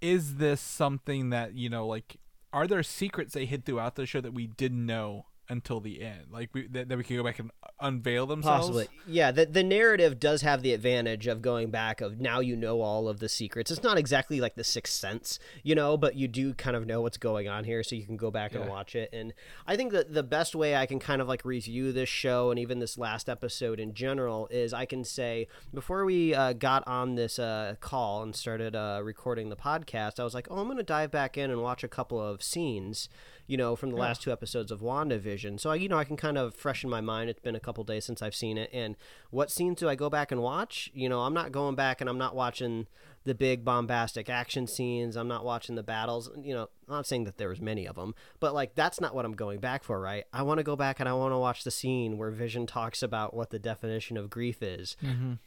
is 0.00 0.36
this 0.36 0.60
something 0.60 1.30
that 1.30 1.54
you 1.54 1.68
know, 1.68 1.86
like, 1.86 2.16
are 2.52 2.66
there 2.66 2.82
secrets 2.82 3.34
they 3.34 3.46
hid 3.46 3.64
throughout 3.64 3.96
the 3.96 4.06
show 4.06 4.20
that 4.20 4.34
we 4.34 4.46
didn't 4.46 4.84
know 4.84 5.26
until 5.50 5.80
the 5.80 6.00
end, 6.02 6.26
like 6.30 6.50
we, 6.54 6.66
that, 6.68 6.88
that 6.88 6.96
we 6.96 7.04
can 7.04 7.16
go 7.16 7.24
back 7.24 7.38
and 7.38 7.50
unveil 7.80 8.26
themselves? 8.26 8.68
Possibly, 8.68 8.88
yeah. 9.06 9.30
The 9.30 9.46
the 9.46 9.62
narrative 9.62 10.18
does 10.18 10.42
have 10.42 10.62
the 10.62 10.72
advantage 10.72 11.26
of 11.26 11.42
going 11.42 11.70
back 11.70 12.00
of 12.00 12.20
now 12.20 12.40
you 12.40 12.56
know 12.56 12.80
all 12.80 13.08
of 13.08 13.18
the 13.18 13.28
secrets. 13.28 13.70
It's 13.70 13.82
not 13.82 13.98
exactly 13.98 14.40
like 14.40 14.54
the 14.54 14.64
Sixth 14.64 14.94
Sense, 14.94 15.38
you 15.62 15.74
know, 15.74 15.96
but 15.96 16.14
you 16.14 16.28
do 16.28 16.54
kind 16.54 16.76
of 16.76 16.86
know 16.86 17.00
what's 17.00 17.18
going 17.18 17.48
on 17.48 17.64
here, 17.64 17.82
so 17.82 17.96
you 17.96 18.06
can 18.06 18.16
go 18.16 18.30
back 18.30 18.54
and 18.54 18.68
watch 18.68 18.94
it. 18.94 19.10
And 19.12 19.34
I 19.66 19.76
think 19.76 19.92
that 19.92 20.14
the 20.14 20.22
best 20.22 20.54
way 20.54 20.76
I 20.76 20.86
can 20.86 20.98
kind 20.98 21.20
of 21.20 21.28
like 21.28 21.44
review 21.44 21.92
this 21.92 22.08
show 22.08 22.50
and 22.50 22.58
even 22.58 22.78
this 22.78 22.96
last 22.96 23.28
episode 23.28 23.80
in 23.80 23.92
general 23.92 24.46
is 24.50 24.72
I 24.72 24.86
can 24.86 25.04
say 25.04 25.48
before 25.74 26.04
we 26.04 26.34
uh, 26.34 26.52
got 26.52 26.86
on 26.86 27.16
this 27.16 27.38
uh, 27.38 27.74
call 27.80 28.22
and 28.22 28.34
started 28.34 28.76
uh, 28.76 29.00
recording 29.02 29.48
the 29.48 29.56
podcast, 29.56 30.20
I 30.20 30.24
was 30.24 30.34
like, 30.34 30.46
oh, 30.50 30.58
I'm 30.58 30.66
going 30.66 30.76
to 30.76 30.82
dive 30.82 31.10
back 31.10 31.36
in 31.36 31.50
and 31.50 31.62
watch 31.62 31.82
a 31.82 31.88
couple 31.88 32.20
of 32.20 32.42
scenes 32.42 33.08
you 33.50 33.56
know, 33.56 33.74
from 33.74 33.90
the 33.90 33.96
last 33.96 34.22
two 34.22 34.30
episodes 34.30 34.70
of 34.70 34.80
WandaVision. 34.80 35.58
So, 35.58 35.70
I, 35.70 35.74
you 35.74 35.88
know, 35.88 35.98
I 35.98 36.04
can 36.04 36.16
kind 36.16 36.38
of 36.38 36.54
freshen 36.54 36.88
my 36.88 37.00
mind. 37.00 37.28
It's 37.28 37.40
been 37.40 37.56
a 37.56 37.60
couple 37.60 37.82
days 37.82 38.04
since 38.04 38.22
I've 38.22 38.34
seen 38.34 38.56
it. 38.56 38.70
And 38.72 38.96
what 39.30 39.50
scenes 39.50 39.80
do 39.80 39.88
I 39.88 39.96
go 39.96 40.08
back 40.08 40.30
and 40.30 40.40
watch? 40.40 40.88
You 40.94 41.08
know, 41.08 41.22
I'm 41.22 41.34
not 41.34 41.50
going 41.50 41.74
back 41.74 42.00
and 42.00 42.08
I'm 42.08 42.16
not 42.16 42.36
watching 42.36 42.86
the 43.24 43.34
big 43.34 43.64
bombastic 43.64 44.30
action 44.30 44.68
scenes. 44.68 45.16
I'm 45.16 45.26
not 45.26 45.44
watching 45.44 45.74
the 45.74 45.82
battles. 45.82 46.30
You 46.40 46.54
know, 46.54 46.68
I'm 46.88 46.94
not 46.94 47.06
saying 47.08 47.24
that 47.24 47.38
there 47.38 47.48
was 47.48 47.60
many 47.60 47.86
of 47.88 47.96
them, 47.96 48.14
but 48.38 48.54
like 48.54 48.76
that's 48.76 49.00
not 49.00 49.16
what 49.16 49.24
I'm 49.24 49.34
going 49.34 49.58
back 49.58 49.82
for, 49.82 50.00
right? 50.00 50.26
I 50.32 50.42
want 50.42 50.58
to 50.58 50.64
go 50.64 50.76
back 50.76 51.00
and 51.00 51.08
I 51.08 51.12
want 51.14 51.32
to 51.32 51.38
watch 51.38 51.64
the 51.64 51.72
scene 51.72 52.18
where 52.18 52.30
Vision 52.30 52.68
talks 52.68 53.02
about 53.02 53.34
what 53.34 53.50
the 53.50 53.58
definition 53.58 54.16
of 54.16 54.30
grief 54.30 54.62
is, 54.62 54.96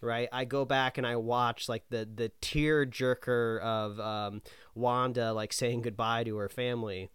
right? 0.02 0.28
I 0.34 0.44
go 0.44 0.66
back 0.66 0.98
and 0.98 1.08
I 1.08 1.16
watch 1.16 1.70
like 1.70 1.86
the 1.90 2.06
the 2.14 2.34
tear 2.42 2.86
jerker 2.86 3.62
of 3.62 3.98
um, 4.02 4.42
Wanda 4.76 5.32
like 5.32 5.54
saying 5.54 5.84
goodbye 5.84 6.26
to 6.26 6.36
her 6.36 6.50
family 6.50 7.10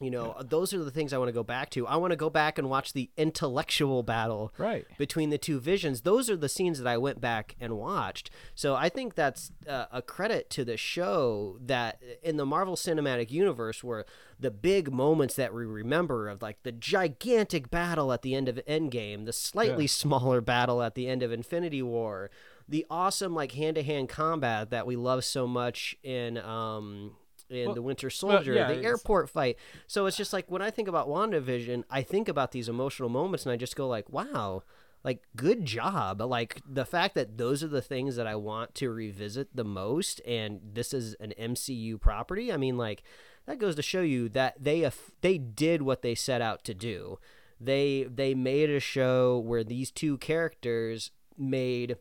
you 0.00 0.10
know 0.10 0.34
those 0.42 0.72
are 0.72 0.82
the 0.82 0.90
things 0.90 1.12
i 1.12 1.18
want 1.18 1.28
to 1.28 1.32
go 1.32 1.42
back 1.42 1.68
to 1.70 1.86
i 1.86 1.94
want 1.96 2.10
to 2.10 2.16
go 2.16 2.30
back 2.30 2.58
and 2.58 2.70
watch 2.70 2.92
the 2.92 3.10
intellectual 3.16 4.02
battle 4.02 4.52
Right. 4.58 4.86
between 4.98 5.30
the 5.30 5.38
two 5.38 5.60
visions 5.60 6.02
those 6.02 6.30
are 6.30 6.36
the 6.36 6.48
scenes 6.48 6.78
that 6.78 6.86
i 6.88 6.96
went 6.96 7.20
back 7.20 7.54
and 7.60 7.76
watched 7.76 8.30
so 8.54 8.74
i 8.74 8.88
think 8.88 9.14
that's 9.14 9.52
uh, 9.68 9.86
a 9.92 10.00
credit 10.02 10.48
to 10.50 10.64
the 10.64 10.76
show 10.76 11.58
that 11.60 12.00
in 12.22 12.36
the 12.36 12.46
marvel 12.46 12.76
cinematic 12.76 13.30
universe 13.30 13.84
where 13.84 14.04
the 14.38 14.50
big 14.50 14.90
moments 14.92 15.34
that 15.34 15.52
we 15.54 15.64
remember 15.66 16.28
of 16.28 16.40
like 16.40 16.62
the 16.62 16.72
gigantic 16.72 17.70
battle 17.70 18.12
at 18.12 18.22
the 18.22 18.34
end 18.34 18.48
of 18.48 18.56
endgame 18.66 19.26
the 19.26 19.32
slightly 19.32 19.84
Yeah. 19.84 19.88
smaller 19.88 20.40
battle 20.40 20.82
at 20.82 20.94
the 20.94 21.08
end 21.08 21.22
of 21.22 21.30
infinity 21.32 21.82
war 21.82 22.30
the 22.68 22.86
awesome 22.88 23.34
like 23.34 23.52
hand-to-hand 23.52 24.08
combat 24.08 24.70
that 24.70 24.86
we 24.86 24.96
love 24.96 25.24
so 25.24 25.46
much 25.46 25.96
in 26.02 26.38
um 26.38 27.16
in 27.50 27.66
Well- 27.66 27.74
the 27.74 27.82
winter 27.82 28.06
well, 28.06 28.10
soldier 28.36 28.54
yeah, 28.54 28.72
the 28.72 28.82
airport 28.82 29.28
fight. 29.28 29.56
So 29.86 30.06
it's 30.06 30.16
just 30.16 30.32
like 30.32 30.50
when 30.50 30.62
i 30.62 30.70
think 30.70 30.88
about 30.88 31.08
wandavision 31.08 31.84
i 31.90 32.02
think 32.02 32.28
about 32.28 32.52
these 32.52 32.68
emotional 32.68 33.08
moments 33.08 33.44
and 33.44 33.52
i 33.52 33.56
just 33.56 33.76
go 33.76 33.88
like 33.88 34.08
wow 34.10 34.62
like 35.02 35.22
good 35.34 35.64
job. 35.64 36.20
Like 36.20 36.60
the 36.70 36.84
fact 36.84 37.14
that 37.14 37.38
those 37.38 37.64
are 37.64 37.68
the 37.68 37.80
things 37.80 38.16
that 38.16 38.26
i 38.26 38.34
want 38.34 38.74
to 38.76 38.90
revisit 38.90 39.48
the 39.56 39.64
most 39.64 40.20
and 40.26 40.60
this 40.74 40.92
is 40.92 41.14
an 41.14 41.32
mcu 41.40 41.98
property 41.98 42.52
i 42.52 42.58
mean 42.58 42.76
like 42.76 43.02
that 43.46 43.58
goes 43.58 43.74
to 43.76 43.82
show 43.82 44.02
you 44.02 44.28
that 44.28 44.62
they 44.62 44.88
they 45.22 45.38
did 45.38 45.82
what 45.82 46.02
they 46.02 46.14
set 46.14 46.40
out 46.40 46.64
to 46.64 46.74
do. 46.74 47.18
They 47.60 48.04
they 48.04 48.34
made 48.34 48.70
a 48.70 48.80
show 48.80 49.38
where 49.38 49.64
these 49.64 49.90
two 49.90 50.18
characters 50.18 51.10
made 51.36 51.96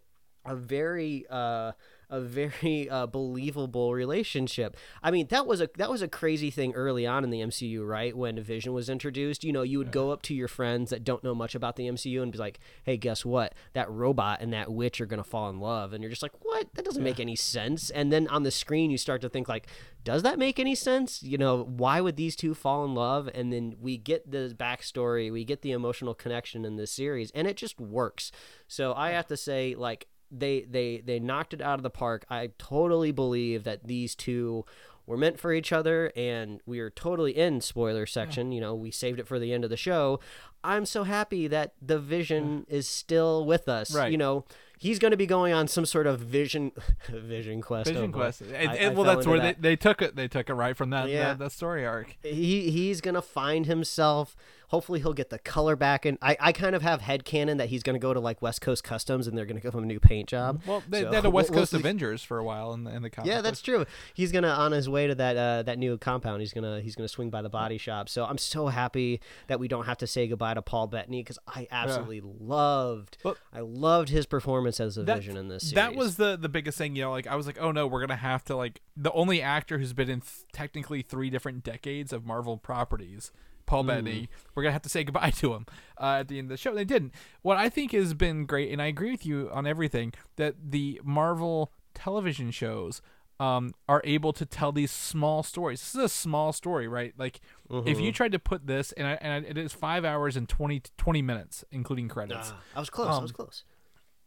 a 0.45 0.55
very 0.55 1.25
uh 1.29 1.71
a 2.09 2.19
very 2.19 2.89
uh, 2.89 3.05
believable 3.05 3.93
relationship. 3.93 4.75
I 5.03 5.11
mean, 5.11 5.27
that 5.27 5.45
was 5.45 5.61
a 5.61 5.69
that 5.77 5.89
was 5.89 6.01
a 6.01 6.07
crazy 6.07 6.49
thing 6.49 6.73
early 6.73 7.05
on 7.05 7.23
in 7.23 7.29
the 7.29 7.41
MCU, 7.41 7.87
right? 7.87 8.15
When 8.15 8.41
Vision 8.41 8.73
was 8.73 8.89
introduced, 8.89 9.43
you 9.43 9.53
know, 9.53 9.61
you 9.61 9.77
would 9.77 9.91
go 9.91 10.11
up 10.11 10.21
to 10.23 10.33
your 10.33 10.47
friends 10.47 10.89
that 10.89 11.03
don't 11.03 11.23
know 11.23 11.35
much 11.35 11.55
about 11.55 11.75
the 11.75 11.87
MCU 11.87 12.21
and 12.21 12.31
be 12.31 12.37
like, 12.37 12.59
"Hey, 12.83 12.97
guess 12.97 13.23
what? 13.23 13.53
That 13.73 13.89
robot 13.89 14.41
and 14.41 14.51
that 14.53 14.71
witch 14.71 14.99
are 14.99 15.05
gonna 15.05 15.23
fall 15.23 15.49
in 15.49 15.59
love," 15.59 15.93
and 15.93 16.03
you're 16.03 16.09
just 16.09 16.23
like, 16.23 16.43
"What? 16.43 16.73
That 16.73 16.85
doesn't 16.85 17.03
make 17.03 17.19
any 17.19 17.35
sense." 17.35 17.89
And 17.89 18.11
then 18.11 18.27
on 18.27 18.43
the 18.43 18.51
screen, 18.51 18.91
you 18.91 18.97
start 18.97 19.21
to 19.21 19.29
think 19.29 19.47
like, 19.47 19.67
"Does 20.03 20.23
that 20.23 20.39
make 20.39 20.59
any 20.59 20.75
sense? 20.75 21.21
You 21.21 21.37
know, 21.37 21.63
why 21.63 22.01
would 22.01 22.15
these 22.15 22.35
two 22.35 22.53
fall 22.53 22.85
in 22.85 22.95
love?" 22.95 23.29
And 23.33 23.53
then 23.53 23.75
we 23.79 23.97
get 23.97 24.29
the 24.31 24.55
backstory, 24.57 25.31
we 25.31 25.45
get 25.45 25.61
the 25.61 25.71
emotional 25.71 26.13
connection 26.13 26.65
in 26.65 26.75
this 26.75 26.91
series, 26.91 27.31
and 27.31 27.47
it 27.47 27.57
just 27.57 27.79
works. 27.79 28.31
So 28.67 28.93
I 28.93 29.11
have 29.11 29.27
to 29.27 29.37
say, 29.37 29.75
like 29.75 30.07
they 30.31 30.61
they 30.61 31.01
they 31.05 31.19
knocked 31.19 31.53
it 31.53 31.61
out 31.61 31.79
of 31.79 31.83
the 31.83 31.89
park. 31.89 32.25
I 32.29 32.51
totally 32.57 33.11
believe 33.11 33.63
that 33.63 33.85
these 33.85 34.15
two 34.15 34.65
we're 35.05 35.17
meant 35.17 35.39
for 35.39 35.51
each 35.51 35.71
other 35.73 36.11
and 36.15 36.61
we 36.67 36.79
are 36.79 36.91
totally 36.91 37.35
in 37.35 37.61
spoiler 37.61 38.05
section 38.05 38.51
you 38.51 38.61
know 38.61 38.75
we 38.75 38.91
saved 38.91 39.19
it 39.19 39.27
for 39.27 39.39
the 39.39 39.51
end 39.51 39.63
of 39.63 39.71
the 39.71 39.75
show 39.77 40.19
i'm 40.63 40.85
so 40.85 41.03
happy 41.03 41.47
that 41.47 41.73
the 41.81 41.97
vision 41.97 42.63
is 42.69 42.87
still 42.87 43.43
with 43.43 43.67
us 43.67 43.91
Right. 43.95 44.11
you 44.11 44.19
know 44.19 44.45
he's 44.77 44.99
going 44.99 45.09
to 45.09 45.17
be 45.17 45.25
going 45.25 45.51
on 45.51 45.67
some 45.67 45.83
sort 45.87 46.05
of 46.05 46.19
vision 46.19 46.71
vision 47.09 47.59
quest 47.59 47.89
oh 47.89 47.93
Vision. 47.93 48.11
Quest. 48.11 48.43
I- 48.43 48.75
And, 48.75 48.95
well, 48.95 49.03
that's 49.03 49.25
where 49.25 49.39
that. 49.39 49.59
they, 49.59 49.69
they 49.71 49.75
took 49.75 50.03
it. 50.03 50.15
They 50.15 50.27
took 50.27 50.47
it 50.47 50.53
right 50.53 50.77
from 50.77 50.91
that 50.91 51.09
Yeah. 51.09 51.29
that, 51.29 51.39
that 51.39 51.51
story 51.53 51.87
arc. 51.87 52.15
he 52.21 52.69
he's 52.69 53.01
gonna 53.01 53.23
find 53.23 53.65
himself 53.65 54.35
hopefully 54.69 54.99
he'll 54.99 55.13
get 55.13 55.29
the 55.29 55.37
color 55.39 55.75
back 55.75 56.05
and 56.05 56.17
i, 56.21 56.35
I 56.39 56.51
kind 56.51 56.73
of 56.75 56.81
have 56.81 57.01
headcanon 57.01 57.57
that 57.57 57.69
he's 57.69 57.83
gonna 57.83 57.99
go 57.99 58.13
to 58.13 58.19
like 58.19 58.41
west 58.41 58.61
coast 58.61 58.83
customs 58.83 59.27
and 59.27 59.37
they're 59.37 59.45
gonna 59.45 59.59
give 59.59 59.73
him 59.75 59.83
a 59.83 59.85
new 59.85 59.99
paint 59.99 60.29
job 60.29 60.61
Well, 60.65 60.81
they, 60.89 61.01
So 61.01 61.09
they 61.09 61.15
had 61.17 61.25
a 61.25 61.29
West 61.29 61.49
we'll- 61.49 61.57
we'll 61.57 61.61
Coast. 61.63 61.73
Avengers 61.73 62.23
for 62.23 62.37
a 62.39 62.43
while 62.43 62.73
in 62.73 62.83
the 62.85 62.91
in 62.95 63.01
the 63.03 63.09
comic. 63.09 63.29
yeah 63.29 63.41
that's 63.41 63.61
true 63.61 63.85
he's 64.13 64.31
gonna 64.31 64.47
on 64.49 64.71
his 64.71 64.87
way 64.89 65.07
to 65.07 65.15
that 65.15 65.37
uh, 65.37 65.63
that 65.63 65.77
new 65.77 65.97
compound 65.97 66.41
he's 66.41 66.53
gonna 66.53 66.81
he's 66.81 66.95
gonna 66.95 67.07
swing 67.07 67.29
by 67.29 67.41
the 67.41 67.49
body 67.49 67.77
shop 67.77 68.09
so 68.09 68.25
i'm 68.25 68.37
so 68.37 68.67
happy 68.67 69.19
that 69.47 69.59
we 69.59 69.67
don't 69.67 69.85
have 69.85 69.97
to 69.97 70.07
say 70.07 70.27
goodbye 70.27 70.53
to 70.53 70.61
paul 70.61 70.87
bettany 70.87 71.21
because 71.21 71.37
i 71.47 71.67
absolutely 71.71 72.21
loved 72.23 73.17
Well- 73.23 73.37
i 73.53 73.59
loved 73.59 74.09
his 74.09 74.25
performance 74.25 74.79
as 74.79 74.97
a 74.97 75.03
That- 75.03 75.17
vision 75.17 75.37
in 75.37 75.47
this 75.49 75.63
series. 75.63 75.73
That 75.75 75.95
was 75.95 76.15
the 76.17 76.37
the 76.37 76.49
biggest 76.49 76.77
thing, 76.77 76.95
you 76.95 77.03
know. 77.03 77.11
Like 77.11 77.27
I 77.27 77.35
was 77.35 77.45
like, 77.47 77.57
oh 77.59 77.71
no, 77.71 77.87
we're 77.87 78.01
gonna 78.01 78.15
have 78.15 78.43
to 78.45 78.55
like 78.55 78.81
the 78.95 79.11
only 79.13 79.41
actor 79.41 79.77
who's 79.79 79.93
been 79.93 80.09
in 80.09 80.21
th- 80.21 80.45
technically 80.53 81.01
three 81.01 81.29
different 81.29 81.63
decades 81.63 82.13
of 82.13 82.25
Marvel 82.25 82.57
properties, 82.57 83.31
Paul 83.69 83.83
Bettany. 83.83 84.29
We're 84.55 84.63
gonna 84.63 84.73
have 84.73 84.81
to 84.81 84.89
say 84.89 85.03
goodbye 85.05 85.29
to 85.31 85.53
him 85.53 85.65
uh, 85.99 86.17
at 86.21 86.27
the 86.27 86.39
end 86.39 86.45
of 86.47 86.49
the 86.49 86.57
show. 86.57 86.73
They 86.73 86.85
didn't. 86.85 87.13
What 87.43 87.57
I 87.57 87.69
think 87.69 87.91
has 87.91 88.13
been 88.13 88.45
great, 88.45 88.71
and 88.71 88.81
I 88.81 88.87
agree 88.87 89.11
with 89.11 89.25
you 89.25 89.49
on 89.53 89.67
everything, 89.67 90.13
that 90.37 90.55
the 90.71 90.99
Marvel 91.03 91.71
television 91.93 92.49
shows 92.51 93.01
um, 93.39 93.73
are 93.87 94.01
able 94.03 94.33
to 94.33 94.45
tell 94.45 94.71
these 94.71 94.91
small 94.91 95.43
stories. 95.43 95.79
This 95.81 95.95
is 95.95 96.01
a 96.03 96.09
small 96.09 96.51
story, 96.51 96.87
right? 96.87 97.13
Like 97.17 97.39
if 97.85 97.99
you 97.99 98.11
tried 98.11 98.31
to 98.33 98.39
put 98.39 98.67
this, 98.67 98.91
and, 98.93 99.07
I, 99.07 99.17
and 99.21 99.45
I, 99.45 99.49
it 99.49 99.57
is 99.57 99.71
five 99.71 100.03
hours 100.03 100.35
and 100.35 100.49
20, 100.49 100.81
20 100.97 101.21
minutes, 101.21 101.63
including 101.71 102.07
credits 102.09 102.51
Ah, 102.53 102.59
i 102.75 102.79
was 102.79 102.89
close 102.89 103.07
i 103.07 103.15
Um, 103.15 103.21
was 103.21 103.31
close 103.31 103.63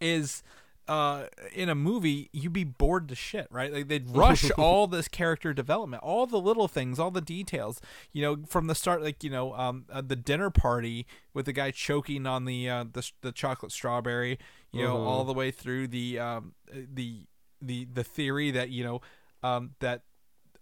is 0.01 0.43
uh 0.89 1.27
in 1.55 1.69
a 1.69 1.75
movie 1.75 2.29
you'd 2.33 2.53
be 2.53 2.65
bored 2.65 3.09
to 3.09 3.15
shit 3.15 3.47
right? 3.51 3.73
Like 3.73 3.89
they'd 3.89 4.09
rush 4.17 4.51
all 4.53 4.87
this 4.87 5.09
character 5.09 5.55
development 5.55 6.03
all 6.03 6.27
the 6.27 6.41
little 6.41 6.69
things 6.69 6.99
all 6.99 7.11
the 7.11 7.21
details 7.21 7.81
you 8.13 8.23
know 8.23 8.39
from 8.47 8.67
the 8.67 8.75
start 8.75 9.03
like 9.03 9.23
you 9.23 9.31
know 9.31 9.55
um 9.55 9.85
uh, 9.93 10.03
the 10.05 10.17
dinner 10.17 10.51
party 10.51 11.07
with 11.35 11.47
the 11.47 11.53
guy 11.53 11.71
choking 11.71 12.27
on 12.27 12.45
the 12.45 12.69
uh 12.69 12.85
the, 12.93 13.09
the 13.21 13.33
chocolate 13.33 13.73
strawberry 13.73 14.39
you 14.73 14.83
know 14.83 14.97
all 14.97 15.25
the 15.25 15.35
way 15.35 15.51
through 15.51 15.87
the 15.87 16.19
um 16.19 16.53
uh, 16.73 16.79
the 16.93 17.27
the 17.61 17.87
the 17.93 18.03
theory 18.03 18.51
that 18.51 18.71
you 18.71 18.83
know 18.83 19.01
um 19.43 19.71
that 19.81 20.03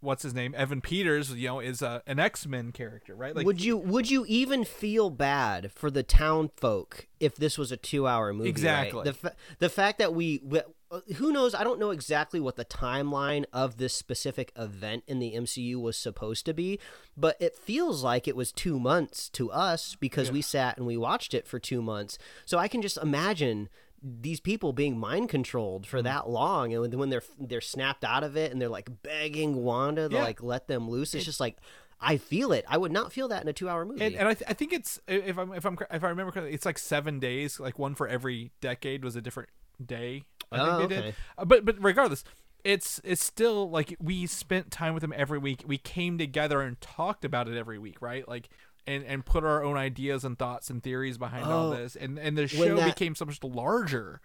what's 0.00 0.22
his 0.22 0.34
name 0.34 0.54
evan 0.56 0.80
peters 0.80 1.32
you 1.34 1.48
know 1.48 1.60
is 1.60 1.82
uh, 1.82 2.00
an 2.06 2.18
x-men 2.18 2.72
character 2.72 3.14
right 3.14 3.36
like 3.36 3.46
would 3.46 3.62
you 3.62 3.76
would 3.76 4.10
you 4.10 4.24
even 4.28 4.64
feel 4.64 5.10
bad 5.10 5.70
for 5.72 5.90
the 5.90 6.02
town 6.02 6.50
folk 6.56 7.06
if 7.20 7.36
this 7.36 7.58
was 7.58 7.70
a 7.70 7.76
two-hour 7.76 8.32
movie? 8.32 8.44
right? 8.44 8.50
Exactly. 8.50 9.04
The 9.04 9.12
fa- 9.12 9.36
the 9.58 9.68
fact 9.68 9.98
that 9.98 10.14
we, 10.14 10.40
we 10.42 10.60
uh, 10.90 11.00
who 11.16 11.30
knows? 11.30 11.54
I 11.54 11.62
don't 11.62 11.78
know 11.78 11.90
exactly 11.90 12.40
what 12.40 12.56
the 12.56 12.64
timeline 12.64 13.44
of 13.52 13.76
this 13.76 13.94
specific 13.94 14.50
event 14.56 15.04
in 15.06 15.18
the 15.20 15.34
MCU 15.34 15.80
was 15.80 15.96
supposed 15.96 16.46
to 16.46 16.54
be, 16.54 16.80
but 17.16 17.36
it 17.38 17.54
feels 17.54 18.02
like 18.02 18.26
it 18.26 18.34
was 18.34 18.50
two 18.50 18.80
months 18.80 19.28
to 19.30 19.52
us 19.52 19.96
because 20.00 20.32
we 20.32 20.42
sat 20.42 20.78
and 20.78 20.86
we 20.86 20.96
watched 20.96 21.34
it 21.34 21.46
for 21.46 21.58
two 21.58 21.82
months. 21.82 22.18
So 22.44 22.58
I 22.58 22.66
can 22.66 22.82
just 22.82 22.96
imagine 22.96 23.68
these 24.02 24.40
people 24.40 24.72
being 24.72 24.98
mind 24.98 25.28
controlled 25.28 25.86
for 25.86 26.00
that 26.02 26.28
long 26.28 26.72
and 26.72 26.94
when 26.94 27.10
they're 27.10 27.22
they're 27.38 27.60
snapped 27.60 28.02
out 28.04 28.24
of 28.24 28.36
it 28.36 28.50
and 28.50 28.60
they're 28.60 28.68
like 28.68 28.88
begging 29.02 29.62
Wanda 29.62 30.08
to 30.08 30.14
Yeah. 30.14 30.22
like 30.22 30.42
let 30.42 30.68
them 30.68 30.88
loose 30.88 31.14
it's 31.14 31.24
just 31.24 31.40
like 31.40 31.56
I 32.02 32.16
feel 32.16 32.52
it. 32.52 32.64
I 32.66 32.78
would 32.78 32.92
not 32.92 33.12
feel 33.12 33.28
that 33.28 33.42
in 33.42 33.48
a 33.48 33.52
two-hour 33.52 33.84
movie. 33.84 34.02
And, 34.02 34.14
and 34.16 34.26
I, 34.26 34.32
th- 34.32 34.48
I 34.50 34.54
think 34.54 34.72
it's 34.72 34.98
if 35.06 35.36
I'm 35.36 35.52
if 35.52 35.66
I'm 35.66 35.76
if 35.90 36.02
I 36.02 36.08
remember 36.08 36.32
correctly, 36.32 36.54
it's 36.54 36.64
like 36.64 36.78
seven 36.78 37.18
days. 37.20 37.60
Like 37.60 37.78
one 37.78 37.94
for 37.94 38.08
every 38.08 38.52
decade 38.62 39.04
was 39.04 39.16
a 39.16 39.20
different 39.20 39.50
day. 39.84 40.22
I 40.50 40.56
think 40.56 40.68
Oh, 40.70 40.78
they 40.78 40.84
okay. 40.84 41.00
did. 41.08 41.14
Uh, 41.36 41.44
but 41.44 41.66
but 41.66 41.76
regardless, 41.78 42.24
it's 42.64 43.02
it's 43.04 43.22
still 43.22 43.68
like 43.68 43.96
we 44.00 44.26
spent 44.26 44.70
time 44.70 44.94
with 44.94 45.02
them 45.02 45.12
every 45.14 45.36
week. 45.38 45.62
We 45.66 45.76
came 45.76 46.16
together 46.16 46.62
and 46.62 46.80
talked 46.80 47.22
about 47.22 47.48
it 47.48 47.58
every 47.58 47.78
week, 47.78 48.00
right? 48.00 48.26
Like. 48.26 48.48
And, 48.90 49.04
and 49.04 49.24
put 49.24 49.44
our 49.44 49.62
own 49.62 49.76
ideas 49.76 50.24
and 50.24 50.38
thoughts 50.38 50.68
and 50.70 50.82
theories 50.82 51.16
behind 51.18 51.44
all 51.46 51.72
Oh, 51.72 51.76
this, 51.76 51.94
and 51.96 52.18
and 52.18 52.36
the 52.36 52.48
show 52.48 52.74
that- 52.76 52.86
became 52.96 53.14
so 53.14 53.24
much 53.24 53.42
larger. 53.44 54.20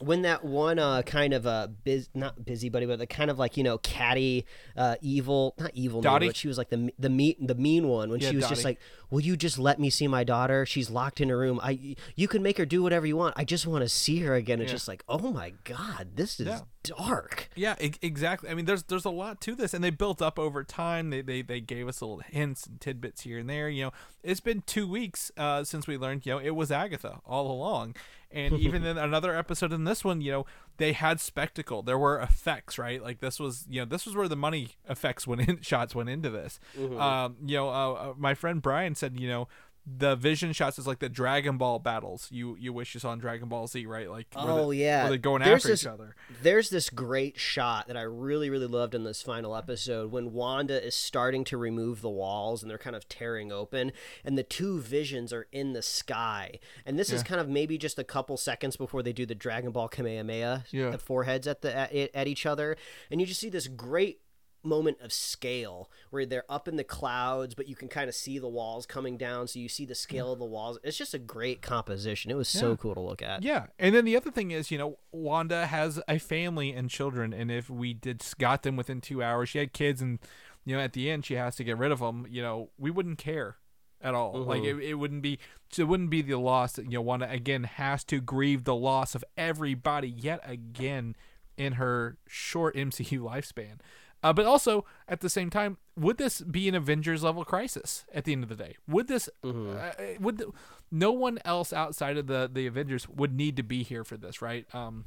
when 0.00 0.22
that 0.22 0.44
one 0.44 0.78
uh 0.80 1.02
kind 1.02 1.32
of 1.32 1.46
uh 1.46 1.68
biz 1.84 2.08
not 2.14 2.44
busybody 2.44 2.84
but 2.84 2.98
the 2.98 3.06
kind 3.06 3.30
of 3.30 3.38
like 3.38 3.56
you 3.56 3.62
know 3.62 3.78
catty 3.78 4.44
uh 4.76 4.96
evil 5.00 5.54
not 5.56 5.70
evil 5.74 6.00
no, 6.02 6.10
Dottie? 6.10 6.26
but 6.26 6.34
she 6.36 6.48
was 6.48 6.58
like 6.58 6.68
the 6.68 6.92
the 6.98 7.08
mean 7.08 7.36
the 7.40 7.54
mean 7.54 7.86
one 7.88 8.10
when 8.10 8.18
Yeah, 8.20 8.30
she 8.30 8.36
was 8.36 8.48
just 8.48 8.64
like 8.64 8.80
will 9.10 9.20
you 9.20 9.36
just 9.36 9.56
let 9.56 9.78
me 9.78 9.88
see 9.90 10.08
my 10.08 10.24
daughter 10.24 10.66
she's 10.66 10.90
locked 10.90 11.20
in 11.20 11.30
a 11.30 11.36
room 11.36 11.60
i 11.62 11.96
you 12.16 12.26
can 12.26 12.42
make 12.42 12.58
her 12.58 12.66
do 12.66 12.82
whatever 12.82 13.06
you 13.06 13.16
want 13.16 13.34
i 13.38 13.44
just 13.44 13.68
want 13.68 13.82
to 13.84 13.88
see 13.88 14.18
her 14.18 14.34
again 14.34 14.60
it's 14.60 14.70
Yeah. 14.70 14.74
just 14.74 14.88
like 14.88 15.04
oh 15.08 15.30
my 15.32 15.52
god 15.62 16.08
this 16.16 16.40
is 16.40 16.48
Yeah. 16.48 16.60
Dark 16.84 17.48
Yeah, 17.56 17.74
e- 17.80 17.92
exactly. 18.02 18.48
I 18.48 18.54
mean, 18.54 18.66
there's 18.66 18.84
there's 18.84 19.04
a 19.04 19.10
lot 19.10 19.40
to 19.42 19.54
this, 19.54 19.74
and 19.74 19.82
they 19.82 19.90
built 19.90 20.22
up 20.22 20.38
over 20.38 20.62
time. 20.62 21.10
They 21.10 21.22
they, 21.22 21.42
they 21.42 21.60
gave 21.60 21.88
us 21.88 22.00
little 22.00 22.18
hints 22.18 22.66
and 22.66 22.80
tidbits 22.80 23.22
here 23.22 23.38
and 23.38 23.48
there. 23.48 23.68
You 23.68 23.86
know, 23.86 23.92
it's 24.22 24.40
been 24.40 24.62
two 24.66 24.86
weeks 24.86 25.32
uh, 25.36 25.64
since 25.64 25.86
we 25.86 25.96
learned. 25.96 26.26
You 26.26 26.34
know, 26.34 26.38
it 26.38 26.50
was 26.50 26.70
Agatha 26.70 27.20
all 27.26 27.50
along, 27.50 27.96
and 28.30 28.54
even 28.58 28.84
in 28.84 28.98
another 28.98 29.36
episode 29.36 29.72
in 29.72 29.84
this 29.84 30.04
one, 30.04 30.20
you 30.20 30.30
know, 30.30 30.46
they 30.76 30.92
had 30.92 31.20
spectacle. 31.20 31.82
There 31.82 31.98
were 31.98 32.18
effects, 32.20 32.78
right? 32.78 33.02
Like 33.02 33.20
this 33.20 33.40
was, 33.40 33.66
you 33.68 33.80
know, 33.80 33.86
this 33.86 34.04
was 34.06 34.14
where 34.14 34.28
the 34.28 34.36
money 34.36 34.70
effects 34.88 35.26
went 35.26 35.48
in. 35.48 35.60
Shots 35.62 35.94
went 35.94 36.08
into 36.10 36.30
this. 36.30 36.60
Um, 36.76 37.36
you 37.44 37.56
know, 37.56 37.68
uh, 37.68 37.92
uh, 37.92 38.14
my 38.16 38.34
friend 38.34 38.60
Brian 38.60 38.94
said, 38.94 39.18
you 39.18 39.28
know. 39.28 39.48
The 39.86 40.16
vision 40.16 40.54
shots 40.54 40.78
is 40.78 40.86
like 40.86 40.98
the 41.00 41.10
Dragon 41.10 41.58
Ball 41.58 41.78
battles 41.78 42.28
you 42.30 42.56
you 42.58 42.72
wish 42.72 42.94
you 42.94 43.00
saw 43.00 43.12
in 43.12 43.18
Dragon 43.18 43.48
Ball 43.50 43.66
Z, 43.66 43.84
right? 43.84 44.08
Like 44.08 44.28
where 44.34 44.44
Oh, 44.48 44.70
they- 44.70 44.78
yeah. 44.78 45.06
they're 45.08 45.18
going 45.18 45.42
There's 45.42 45.56
after 45.56 45.68
this- 45.68 45.82
each 45.82 45.86
other. 45.86 46.16
There's 46.42 46.70
this 46.70 46.88
great 46.88 47.38
shot 47.38 47.86
that 47.88 47.96
I 47.96 48.00
really, 48.02 48.48
really 48.48 48.66
loved 48.66 48.94
in 48.94 49.04
this 49.04 49.20
final 49.20 49.54
episode 49.54 50.10
when 50.10 50.32
Wanda 50.32 50.82
is 50.82 50.94
starting 50.94 51.44
to 51.44 51.58
remove 51.58 52.00
the 52.00 52.08
walls 52.08 52.62
and 52.62 52.70
they're 52.70 52.78
kind 52.78 52.96
of 52.96 53.08
tearing 53.10 53.52
open, 53.52 53.92
and 54.24 54.38
the 54.38 54.42
two 54.42 54.80
visions 54.80 55.34
are 55.34 55.48
in 55.52 55.74
the 55.74 55.82
sky. 55.82 56.58
And 56.86 56.98
this 56.98 57.10
is 57.12 57.22
kind 57.22 57.40
of 57.40 57.50
maybe 57.50 57.76
just 57.76 57.98
a 57.98 58.04
couple 58.04 58.38
seconds 58.38 58.78
before 58.78 59.02
they 59.02 59.12
do 59.12 59.26
the 59.26 59.34
Dragon 59.34 59.70
Ball 59.70 59.88
Kamehameha, 59.88 60.64
Yeah. 60.70 60.90
the 60.90 60.98
foreheads 60.98 61.46
at 61.46 61.60
the 61.60 61.74
at, 61.76 61.92
at 62.14 62.26
each 62.26 62.46
other, 62.46 62.76
and 63.10 63.20
you 63.20 63.26
just 63.26 63.40
see 63.40 63.50
this 63.50 63.68
great 63.68 64.20
moment 64.64 64.98
of 65.00 65.12
scale 65.12 65.90
where 66.10 66.26
they're 66.26 66.44
up 66.48 66.68
in 66.68 66.76
the 66.76 66.84
clouds 66.84 67.54
but 67.54 67.68
you 67.68 67.76
can 67.76 67.88
kind 67.88 68.08
of 68.08 68.14
see 68.14 68.38
the 68.38 68.48
walls 68.48 68.86
coming 68.86 69.16
down 69.16 69.46
so 69.46 69.58
you 69.58 69.68
see 69.68 69.84
the 69.84 69.94
scale 69.94 70.32
of 70.32 70.38
the 70.38 70.44
walls 70.44 70.78
it's 70.82 70.96
just 70.96 71.14
a 71.14 71.18
great 71.18 71.62
composition 71.62 72.30
it 72.30 72.34
was 72.34 72.48
so 72.48 72.76
cool 72.76 72.94
to 72.94 73.00
look 73.00 73.22
at 73.22 73.42
Yeah, 73.42 73.66
and 73.78 73.94
then 73.94 74.04
the 74.04 74.16
other 74.16 74.30
thing 74.30 74.50
is, 74.50 74.70
you 74.70 74.78
know, 74.78 74.98
Wanda 75.12 75.66
has 75.66 76.00
a 76.08 76.18
family 76.18 76.72
and 76.72 76.90
children, 76.90 77.32
and 77.32 77.50
if 77.50 77.68
we 77.68 77.94
did 77.94 78.24
got 78.38 78.62
them 78.62 78.76
within 78.76 79.00
two 79.00 79.22
hours, 79.22 79.48
she 79.48 79.58
had 79.58 79.72
kids, 79.72 80.00
and 80.00 80.18
you 80.64 80.76
know, 80.76 80.82
at 80.82 80.92
the 80.92 81.10
end 81.10 81.24
she 81.24 81.34
has 81.34 81.56
to 81.56 81.64
get 81.64 81.78
rid 81.78 81.92
of 81.92 82.00
them. 82.00 82.26
You 82.28 82.42
know, 82.42 82.70
we 82.78 82.90
wouldn't 82.90 83.18
care 83.18 83.56
at 84.00 84.14
all. 84.14 84.42
Like 84.42 84.62
mm-hmm. 84.62 84.80
it, 84.80 84.90
it 84.90 84.94
wouldn't 84.94 85.22
be, 85.22 85.38
it 85.76 85.84
wouldn't 85.84 86.10
be 86.10 86.22
the 86.22 86.38
loss 86.38 86.72
that 86.74 86.84
you 86.84 86.92
know 86.98 87.02
Wanda 87.02 87.30
again 87.30 87.64
has 87.64 88.04
to 88.04 88.20
grieve 88.20 88.64
the 88.64 88.74
loss 88.74 89.14
of 89.14 89.24
everybody 89.36 90.08
yet 90.08 90.40
again 90.44 91.16
in 91.56 91.74
her 91.74 92.18
short 92.26 92.74
MCU 92.76 93.18
lifespan. 93.20 93.78
Uh, 94.24 94.32
but 94.32 94.46
also 94.46 94.84
at 95.06 95.20
the 95.20 95.28
same 95.28 95.50
time, 95.50 95.76
would 95.96 96.16
this 96.16 96.40
be 96.40 96.66
an 96.68 96.74
Avengers 96.74 97.22
level 97.22 97.44
crisis 97.44 98.04
at 98.12 98.24
the 98.24 98.32
end 98.32 98.42
of 98.42 98.48
the 98.48 98.56
day? 98.56 98.74
Would 98.88 99.06
this? 99.06 99.28
Uh, 99.44 99.92
would 100.18 100.38
the, 100.38 100.50
no 100.90 101.12
one 101.12 101.38
else 101.44 101.72
outside 101.72 102.16
of 102.16 102.26
the 102.26 102.50
the 102.52 102.66
Avengers 102.66 103.06
would 103.08 103.34
need 103.34 103.54
to 103.56 103.62
be 103.62 103.82
here 103.82 104.02
for 104.02 104.16
this, 104.16 104.40
right? 104.42 104.66
Um, 104.74 105.04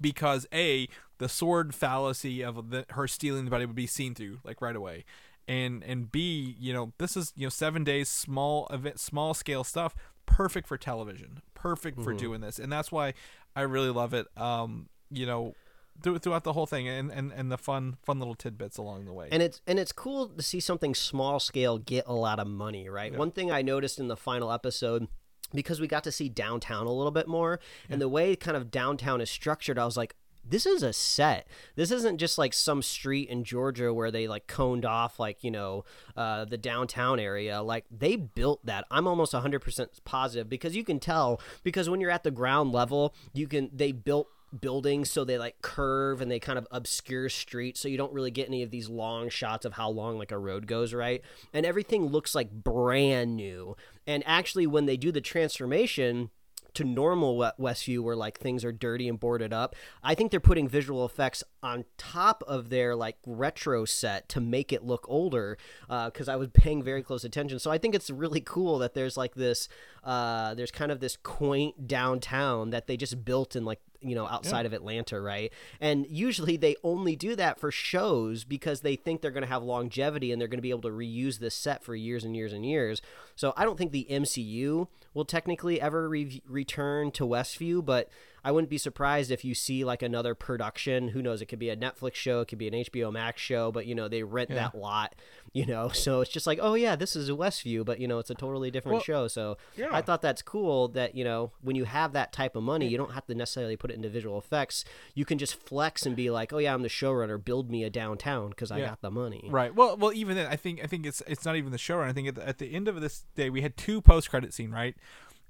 because 0.00 0.46
a 0.52 0.88
the 1.18 1.28
sword 1.28 1.74
fallacy 1.74 2.42
of 2.42 2.70
the, 2.70 2.86
her 2.90 3.06
stealing 3.08 3.44
the 3.44 3.50
body 3.50 3.66
would 3.66 3.74
be 3.76 3.86
seen 3.88 4.14
through 4.14 4.38
like 4.44 4.62
right 4.62 4.76
away, 4.76 5.04
and 5.46 5.82
and 5.82 6.10
b 6.12 6.54
you 6.58 6.72
know 6.72 6.92
this 6.98 7.16
is 7.16 7.32
you 7.36 7.44
know 7.46 7.50
seven 7.50 7.82
days 7.84 8.08
small 8.08 8.66
event 8.70 9.00
small 9.00 9.34
scale 9.34 9.64
stuff 9.64 9.94
perfect 10.26 10.68
for 10.68 10.76
television 10.78 11.40
perfect 11.54 12.00
for 12.02 12.12
doing 12.18 12.40
this 12.40 12.58
and 12.58 12.70
that's 12.70 12.92
why 12.92 13.14
i 13.56 13.62
really 13.62 13.88
love 13.90 14.12
it 14.14 14.26
um 14.36 14.88
you 15.10 15.24
know 15.26 15.54
throughout 16.02 16.44
the 16.44 16.52
whole 16.52 16.66
thing 16.66 16.88
and, 16.88 17.10
and 17.10 17.32
and 17.32 17.50
the 17.50 17.58
fun 17.58 17.96
fun 18.04 18.18
little 18.18 18.34
tidbits 18.34 18.78
along 18.78 19.04
the 19.04 19.12
way 19.12 19.28
and 19.32 19.42
it's 19.42 19.60
and 19.66 19.78
it's 19.78 19.92
cool 19.92 20.28
to 20.28 20.42
see 20.42 20.60
something 20.60 20.94
small 20.94 21.40
scale 21.40 21.78
get 21.78 22.04
a 22.06 22.14
lot 22.14 22.38
of 22.38 22.46
money 22.46 22.88
right 22.88 23.16
one 23.16 23.30
thing 23.30 23.50
i 23.50 23.62
noticed 23.62 23.98
in 23.98 24.08
the 24.08 24.16
final 24.16 24.52
episode 24.52 25.08
because 25.54 25.80
we 25.80 25.86
got 25.86 26.04
to 26.04 26.12
see 26.12 26.28
downtown 26.28 26.86
a 26.86 26.92
little 26.92 27.10
bit 27.10 27.26
more 27.26 27.58
and 27.88 28.00
the 28.00 28.08
way 28.08 28.36
kind 28.36 28.56
of 28.56 28.70
downtown 28.70 29.20
is 29.20 29.30
structured 29.30 29.78
i 29.78 29.84
was 29.84 29.96
like 29.96 30.14
this 30.50 30.66
is 30.66 30.82
a 30.82 30.92
set. 30.92 31.46
This 31.76 31.90
isn't 31.90 32.18
just 32.18 32.38
like 32.38 32.54
some 32.54 32.82
street 32.82 33.28
in 33.28 33.44
Georgia 33.44 33.92
where 33.92 34.10
they 34.10 34.26
like 34.26 34.46
coned 34.46 34.84
off 34.84 35.18
like, 35.18 35.44
you 35.44 35.50
know, 35.50 35.84
uh, 36.16 36.44
the 36.44 36.56
downtown 36.56 37.20
area. 37.20 37.62
Like 37.62 37.84
they 37.90 38.16
built 38.16 38.64
that. 38.64 38.86
I'm 38.90 39.06
almost 39.06 39.32
100% 39.32 39.86
positive 40.04 40.48
because 40.48 40.74
you 40.74 40.84
can 40.84 41.00
tell 41.00 41.40
because 41.62 41.90
when 41.90 42.00
you're 42.00 42.10
at 42.10 42.24
the 42.24 42.30
ground 42.30 42.72
level, 42.72 43.14
you 43.32 43.46
can 43.46 43.70
they 43.72 43.92
built 43.92 44.28
buildings 44.60 45.10
so 45.10 45.24
they 45.24 45.38
like 45.38 45.60
curve 45.62 46.20
and 46.20 46.30
they 46.30 46.38
kind 46.38 46.58
of 46.58 46.66
obscure 46.70 47.28
streets 47.28 47.80
so 47.80 47.88
you 47.88 47.96
don't 47.96 48.12
really 48.12 48.30
get 48.30 48.48
any 48.48 48.62
of 48.62 48.70
these 48.70 48.88
long 48.88 49.28
shots 49.28 49.64
of 49.64 49.74
how 49.74 49.88
long 49.88 50.18
like 50.18 50.32
a 50.32 50.38
road 50.38 50.66
goes 50.66 50.94
right 50.94 51.22
and 51.52 51.66
everything 51.66 52.06
looks 52.06 52.34
like 52.34 52.50
brand 52.50 53.36
new 53.36 53.76
and 54.06 54.22
actually 54.26 54.66
when 54.66 54.86
they 54.86 54.96
do 54.96 55.12
the 55.12 55.20
transformation 55.20 56.30
to 56.78 56.84
normal 56.84 57.36
We- 57.36 57.50
Westview 57.58 58.02
where 58.04 58.14
like 58.14 58.38
things 58.38 58.64
are 58.64 58.70
dirty 58.70 59.08
and 59.08 59.18
boarded 59.18 59.52
up. 59.52 59.74
I 60.02 60.14
think 60.14 60.30
they're 60.30 60.38
putting 60.38 60.68
visual 60.68 61.04
effects 61.04 61.42
on 61.60 61.84
top 61.96 62.44
of 62.46 62.70
their 62.70 62.94
like 62.94 63.16
retro 63.26 63.84
set 63.84 64.28
to 64.30 64.40
make 64.40 64.72
it 64.72 64.84
look 64.84 65.04
older 65.08 65.58
because 65.88 66.28
I 66.28 66.36
was 66.36 66.48
paying 66.52 66.82
very 66.82 67.02
close 67.02 67.24
attention. 67.24 67.58
So 67.58 67.70
I 67.70 67.78
think 67.78 67.96
it's 67.96 68.10
really 68.10 68.40
cool 68.40 68.78
that 68.78 68.94
there's 68.94 69.16
like 69.16 69.34
this 69.34 69.68
uh, 70.04 70.54
there's 70.54 70.70
kind 70.70 70.92
of 70.92 71.00
this 71.00 71.16
quaint 71.16 71.88
downtown 71.88 72.70
that 72.70 72.86
they 72.86 72.96
just 72.96 73.24
built 73.24 73.56
in 73.56 73.64
like 73.64 73.80
you 74.00 74.14
know 74.14 74.26
outside 74.26 74.66
of 74.66 74.72
Atlanta, 74.72 75.20
right? 75.20 75.52
And 75.80 76.06
usually 76.08 76.56
they 76.56 76.76
only 76.84 77.16
do 77.16 77.34
that 77.36 77.58
for 77.58 77.70
shows 77.70 78.44
because 78.44 78.80
they 78.80 78.96
think 78.96 79.20
they're 79.20 79.30
going 79.30 79.42
to 79.42 79.48
have 79.48 79.62
longevity 79.62 80.32
and 80.32 80.40
they're 80.40 80.48
going 80.48 80.58
to 80.58 80.62
be 80.62 80.70
able 80.70 80.82
to 80.82 80.90
reuse 80.90 81.38
this 81.38 81.54
set 81.54 81.82
for 81.82 81.94
years 81.94 82.24
and 82.24 82.36
years 82.36 82.52
and 82.52 82.64
years. 82.64 83.02
So 83.34 83.52
I 83.56 83.64
don't 83.64 83.76
think 83.76 83.92
the 83.92 84.06
MCU 84.10 84.88
will 85.14 85.24
technically 85.24 85.80
ever 85.80 86.08
re- 86.08 86.42
return 86.46 87.10
to 87.12 87.24
Westview, 87.24 87.84
but 87.84 88.08
I 88.44 88.52
wouldn't 88.52 88.70
be 88.70 88.78
surprised 88.78 89.30
if 89.30 89.44
you 89.44 89.54
see 89.54 89.84
like 89.84 90.02
another 90.02 90.34
production. 90.34 91.08
Who 91.08 91.22
knows? 91.22 91.42
It 91.42 91.46
could 91.46 91.58
be 91.58 91.70
a 91.70 91.76
Netflix 91.76 92.14
show, 92.14 92.40
it 92.40 92.48
could 92.48 92.58
be 92.58 92.68
an 92.68 92.74
HBO 92.74 93.12
Max 93.12 93.40
show, 93.40 93.70
but 93.72 93.86
you 93.86 93.94
know 93.94 94.08
they 94.08 94.22
rent 94.22 94.50
that 94.50 94.74
lot, 94.76 95.14
you 95.52 95.66
know. 95.66 95.88
So 95.94 96.20
it's 96.20 96.30
just 96.30 96.46
like, 96.46 96.58
oh 96.62 96.74
yeah, 96.74 96.96
this 96.96 97.16
is 97.16 97.28
Westview, 97.30 97.84
but 97.84 98.00
you 98.00 98.06
know 98.08 98.18
it's 98.18 98.30
a 98.30 98.34
totally 98.34 98.70
different 98.70 98.94
Well, 98.96 99.02
show. 99.02 99.28
So 99.28 99.56
yeah. 99.76 99.88
I 99.90 100.00
thought 100.02 100.22
that's 100.22 100.42
cool 100.42 100.88
that 100.88 101.14
you 101.14 101.24
know 101.24 101.50
when 101.62 101.76
you 101.76 101.84
have 101.84 102.12
that 102.12 102.32
type 102.32 102.56
of 102.56 102.62
money, 102.62 102.86
you 102.86 102.96
don't 102.96 103.12
have 103.12 103.26
to 103.26 103.34
necessarily 103.34 103.76
put 103.76 103.90
it 103.90 103.94
into 103.94 104.08
visual 104.08 104.38
effects. 104.38 104.84
You 105.14 105.24
can 105.24 105.38
just 105.38 105.54
flex 105.54 106.06
and 106.06 106.14
be 106.16 106.30
like, 106.30 106.52
oh 106.52 106.58
yeah, 106.58 106.72
I'm 106.74 106.82
the 106.82 106.88
showrunner. 106.88 107.42
Build 107.42 107.70
me 107.70 107.84
a 107.84 107.90
downtown 107.90 108.50
because 108.50 108.70
I 108.70 108.78
Yeah. 108.78 108.86
got 108.88 109.00
the 109.02 109.10
money. 109.10 109.48
Right. 109.50 109.74
Well, 109.74 109.96
well, 109.96 110.12
even 110.12 110.36
then, 110.36 110.46
I 110.46 110.56
think 110.56 110.82
I 110.82 110.86
think 110.86 111.04
it's 111.06 111.22
it's 111.26 111.44
not 111.44 111.56
even 111.56 111.72
the 111.72 111.78
showrun. 111.78 112.08
I 112.08 112.12
think 112.12 112.28
at 112.28 112.34
the, 112.36 112.48
at 112.48 112.58
the 112.58 112.72
end 112.74 112.86
of 112.88 113.00
this 113.00 113.24
day, 113.34 113.50
we 113.50 113.62
had 113.62 113.76
two 113.76 114.00
post 114.00 114.30
credit 114.30 114.54
scene, 114.54 114.70
right? 114.70 114.94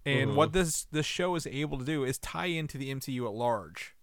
And 0.06 0.36
what 0.36 0.52
this 0.52 0.84
this 0.90 1.06
show 1.06 1.34
is 1.34 1.46
able 1.46 1.78
to 1.78 1.84
do 1.84 2.04
is 2.04 2.18
tie 2.18 2.46
into 2.46 2.78
the 2.78 2.94
MCU 2.94 3.26
at 3.26 3.34
large. 3.34 3.94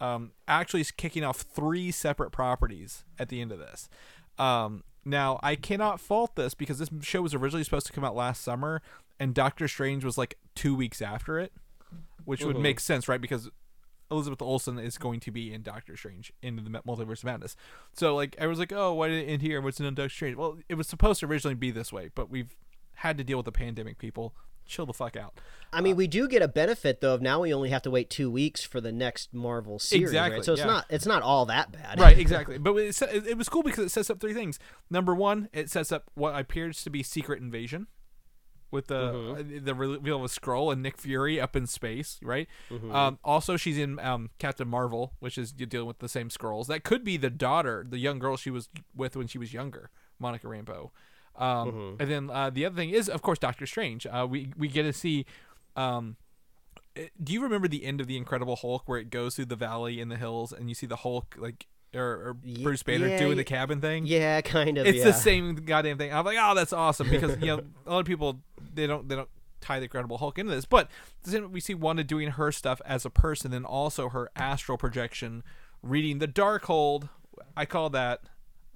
Um, 0.00 0.32
actually, 0.48 0.80
is 0.80 0.90
kicking 0.90 1.24
off 1.24 1.38
three 1.38 1.90
separate 1.90 2.30
properties 2.30 3.04
at 3.18 3.28
the 3.28 3.40
end 3.40 3.52
of 3.52 3.58
this. 3.58 3.88
Um, 4.38 4.82
now, 5.04 5.38
I 5.42 5.54
cannot 5.54 6.00
fault 6.00 6.34
this 6.34 6.54
because 6.54 6.78
this 6.78 6.90
show 7.02 7.22
was 7.22 7.34
originally 7.34 7.64
supposed 7.64 7.86
to 7.86 7.92
come 7.92 8.04
out 8.04 8.16
last 8.16 8.42
summer, 8.42 8.82
and 9.20 9.34
Doctor 9.34 9.68
Strange 9.68 10.04
was 10.04 10.18
like 10.18 10.38
two 10.54 10.74
weeks 10.74 11.00
after 11.00 11.38
it, 11.38 11.52
which 12.24 12.44
would 12.44 12.58
make 12.58 12.80
sense, 12.80 13.06
right? 13.06 13.20
Because 13.20 13.50
Elizabeth 14.10 14.42
Olsen 14.42 14.78
is 14.78 14.98
going 14.98 15.20
to 15.20 15.30
be 15.30 15.52
in 15.52 15.62
Doctor 15.62 15.96
Strange 15.96 16.32
into 16.42 16.62
the 16.62 16.70
Multiverse 16.70 17.18
of 17.18 17.24
Madness. 17.24 17.56
So 17.92 18.14
like 18.14 18.34
everyone's 18.38 18.58
like, 18.58 18.72
oh, 18.72 18.94
why 18.94 19.08
did 19.08 19.24
it 19.24 19.30
end 19.30 19.42
here? 19.42 19.60
What's 19.60 19.80
in 19.80 19.86
Doctor 19.94 20.08
Strange? 20.08 20.36
Well, 20.36 20.58
it 20.68 20.74
was 20.74 20.86
supposed 20.86 21.20
to 21.20 21.26
originally 21.26 21.54
be 21.54 21.70
this 21.70 21.92
way, 21.92 22.10
but 22.14 22.30
we've 22.30 22.56
had 22.96 23.18
to 23.18 23.24
deal 23.24 23.36
with 23.38 23.46
the 23.46 23.52
pandemic. 23.52 23.98
People, 23.98 24.34
chill 24.66 24.86
the 24.86 24.92
fuck 24.92 25.16
out. 25.16 25.34
I 25.72 25.80
mean, 25.80 25.96
we 25.96 26.06
do 26.06 26.28
get 26.28 26.40
a 26.40 26.46
benefit 26.48 27.00
though 27.00 27.14
of 27.14 27.22
now 27.22 27.40
we 27.40 27.52
only 27.52 27.70
have 27.70 27.82
to 27.82 27.90
wait 27.90 28.08
two 28.08 28.30
weeks 28.30 28.62
for 28.62 28.80
the 28.80 28.92
next 28.92 29.34
Marvel 29.34 29.78
series, 29.78 30.04
Exactly, 30.10 30.36
right? 30.36 30.44
So 30.44 30.52
it's 30.52 30.60
yeah. 30.60 30.66
not 30.66 30.86
it's 30.88 31.06
not 31.06 31.22
all 31.22 31.46
that 31.46 31.72
bad, 31.72 31.98
Right, 31.98 32.16
exactly. 32.24 32.58
But 32.58 32.76
it, 32.76 33.02
it 33.02 33.36
was 33.36 33.48
cool 33.48 33.62
because 33.62 33.84
it 33.86 33.90
sets 33.90 34.08
up 34.10 34.20
three 34.20 34.34
things. 34.34 34.58
Number 34.88 35.14
one, 35.14 35.48
it 35.52 35.70
sets 35.70 35.90
up 35.90 36.04
what 36.14 36.38
appears 36.38 36.82
to 36.84 36.90
be 36.90 37.02
secret 37.02 37.40
invasion. 37.42 37.88
With 38.70 38.88
the 38.88 39.12
Mm-hmm. 39.12 39.64
the 39.64 39.72
reveal 39.74 40.16
of 40.16 40.24
a 40.24 40.28
scroll 40.28 40.72
and 40.72 40.82
Nick 40.82 40.98
Fury 40.98 41.40
up 41.40 41.54
in 41.54 41.64
space, 41.68 42.18
right? 42.24 42.48
Mm-hmm. 42.70 42.92
Um, 42.92 43.18
also, 43.22 43.56
she's 43.56 43.78
in 43.78 44.00
um, 44.00 44.30
Captain 44.40 44.66
Marvel, 44.66 45.12
which 45.20 45.38
is 45.38 45.52
dealing 45.52 45.86
with 45.86 46.00
the 46.00 46.08
same 46.08 46.28
scrolls. 46.28 46.66
That 46.66 46.82
could 46.82 47.04
be 47.04 47.16
the 47.16 47.30
daughter, 47.30 47.86
the 47.88 47.98
young 47.98 48.18
girl 48.18 48.36
she 48.36 48.50
was 48.50 48.68
with 48.92 49.14
when 49.14 49.28
she 49.28 49.38
was 49.38 49.52
younger, 49.52 49.90
Monica 50.18 50.48
Rambeau. 50.48 50.90
Um, 51.36 51.72
Mm-hmm. 51.72 52.02
And 52.02 52.10
then 52.10 52.30
uh, 52.30 52.50
the 52.50 52.64
other 52.66 52.76
thing 52.76 52.90
is, 52.90 53.08
of 53.08 53.22
course, 53.22 53.38
Doctor 53.38 53.66
Strange. 53.66 54.06
Uh, 54.06 54.26
we 54.28 54.52
we 54.56 54.68
get 54.68 54.82
to 54.84 54.92
see. 54.92 55.26
Um, 55.76 56.16
eh, 56.96 57.08
do 57.22 57.32
you 57.32 57.42
remember 57.42 57.66
the 57.68 57.84
end 57.84 58.00
of 58.00 58.06
the 58.06 58.16
Incredible 58.16 58.56
Hulk 58.56 58.82
where 58.86 58.98
it 58.98 59.10
goes 59.10 59.36
through 59.36 59.46
the 59.46 59.56
valley 59.56 60.00
and 60.00 60.10
the 60.10 60.16
hills 60.16 60.52
and 60.52 60.68
you 60.68 60.74
see 60.74 60.86
the 60.86 60.96
Hulk 60.96 61.34
like 61.36 61.66
or, 61.94 62.02
or 62.02 62.34
Bruce 62.34 62.82
Banner 62.82 63.08
yeah, 63.08 63.18
doing 63.18 63.30
y- 63.30 63.36
the 63.36 63.44
cabin 63.44 63.80
thing? 63.80 64.06
Yeah, 64.06 64.40
kind 64.40 64.78
of. 64.78 64.86
it's 64.86 64.98
yeah. 64.98 65.04
the 65.04 65.12
same 65.12 65.54
goddamn 65.56 65.98
thing. 65.98 66.12
I'm 66.12 66.24
like, 66.24 66.38
oh, 66.40 66.54
that's 66.54 66.72
awesome 66.72 67.08
because 67.08 67.38
you 67.40 67.46
know 67.46 67.62
a 67.86 67.90
lot 67.90 68.00
of 68.00 68.06
people 68.06 68.40
they 68.72 68.86
don't 68.86 69.08
they 69.08 69.16
don't 69.16 69.28
tie 69.60 69.78
the 69.78 69.84
Incredible 69.84 70.18
Hulk 70.18 70.38
into 70.38 70.54
this, 70.54 70.66
but 70.66 70.88
then 71.24 71.50
we 71.50 71.58
see 71.60 71.74
Wanda 71.74 72.04
doing 72.04 72.32
her 72.32 72.52
stuff 72.52 72.80
as 72.84 73.04
a 73.04 73.10
person 73.10 73.52
and 73.52 73.64
also 73.64 74.10
her 74.10 74.30
astral 74.36 74.76
projection, 74.78 75.42
reading 75.82 76.18
the 76.18 76.28
Darkhold. 76.28 77.08
I 77.56 77.64
call 77.64 77.90
that. 77.90 78.20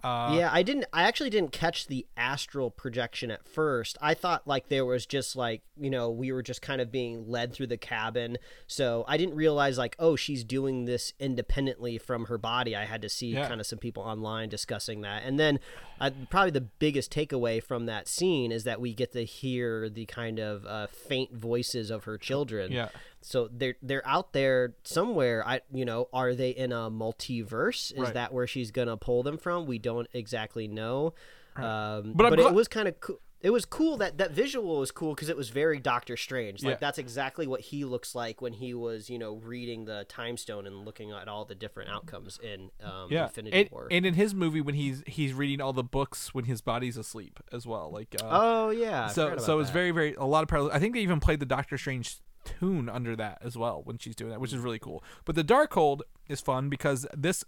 Uh, 0.04 0.34
yeah, 0.38 0.48
I 0.52 0.62
didn't. 0.62 0.86
I 0.92 1.02
actually 1.02 1.30
didn't 1.30 1.50
catch 1.52 1.86
the 1.88 2.06
astral 2.16 2.70
projection 2.70 3.30
at 3.30 3.46
first. 3.46 3.98
I 4.00 4.14
thought 4.14 4.46
like 4.46 4.68
there 4.68 4.84
was 4.84 5.06
just 5.06 5.34
like 5.34 5.62
you 5.76 5.90
know 5.90 6.10
we 6.10 6.30
were 6.32 6.42
just 6.42 6.62
kind 6.62 6.80
of 6.80 6.92
being 6.92 7.28
led 7.28 7.52
through 7.52 7.66
the 7.66 7.76
cabin. 7.76 8.38
So 8.66 9.04
I 9.08 9.16
didn't 9.16 9.34
realize 9.34 9.76
like 9.76 9.96
oh 9.98 10.14
she's 10.14 10.44
doing 10.44 10.84
this 10.84 11.12
independently 11.18 11.98
from 11.98 12.26
her 12.26 12.38
body. 12.38 12.76
I 12.76 12.84
had 12.84 13.02
to 13.02 13.08
see 13.08 13.28
Yeah. 13.32 13.48
kind 13.48 13.60
of 13.60 13.66
some 13.66 13.78
people 13.80 14.02
online 14.04 14.48
discussing 14.48 15.00
that, 15.00 15.22
and 15.24 15.38
then 15.38 15.58
uh, 16.00 16.10
probably 16.30 16.52
the 16.52 16.60
biggest 16.60 17.12
takeaway 17.12 17.62
from 17.62 17.86
that 17.86 18.06
scene 18.06 18.52
is 18.52 18.64
that 18.64 18.80
we 18.80 18.94
get 18.94 19.12
to 19.12 19.24
hear 19.24 19.88
the 19.88 20.06
kind 20.06 20.38
of 20.38 20.64
uh, 20.64 20.86
faint 20.86 21.34
voices 21.34 21.90
of 21.90 22.04
her 22.04 22.16
children. 22.16 22.70
Yeah. 22.70 22.88
So 23.20 23.48
they're 23.52 23.74
they're 23.82 24.06
out 24.06 24.32
there 24.32 24.74
somewhere. 24.84 25.46
I 25.46 25.60
you 25.72 25.84
know 25.84 26.08
are 26.12 26.34
they 26.34 26.50
in 26.50 26.72
a 26.72 26.90
multiverse? 26.90 27.92
Is 27.92 27.98
Right. 27.98 28.14
that 28.14 28.32
where 28.32 28.46
she's 28.46 28.70
gonna 28.70 28.96
pull 28.96 29.22
them 29.22 29.38
from? 29.38 29.66
We 29.66 29.78
don't 29.78 30.08
exactly 30.12 30.68
know. 30.68 31.14
Um, 31.56 32.12
But 32.14 32.30
but 32.30 32.38
it 32.40 32.54
was 32.54 32.68
kind 32.68 32.88
of 32.88 33.00
cool. 33.00 33.20
It 33.40 33.50
was 33.50 33.64
cool 33.64 33.96
that 33.98 34.18
that 34.18 34.32
visual 34.32 34.80
was 34.80 34.90
cool 34.90 35.14
because 35.14 35.28
it 35.28 35.36
was 35.36 35.50
very 35.50 35.78
Doctor 35.78 36.16
Strange. 36.16 36.62
Like 36.64 36.72
Yeah. 36.72 36.78
that's 36.80 36.98
exactly 36.98 37.46
what 37.46 37.60
he 37.60 37.84
looks 37.84 38.14
like 38.16 38.40
when 38.42 38.52
he 38.52 38.74
was 38.74 39.08
you 39.08 39.16
know 39.18 39.34
reading 39.36 39.84
the 39.84 40.04
Time 40.08 40.36
Stone 40.36 40.66
and 40.66 40.84
looking 40.84 41.12
at 41.12 41.28
all 41.28 41.44
the 41.44 41.54
different 41.54 41.88
outcomes 41.90 42.38
in 42.42 42.70
um, 42.82 43.08
yeah, 43.10 43.24
Infinity 43.26 43.60
and, 43.60 43.70
War. 43.70 43.86
and 43.92 44.04
in 44.06 44.14
his 44.14 44.34
movie 44.34 44.60
when 44.60 44.74
he's 44.74 45.04
he's 45.06 45.34
reading 45.34 45.60
all 45.60 45.72
the 45.72 45.84
books 45.84 46.34
when 46.34 46.46
his 46.46 46.60
body's 46.60 46.96
asleep 46.96 47.38
as 47.52 47.64
well. 47.64 47.90
Like 47.92 48.14
uh, 48.20 48.26
oh 48.28 48.70
yeah, 48.70 49.06
so 49.08 49.36
so 49.38 49.60
it's 49.60 49.70
very 49.70 49.92
very 49.92 50.14
a 50.14 50.24
lot 50.24 50.42
of 50.42 50.48
parallels. 50.48 50.72
I 50.74 50.80
think 50.80 50.94
they 50.94 51.00
even 51.00 51.20
played 51.20 51.38
the 51.38 51.46
Doctor 51.46 51.78
Strange 51.78 52.18
tune 52.58 52.88
under 52.88 53.16
that 53.16 53.38
as 53.42 53.56
well 53.56 53.82
when 53.84 53.98
she's 53.98 54.16
doing 54.16 54.30
that, 54.30 54.40
which 54.40 54.52
is 54.52 54.58
really 54.58 54.78
cool. 54.78 55.02
But 55.24 55.34
the 55.34 55.44
Darkhold 55.44 56.00
is 56.28 56.40
fun 56.40 56.68
because 56.68 57.06
this 57.16 57.44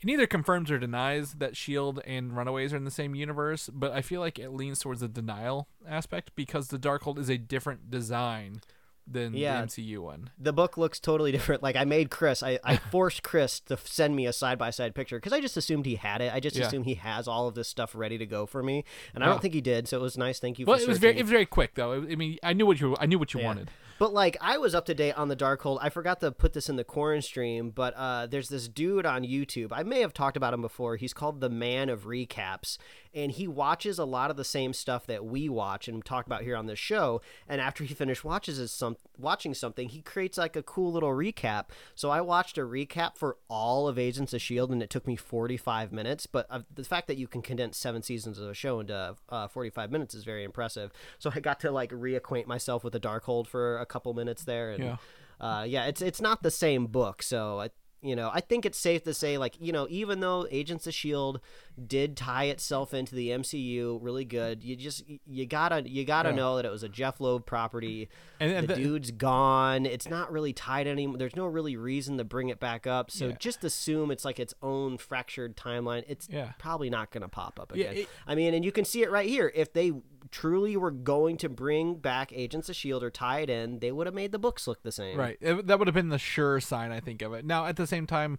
it 0.00 0.06
neither 0.06 0.26
confirms 0.26 0.70
or 0.70 0.78
denies 0.78 1.34
that 1.34 1.56
Shield 1.56 2.00
and 2.06 2.34
Runaways 2.34 2.72
are 2.72 2.76
in 2.78 2.86
the 2.86 2.90
same 2.90 3.14
universe, 3.14 3.68
but 3.70 3.92
I 3.92 4.00
feel 4.00 4.22
like 4.22 4.38
it 4.38 4.50
leans 4.50 4.80
towards 4.80 5.02
the 5.02 5.08
denial 5.08 5.68
aspect 5.86 6.30
because 6.34 6.68
the 6.68 6.78
Darkhold 6.78 7.18
is 7.18 7.28
a 7.28 7.36
different 7.36 7.90
design 7.90 8.62
than 9.10 9.34
Yeah. 9.34 9.60
the 9.60 9.66
MCU 9.66 9.98
one. 9.98 10.30
the 10.38 10.52
book 10.52 10.76
looks 10.76 11.00
totally 11.00 11.32
different. 11.32 11.62
Like 11.62 11.76
I 11.76 11.84
made 11.84 12.10
Chris, 12.10 12.42
I, 12.42 12.58
I 12.64 12.76
forced 12.90 13.22
Chris 13.22 13.60
to 13.60 13.76
send 13.76 14.14
me 14.16 14.26
a 14.26 14.32
side 14.32 14.58
by 14.58 14.70
side 14.70 14.94
picture 14.94 15.18
because 15.18 15.32
I 15.32 15.40
just 15.40 15.56
assumed 15.56 15.86
he 15.86 15.96
had 15.96 16.20
it. 16.20 16.32
I 16.32 16.40
just 16.40 16.56
Yeah. 16.56 16.66
assumed 16.66 16.86
he 16.86 16.94
has 16.94 17.26
all 17.28 17.48
of 17.48 17.54
this 17.54 17.68
stuff 17.68 17.94
ready 17.94 18.18
to 18.18 18.26
go 18.26 18.46
for 18.46 18.62
me, 18.62 18.84
and 19.14 19.22
I 19.24 19.26
don't 19.26 19.42
think 19.42 19.54
he 19.54 19.60
did. 19.60 19.88
So 19.88 19.98
it 19.98 20.02
was 20.02 20.16
nice. 20.16 20.38
Thank 20.38 20.58
you. 20.58 20.66
Well, 20.66 20.76
for 20.78 20.82
it 20.84 20.88
was 20.88 20.98
very 20.98 21.16
it 21.18 21.22
was 21.22 21.30
very 21.30 21.46
quick 21.46 21.74
though. 21.74 21.92
I 21.94 22.14
mean, 22.14 22.38
I 22.42 22.52
knew 22.52 22.66
what 22.66 22.80
you 22.80 22.96
I 23.00 23.06
knew 23.06 23.18
what 23.18 23.34
you 23.34 23.40
Yeah. 23.40 23.46
wanted. 23.46 23.70
But 23.98 24.14
like 24.14 24.38
I 24.40 24.56
was 24.56 24.74
up 24.74 24.86
to 24.86 24.94
date 24.94 25.12
on 25.12 25.28
the 25.28 25.36
Darkhold. 25.36 25.78
I 25.82 25.90
forgot 25.90 26.20
to 26.20 26.32
put 26.32 26.54
this 26.54 26.70
in 26.70 26.76
the 26.76 26.84
corn 26.84 27.20
stream, 27.20 27.68
but 27.70 27.92
uh, 27.98 28.26
there's 28.26 28.48
this 28.48 28.66
dude 28.66 29.04
on 29.04 29.24
YouTube. 29.24 29.68
I 29.72 29.82
may 29.82 30.00
have 30.00 30.14
talked 30.14 30.38
about 30.38 30.54
him 30.54 30.62
before. 30.62 30.96
He's 30.96 31.12
called 31.12 31.42
the 31.42 31.50
Man 31.50 31.90
of 31.90 32.04
Recaps, 32.04 32.78
and 33.12 33.32
he 33.32 33.48
watches 33.48 33.98
a 33.98 34.04
lot 34.04 34.30
of 34.30 34.36
the 34.36 34.44
same 34.44 34.72
stuff 34.72 35.06
that 35.06 35.24
we 35.24 35.48
watch 35.48 35.88
and 35.88 36.04
talk 36.04 36.26
about 36.26 36.42
here 36.42 36.56
on 36.56 36.66
this 36.66 36.78
show. 36.78 37.20
And 37.48 37.60
after 37.60 37.82
he 37.84 37.92
finished 37.94 38.24
watches 38.24 38.58
his 38.58 38.70
some 38.70 38.96
watching 39.18 39.52
something, 39.54 39.88
he 39.88 40.00
creates 40.02 40.38
like 40.38 40.54
a 40.56 40.62
cool 40.62 40.92
little 40.92 41.10
recap. 41.10 41.66
So 41.94 42.10
I 42.10 42.20
watched 42.20 42.56
a 42.56 42.62
recap 42.62 43.16
for 43.16 43.36
all 43.48 43.88
of 43.88 43.98
Agents 43.98 44.32
of 44.32 44.40
Shield, 44.40 44.70
and 44.70 44.82
it 44.82 44.90
took 44.90 45.06
me 45.06 45.16
45 45.16 45.92
minutes. 45.92 46.26
But 46.26 46.46
uh, 46.50 46.60
the 46.72 46.84
fact 46.84 47.06
that 47.08 47.16
you 47.16 47.26
can 47.26 47.42
condense 47.42 47.76
seven 47.76 48.02
seasons 48.02 48.38
of 48.38 48.48
a 48.48 48.54
show 48.54 48.80
into 48.80 49.16
uh, 49.28 49.48
45 49.48 49.90
minutes 49.90 50.14
is 50.14 50.24
very 50.24 50.44
impressive. 50.44 50.92
So 51.18 51.30
I 51.34 51.40
got 51.40 51.58
to 51.60 51.70
like 51.70 51.90
reacquaint 51.90 52.46
myself 52.46 52.84
with 52.84 52.92
the 52.92 53.00
Darkhold 53.00 53.46
for 53.48 53.78
a 53.78 53.86
couple 53.86 54.14
minutes 54.14 54.44
there, 54.44 54.70
and 54.70 54.84
Yeah. 54.84 54.96
uh, 55.40 55.64
yeah, 55.66 55.86
it's 55.86 56.00
it's 56.02 56.20
not 56.20 56.42
the 56.42 56.50
same 56.50 56.86
book, 56.86 57.22
so 57.22 57.60
I. 57.60 57.70
You 58.02 58.16
know, 58.16 58.30
I 58.32 58.40
think 58.40 58.64
it's 58.64 58.78
safe 58.78 59.04
to 59.04 59.12
say, 59.12 59.36
like, 59.36 59.60
you 59.60 59.72
know, 59.72 59.86
even 59.90 60.20
though 60.20 60.46
Agents 60.50 60.86
of 60.86 60.94
Shield 60.94 61.38
did 61.86 62.16
tie 62.16 62.44
itself 62.44 62.92
into 62.92 63.14
the 63.14 63.28
MCU 63.30 63.98
really 64.02 64.24
good, 64.24 64.62
you 64.62 64.76
just 64.76 65.02
you 65.26 65.46
gotta 65.46 65.88
you 65.88 66.04
gotta 66.04 66.30
Yeah. 66.30 66.34
know 66.36 66.56
that 66.56 66.64
it 66.64 66.70
was 66.70 66.82
a 66.82 66.88
Jeff 66.88 67.20
Loeb 67.20 67.46
property. 67.46 68.08
And- 68.38 68.52
and 68.52 68.68
the, 68.68 68.74
the- 68.74 68.82
dude's 68.82 69.10
gone. 69.10 69.86
It's 69.86 70.08
not 70.08 70.30
really 70.32 70.52
tied 70.52 70.86
anymore. 70.86 71.18
There's 71.18 71.36
no 71.36 71.46
really 71.46 71.76
reason 71.76 72.18
to 72.18 72.24
bring 72.24 72.48
it 72.48 72.58
back 72.60 72.86
up. 72.86 73.10
So 73.10 73.28
Yeah. 73.28 73.36
just 73.38 73.64
assume 73.64 74.10
it's 74.10 74.24
like 74.24 74.38
its 74.40 74.54
own 74.62 74.98
fractured 74.98 75.56
timeline. 75.56 76.04
It's 76.08 76.28
Yeah. 76.30 76.52
probably 76.58 76.90
not 76.90 77.10
gonna 77.10 77.28
pop 77.28 77.58
up 77.60 77.72
again. 77.72 77.96
it- 77.96 78.08
I 78.26 78.34
mean, 78.34 78.54
and 78.54 78.64
you 78.64 78.72
can 78.72 78.84
see 78.84 79.02
it 79.02 79.10
right 79.10 79.28
here. 79.28 79.52
If 79.54 79.72
they 79.72 79.92
truly 80.30 80.76
were 80.76 80.90
going 80.90 81.36
to 81.38 81.48
bring 81.48 81.94
back 81.96 82.32
Agents 82.32 82.68
of 82.68 82.76
Shield 82.76 83.02
or 83.02 83.10
tie 83.10 83.40
it 83.40 83.50
in, 83.50 83.78
they 83.80 83.90
would 83.90 84.06
have 84.06 84.14
made 84.14 84.32
the 84.32 84.38
books 84.38 84.66
look 84.66 84.82
the 84.82 84.92
same. 84.92 85.18
Right. 85.18 85.36
It- 85.40 85.66
that 85.66 85.78
would 85.78 85.88
have 85.88 85.94
been 85.94 86.10
the 86.10 86.18
sure 86.18 86.60
sign, 86.60 86.92
I 86.92 87.00
think, 87.00 87.22
of 87.22 87.32
it. 87.32 87.44
Now, 87.44 87.66
at 87.66 87.76
the 87.76 87.86
same 87.86 88.06
time, 88.06 88.38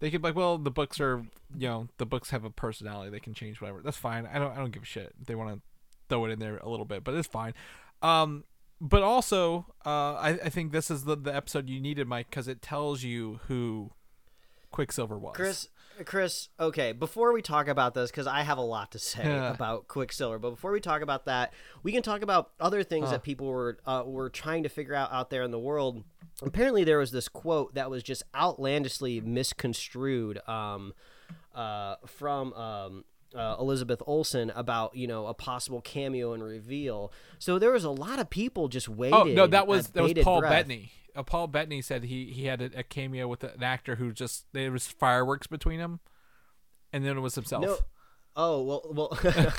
they 0.00 0.10
could 0.10 0.22
like, 0.22 0.34
well, 0.36 0.58
the 0.58 0.70
books 0.70 1.00
are, 1.00 1.24
you 1.56 1.68
know, 1.68 1.88
the 1.98 2.06
books 2.06 2.30
have 2.30 2.44
a 2.44 2.50
personality. 2.50 3.10
They 3.10 3.20
can 3.20 3.34
change 3.34 3.60
whatever. 3.60 3.80
That's 3.82 3.96
fine. 3.96 4.26
I 4.32 4.38
don't, 4.38 4.52
I 4.52 4.56
don't 4.56 4.70
give 4.70 4.82
a 4.82 4.86
shit. 4.86 5.14
They 5.26 5.34
want 5.34 5.54
to 5.54 5.60
throw 6.08 6.24
it 6.24 6.30
in 6.30 6.38
there 6.38 6.58
a 6.58 6.68
little 6.68 6.86
bit, 6.86 7.04
but 7.04 7.14
it's 7.14 7.28
fine. 7.28 7.54
Um, 8.02 8.44
but 8.80 9.02
also, 9.02 9.66
uh, 9.84 10.14
I, 10.14 10.28
I 10.44 10.48
think 10.48 10.72
this 10.72 10.90
is 10.90 11.04
the, 11.04 11.16
the 11.16 11.34
episode 11.34 11.68
you 11.68 11.80
needed, 11.80 12.06
Mike, 12.06 12.30
because 12.30 12.46
it 12.48 12.62
tells 12.62 13.02
you 13.02 13.40
who 13.48 13.90
Quicksilver 14.70 15.18
was. 15.18 15.34
Chris, 15.34 15.68
Chris, 16.04 16.48
okay, 16.58 16.92
before 16.92 17.32
we 17.32 17.42
talk 17.42 17.68
about 17.68 17.94
this, 17.94 18.10
because 18.10 18.26
I 18.26 18.42
have 18.42 18.58
a 18.58 18.62
lot 18.62 18.92
to 18.92 18.98
say 18.98 19.24
about 19.48 19.88
Quicksilver, 19.88 20.38
but 20.38 20.50
before 20.50 20.72
we 20.72 20.80
talk 20.80 21.02
about 21.02 21.26
that, 21.26 21.52
we 21.82 21.92
can 21.92 22.02
talk 22.02 22.22
about 22.22 22.50
other 22.60 22.82
things 22.82 23.08
Uh. 23.08 23.12
that 23.12 23.22
people 23.22 23.46
were 23.46 23.78
uh, 23.86 24.02
were 24.06 24.30
trying 24.30 24.62
to 24.62 24.68
figure 24.68 24.94
out 24.94 25.12
out 25.12 25.30
there 25.30 25.42
in 25.42 25.50
the 25.50 25.58
world. 25.58 26.04
Apparently, 26.42 26.84
there 26.84 26.98
was 26.98 27.10
this 27.10 27.28
quote 27.28 27.74
that 27.74 27.90
was 27.90 28.02
just 28.02 28.22
outlandishly 28.34 29.20
misconstrued 29.20 30.40
um, 30.48 30.92
uh, 31.54 31.96
from. 32.06 32.52
Um, 32.54 33.04
uh, 33.36 33.56
Elizabeth 33.60 34.00
Olsen 34.06 34.50
about 34.54 34.96
you 34.96 35.06
know 35.06 35.26
a 35.26 35.34
possible 35.34 35.82
cameo 35.82 36.32
and 36.32 36.42
reveal. 36.42 37.12
So 37.38 37.58
there 37.58 37.70
was 37.70 37.84
a 37.84 37.90
lot 37.90 38.18
of 38.18 38.30
people 38.30 38.68
just 38.68 38.88
waiting. 38.88 39.18
Oh 39.18 39.24
no, 39.24 39.46
that 39.46 39.66
was 39.66 39.88
that 39.88 40.02
was 40.02 40.14
Paul 40.14 40.40
breath. 40.40 40.50
Bettany. 40.52 40.92
Uh, 41.18 41.22
Paul 41.24 41.48
Bettany 41.48 41.82
said 41.82 42.04
he 42.04 42.26
he 42.26 42.46
had 42.46 42.62
a, 42.62 42.70
a 42.78 42.82
cameo 42.84 43.26
with 43.26 43.42
an 43.42 43.62
actor 43.62 43.96
who 43.96 44.12
just 44.12 44.46
there 44.52 44.70
was 44.70 44.86
fireworks 44.86 45.48
between 45.48 45.80
him, 45.80 45.98
and 46.92 47.04
then 47.04 47.16
it 47.16 47.20
was 47.20 47.34
himself. 47.34 47.62
No. 47.64 47.78
Oh 48.36 48.62
well, 48.62 48.82
well, 48.94 49.18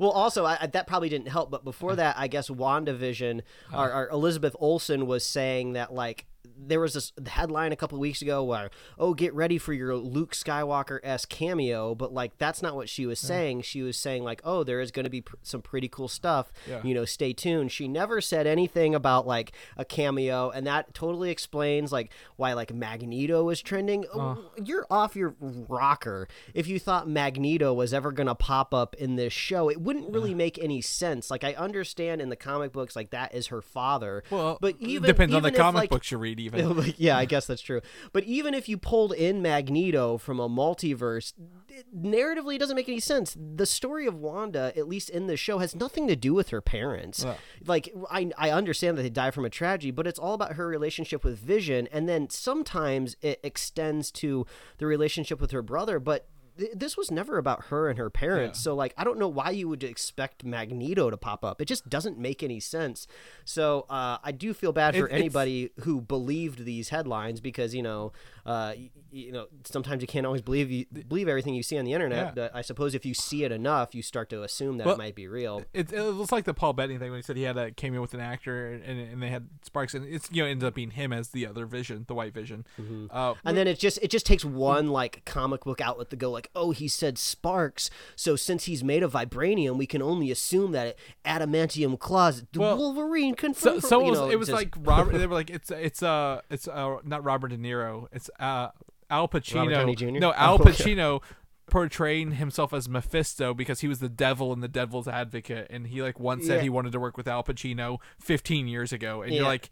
well. 0.00 0.10
Also, 0.10 0.44
I, 0.44 0.58
I- 0.62 0.66
that 0.66 0.88
probably 0.88 1.08
didn't 1.08 1.28
help. 1.28 1.50
But 1.52 1.62
before 1.64 1.94
that, 1.94 2.16
I 2.18 2.26
guess 2.26 2.48
WandaVision, 2.50 3.42
or, 3.72 3.92
or 3.92 4.08
Elizabeth 4.10 4.56
Olsen 4.58 5.06
was 5.06 5.24
saying 5.24 5.74
that 5.74 5.92
like 5.94 6.26
there 6.66 6.80
was 6.80 6.94
this 6.94 7.12
headline 7.26 7.72
a 7.72 7.76
couple 7.76 7.96
of 7.96 8.00
weeks 8.00 8.22
ago 8.22 8.42
where 8.42 8.70
oh 8.98 9.14
get 9.14 9.34
ready 9.34 9.58
for 9.58 9.72
your 9.72 9.96
Luke 9.96 10.32
Skywalker 10.32 11.00
s 11.02 11.24
cameo, 11.24 11.94
but 11.94 12.12
like 12.12 12.36
that's 12.38 12.62
not 12.62 12.76
what 12.76 12.88
she 12.88 13.06
was 13.06 13.18
saying. 13.18 13.62
She 13.62 13.82
was 13.82 13.96
saying 13.96 14.24
like 14.24 14.40
oh 14.44 14.64
there 14.64 14.80
is 14.80 14.90
going 14.90 15.04
to 15.04 15.10
be 15.10 15.22
pr- 15.22 15.36
some 15.42 15.62
pretty 15.62 15.88
cool 15.88 16.08
stuff. 16.08 16.52
Yeah. 16.68 16.80
You 16.82 16.94
know, 16.94 17.04
stay 17.04 17.32
tuned. 17.32 17.72
She 17.72 17.88
never 17.88 18.20
said 18.20 18.46
anything 18.46 18.94
about 18.94 19.26
like 19.26 19.52
a 19.76 19.84
cameo, 19.84 20.50
and 20.50 20.66
that 20.66 20.94
totally 20.94 21.30
explains 21.30 21.92
like 21.92 22.12
why 22.36 22.52
like 22.52 22.74
Magneto 22.74 23.44
was 23.44 23.60
trending. 23.60 24.04
Uh. 24.12 24.36
You're 24.62 24.86
off 24.90 25.16
your 25.16 25.34
rocker 25.40 26.28
if 26.54 26.66
you 26.66 26.78
thought 26.78 27.08
Magneto 27.08 27.72
was 27.72 27.94
ever 27.94 28.12
going 28.12 28.26
to 28.26 28.34
pop 28.34 28.74
up 28.74 28.94
in 28.96 29.16
this 29.16 29.32
show. 29.32 29.70
It 29.70 29.80
wouldn't 29.80 30.10
really 30.12 30.34
make 30.34 30.58
any 30.58 30.80
sense. 30.80 31.30
Like 31.30 31.44
I 31.44 31.54
understand 31.54 32.20
in 32.20 32.28
the 32.28 32.36
comic 32.36 32.72
books, 32.72 32.96
like 32.96 33.10
that 33.10 33.34
is 33.34 33.48
her 33.48 33.62
father. 33.62 34.22
Well, 34.30 34.58
but 34.60 34.76
even 34.80 35.06
depends 35.06 35.34
on 35.34 35.42
the 35.42 35.48
even 35.48 35.60
if, 35.60 35.60
comic 35.60 35.80
like, 35.80 35.90
books 35.90 36.10
you 36.10 36.18
read. 36.18 36.40
Even 36.40 36.49
Like, 36.80 36.94
yeah, 36.98 37.16
I 37.16 37.24
guess 37.26 37.46
that's 37.46 37.62
true. 37.62 37.80
But 38.12 38.24
even 38.24 38.54
if 38.54 38.68
you 38.68 38.78
pulled 38.78 39.12
in 39.12 39.42
Magneto 39.42 40.18
from 40.18 40.40
a 40.40 40.48
multiverse, 40.48 41.32
it, 41.68 41.86
narratively 41.94 42.56
it 42.56 42.58
doesn't 42.58 42.76
make 42.76 42.88
any 42.88 43.00
sense. 43.00 43.36
The 43.38 43.66
story 43.66 44.06
of 44.06 44.14
Wanda, 44.14 44.72
at 44.76 44.88
least 44.88 45.10
in 45.10 45.26
the 45.26 45.36
show, 45.36 45.58
has 45.58 45.74
nothing 45.74 46.06
to 46.08 46.16
do 46.16 46.34
with 46.34 46.50
her 46.50 46.60
parents. 46.60 47.24
Yeah. 47.24 47.34
Like 47.66 47.92
I, 48.10 48.30
I 48.38 48.50
understand 48.50 48.98
that 48.98 49.02
they 49.02 49.10
die 49.10 49.30
from 49.30 49.44
a 49.44 49.50
tragedy, 49.50 49.90
but 49.90 50.06
it's 50.06 50.18
all 50.18 50.34
about 50.34 50.54
her 50.54 50.68
relationship 50.68 51.24
with 51.24 51.38
Vision, 51.38 51.88
and 51.92 52.08
then 52.08 52.30
sometimes 52.30 53.16
it 53.20 53.40
extends 53.42 54.10
to 54.12 54.46
the 54.78 54.86
relationship 54.86 55.40
with 55.40 55.50
her 55.50 55.62
brother. 55.62 55.98
But 55.98 56.28
th- 56.60 56.72
this 56.76 56.96
was 56.96 57.10
never 57.10 57.38
about 57.38 57.64
her 57.66 57.88
and 57.88 57.98
her 57.98 58.08
parents. 58.10 58.60
So 58.60 58.74
like 58.76 58.94
I 58.96 59.02
don't 59.02 59.18
know 59.18 59.28
why 59.28 59.50
you 59.50 59.68
would 59.68 59.82
expect 59.82 60.44
Magneto 60.44 61.10
to 61.10 61.16
pop 61.16 61.44
up. 61.44 61.60
It 61.60 61.64
just 61.64 61.88
doesn't 61.90 62.18
make 62.18 62.42
any 62.44 62.60
sense. 62.60 63.08
So 63.44 63.86
uh, 63.90 64.18
I 64.22 64.30
do 64.32 64.54
feel 64.54 64.72
bad 64.72 64.94
for 64.94 65.00
It- 65.00 65.04
it's- 65.06 65.20
anybody 65.20 65.70
who 65.80 66.00
believed 66.00 66.64
these 66.64 66.90
headlines 66.90 67.40
because 67.40 67.74
you 67.74 67.82
know 67.82 68.12
uh, 68.46 68.72
y- 68.76 68.90
you 69.10 69.32
know 69.32 69.46
sometimes 69.64 70.00
you 70.02 70.06
can't 70.08 70.24
always 70.26 70.42
believe 70.42 70.70
you 70.70 70.86
believe 71.08 71.28
everything 71.28 71.54
you 71.54 71.62
see 71.62 71.78
on 71.78 71.84
the 71.84 71.92
internet. 71.92 72.26
Yeah. 72.26 72.32
But 72.34 72.54
I 72.54 72.62
suppose 72.62 72.94
if 72.94 73.04
you 73.04 73.14
see 73.14 73.44
it 73.44 73.52
enough, 73.52 73.94
you 73.94 74.02
start 74.02 74.30
to 74.30 74.42
assume 74.42 74.76
that 74.78 74.86
Well, 74.86 74.94
it 74.94 74.98
might 74.98 75.14
be 75.14 75.26
real. 75.28 75.62
it, 75.74 75.92
it 75.92 76.02
looks 76.02 76.32
like 76.32 76.44
the 76.44 76.54
Paul 76.54 76.72
Bettany 76.74 76.98
thing 76.98 77.10
when 77.10 77.18
he 77.18 77.22
said 77.22 77.36
he 77.36 77.42
had 77.42 77.56
a 77.56 77.70
cameo 77.72 78.00
with 78.00 78.14
an 78.14 78.20
actor 78.20 78.72
and, 78.72 79.00
and 79.00 79.22
they 79.22 79.28
had 79.28 79.48
sparks 79.62 79.94
and 79.94 80.04
it's 80.06 80.28
you 80.30 80.42
know 80.42 80.48
ended 80.48 80.66
up 80.66 80.74
being 80.74 80.90
him 80.90 81.12
as 81.12 81.28
the 81.30 81.46
other 81.46 81.66
Vision, 81.66 82.04
the 82.08 82.14
White 82.14 82.34
Vision. 82.34 82.66
Uh, 83.10 83.34
And 83.44 83.56
then 83.56 83.66
it 83.66 83.78
just 83.78 83.98
it 84.02 84.10
just 84.10 84.26
takes 84.26 84.44
one 84.44 84.88
like 84.88 85.24
comic 85.24 85.64
book 85.64 85.80
outlet 85.80 86.10
to 86.10 86.16
go 86.16 86.30
like, 86.30 86.49
oh, 86.54 86.70
he 86.72 86.88
said 86.88 87.16
sparks, 87.18 87.90
so 88.16 88.36
since 88.36 88.64
he's 88.64 88.82
made 88.82 89.02
of 89.02 89.12
vibranium, 89.12 89.76
we 89.76 89.86
can 89.86 90.02
only 90.02 90.30
assume 90.30 90.72
that 90.72 90.96
adamantium 91.24 91.98
claws. 91.98 92.44
Well, 92.54 92.76
Wolverine 92.76 93.34
so, 93.34 93.36
confirmed. 93.46 93.82
so 93.84 94.00
you 94.00 94.06
it 94.06 94.10
was, 94.10 94.18
know, 94.18 94.30
it 94.30 94.38
was 94.38 94.48
just- 94.48 94.56
like 94.56 94.74
Robert. 94.78 95.16
They 95.18 95.26
were 95.26 95.34
like, 95.34 95.50
it's 95.50 95.70
it's 95.70 96.02
uh 96.02 96.40
it's 96.50 96.66
uh 96.68 96.96
not 97.04 97.24
Robert 97.24 97.48
De 97.48 97.56
Niro. 97.58 98.06
It's 98.12 98.30
uh 98.40 98.68
Al 99.08 99.28
Pacino. 99.28 99.96
Jr.? 99.96 100.06
No, 100.18 100.32
Al 100.34 100.54
okay. 100.60 100.70
Pacino 100.70 101.20
portraying 101.68 102.32
himself 102.32 102.72
as 102.72 102.88
Mephisto 102.88 103.54
because 103.54 103.80
he 103.80 103.86
was 103.88 104.00
the 104.00 104.08
devil 104.08 104.52
and 104.52 104.62
the 104.62 104.68
devil's 104.68 105.06
advocate, 105.06 105.68
and 105.70 105.86
he 105.86 106.02
like 106.02 106.18
once 106.18 106.46
said 106.46 106.56
Yeah. 106.56 106.62
he 106.62 106.68
wanted 106.68 106.92
to 106.92 107.00
work 107.00 107.16
with 107.16 107.28
Al 107.28 107.44
Pacino 107.44 107.98
15 108.20 108.66
years 108.66 108.92
ago, 108.92 109.22
and 109.22 109.32
Yeah. 109.32 109.38
you're 109.40 109.46
like, 109.48 109.70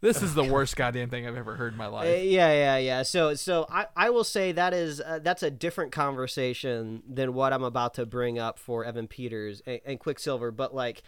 this 0.00 0.22
is 0.22 0.34
the 0.34 0.44
worst 0.44 0.76
goddamn 0.76 1.10
thing 1.10 1.26
I've 1.26 1.36
ever 1.36 1.56
heard 1.56 1.72
in 1.72 1.78
my 1.78 1.86
Uh, 1.86 1.90
life. 1.90 2.24
yeah, 2.24 2.52
yeah, 2.52 2.76
yeah. 2.78 3.02
So, 3.02 3.34
so 3.34 3.66
I, 3.70 3.86
I 3.96 4.10
will 4.10 4.24
say 4.24 4.52
that 4.52 4.72
is 4.72 5.00
uh, 5.00 5.18
that's 5.22 5.42
a 5.42 5.50
different 5.50 5.92
conversation 5.92 7.02
than 7.08 7.34
what 7.34 7.52
I'm 7.52 7.62
about 7.64 7.94
to 7.94 8.06
bring 8.06 8.38
up 8.38 8.58
for 8.58 8.84
Evan 8.84 9.06
Peters 9.08 9.62
and, 9.66 9.80
and 9.84 10.00
Quicksilver. 10.00 10.50
But 10.50 10.74
like, 10.74 11.02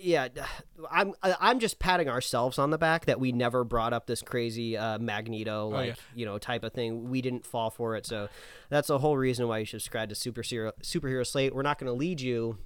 yeah, 0.00 0.28
I'm 0.90 1.14
I'm 1.22 1.60
just 1.60 1.78
patting 1.78 2.08
ourselves 2.08 2.58
on 2.58 2.70
the 2.70 2.78
back 2.78 3.06
that 3.06 3.20
we 3.20 3.32
never 3.32 3.64
brought 3.64 3.92
up 3.92 4.06
this 4.06 4.22
crazy 4.22 4.76
uh, 4.76 4.98
Magneto 4.98 5.68
like 5.68 5.88
yeah. 5.88 5.94
you 6.14 6.26
know 6.26 6.38
type 6.38 6.64
of 6.64 6.72
thing. 6.72 7.10
We 7.10 7.20
didn't 7.22 7.46
fall 7.46 7.70
for 7.70 7.96
it, 7.96 8.06
so 8.06 8.28
that's 8.68 8.88
the 8.88 8.98
whole 8.98 9.16
reason 9.16 9.46
why 9.48 9.58
you 9.58 9.64
should 9.64 9.82
subscribe 9.82 10.08
to 10.08 10.14
Superhero 10.14 10.72
Superhero 10.82 11.26
Slate. 11.26 11.54
We're 11.54 11.62
not 11.62 11.78
going 11.78 11.86
to 11.88 11.92
lead 11.92 12.20
you 12.20 12.58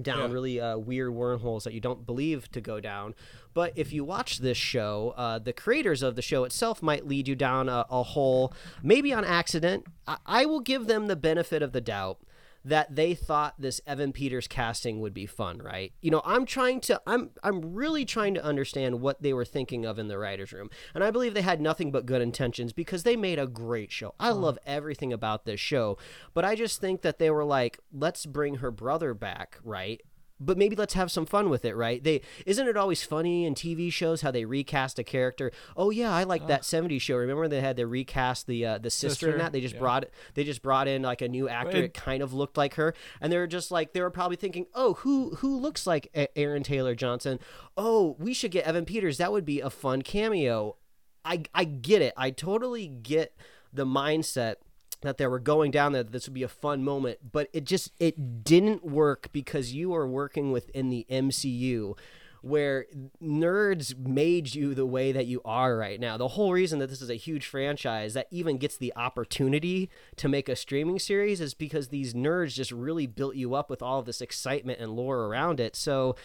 down 0.00 0.18
Yeah. 0.30 0.32
really 0.34 0.60
uh, 0.60 0.78
weird 0.78 1.12
wormholes 1.14 1.64
that 1.64 1.74
you 1.74 1.80
don't 1.80 2.06
believe 2.06 2.50
to 2.52 2.60
go 2.60 2.80
down. 2.80 3.14
But 3.54 3.72
if 3.76 3.92
you 3.92 4.04
watch 4.04 4.38
this 4.38 4.56
show, 4.56 5.12
uh, 5.16 5.38
the 5.38 5.52
creators 5.52 6.02
of 6.02 6.16
the 6.16 6.22
show 6.22 6.44
itself 6.44 6.82
might 6.82 7.06
lead 7.06 7.28
you 7.28 7.34
down 7.36 7.68
a, 7.68 7.84
a 7.90 8.02
hole, 8.02 8.54
maybe 8.82 9.12
on 9.12 9.24
accident. 9.24 9.86
I, 10.06 10.16
I 10.24 10.46
will 10.46 10.60
give 10.60 10.86
them 10.86 11.06
the 11.08 11.16
benefit 11.16 11.62
of 11.62 11.72
the 11.72 11.80
doubt 11.82 12.18
that 12.64 12.94
they 12.94 13.14
thought 13.14 13.54
this 13.58 13.80
Evan 13.86 14.12
Peters 14.12 14.46
casting 14.46 15.00
would 15.00 15.14
be 15.14 15.26
fun, 15.26 15.58
right? 15.58 15.92
You 16.00 16.10
know, 16.10 16.22
I'm 16.24 16.46
trying 16.46 16.80
to 16.82 17.00
I'm 17.06 17.30
I'm 17.42 17.74
really 17.74 18.04
trying 18.04 18.34
to 18.34 18.44
understand 18.44 19.00
what 19.00 19.22
they 19.22 19.32
were 19.32 19.44
thinking 19.44 19.84
of 19.84 19.98
in 19.98 20.08
the 20.08 20.18
writers 20.18 20.52
room. 20.52 20.70
And 20.94 21.02
I 21.02 21.10
believe 21.10 21.34
they 21.34 21.42
had 21.42 21.60
nothing 21.60 21.90
but 21.90 22.06
good 22.06 22.22
intentions 22.22 22.72
because 22.72 23.02
they 23.02 23.16
made 23.16 23.38
a 23.38 23.46
great 23.46 23.90
show. 23.90 24.14
I 24.20 24.30
love 24.30 24.58
everything 24.66 25.12
about 25.12 25.44
this 25.44 25.60
show, 25.60 25.98
but 26.34 26.44
I 26.44 26.54
just 26.54 26.80
think 26.80 27.02
that 27.02 27.18
they 27.18 27.30
were 27.30 27.44
like, 27.44 27.78
let's 27.92 28.26
bring 28.26 28.56
her 28.56 28.70
brother 28.70 29.14
back, 29.14 29.58
right? 29.64 30.00
But 30.40 30.58
maybe 30.58 30.74
let's 30.74 30.94
have 30.94 31.10
some 31.10 31.26
fun 31.26 31.50
with 31.50 31.64
it, 31.64 31.74
right? 31.76 32.02
They 32.02 32.20
isn't 32.46 32.66
it 32.66 32.76
always 32.76 33.02
funny 33.02 33.44
in 33.44 33.54
TV 33.54 33.92
shows 33.92 34.22
how 34.22 34.30
they 34.30 34.44
recast 34.44 34.98
a 34.98 35.04
character? 35.04 35.52
Oh 35.76 35.90
yeah, 35.90 36.12
I 36.12 36.24
like 36.24 36.46
that 36.48 36.62
'70s 36.62 37.00
show. 37.00 37.16
Remember 37.16 37.46
they 37.48 37.60
had 37.60 37.76
to 37.76 37.86
recast 37.86 38.46
the 38.46 38.66
uh, 38.66 38.78
the 38.78 38.90
sister, 38.90 39.30
in 39.32 39.38
that? 39.38 39.52
They 39.52 39.60
just 39.60 39.74
yeah. 39.74 39.80
brought 39.80 40.04
they 40.34 40.44
just 40.44 40.62
brought 40.62 40.88
in 40.88 41.02
like 41.02 41.22
a 41.22 41.28
new 41.28 41.48
actor. 41.48 41.76
It- 41.78 41.84
It 41.84 41.94
kind 41.94 42.22
of 42.22 42.32
looked 42.32 42.56
like 42.56 42.74
her, 42.74 42.94
and 43.20 43.32
they 43.32 43.38
were 43.38 43.46
just 43.46 43.70
like 43.70 43.92
they 43.92 44.00
were 44.00 44.10
probably 44.10 44.36
thinking, 44.36 44.66
oh, 44.74 44.94
who 44.94 45.36
who 45.36 45.56
looks 45.58 45.86
like 45.86 46.08
A- 46.14 46.36
Aaron 46.38 46.62
Taylor 46.62 46.94
Johnson? 46.94 47.38
Oh, 47.76 48.16
we 48.18 48.34
should 48.34 48.50
get 48.50 48.64
Evan 48.64 48.84
Peters. 48.84 49.18
That 49.18 49.32
would 49.32 49.44
be 49.44 49.60
a 49.60 49.70
fun 49.70 50.02
cameo. 50.02 50.76
I 51.24 51.44
I 51.54 51.64
get 51.64 52.02
it. 52.02 52.14
I 52.16 52.30
totally 52.30 52.88
get 52.88 53.36
the 53.72 53.86
mindset 53.86 54.56
that 55.02 55.18
they 55.18 55.26
were 55.26 55.38
going 55.38 55.70
down 55.70 55.92
there 55.92 56.02
this 56.02 56.26
would 56.26 56.34
be 56.34 56.42
a 56.42 56.48
fun 56.48 56.82
moment 56.82 57.18
but 57.32 57.48
it 57.52 57.64
just 57.64 57.92
it 57.98 58.44
didn't 58.44 58.84
work 58.84 59.28
because 59.32 59.72
you 59.72 59.94
are 59.94 60.06
working 60.06 60.52
within 60.52 60.90
the 60.90 61.06
MCU 61.10 61.94
where 62.42 62.86
nerds 63.22 63.96
made 63.96 64.54
you 64.54 64.74
the 64.74 64.84
way 64.84 65.12
that 65.12 65.26
you 65.26 65.40
are 65.44 65.76
right 65.76 66.00
now. 66.00 66.16
The 66.16 66.28
whole 66.28 66.52
reason 66.52 66.80
that 66.80 66.90
this 66.90 67.00
is 67.00 67.08
a 67.08 67.14
huge 67.14 67.46
franchise 67.46 68.14
that 68.14 68.26
even 68.32 68.58
gets 68.58 68.76
the 68.76 68.92
opportunity 68.96 69.88
to 70.16 70.28
make 70.28 70.48
a 70.48 70.56
streaming 70.56 70.98
series 70.98 71.40
is 71.40 71.54
because 71.54 71.88
these 71.88 72.14
nerds 72.14 72.54
just 72.54 72.72
really 72.72 73.06
built 73.06 73.36
you 73.36 73.54
up 73.54 73.70
with 73.70 73.80
all 73.80 74.00
of 74.00 74.06
this 74.06 74.20
excitement 74.20 74.80
and 74.80 74.92
lore 74.92 75.26
around 75.26 75.60
it. 75.60 75.76
So 75.76 76.16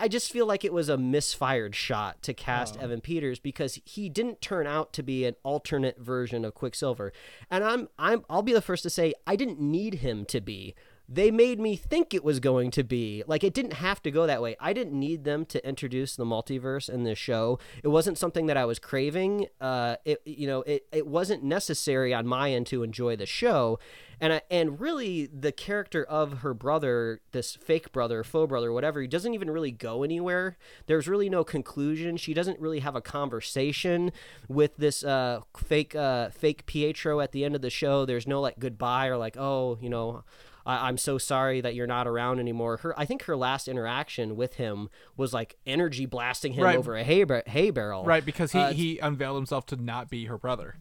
I 0.00 0.08
just 0.08 0.32
feel 0.32 0.46
like 0.46 0.64
it 0.64 0.72
was 0.72 0.88
a 0.88 0.96
misfired 0.96 1.76
shot 1.76 2.22
to 2.22 2.32
cast 2.32 2.78
oh. 2.78 2.84
Evan 2.84 3.02
Peters 3.02 3.38
because 3.38 3.78
he 3.84 4.08
didn't 4.08 4.40
turn 4.40 4.66
out 4.66 4.94
to 4.94 5.02
be 5.02 5.26
an 5.26 5.36
alternate 5.42 5.98
version 5.98 6.42
of 6.46 6.54
Quicksilver. 6.54 7.12
And 7.50 7.62
I'm 7.62 7.88
I'm 7.98 8.24
I'll 8.30 8.42
be 8.42 8.54
the 8.54 8.62
first 8.62 8.82
to 8.84 8.90
say 8.90 9.12
I 9.26 9.36
didn't 9.36 9.60
need 9.60 9.96
him 9.96 10.24
to 10.24 10.40
be 10.40 10.74
they 11.12 11.32
made 11.32 11.58
me 11.58 11.74
think 11.74 12.14
it 12.14 12.22
was 12.22 12.38
going 12.38 12.70
to 12.70 12.84
be. 12.84 13.24
Like 13.26 13.42
it 13.42 13.52
didn't 13.52 13.72
have 13.74 14.00
to 14.02 14.12
go 14.12 14.26
that 14.28 14.40
way. 14.40 14.54
I 14.60 14.72
didn't 14.72 14.98
need 14.98 15.24
them 15.24 15.44
to 15.46 15.68
introduce 15.68 16.14
the 16.14 16.24
multiverse 16.24 16.88
in 16.88 17.02
this 17.02 17.18
show. 17.18 17.58
It 17.82 17.88
wasn't 17.88 18.16
something 18.16 18.46
that 18.46 18.56
i 18.56 18.64
was 18.64 18.78
craving. 18.78 19.48
Uh 19.60 19.96
it 20.04 20.22
you 20.24 20.46
know 20.46 20.62
it, 20.62 20.86
it 20.92 21.08
wasn't 21.08 21.42
necessary 21.42 22.14
on 22.14 22.28
my 22.28 22.52
end 22.52 22.68
to 22.68 22.84
enjoy 22.84 23.16
the 23.16 23.26
show. 23.26 23.80
And 24.22 24.34
I, 24.34 24.42
and 24.50 24.78
really 24.78 25.26
the 25.26 25.50
character 25.50 26.04
of 26.04 26.38
her 26.38 26.54
brother 26.54 27.20
this 27.32 27.56
fake 27.56 27.90
brother 27.90 28.22
faux 28.22 28.48
brother 28.48 28.70
whatever 28.70 29.00
he 29.00 29.08
doesn't 29.08 29.34
even 29.34 29.50
really 29.50 29.72
go 29.72 30.04
anywhere. 30.04 30.58
There's 30.86 31.08
really 31.08 31.28
no 31.28 31.42
conclusion. 31.42 32.18
She 32.18 32.34
doesn't 32.34 32.60
really 32.60 32.80
have 32.80 32.94
a 32.94 33.00
conversation 33.00 34.12
with 34.48 34.76
this 34.76 35.02
uh 35.02 35.40
fake 35.56 35.96
uh 35.96 36.30
fake 36.30 36.66
pietro 36.66 37.18
at 37.18 37.32
the 37.32 37.44
end 37.44 37.56
of 37.56 37.62
the 37.62 37.70
show. 37.70 38.04
There's 38.04 38.28
no 38.28 38.40
like 38.40 38.60
goodbye 38.60 39.08
or 39.08 39.16
like 39.16 39.36
oh 39.36 39.76
you 39.80 39.90
know 39.90 40.22
I- 40.70 40.88
I'm 40.88 40.96
so 40.98 41.18
sorry 41.18 41.60
that 41.60 41.74
you're 41.74 41.86
not 41.86 42.06
around 42.06 42.38
anymore. 42.40 42.78
Her, 42.78 42.98
I 42.98 43.04
think 43.04 43.24
her 43.24 43.36
last 43.36 43.68
interaction 43.68 44.36
with 44.36 44.54
him 44.54 44.88
was 45.16 45.32
like 45.32 45.56
energy 45.66 46.06
blasting 46.06 46.52
him 46.54 46.64
Right. 46.64 46.76
over 46.78 46.96
a 46.96 47.04
hay, 47.04 47.24
bar- 47.24 47.42
hay 47.46 47.70
barrel. 47.70 48.04
Right, 48.04 48.24
because 48.24 48.52
he, 48.52 48.58
Uh, 48.58 48.72
he 48.72 48.98
unveiled 48.98 49.36
himself 49.36 49.66
to 49.66 49.76
not 49.76 50.08
be 50.10 50.26
her 50.26 50.38
brother. 50.38 50.76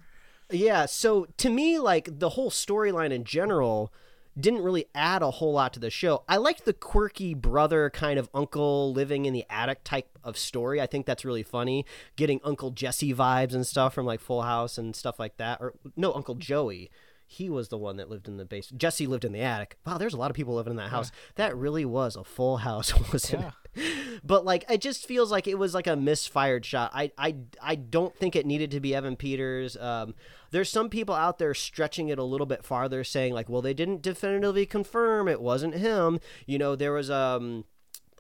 Yeah. 0.52 0.86
So 0.86 1.28
to 1.38 1.50
me, 1.50 1.78
like 1.80 2.20
the 2.20 2.30
whole 2.30 2.50
storyline 2.50 3.12
in 3.12 3.24
general 3.24 3.94
didn't 4.40 4.62
really 4.62 4.86
add 4.96 5.22
a 5.22 5.32
whole 5.32 5.52
lot 5.54 5.74
to 5.74 5.80
the 5.80 5.90
show. 5.90 6.24
I 6.30 6.38
liked 6.38 6.64
the 6.64 6.72
quirky 6.74 7.34
brother 7.34 7.90
kind 7.90 8.18
of 8.18 8.30
uncle 8.34 8.94
living 8.94 9.26
in 9.26 9.34
the 9.34 9.46
attic 9.50 9.84
type 9.84 10.18
of 10.24 10.38
story. 10.38 10.80
I 10.80 10.86
think 10.86 11.06
that's 11.06 11.26
really 11.26 11.44
funny, 11.44 11.86
getting 12.16 12.40
Uncle 12.44 12.72
Jesse 12.72 13.14
vibes 13.14 13.54
and 13.54 13.68
stuff 13.68 13.94
from 13.94 14.06
like 14.06 14.22
Full 14.22 14.44
House 14.44 14.78
and 14.78 14.96
stuff 14.96 15.20
like 15.20 15.36
that. 15.38 15.60
Or 15.60 15.74
no, 15.98 16.14
Uncle 16.14 16.36
Joey. 16.36 16.90
He 17.32 17.48
was 17.48 17.68
the 17.70 17.78
one 17.78 17.98
that 17.98 18.10
lived 18.10 18.28
in 18.28 18.38
the 18.38 18.44
basement. 18.46 18.82
Jesse 18.82 19.06
lived 19.06 19.24
in 19.24 19.34
the 19.34 19.42
attic. 19.42 19.78
Wow, 19.86 20.00
there's 20.00 20.16
a 20.16 20.18
lot 20.18 20.32
of 20.32 20.36
people 20.36 20.56
living 20.56 20.72
in 20.72 20.78
that 20.78 20.90
house. 20.90 21.12
That 21.36 21.56
really 21.56 21.86
was 21.86 22.16
a 22.16 22.24
full 22.24 22.58
house, 22.58 22.92
wasn't 23.14 23.44
Yeah. 23.44 23.52
it? 23.76 24.22
But 24.24 24.46
like, 24.46 24.66
it 24.68 24.82
just 24.82 25.06
feels 25.06 25.32
like 25.32 25.48
it 25.48 25.60
was 25.60 25.76
like 25.76 25.86
a 25.86 25.96
misfired 25.96 26.66
shot. 26.66 26.90
I, 26.92 27.12
I, 27.20 27.36
I 27.62 27.76
don't 27.76 28.16
think 28.16 28.36
it 28.36 28.48
needed 28.48 28.72
to 28.72 28.80
be 28.80 28.96
Evan 28.96 29.16
Peters. 29.16 29.78
Um, 29.78 30.16
there's 30.50 30.70
some 30.72 30.90
people 30.90 31.14
out 31.14 31.38
there 31.38 31.54
stretching 31.54 32.10
it 32.10 32.18
a 32.18 32.24
little 32.24 32.48
bit 32.48 32.66
farther, 32.66 33.04
saying 33.04 33.34
like, 33.36 33.48
well, 33.48 33.62
they 33.62 33.76
didn't 33.76 34.02
definitively 34.02 34.66
confirm 34.66 35.28
it 35.28 35.40
wasn't 35.40 35.76
him. 35.76 36.20
You 36.48 36.58
know, 36.58 36.76
there 36.76 36.94
was 36.94 37.12
um 37.12 37.66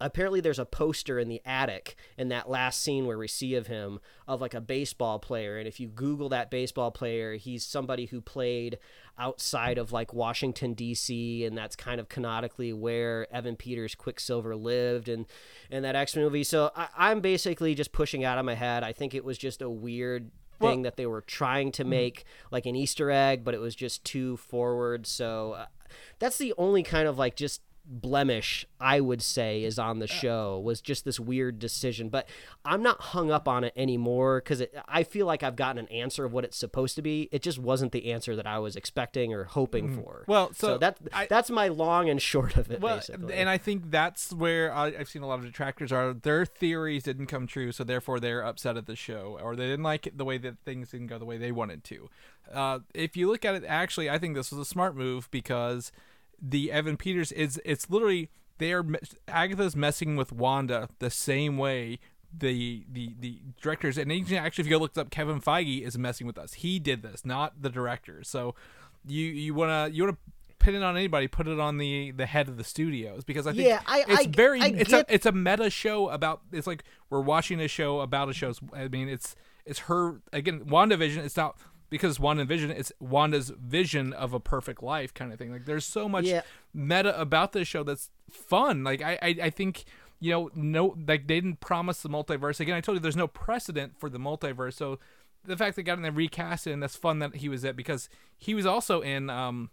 apparently 0.02 0.40
there's 0.42 0.60
a 0.60 0.66
poster 0.66 1.20
in 1.20 1.30
the 1.30 1.42
attic 1.46 1.96
in 2.18 2.30
that 2.30 2.50
last 2.50 2.82
scene 2.82 3.06
where 3.06 3.18
we 3.18 3.28
see 3.28 3.56
of 3.56 3.68
him 3.68 4.00
of 4.28 4.42
like 4.42 4.54
a 4.54 4.62
baseball 4.62 5.20
player. 5.20 5.58
And 5.58 5.68
if 5.68 5.80
you 5.80 5.88
google 5.88 6.30
that 6.30 6.50
baseball 6.52 6.92
player 6.92 7.36
he's 7.36 7.66
somebody 7.66 8.06
who 8.06 8.22
played 8.22 8.78
outside 9.18 9.78
of 9.78 9.92
like 9.92 10.14
washington 10.14 10.74
d.c 10.74 11.44
and 11.44 11.58
that's 11.58 11.76
kind 11.76 12.00
of 12.00 12.08
canonically 12.08 12.72
where 12.72 13.28
evan 13.34 13.58
peters 13.58 13.94
quicksilver 13.94 14.56
lived 14.56 15.10
and 15.10 15.26
in 15.70 15.84
that 15.84 15.96
x 15.96 16.16
movie. 16.16 16.44
So 16.44 16.72
I, 16.76 16.88
i'm 16.98 17.20
basically 17.20 17.76
just 17.76 17.92
pushing 17.92 18.24
out 18.24 18.38
of 18.38 18.46
my 18.46 18.56
head. 18.56 18.84
I 18.84 18.94
think 18.94 19.14
it 19.14 19.26
was 19.26 19.38
just 19.38 19.62
a 19.62 19.70
weird 19.70 20.32
Well- 20.60 20.72
thing 20.72 20.84
that 20.84 20.96
they 20.98 21.06
were 21.06 21.22
trying 21.22 21.72
to 21.74 21.84
make 21.84 22.24
like 22.52 22.66
an 22.66 22.76
easter 22.76 23.12
egg 23.12 23.44
but 23.44 23.54
it 23.54 23.60
was 23.60 23.76
just 23.76 24.04
too 24.04 24.38
forward. 24.38 25.06
So 25.06 25.54
uh, 25.54 25.66
that's 26.20 26.38
the 26.38 26.54
only 26.58 26.84
kind 26.84 27.08
of 27.08 27.18
like 27.18 27.36
just 27.36 27.62
blemish 27.92 28.66
I 28.80 29.00
would 29.02 29.22
say 29.22 29.64
is 29.64 29.80
on 29.80 29.98
the 30.00 30.06
show 30.08 30.60
was 30.60 30.80
just 30.80 31.04
this 31.06 31.20
weird 31.20 31.58
decision. 31.60 32.10
But 32.10 32.30
I'm 32.64 32.84
not 32.84 33.02
hung 33.02 33.32
up 33.32 33.48
on 33.48 33.64
it 33.64 33.74
anymore 33.76 34.42
because 34.42 34.62
I 34.88 35.04
feel 35.04 35.26
like 35.26 35.42
I've 35.44 35.56
gotten 35.56 35.80
an 35.80 35.88
answer 35.88 36.24
of 36.24 36.32
what 36.32 36.44
it's 36.46 36.56
supposed 36.58 36.96
to 36.96 37.02
be. 37.02 37.28
It 37.32 37.42
just 37.42 37.58
wasn't 37.60 37.92
the 37.92 38.12
answer 38.12 38.36
that 38.36 38.46
I 38.46 38.60
was 38.60 38.76
expecting 38.76 39.34
or 39.34 39.46
hoping 39.46 39.96
for. 39.96 40.24
Well, 40.28 40.54
so 40.54 40.78
that 40.78 41.00
I- 41.12 41.26
that's 41.28 41.50
my 41.50 41.68
long 41.68 42.10
and 42.10 42.22
short 42.22 42.56
of 42.56 42.70
it. 42.72 42.80
Well, 42.80 42.98
basically. 42.98 43.34
and 43.34 43.50
I 43.50 43.58
think 43.58 43.90
that's 43.92 44.32
where 44.32 44.72
I, 44.72 44.88
I've 44.88 45.10
seen 45.10 45.24
a 45.24 45.28
lot 45.28 45.40
of 45.40 45.46
detractors 45.46 45.92
are. 45.92 46.14
Their 46.14 46.46
theories 46.46 47.04
didn't 47.04 47.26
come 47.26 47.48
true, 47.48 47.72
so 47.72 47.84
therefore 47.84 48.20
they're 48.20 48.46
upset 48.46 48.78
at 48.78 48.86
the 48.86 48.96
show, 48.96 49.40
or 49.42 49.56
they 49.56 49.66
didn't 49.66 49.84
like 49.84 50.06
it 50.06 50.18
the 50.18 50.26
way 50.26 50.38
that 50.38 50.60
things 50.64 50.92
didn't 50.92 51.08
go 51.08 51.18
the 51.18 51.26
way 51.26 51.38
they 51.38 51.52
wanted 51.52 51.84
to. 51.86 52.10
Uh, 52.54 52.80
if 52.94 53.18
you 53.18 53.28
look 53.30 53.46
at 53.46 53.56
it, 53.56 53.64
actually, 53.68 54.10
I 54.10 54.18
think 54.20 54.36
this 54.36 54.52
was 54.52 54.60
a 54.60 54.66
smart 54.66 54.96
move 54.96 55.28
because 55.32 55.92
the 56.42 56.72
Evan 56.72 56.98
Peters 56.98 57.32
is 57.32 57.62
it's 57.66 57.90
literally 57.90 58.30
they 58.58 58.74
are 58.74 58.86
Agatha's 59.28 59.76
messing 59.76 60.16
with 60.16 60.32
Wanda 60.32 60.90
the 61.00 61.10
same 61.10 61.58
way 61.58 62.00
the 62.38 62.86
the 62.92 63.16
the 63.20 63.40
directors 63.62 63.98
and 63.98 64.12
actually 64.12 64.62
if 64.62 64.68
you 64.68 64.72
go 64.72 64.78
look 64.78 64.98
up 64.98 65.10
Kevin 65.10 65.42
Feige 65.42 65.82
is 65.82 65.98
messing 65.98 66.28
with 66.28 66.38
us. 66.38 66.54
He 66.54 66.78
did 66.80 67.02
this, 67.02 67.26
not 67.26 67.62
the 67.62 67.70
director. 67.70 68.24
So 68.24 68.54
you 69.08 69.26
you 69.26 69.54
wanna 69.54 69.90
you 69.92 70.04
wanna 70.04 70.18
pin 70.60 70.76
it 70.76 70.84
on 70.84 70.96
anybody, 70.98 71.28
put 71.28 71.48
it 71.48 71.60
on 71.60 71.78
the 71.78 72.12
the 72.12 72.26
head 72.26 72.48
of 72.50 72.58
the 72.58 72.64
studios 72.64 73.24
because 73.24 73.48
I 73.48 73.54
think 73.54 73.68
Yeah, 73.68 73.82
I- 73.88 74.04
it's 74.08 74.28
I- 74.28 74.28
very 74.28 74.62
I 74.62 74.68
it's 74.68 74.90
get- 74.92 75.10
a 75.10 75.14
it's 75.14 75.26
a 75.26 75.32
meta 75.32 75.70
show 75.70 76.10
about 76.10 76.42
it's 76.52 76.68
like 76.68 76.84
we're 77.10 77.22
watching 77.22 77.60
a 77.62 77.68
show 77.68 78.02
about 78.02 78.30
a 78.30 78.34
show. 78.34 78.54
I 78.74 78.88
mean 78.90 79.10
it's 79.10 79.36
it's 79.66 79.80
her 79.80 80.22
again 80.34 80.66
WandaVision. 80.66 81.18
It's 81.18 81.38
not 81.38 81.58
because 81.90 82.18
WandaVision. 82.18 82.70
It's 82.70 82.92
Wanda's 83.00 83.50
vision 83.50 84.14
of 84.14 84.34
a 84.34 84.40
perfect 84.40 84.82
life 84.84 85.14
kind 85.14 85.32
of 85.34 85.40
thing. 85.40 85.52
Like 85.52 85.66
there's 85.66 85.86
so 85.86 86.08
much 86.10 86.26
Yeah. 86.26 86.42
meta 86.74 87.20
about 87.20 87.52
this 87.54 87.68
show 87.68 87.84
that's 87.84 88.10
fun. 88.30 88.84
Like 88.84 89.02
I 89.02 89.18
I, 89.22 89.36
I 89.44 89.50
think. 89.50 89.86
You 90.22 90.32
know, 90.34 90.52
no, 90.54 90.98
like 91.08 91.28
they 91.28 91.40
didn't 91.40 91.62
promise 91.62 92.02
the 92.02 92.10
multiverse. 92.10 92.60
Again, 92.60 92.76
I 92.76 92.82
told 92.82 92.98
you 92.98 93.00
there's 93.00 93.16
no 93.16 93.26
precedent 93.26 93.94
for 93.98 94.10
the 94.10 94.18
multiverse. 94.18 94.74
So 94.74 95.00
the 95.46 95.56
fact 95.56 95.78
they 95.78 95.82
got 95.82 95.96
in 95.98 96.02
there 96.04 96.12
recasted 96.12 96.74
and 96.74 96.84
that's 96.84 96.98
fun 96.98 97.20
that 97.20 97.36
he 97.38 97.48
was 97.48 97.64
it 97.64 97.78
because 97.78 98.10
he 98.38 98.54
was 98.54 98.66
also 98.66 99.00
in 99.00 99.30
um 99.30 99.70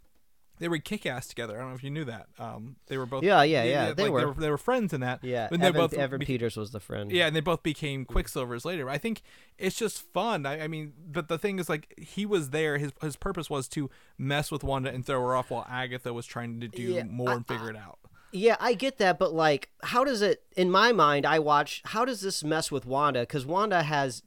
they 0.58 0.68
were 0.68 0.78
kick 0.78 1.06
ass 1.06 1.26
together. 1.26 1.56
I 1.56 1.60
don't 1.60 1.70
know 1.70 1.74
if 1.76 1.84
you 1.84 1.90
knew 1.90 2.04
that. 2.04 2.26
Um 2.38 2.76
they 2.86 2.96
were 2.98 3.06
both 3.06 3.22
Yeah, 3.22 3.42
yeah, 3.42 3.64
yeah, 3.64 3.92
they 3.92 4.04
like, 4.04 4.12
were. 4.12 4.20
they 4.20 4.26
were 4.26 4.34
they 4.34 4.50
were 4.50 4.58
friends 4.58 4.92
in 4.92 5.00
that. 5.00 5.22
yeah, 5.22 5.48
And 5.50 5.62
they 5.62 5.66
Evan, 5.68 5.80
both 5.80 5.92
Evan 5.94 6.18
be- 6.20 6.26
Peters 6.26 6.56
was 6.56 6.70
the 6.70 6.80
friend. 6.80 7.10
yeah, 7.12 7.26
and 7.26 7.34
they 7.36 7.40
both 7.40 7.62
became 7.62 8.04
Quicksilvers 8.06 8.64
later. 8.64 8.88
I 8.88 8.98
think 8.98 9.22
it's 9.58 9.76
just 9.76 10.02
fun. 10.12 10.46
I, 10.46 10.62
I 10.64 10.68
mean, 10.68 10.92
but 11.10 11.28
the 11.28 11.38
thing 11.38 11.58
is, 11.58 11.68
like, 11.68 11.94
he 11.98 12.26
was 12.26 12.50
there. 12.50 12.78
His 12.78 12.92
his 13.00 13.16
purpose 13.16 13.48
was 13.50 13.68
to 13.68 13.88
mess 14.18 14.50
with 14.50 14.62
Wanda 14.64 14.90
and 14.90 15.04
throw 15.04 15.20
her 15.20 15.34
off, 15.34 15.50
while 15.50 15.66
Agatha 15.68 16.12
was 16.12 16.26
trying 16.26 16.60
to 16.60 16.68
do 16.68 16.82
Yeah, 16.82 17.04
more 17.04 17.30
I- 17.30 17.34
and 17.36 17.46
figure 17.46 17.70
it 17.70 17.76
out. 17.76 17.98
Yeah, 18.32 18.56
I 18.60 18.74
get 18.74 18.98
that, 18.98 19.18
but 19.18 19.32
like, 19.32 19.70
how 19.82 20.04
does 20.04 20.20
it? 20.20 20.42
In 20.56 20.70
my 20.70 20.92
mind, 20.92 21.24
I 21.24 21.38
watch. 21.38 21.80
How 21.86 22.04
does 22.04 22.20
this 22.20 22.44
mess 22.44 22.70
with 22.70 22.84
Wanda? 22.84 23.20
Because 23.20 23.46
Wanda 23.46 23.82
has 23.82 24.22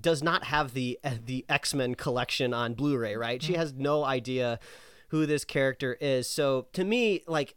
does 0.00 0.22
not 0.22 0.44
have 0.44 0.72
the 0.74 0.98
the 1.26 1.44
X 1.48 1.74
Men 1.74 1.94
collection 1.94 2.54
on 2.54 2.74
Blu-ray, 2.74 3.14
right? 3.16 3.42
She 3.42 3.54
has 3.54 3.72
no 3.74 4.04
idea 4.04 4.58
who 5.12 5.24
this 5.26 5.44
character 5.44 5.96
is. 6.00 6.28
So 6.28 6.66
to 6.72 6.82
me, 6.84 7.22
like, 7.28 7.54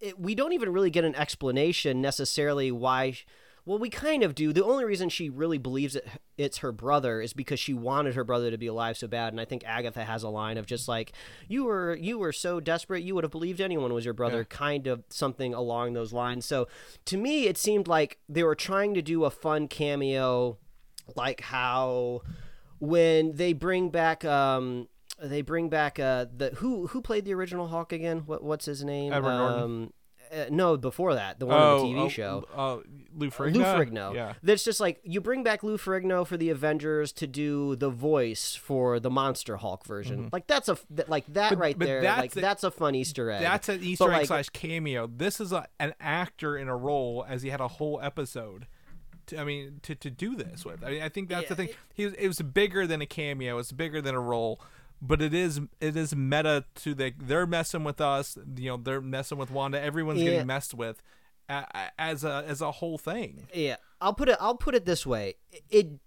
it, 0.00 0.18
we 0.18 0.34
don't 0.34 0.52
even 0.52 0.72
really 0.72 0.90
get 0.90 1.04
an 1.04 1.14
explanation 1.14 2.00
necessarily 2.02 2.72
why. 2.72 3.12
sh- 3.12 3.24
Well, 3.64 3.78
we 3.78 3.90
kind 3.90 4.22
of 4.22 4.34
do. 4.34 4.52
The 4.52 4.64
only 4.64 4.84
reason 4.84 5.08
she 5.08 5.28
really 5.30 5.58
believes 5.58 5.94
it, 5.96 6.06
it's 6.38 6.58
her 6.58 6.72
brother 6.72 7.20
is 7.20 7.32
because 7.32 7.58
she 7.60 7.74
wanted 7.74 8.14
her 8.14 8.24
brother 8.24 8.50
to 8.50 8.58
be 8.58 8.66
alive 8.66 8.96
so 8.96 9.08
bad. 9.08 9.32
And 9.32 9.40
I 9.40 9.44
think 9.44 9.62
Agatha 9.64 10.04
has 10.04 10.22
a 10.22 10.28
line 10.28 10.56
of 10.58 10.66
just 10.66 10.86
like, 10.88 11.12
"You 11.48 11.64
were 11.64 11.94
you 11.96 12.18
were 12.18 12.32
so 12.32 12.60
desperate, 12.60 13.02
you 13.04 13.14
would 13.14 13.24
have 13.24 13.30
believed 13.30 13.60
anyone 13.60 13.92
was 13.92 14.04
your 14.04 14.14
brother," 14.14 14.38
kind 14.44 14.86
of 14.86 15.02
something 15.08 15.52
along 15.54 15.92
those 15.94 16.12
lines. 16.12 16.46
So 16.46 16.66
to 17.06 17.16
me, 17.16 17.46
it 17.46 17.58
seemed 17.58 17.88
like 17.88 18.18
they 18.28 18.42
were 18.42 18.54
trying 18.54 18.94
to 18.94 19.02
do 19.02 19.24
a 19.24 19.30
fun 19.30 19.66
cameo, 19.68 20.58
like 21.14 21.40
how 21.40 22.22
when 22.78 23.36
they 23.36 23.52
bring 23.52 23.88
back 23.90 24.24
um 24.24 24.88
they 25.20 25.42
bring 25.42 25.68
back 25.68 25.98
uh 25.98 26.26
the 26.36 26.50
who 26.56 26.86
who 26.88 27.00
played 27.00 27.24
the 27.24 27.34
original 27.34 27.68
Hulk 27.68 27.92
again? 27.92 28.22
What 28.26 28.42
what's 28.42 28.66
his 28.66 28.84
name? 28.84 29.12
Edward 29.12 29.36
Norton. 29.36 29.62
Um, 29.62 29.92
uh, 30.32 30.46
no, 30.50 30.76
before 30.76 31.14
that, 31.14 31.38
the 31.38 31.46
one 31.46 31.56
on 31.56 31.78
the 31.94 32.00
TV 32.00 32.10
show. 32.10 32.44
Uh, 32.52 32.78
Lou 33.16 33.30
Ferrigno. 33.30 33.54
Lou 33.54 33.62
Ferrigno. 33.62 34.12
Yeah. 34.12 34.32
That's 34.42 34.64
just 34.64 34.80
like 34.80 34.98
you 35.04 35.20
bring 35.20 35.44
back 35.44 35.62
Lou 35.62 35.78
Ferrigno 35.78 36.26
for 36.26 36.36
the 36.36 36.50
Avengers 36.50 37.12
to 37.12 37.28
do 37.28 37.76
the 37.76 37.90
voice 37.90 38.56
for 38.56 38.98
the 38.98 39.08
Monster 39.08 39.56
Hulk 39.58 39.84
version. 39.86 40.28
Like 40.32 40.48
that's 40.48 40.68
a 40.68 40.76
that- 40.90 41.08
like 41.08 41.26
that 41.28 41.52
Mm-hmm. 41.52 41.54
But- 41.54 41.60
right 41.60 41.78
but 41.78 41.84
there. 41.84 42.02
that's 42.02 42.20
like 42.22 42.36
a- 42.36 42.40
that's 42.40 42.64
a 42.64 42.72
fun 42.72 42.96
Easter 42.96 43.30
egg. 43.30 43.40
That's 43.42 43.68
an 43.68 43.84
Easter 43.84 44.06
But, 44.06 44.10
egg 44.14 44.16
like, 44.18 44.26
slash 44.26 44.48
cameo. 44.48 45.06
This 45.06 45.40
is 45.40 45.52
a, 45.52 45.68
an 45.78 45.94
actor 46.00 46.56
in 46.56 46.66
a 46.66 46.76
role 46.76 47.24
as 47.28 47.42
he 47.42 47.50
had 47.50 47.60
a 47.60 47.68
whole 47.68 48.00
episode. 48.02 48.66
To, 49.28 49.38
I 49.40 49.44
mean, 49.44 49.78
to, 49.82 49.94
to 49.94 50.10
do 50.10 50.34
this 50.34 50.64
with. 50.64 50.82
I 50.84 50.90
mean, 50.90 51.02
I 51.02 51.08
think 51.08 51.28
that's 51.28 51.48
the 51.48 51.54
Yeah, 51.54 51.66
thing. 51.68 51.76
He 51.94 52.04
was, 52.04 52.14
it 52.14 52.26
was 52.26 52.38
bigger 52.40 52.84
than 52.86 53.00
a 53.00 53.06
cameo. 53.06 53.58
It's 53.58 53.70
bigger 53.72 54.00
than 54.02 54.14
a 54.16 54.20
role. 54.20 54.60
But 55.02 55.20
it 55.20 55.34
is 55.34 55.60
it 55.80 55.96
is 55.96 56.14
meta 56.16 56.64
to 56.76 56.94
the 56.94 57.12
they're 57.18 57.46
messing 57.46 57.84
with 57.84 58.00
us. 58.00 58.38
You 58.56 58.70
know 58.70 58.76
they're 58.78 59.00
messing 59.00 59.38
with 59.38 59.50
Wanda. 59.50 59.80
Everyone's 59.80 60.20
Yeah. 60.22 60.30
getting 60.30 60.46
messed 60.46 60.74
with 60.74 61.02
as 61.48 62.24
a 62.24 62.44
as 62.46 62.60
a 62.60 62.72
whole 62.72 62.98
thing. 62.98 63.46
Yeah, 63.54 63.76
I'll 64.00 64.14
put 64.14 64.28
it. 64.28 64.36
I'll 64.40 64.56
put 64.56 64.74
it 64.74 64.84
this 64.84 65.06
way. 65.06 65.34
It 65.70 66.00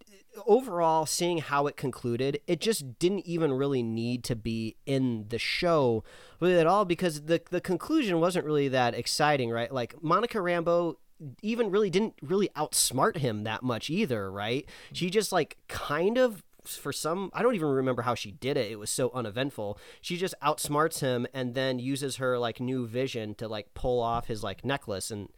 overall, 0.46 1.06
seeing 1.06 1.40
how 1.40 1.68
it 1.68 1.76
concluded, 1.76 2.40
it 2.48 2.62
just 2.62 2.98
didn't 3.00 3.26
even 3.26 3.52
really 3.54 3.84
need 3.84 4.24
to 4.26 4.36
be 4.36 4.76
in 4.86 5.26
the 5.30 5.40
show 5.40 6.04
really 6.40 6.58
at 6.60 6.68
all 6.68 6.86
because 6.86 7.24
the 7.24 7.42
the 7.50 7.62
conclusion 7.62 8.20
wasn't 8.20 8.46
really 8.46 8.68
that 8.70 8.94
exciting, 8.96 9.50
right? 9.50 9.74
Like 9.74 10.02
Monica 10.04 10.40
Rambeau 10.40 10.96
even 11.42 11.70
really 11.70 11.90
didn't 11.90 12.14
really 12.22 12.50
outsmart 12.56 13.18
him 13.18 13.44
that 13.44 13.62
much 13.62 13.90
either, 13.90 14.32
right? 14.32 14.66
She 14.94 15.10
just 15.10 15.32
like 15.32 15.58
kind 15.68 16.18
of 16.18 16.44
for 16.76 16.92
some 16.94 17.30
I 17.34 17.42
don't 17.44 17.56
even 17.56 17.68
remember 17.70 18.02
how 18.04 18.16
she 18.16 18.32
did 18.32 18.58
it. 18.58 18.72
It 18.72 18.80
was 18.80 18.90
so 18.90 19.12
uneventful. 19.14 19.80
She 20.02 20.18
just 20.18 20.36
outsmarts 20.44 21.00
him 21.00 21.28
and 21.34 21.56
then 21.56 21.80
uses 21.80 22.18
her 22.18 22.38
like 22.40 22.60
new 22.60 22.88
vision 22.88 23.36
to 23.36 23.48
like 23.48 23.74
pull 23.74 24.02
off 24.02 24.28
his 24.28 24.44
like 24.44 24.64
necklace 24.66 25.12
and 25.12 25.30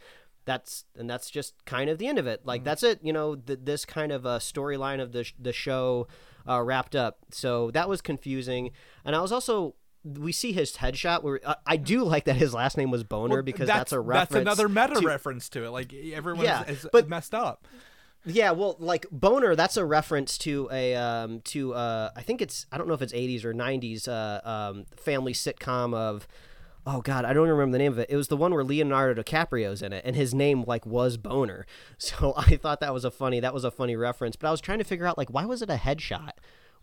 that's 0.46 0.86
and 0.98 1.10
that's 1.10 1.30
just 1.30 1.54
kind 1.66 1.90
of 1.90 1.98
the 1.98 2.08
end 2.08 2.18
of 2.18 2.28
it. 2.28 2.46
Like 2.46 2.64
that's 2.64 2.84
it. 2.84 3.00
You 3.04 3.14
know, 3.14 3.36
th- 3.36 3.60
this 3.64 3.86
kind 3.86 4.12
of 4.12 4.26
uh, 4.26 4.40
storyline 4.40 5.00
of 5.00 5.12
the 5.12 5.24
sh- 5.24 5.34
the 5.40 5.54
show 5.54 6.08
uh, 6.48 6.62
wrapped 6.62 6.96
up. 6.96 7.20
So 7.32 7.70
that 7.72 7.88
was 7.88 8.02
confusing, 8.02 8.72
and 9.06 9.16
I 9.16 9.22
was 9.22 9.32
also. 9.32 9.76
We 10.04 10.32
see 10.32 10.52
his 10.52 10.78
headshot. 10.78 11.22
Where 11.22 11.40
uh, 11.46 11.54
I 11.68 11.78
do 11.78 12.04
like 12.04 12.26
that 12.26 12.36
his 12.38 12.56
last 12.56 12.76
name 12.76 12.90
was 12.90 13.04
Boner 13.04 13.36
Well, 13.36 13.44
because 13.44 13.68
that's, 13.68 13.92
a 13.92 14.00
reference. 14.00 14.32
That's 14.32 14.60
another 14.60 14.68
meta 14.68 15.00
to- 15.00 15.06
reference 15.08 15.48
to 15.50 15.64
it. 15.66 15.70
Like 15.70 15.94
everyone 15.94 16.44
Yeah, 16.44 16.64
is, 16.64 16.86
is 16.86 16.90
but- 16.92 17.08
messed 17.08 17.36
up. 17.36 17.68
Yeah, 18.26 18.52
well, 18.52 18.76
like 18.80 19.08
boner, 19.12 19.56
that's 19.56 19.78
a 19.78 19.86
reference 19.86 20.38
to 20.40 20.70
a 20.72 20.96
um 20.96 21.42
to 21.46 21.74
uh 21.74 22.12
I 22.16 22.22
think 22.22 22.42
it's 22.42 22.68
I 22.72 22.78
don't 22.78 22.88
know 22.88 22.94
if 22.94 23.02
it's 23.02 23.14
80s 23.14 23.44
or 23.44 23.54
90s 23.54 24.08
uh 24.08 24.48
um 24.48 24.86
family 24.96 25.34
sitcom 25.34 25.96
of 25.96 26.28
oh 26.86 27.02
god, 27.02 27.26
I 27.26 27.34
don't 27.34 27.48
remember 27.48 27.72
the 27.72 27.80
name 27.80 27.92
of 27.92 28.00
it. 28.00 28.10
It 28.10 28.16
was 28.16 28.28
the 28.28 28.38
one 28.38 28.54
where 28.54 28.64
Leonardo 28.64 29.22
DiCaprio's 29.22 29.82
in 29.82 29.92
it 29.94 30.04
and 30.06 30.16
his 30.16 30.34
name 30.36 30.64
like 30.68 30.86
was 30.86 31.18
Boner. 31.18 31.66
So 31.98 32.34
I 32.38 32.58
thought 32.58 32.80
that 32.82 32.94
was 32.94 33.06
a 33.06 33.12
funny 33.12 33.40
that 33.40 33.54
was 33.56 33.64
a 33.64 33.72
funny 33.72 33.96
reference, 33.96 34.36
but 34.36 34.48
I 34.48 34.52
was 34.52 34.62
trying 34.62 34.80
to 34.80 34.84
figure 34.84 35.08
out 35.08 35.18
like 35.18 35.30
why 35.30 35.46
was 35.46 35.62
it 35.64 35.70
a 35.72 35.76
headshot? 35.78 36.32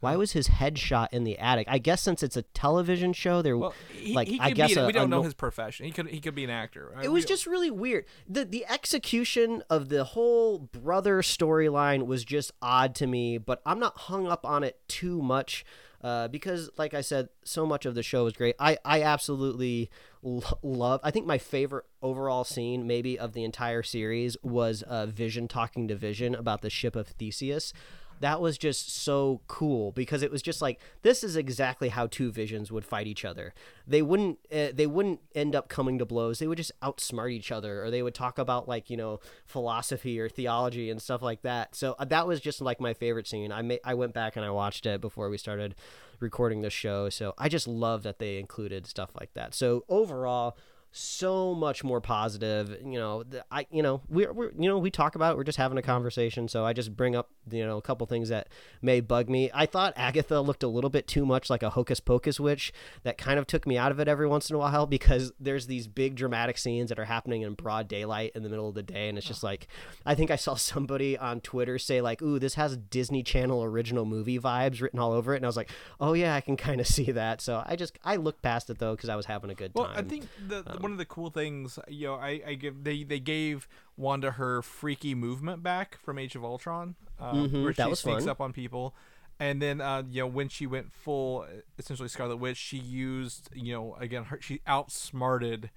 Why 0.01 0.17
was 0.17 0.33
his 0.33 0.49
headshot 0.49 1.09
in 1.13 1.25
the 1.25 1.39
attic? 1.39 1.67
I 1.69 1.79
guess 1.79 2.01
since 2.03 2.23
it's 2.23 2.37
a 2.37 2.43
television 2.43 3.13
show, 3.13 3.43
there 3.43 3.57
Well, 3.57 3.75
he, 3.93 4.15
like 4.15 4.29
he 4.29 4.39
I 4.41 4.51
guess 4.51 4.77
a- 4.77 4.87
we 4.87 4.93
don't 4.93 5.05
a 5.05 5.09
know 5.09 5.23
his 5.23 5.35
profession. 5.35 5.87
He 5.87 5.93
could 5.93 6.09
he 6.09 6.21
could 6.21 6.35
be 6.35 6.45
an 6.45 6.51
actor. 6.51 6.95
it 7.03 7.09
was 7.09 7.25
just 7.25 7.47
really 7.47 7.71
weird. 7.71 8.05
the 8.29 8.45
The 8.45 8.65
execution 8.69 9.63
of 9.69 9.89
the 9.89 10.05
whole 10.05 10.59
brother 10.59 11.23
storyline 11.23 12.07
was 12.07 12.25
just 12.25 12.53
odd 12.63 12.95
to 12.97 13.07
me, 13.07 13.39
but 13.39 13.61
I'm 13.67 13.79
not 13.79 13.97
hung 13.99 14.27
up 14.29 14.45
on 14.47 14.63
it 14.65 14.81
too 14.89 15.21
much 15.23 15.65
uh, 16.01 16.29
because, 16.29 16.71
like 16.79 16.95
I 16.95 17.01
said, 17.01 17.29
so 17.43 17.67
much 17.67 17.85
of 17.85 17.97
the 17.97 18.05
show 18.05 18.25
is 18.27 18.33
great. 18.35 18.55
I 18.61 18.79
I 18.85 19.03
absolutely 19.03 19.91
lo- 20.23 20.43
love. 20.63 21.01
I 21.03 21.11
think 21.11 21.27
my 21.27 21.39
favorite 21.39 21.87
overall 22.03 22.45
scene, 22.45 22.87
maybe 22.87 23.19
of 23.19 23.33
the 23.33 23.43
entire 23.43 23.83
series, 23.83 24.37
was 24.43 24.83
uh, 24.83 25.07
Vision 25.07 25.49
talking 25.49 25.89
to 25.89 25.97
Vision 25.97 26.37
about 26.37 26.63
the 26.63 26.71
ship 26.71 26.95
of 26.95 27.09
Theseus 27.09 27.73
that 28.21 28.41
was 28.41 28.59
just 28.59 28.95
so 28.95 29.41
cool 29.47 29.93
because 29.93 30.23
it 30.23 30.31
was 30.31 30.43
just 30.43 30.61
like 30.61 30.81
this 31.03 31.23
is 31.23 31.37
exactly 31.37 31.89
how 31.89 32.07
two 32.07 32.31
visions 32.31 32.73
would 32.73 32.85
fight 32.85 33.07
each 33.07 33.25
other. 33.25 33.55
They 33.87 34.03
wouldn't 34.03 34.39
uh, 34.53 34.69
they 34.73 34.87
wouldn't 34.87 35.21
end 35.35 35.55
up 35.55 35.69
coming 35.69 35.99
to 35.99 36.05
blows. 36.05 36.39
They 36.39 36.47
would 36.47 36.59
just 36.59 36.73
outsmart 36.81 37.33
each 37.33 37.53
other 37.53 37.85
or 37.85 37.91
they 37.91 38.03
would 38.03 38.15
talk 38.15 38.39
about 38.39 38.69
like 38.69 38.91
you 38.91 38.97
know 38.97 39.21
philosophy 39.47 40.19
or 40.21 40.29
theology 40.29 40.91
and 40.91 41.01
stuff 41.01 41.23
like 41.23 41.43
that. 41.43 41.75
So 41.75 41.95
uh, 41.99 42.05
that 42.07 42.27
was 42.27 42.41
just 42.41 42.61
like 42.61 42.81
my 42.81 42.95
favorite 42.95 43.27
scene. 43.27 43.53
I 43.53 43.63
ma- 43.63 43.77
i 43.85 43.95
went 43.95 44.15
back 44.15 44.37
and 44.37 44.45
i 44.45 44.51
watched 44.51 44.87
it 44.87 45.01
before 45.01 45.31
we 45.31 45.39
started 45.39 45.75
recording 46.21 46.63
the 46.63 46.71
show. 46.71 47.09
So 47.09 47.35
i 47.39 47.49
just 47.49 47.69
love 47.69 48.03
that 48.03 48.19
they 48.19 48.39
included 48.39 48.87
stuff 48.87 49.11
like 49.19 49.35
that. 49.35 49.55
So 49.55 49.85
overall 49.89 50.57
so 50.91 51.55
much 51.55 51.85
more 51.85 52.01
positive 52.01 52.79
you 52.83 52.99
know 52.99 53.23
i 53.51 53.67
you 53.71 53.83
know 53.83 54.01
we're, 54.09 54.33
we're 54.33 54.51
you 54.59 54.67
know 54.69 54.79
we 54.79 54.91
talk 54.91 55.15
about 55.15 55.35
it 55.35 55.37
we're 55.37 55.45
just 55.45 55.59
having 55.59 55.77
a 55.77 55.83
conversation 55.83 56.49
so 56.49 56.65
i 56.65 56.73
just 56.73 56.97
bring 56.97 57.15
up 57.15 57.31
you 57.51 57.65
know 57.65 57.77
a 57.77 57.83
couple 57.83 58.07
things 58.07 58.31
that 58.31 58.49
may 58.81 58.99
bug 59.01 59.29
me 59.29 59.51
i 59.53 59.67
thought 59.67 59.93
agatha 59.97 60.41
looked 60.41 60.63
a 60.63 60.69
little 60.69 60.89
bit 60.89 61.07
too 61.07 61.27
much 61.27 61.51
like 61.51 61.63
a 61.63 61.71
hocus 61.71 62.01
pocus 62.01 62.41
witch 62.41 62.73
that 63.03 63.19
kind 63.19 63.39
of 63.39 63.47
took 63.47 63.67
me 63.67 63.77
out 63.77 63.93
of 63.93 64.01
it 64.01 64.09
every 64.09 64.27
once 64.27 64.49
in 64.49 64.57
a 64.57 64.59
while 64.59 64.87
because 64.87 65.31
there's 65.39 65.67
these 65.67 65.87
big 65.87 66.15
dramatic 66.15 66.57
scenes 66.57 66.89
that 66.89 66.99
are 66.99 67.05
happening 67.05 67.43
in 67.43 67.53
broad 67.53 67.87
daylight 67.87 68.33
in 68.35 68.43
the 68.43 68.49
middle 68.49 68.69
of 68.69 68.75
the 68.75 68.83
day 68.83 69.11
and 69.11 69.19
it's 69.19 69.27
just 69.27 69.43
like 69.43 69.69
i 70.07 70.15
think 70.15 70.31
i 70.31 70.37
saw 70.37 70.55
somebody 70.55 71.19
on 71.19 71.39
twitter 71.41 71.79
say 71.79 72.01
like 72.01 72.23
ooh 72.23 72.39
this 72.39 72.55
has 72.55 72.79
disney 72.79 73.23
channel 73.23 73.63
original 73.63 74.07
movie 74.07 74.39
vibes 74.39 74.81
written 74.81 74.99
all 74.99 75.13
over 75.13 75.35
it 75.35 75.37
and 75.37 75.45
i 75.45 75.49
was 75.49 75.57
like 75.57 75.71
oh 76.01 76.15
yeah 76.15 76.35
i 76.35 76.41
can 76.41 76.57
kind 76.57 76.81
of 76.81 76.87
see 76.89 77.13
that 77.13 77.43
so 77.43 77.63
i 77.67 77.77
just 77.77 77.99
i 78.05 78.17
looked 78.17 78.41
past 78.41 78.71
it 78.71 78.79
though 78.79 78.97
because 78.97 79.11
i 79.11 79.17
was 79.17 79.27
having 79.27 79.51
a 79.51 79.55
good 79.55 79.75
time. 79.75 79.85
Well, 79.85 79.93
I 79.95 80.03
think 80.03 80.27
the, 80.49 80.59
Um, 80.67 80.78
the- 80.79 80.83
one 80.83 80.93
of 80.93 80.99
the 80.99 81.05
cool 81.05 81.31
things, 81.31 81.79
you 81.89 82.07
know, 82.09 82.15
I, 82.15 82.41
I 82.47 82.55
give 82.55 82.85
they 82.85 83.03
they 83.05 83.21
gave 83.21 83.69
Wanda 83.97 84.33
her 84.33 84.63
freaky 84.63 85.15
movement 85.15 85.63
back 85.63 85.99
from 85.99 86.19
Age 86.19 86.35
of 86.37 86.45
Ultron, 86.45 86.95
um, 87.19 87.49
Mhm, 87.51 87.63
where 87.65 87.73
that 87.73 87.89
she 87.89 87.95
sneaks 87.97 88.25
fun. 88.25 88.29
up 88.31 88.41
on 88.41 88.53
people, 88.53 88.95
and 89.41 89.61
then 89.63 89.81
uh, 89.81 90.03
you 90.09 90.23
know 90.23 90.27
when 90.27 90.49
she 90.49 90.67
went 90.67 90.93
full, 90.93 91.47
essentially 91.79 92.09
Scarlet 92.09 92.37
Witch, 92.39 92.57
she 92.57 92.79
used 92.79 93.51
you 93.55 93.73
know 93.73 93.95
again 94.01 94.25
her 94.25 94.41
she 94.41 94.61
outsmarted 94.67 95.71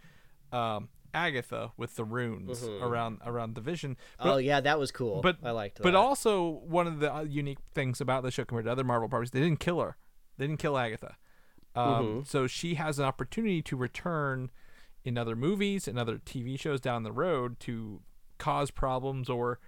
um, 0.52 0.90
Agatha 1.14 1.72
with 1.78 1.95
the 1.95 2.03
runes 2.06 2.64
around 2.64 3.19
around 3.26 3.56
the 3.56 3.61
Vision. 3.61 3.98
But 4.18 4.23
Mm-hmm. 4.23 4.34
oh 4.34 4.38
yeah 4.38 4.61
that 4.61 4.80
was 4.80 4.91
cool 4.91 5.22
but 5.22 5.38
i 5.44 5.52
liked 5.52 5.78
that 5.78 5.84
But 5.84 5.95
also 5.95 6.48
one 6.48 6.88
of 6.88 6.99
the 6.99 7.14
uh, 7.14 7.22
unique 7.23 7.60
things 7.76 7.99
about 8.02 8.23
the 8.23 8.32
show 8.32 8.45
compared 8.45 8.65
to 8.65 8.72
other 8.72 8.84
Marvel 8.84 9.10
properties, 9.10 9.32
they 9.32 9.40
didn't 9.41 9.60
kill 9.60 9.80
her. 9.82 9.98
They 10.38 10.48
didn't 10.48 10.60
kill 10.60 10.78
Agatha. 10.78 11.15
Um, 11.76 11.86
Mm-hmm. 11.86 12.19
So 12.26 12.48
she 12.48 12.76
has 12.76 12.98
an 12.99 13.06
opportunity 13.06 13.61
to 13.64 13.76
return 13.78 14.49
in 15.03 15.18
other 15.18 15.36
movies 15.36 15.88
and 15.88 15.98
other 15.98 16.18
TV 16.18 16.60
shows 16.60 16.80
down 16.80 17.03
the 17.03 17.11
road 17.11 17.60
to 17.61 18.02
cause 18.38 18.72
problems 18.72 19.30
or 19.30 19.60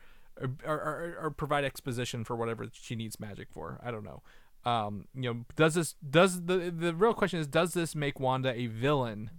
or, 0.42 0.50
or, 0.66 1.18
or 1.22 1.32
provide 1.32 1.64
exposition 1.64 2.24
for 2.24 2.36
whatever 2.36 2.66
she 2.72 2.96
needs 2.96 3.20
magic 3.20 3.50
for. 3.52 3.80
I 3.84 3.92
don't 3.92 4.04
know. 4.04 4.24
Um, 4.66 5.08
you 5.14 5.34
know, 5.34 5.46
does 5.56 5.76
this 5.76 5.96
does 6.08 6.46
the 6.46 6.74
the 6.76 6.96
real 6.96 7.14
question 7.14 7.40
is 7.40 7.48
does 7.48 7.74
this 7.74 7.96
make 7.96 8.20
Wanda 8.20 8.54
a 8.54 8.68
villain 8.68 9.30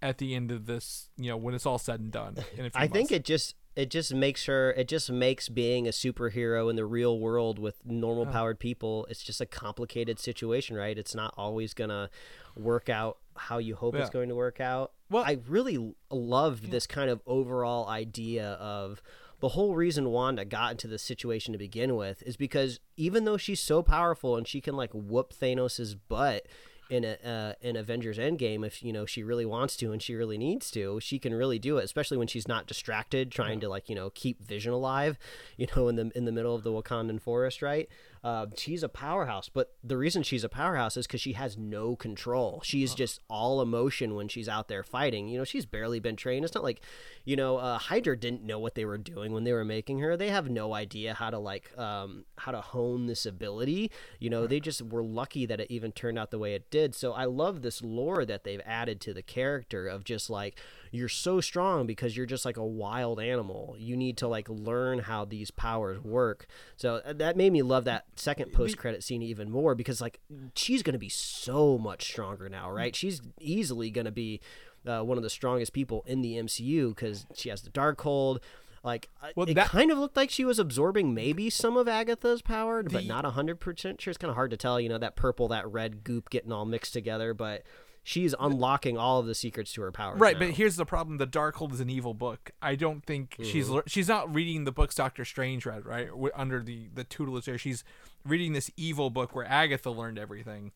at 0.00 0.18
the 0.18 0.34
end 0.34 0.50
of 0.50 0.66
this? 0.66 1.10
You 1.16 1.30
know, 1.30 1.36
when 1.36 1.54
it's 1.54 1.66
all 1.66 1.78
said 1.78 2.00
and 2.00 2.10
done. 2.10 2.36
In 2.56 2.66
a 2.66 2.70
few 2.70 2.80
I 2.80 2.88
think 2.88 3.12
it 3.12 3.24
just 3.24 3.54
it 3.76 3.90
just 3.90 4.12
makes 4.12 4.46
her 4.46 4.72
it 4.72 4.88
just 4.88 5.10
makes 5.10 5.48
being 5.48 5.86
a 5.86 5.90
superhero 5.90 6.68
in 6.68 6.76
the 6.76 6.84
real 6.84 7.18
world 7.18 7.60
with 7.60 7.76
normal 7.86 8.26
powered 8.26 8.58
people 8.58 9.06
it's 9.08 9.22
just 9.22 9.40
a 9.40 9.46
complicated 9.46 10.18
situation 10.18 10.74
right 10.74 10.98
it's 10.98 11.14
not 11.14 11.32
always 11.36 11.74
gonna 11.74 12.10
work 12.56 12.88
out 12.88 13.18
how 13.36 13.58
you 13.58 13.76
hope 13.76 13.94
it's 13.94 14.10
going 14.10 14.28
to 14.28 14.34
work 14.34 14.60
out 14.60 14.90
Well- 15.10 15.24
i 15.26 15.38
really 15.46 15.94
loved 16.10 16.70
this 16.70 16.86
kind 16.86 17.10
of 17.10 17.20
overall 17.26 17.88
idea 17.88 18.52
of 18.52 19.02
the 19.40 19.50
whole 19.50 19.76
reason 19.76 20.10
Wanda 20.10 20.44
got 20.44 20.72
into 20.72 20.88
this 20.88 21.02
situation 21.02 21.52
to 21.52 21.58
begin 21.58 21.94
with 21.94 22.22
is 22.22 22.36
because 22.36 22.80
even 22.96 23.24
though 23.24 23.36
she's 23.36 23.60
so 23.60 23.82
powerful 23.82 24.36
and 24.36 24.48
she 24.48 24.60
can 24.60 24.74
like 24.76 24.90
whoop 24.92 25.32
Thanos's 25.32 25.94
butt 25.94 26.46
in 26.90 27.04
a 27.04 27.16
uh, 27.24 27.52
in 27.60 27.76
Avengers 27.76 28.18
Endgame 28.18 28.66
if 28.66 28.82
you 28.82 28.92
know 28.92 29.06
she 29.06 29.22
really 29.22 29.44
wants 29.44 29.76
to 29.76 29.92
and 29.92 30.02
she 30.02 30.14
really 30.14 30.38
needs 30.38 30.70
to, 30.72 30.98
she 31.00 31.18
can 31.18 31.34
really 31.34 31.58
do 31.58 31.78
it, 31.78 31.84
especially 31.84 32.16
when 32.16 32.26
she's 32.26 32.48
not 32.48 32.66
distracted 32.66 33.30
trying 33.30 33.60
to 33.60 33.68
like 33.68 33.88
you 33.88 33.94
know 33.94 34.10
keep 34.10 34.42
Vision 34.44 34.72
alive, 34.72 35.18
you 35.56 35.66
know 35.76 35.88
in 35.88 35.96
the 35.96 36.10
in 36.16 36.24
the 36.24 36.32
middle 36.32 36.54
of 36.54 36.64
the 36.64 36.72
Wakandan 36.72 37.20
forest, 37.20 37.62
right? 37.62 37.88
Uh, 38.22 38.46
she's 38.56 38.82
a 38.82 38.88
powerhouse, 38.88 39.48
but 39.48 39.74
the 39.82 39.96
reason 39.96 40.22
she's 40.22 40.44
a 40.44 40.48
powerhouse 40.48 40.96
is 40.96 41.06
because 41.06 41.20
she 41.20 41.34
has 41.34 41.56
no 41.56 41.96
control. 41.96 42.60
She's 42.64 42.94
just 42.94 43.20
all 43.28 43.60
emotion 43.62 44.14
when 44.14 44.28
she's 44.28 44.48
out 44.48 44.68
there 44.68 44.82
fighting. 44.82 45.28
You 45.28 45.38
know, 45.38 45.44
she's 45.44 45.66
barely 45.66 46.00
been 46.00 46.16
trained. 46.16 46.44
It's 46.44 46.54
not 46.54 46.64
like, 46.64 46.80
you 47.24 47.36
know, 47.36 47.58
uh, 47.58 47.78
Hydra 47.78 48.18
didn't 48.18 48.42
know 48.42 48.58
what 48.58 48.74
they 48.74 48.84
were 48.84 48.98
doing 48.98 49.32
when 49.32 49.44
they 49.44 49.52
were 49.52 49.64
making 49.64 50.00
her. 50.00 50.16
They 50.16 50.30
have 50.30 50.50
no 50.50 50.74
idea 50.74 51.14
how 51.14 51.30
to 51.30 51.38
like 51.38 51.76
um, 51.78 52.24
how 52.36 52.52
to 52.52 52.60
hone 52.60 53.06
this 53.06 53.24
ability. 53.24 53.90
You 54.18 54.30
know, 54.30 54.46
they 54.46 54.60
just 54.60 54.82
were 54.82 55.02
lucky 55.02 55.46
that 55.46 55.60
it 55.60 55.70
even 55.70 55.92
turned 55.92 56.18
out 56.18 56.30
the 56.30 56.38
way 56.38 56.54
it 56.54 56.70
did. 56.70 56.94
So 56.94 57.12
I 57.12 57.24
love 57.24 57.62
this 57.62 57.82
lore 57.82 58.24
that 58.24 58.44
they've 58.44 58.62
added 58.64 59.00
to 59.02 59.14
the 59.14 59.22
character 59.22 59.86
of 59.86 60.04
just 60.04 60.28
like 60.30 60.58
you're 60.90 61.08
so 61.08 61.40
strong 61.40 61.86
because 61.86 62.16
you're 62.16 62.26
just 62.26 62.44
like 62.44 62.56
a 62.56 62.64
wild 62.64 63.20
animal. 63.20 63.76
You 63.78 63.96
need 63.96 64.16
to 64.18 64.28
like 64.28 64.48
learn 64.48 65.00
how 65.00 65.24
these 65.24 65.50
powers 65.50 66.00
work. 66.02 66.46
So 66.76 67.02
uh, 67.04 67.12
that 67.14 67.36
made 67.36 67.52
me 67.52 67.62
love 67.62 67.84
that 67.84 68.04
second 68.16 68.52
post 68.52 68.76
credit 68.78 69.02
scene 69.04 69.22
even 69.22 69.50
more 69.50 69.74
because 69.74 70.00
like 70.00 70.20
she's 70.54 70.82
going 70.82 70.94
to 70.94 70.98
be 70.98 71.08
so 71.08 71.78
much 71.78 72.04
stronger 72.04 72.48
now, 72.48 72.70
right? 72.70 72.94
She's 72.94 73.20
easily 73.40 73.90
going 73.90 74.04
to 74.06 74.10
be 74.12 74.40
uh, 74.86 75.02
one 75.02 75.16
of 75.16 75.22
the 75.22 75.30
strongest 75.30 75.72
people 75.72 76.04
in 76.06 76.22
the 76.22 76.34
MCU 76.36 76.94
because 76.94 77.26
she 77.34 77.48
has 77.48 77.62
the 77.62 77.70
Darkhold. 77.70 78.38
Like 78.84 79.08
uh, 79.22 79.28
Well, 79.34 79.48
it 79.48 79.54
that- 79.54 79.66
kind 79.66 79.90
of 79.90 79.98
looked 79.98 80.16
like 80.16 80.30
she 80.30 80.44
was 80.44 80.58
absorbing 80.60 81.12
maybe 81.12 81.50
some 81.50 81.76
of 81.76 81.88
Agatha's 81.88 82.42
power, 82.42 82.82
but 82.82 82.92
The- 82.92 83.08
not 83.08 83.24
hundred 83.24 83.58
percent 83.60 84.00
sure. 84.00 84.10
It's 84.12 84.18
kind 84.18 84.30
of 84.30 84.36
hard 84.36 84.52
to 84.52 84.56
tell. 84.56 84.80
You 84.80 84.88
know 84.88 84.98
that 84.98 85.16
purple, 85.16 85.48
that 85.48 85.66
red 85.66 86.04
goop 86.04 86.30
getting 86.30 86.52
all 86.52 86.64
mixed 86.64 86.92
together, 86.92 87.34
but 87.34 87.64
she's 88.08 88.34
unlocking 88.40 88.96
all 88.96 89.20
of 89.20 89.26
the 89.26 89.34
secrets 89.34 89.70
to 89.74 89.82
her 89.82 89.92
powers. 89.92 90.18
Right, 90.18 90.34
now. 90.38 90.46
but 90.46 90.54
here's 90.54 90.76
the 90.76 90.86
problem: 90.86 91.18
the 91.18 91.26
Darkhold 91.26 91.72
is 91.72 91.80
an 91.80 91.90
evil 91.90 92.14
book. 92.14 92.50
I 92.62 92.74
don't 92.74 93.04
think 93.04 93.36
she's 93.42 93.66
Mm-hmm. 93.66 93.74
lear- 93.74 93.82
she's 93.86 94.08
not 94.08 94.34
reading 94.34 94.64
the 94.64 94.72
books 94.72 94.94
Doctor 94.94 95.24
Strange 95.24 95.66
read, 95.66 95.84
right? 95.84 96.08
W- 96.08 96.30
Under 96.34 96.62
the 96.62 96.88
the 96.94 97.04
tutelage 97.04 97.44
there, 97.44 97.58
she's 97.58 97.84
reading 98.24 98.52
this 98.54 98.70
evil 98.76 99.10
book 99.10 99.34
where 99.34 99.44
Agatha 99.46 99.90
learned 99.90 100.18
everything, 100.18 100.72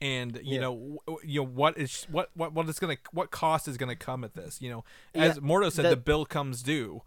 and 0.00 0.36
you 0.42 0.54
Yeah. 0.56 0.60
know, 0.60 1.00
w- 1.06 1.18
you 1.24 1.40
know 1.42 1.46
what 1.46 1.78
is 1.78 2.06
what 2.10 2.30
what 2.34 2.52
what 2.52 2.68
is 2.68 2.78
gonna 2.78 2.96
what 3.12 3.30
cost 3.30 3.68
is 3.68 3.76
gonna 3.76 3.96
come 3.96 4.24
at 4.24 4.34
this? 4.34 4.60
You 4.60 4.70
know, 4.70 4.84
as 5.14 5.36
Yeah, 5.36 5.42
Mordo 5.42 5.70
said, 5.70 5.84
the- 5.84 5.90
the 5.90 5.96
bill 5.96 6.24
comes 6.26 6.62
due. 6.62 7.02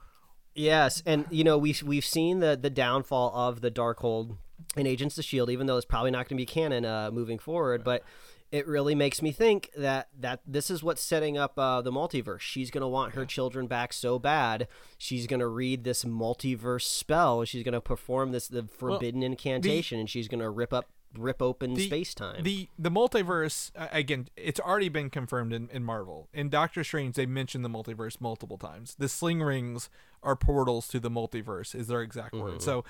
Yes, 0.56 1.02
and 1.06 1.26
you 1.30 1.44
know 1.44 1.58
we 1.58 1.76
we've 1.84 2.06
seen 2.06 2.40
the 2.40 2.58
the 2.62 2.70
downfall 2.70 3.32
of 3.36 3.62
the 3.62 3.72
Darkhold 3.72 4.38
in 4.76 4.86
Agents 4.86 5.18
of 5.18 5.26
Shield, 5.26 5.50
even 5.50 5.66
though 5.68 5.78
it's 5.78 5.86
probably 5.86 6.12
not 6.12 6.28
going 6.30 6.38
to 6.38 6.42
be 6.42 6.46
canon 6.46 6.86
uh, 6.86 7.10
moving 7.12 7.40
forward. 7.40 7.84
But 7.84 8.04
it 8.52 8.68
really 8.68 8.96
makes 8.96 9.22
me 9.22 9.32
think 9.32 9.70
that 9.78 10.10
that 10.20 10.42
this 10.46 10.70
is 10.70 10.84
what's 10.84 11.02
setting 11.02 11.38
up 11.38 11.58
uh, 11.58 11.82
the 11.82 11.92
multiverse. 11.92 12.42
She's 12.42 12.70
gonna 12.70 12.90
want 12.90 13.14
her 13.14 13.26
children 13.26 13.68
back 13.68 13.94
so 13.94 14.20
bad. 14.20 14.68
She's 14.98 15.26
gonna 15.28 15.48
read 15.48 15.84
this 15.84 16.04
multiverse 16.04 16.84
spell. 16.84 17.46
She's 17.46 17.64
gonna 17.64 17.82
perform 17.82 18.32
this 18.32 18.48
the 18.48 18.64
forbidden 18.64 19.24
incantation, 19.24 20.00
and 20.00 20.10
she's 20.10 20.28
gonna 20.28 20.50
rip 20.50 20.74
up 20.74 20.90
rip 21.18 21.42
open 21.42 21.76
space 21.76 22.14
time. 22.14 22.44
The 22.44 22.68
the 22.78 22.92
multiverse 22.92 23.72
uh, 23.76 23.88
again, 23.92 24.28
it's 24.36 24.60
already 24.60 24.90
been 24.90 25.10
confirmed 25.10 25.54
in, 25.54 25.70
in 25.70 25.84
Marvel. 25.84 26.28
In 26.34 26.50
Doctor 26.50 26.84
Strange, 26.84 27.16
they 27.16 27.26
mentioned 27.26 27.64
the 27.64 27.70
multiverse 27.70 28.20
multiple 28.20 28.58
times. 28.58 28.96
The 29.00 29.08
sling 29.08 29.42
rings 29.42 29.90
are 30.24 30.36
portals 30.36 30.88
to 30.90 31.00
the 31.00 31.10
multiverse, 31.10 31.74
is 31.74 31.88
their 31.88 32.02
exact 32.02 32.34
word. 32.34 32.62
So 32.62 32.84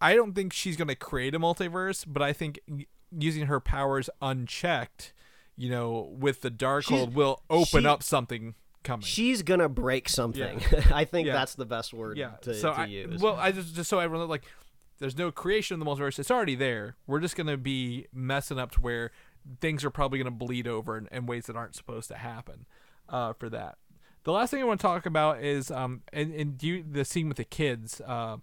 I 0.00 0.14
don't 0.14 0.34
think 0.34 0.52
she's 0.52 0.76
going 0.76 0.88
to 0.88 0.94
create 0.94 1.34
a 1.34 1.40
multiverse, 1.40 2.04
but 2.06 2.22
I 2.22 2.32
think 2.32 2.60
using 3.16 3.46
her 3.46 3.60
powers 3.60 4.08
unchecked, 4.20 5.12
you 5.56 5.70
know, 5.70 6.14
with 6.18 6.40
the 6.42 6.50
Darkhold 6.50 7.12
will 7.12 7.42
open 7.50 7.82
she- 7.82 7.86
up 7.86 8.02
something 8.02 8.54
coming. 8.84 9.04
She's 9.04 9.42
gonna 9.42 9.68
break 9.68 10.08
something. 10.08 10.60
I 10.92 11.04
think 11.04 11.26
Yeah. 11.26 11.34
that's 11.34 11.54
the 11.54 11.66
best 11.66 11.92
word 11.92 12.16
yeah. 12.16 12.30
to, 12.42 12.54
so 12.54 12.72
to 12.72 12.80
I, 12.80 12.84
use. 12.86 13.20
well, 13.20 13.36
I 13.36 13.52
just 13.52 13.74
just 13.74 13.90
so 13.90 13.98
everyone 13.98 14.28
like, 14.28 14.44
there's 14.98 15.16
no 15.18 15.30
creation 15.30 15.74
of 15.74 15.80
the 15.80 15.86
multiverse. 15.90 16.18
It's 16.18 16.30
already 16.30 16.54
there. 16.54 16.96
We're 17.06 17.20
just 17.20 17.36
gonna 17.36 17.56
be 17.56 18.06
messing 18.12 18.58
up 18.58 18.70
to 18.72 18.80
where 18.80 19.10
things 19.60 19.84
are 19.84 19.90
probably 19.90 20.18
gonna 20.18 20.30
bleed 20.30 20.66
over 20.68 20.96
in, 20.98 21.08
in 21.10 21.26
ways 21.26 21.46
that 21.46 21.56
aren't 21.56 21.74
supposed 21.74 22.08
to 22.08 22.16
happen. 22.16 22.66
Uh, 23.08 23.32
for 23.32 23.48
that. 23.48 23.78
The 24.24 24.32
last 24.32 24.50
thing 24.50 24.60
I 24.60 24.64
want 24.64 24.80
to 24.80 24.86
talk 24.86 25.06
about 25.06 25.42
is 25.42 25.70
um 25.70 26.02
and 26.12 26.32
and 26.34 26.58
do 26.58 26.66
you, 26.66 26.84
the 26.88 27.04
scene 27.04 27.26
with 27.28 27.38
the 27.38 27.44
kids. 27.44 28.00
Uh, 28.06 28.36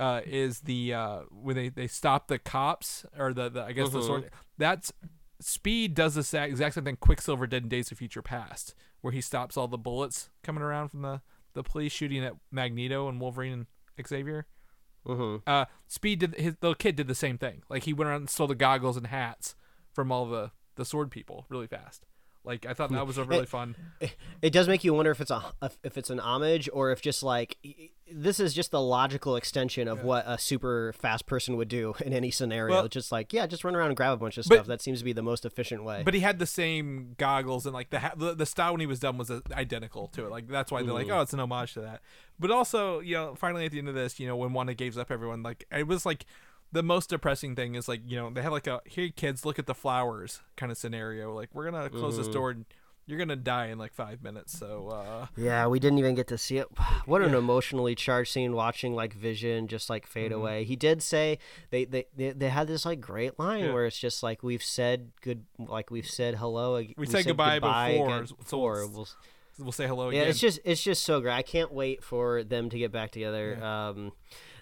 uh, 0.00 0.22
is 0.24 0.60
the 0.60 0.94
uh, 0.94 1.20
when 1.30 1.54
they, 1.54 1.68
they 1.68 1.86
stop 1.86 2.26
the 2.28 2.38
cops 2.38 3.04
or 3.16 3.32
the, 3.32 3.48
the 3.50 3.62
I 3.62 3.72
guess 3.72 3.90
the 3.90 4.02
sort 4.02 4.30
that's 4.58 4.92
Speed 5.40 5.94
does 5.94 6.14
this 6.14 6.34
exact 6.34 6.74
same 6.74 6.84
thing 6.84 6.96
Quicksilver 6.96 7.46
did 7.46 7.62
in 7.62 7.68
Days 7.68 7.90
of 7.92 7.98
Future 7.98 8.22
Past, 8.22 8.74
where 9.00 9.12
he 9.12 9.20
stops 9.20 9.56
all 9.56 9.68
the 9.68 9.78
bullets 9.78 10.28
coming 10.42 10.62
around 10.62 10.88
from 10.88 11.02
the, 11.02 11.20
the 11.54 11.62
police 11.62 11.92
shooting 11.92 12.24
at 12.24 12.34
Magneto 12.50 13.08
and 13.08 13.20
Wolverine 13.20 13.66
and 13.96 14.06
Xavier. 14.06 14.46
Mhm. 15.06 15.42
Uh, 15.46 15.64
Speed 15.86 16.18
did 16.18 16.34
his 16.34 16.56
the 16.60 16.74
kid 16.74 16.96
did 16.96 17.08
the 17.08 17.14
same 17.14 17.38
thing. 17.38 17.62
Like 17.70 17.84
he 17.84 17.92
went 17.92 18.08
around 18.08 18.22
and 18.22 18.30
stole 18.30 18.46
the 18.46 18.54
goggles 18.54 18.96
and 18.96 19.06
hats 19.06 19.54
from 19.94 20.12
all 20.12 20.26
the 20.26 20.50
the 20.76 20.84
sword 20.84 21.10
people 21.10 21.46
really 21.48 21.66
fast. 21.66 22.06
Like 22.44 22.64
I 22.64 22.72
thought 22.72 22.90
that 22.92 23.06
was 23.06 23.18
a 23.18 23.24
really 23.24 23.46
fun. 23.46 23.76
it 24.42 24.52
does 24.52 24.66
make 24.66 24.82
you 24.82 24.94
wonder 24.94 25.10
if 25.10 25.20
it's 25.20 25.30
a 25.30 25.52
if 25.84 25.98
it's 25.98 26.08
an 26.10 26.20
homage 26.20 26.68
or 26.72 26.90
if 26.90 27.02
just 27.02 27.22
like 27.22 27.58
this 28.12 28.40
is 28.40 28.54
just 28.54 28.70
the 28.70 28.80
logical 28.80 29.36
extension 29.36 29.86
of 29.86 30.02
what 30.02 30.24
a 30.26 30.38
super 30.38 30.92
fast 30.94 31.26
person 31.26 31.56
would 31.56 31.68
do 31.68 31.94
in 32.04 32.12
any 32.12 32.30
scenario. 32.30 32.74
Well- 32.74 32.88
just 32.88 33.12
like 33.12 33.32
yeah, 33.32 33.46
just 33.46 33.62
run 33.62 33.76
around 33.76 33.88
and 33.88 33.96
grab 33.96 34.14
a 34.14 34.16
bunch 34.16 34.38
of 34.38 34.46
But- 34.48 34.54
stuff. 34.54 34.66
That 34.68 34.80
seems 34.80 35.00
to 35.00 35.04
be 35.04 35.12
the 35.12 35.22
most 35.22 35.44
efficient 35.44 35.84
way. 35.84 36.02
But 36.04 36.14
he 36.14 36.20
had 36.20 36.38
the 36.38 36.46
same 36.46 37.14
goggles 37.18 37.66
and 37.66 37.74
like 37.74 37.90
the 37.90 38.00
ha- 38.00 38.14
the, 38.16 38.34
the 38.34 38.46
style 38.46 38.72
when 38.72 38.80
he 38.80 38.86
was 38.86 39.00
done 39.00 39.18
was 39.18 39.30
uh, 39.30 39.40
identical 39.52 40.08
to 40.08 40.24
it. 40.24 40.30
Like 40.30 40.48
that's 40.48 40.72
why 40.72 40.82
they're 40.82 40.94
like, 40.94 41.10
oh, 41.10 41.20
it's 41.20 41.34
an 41.34 41.40
homage 41.40 41.74
to 41.74 41.82
that. 41.82 42.00
But 42.38 42.50
also, 42.50 43.00
you 43.00 43.16
know, 43.16 43.34
finally 43.34 43.66
at 43.66 43.72
the 43.72 43.78
end 43.78 43.88
of 43.88 43.94
this, 43.94 44.18
you 44.18 44.26
know, 44.26 44.36
when 44.36 44.54
Wanda 44.54 44.72
gives 44.72 44.96
up 44.96 45.10
everyone, 45.10 45.42
like 45.42 45.66
it 45.70 45.86
was 45.86 46.06
like 46.06 46.24
the 46.72 46.82
most 46.82 47.10
depressing 47.10 47.54
thing 47.56 47.74
is 47.74 47.88
like 47.88 48.00
you 48.06 48.16
know 48.16 48.30
they 48.30 48.42
had 48.42 48.52
like 48.52 48.66
a 48.66 48.80
here 48.86 49.08
kids 49.14 49.44
look 49.44 49.58
at 49.58 49.66
the 49.66 49.74
flowers 49.74 50.40
kind 50.56 50.70
of 50.72 50.78
scenario. 50.78 51.34
Like 51.34 51.50
we're 51.52 51.70
gonna 51.70 51.90
close 51.90 52.16
this 52.16 52.28
door 52.28 52.50
and 52.50 52.64
you're 53.06 53.18
gonna 53.18 53.34
die 53.34 53.66
in 53.66 53.78
like 53.78 53.92
five 53.92 54.22
minutes. 54.22 54.56
So 54.56 54.88
uh, 54.88 55.26
yeah, 55.36 55.66
we 55.66 55.80
didn't 55.80 55.98
even 55.98 56.14
get 56.14 56.28
to 56.28 56.38
see 56.38 56.58
it. 56.58 56.68
What 57.06 57.22
an 57.22 57.34
emotionally 57.34 57.94
charged 57.96 58.30
scene 58.32 58.52
watching 58.52 58.94
like 58.94 59.14
Vision 59.14 59.66
just 59.66 59.90
like 59.90 60.06
fade 60.06 60.30
Mm-hmm. 60.30 60.40
away. 60.40 60.64
He 60.64 60.76
did 60.76 61.02
say 61.02 61.38
they, 61.70 61.84
they 61.86 62.06
they 62.16 62.30
they 62.30 62.48
had 62.50 62.68
this 62.68 62.84
like 62.86 63.00
great 63.00 63.36
line 63.38 63.64
Yeah. 63.64 63.72
where 63.72 63.86
it's 63.86 63.98
just 63.98 64.22
like 64.22 64.42
we've 64.44 64.62
said 64.62 65.10
good 65.22 65.44
like 65.58 65.90
we've 65.90 66.06
said 66.08 66.36
hello. 66.36 66.76
ag- 66.76 66.94
We 66.96 67.06
said 67.06 67.24
goodbye 67.26 67.58
before, 67.58 68.14
again 68.16 68.26
so 68.28 68.34
before. 68.36 68.76
let's- 68.84 68.92
We'll- 68.94 69.08
we'll 69.58 69.72
say 69.72 69.86
hello 69.88 70.08
Yeah, 70.10 70.20
again. 70.20 70.30
it's 70.30 70.38
just 70.40 70.60
it's 70.64 70.82
just 70.82 71.02
so 71.02 71.20
great. 71.20 71.34
I 71.34 71.42
can't 71.42 71.72
wait 71.72 72.04
for 72.04 72.44
them 72.44 72.70
to 72.70 72.78
get 72.78 72.92
back 72.92 73.10
together. 73.10 73.62
Um, 73.62 74.12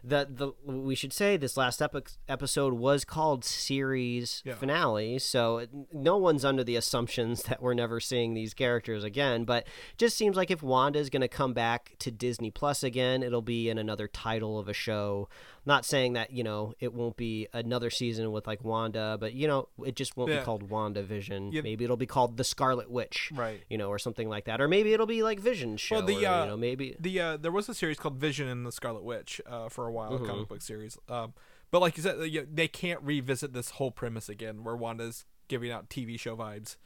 the 0.04 0.28
the 0.30 0.52
we 0.64 0.94
should 0.94 1.12
say 1.12 1.36
this 1.36 1.56
last 1.56 1.82
epi- 1.82 2.02
episode 2.28 2.74
was 2.74 3.04
called 3.04 3.44
series 3.44 4.42
Yeah. 4.44 4.54
finale, 4.54 5.18
so 5.18 5.58
it- 5.58 5.70
no 5.92 6.16
one's 6.16 6.44
under 6.44 6.64
the 6.64 6.76
assumptions 6.76 7.42
that 7.48 7.60
we're 7.62 7.74
never 7.74 8.00
seeing 8.00 8.34
these 8.34 8.54
characters 8.54 9.04
again. 9.04 9.44
But 9.44 9.66
just 9.96 10.16
seems 10.16 10.36
like 10.36 10.50
if 10.50 10.62
Wanda 10.62 10.98
is 10.98 11.10
going 11.10 11.20
to 11.22 11.28
come 11.28 11.52
back 11.52 11.94
to 12.00 12.10
Disney 12.10 12.50
Plus 12.50 12.82
again, 12.82 13.22
it'll 13.22 13.42
be 13.42 13.68
in 13.68 13.76
another 13.78 14.08
title 14.08 14.58
of 14.58 14.68
a 14.68 14.72
show. 14.72 15.28
Not 15.66 15.84
saying 15.84 16.14
that 16.14 16.32
you 16.32 16.42
know 16.44 16.72
it 16.80 16.94
won't 16.94 17.16
be 17.16 17.46
another 17.52 17.90
season 17.90 18.32
with 18.32 18.46
like 18.46 18.64
Wanda, 18.64 19.16
but 19.20 19.34
you 19.34 19.46
know 19.46 19.68
it 19.84 19.96
just 19.96 20.16
won't 20.16 20.30
Yeah. 20.30 20.38
be 20.38 20.44
called 20.44 20.68
WandaVision. 20.70 21.52
Yeah. 21.52 21.60
Maybe 21.62 21.84
it'll 21.84 21.96
be 21.96 22.06
called 22.06 22.36
the 22.36 22.44
Scarlet 22.44 22.90
Witch, 22.90 23.30
Right. 23.34 23.60
You 23.68 23.76
know, 23.76 23.88
or 23.90 23.98
something 23.98 24.28
like 24.28 24.44
that, 24.46 24.60
or 24.60 24.68
maybe 24.68 24.92
it'll 24.94 25.06
be 25.06 25.22
like 25.22 25.40
Vision 25.40 25.76
show. 25.76 25.96
Well, 25.96 26.06
the 26.06 26.24
or, 26.24 26.28
uh, 26.28 26.44
you 26.44 26.50
know, 26.50 26.56
maybe 26.56 26.96
the 26.98 27.20
uh, 27.20 27.36
there 27.36 27.52
was 27.52 27.68
a 27.68 27.74
series 27.74 27.98
called 27.98 28.16
Vision 28.16 28.48
and 28.48 28.64
the 28.64 28.72
Scarlet 28.72 29.02
Witch 29.02 29.40
uh, 29.46 29.57
for 29.68 29.86
a 29.86 29.92
while, 29.92 30.12
Mm-hmm. 30.12 30.24
a 30.24 30.28
comic 30.28 30.48
book 30.48 30.62
series. 30.62 30.96
Um, 31.08 31.32
but 31.70 31.80
like 31.80 31.96
you 31.96 32.02
said, 32.02 32.16
uh, 32.20 32.42
they 32.52 32.68
can't 32.68 33.00
revisit 33.02 33.52
this 33.52 33.70
whole 33.70 33.90
premise 33.90 34.28
again, 34.28 34.62
where 34.64 34.76
Wanda's 34.76 35.24
giving 35.48 35.70
out 35.70 35.88
TV 35.90 36.18
show 36.20 36.36
vibes 36.36 36.76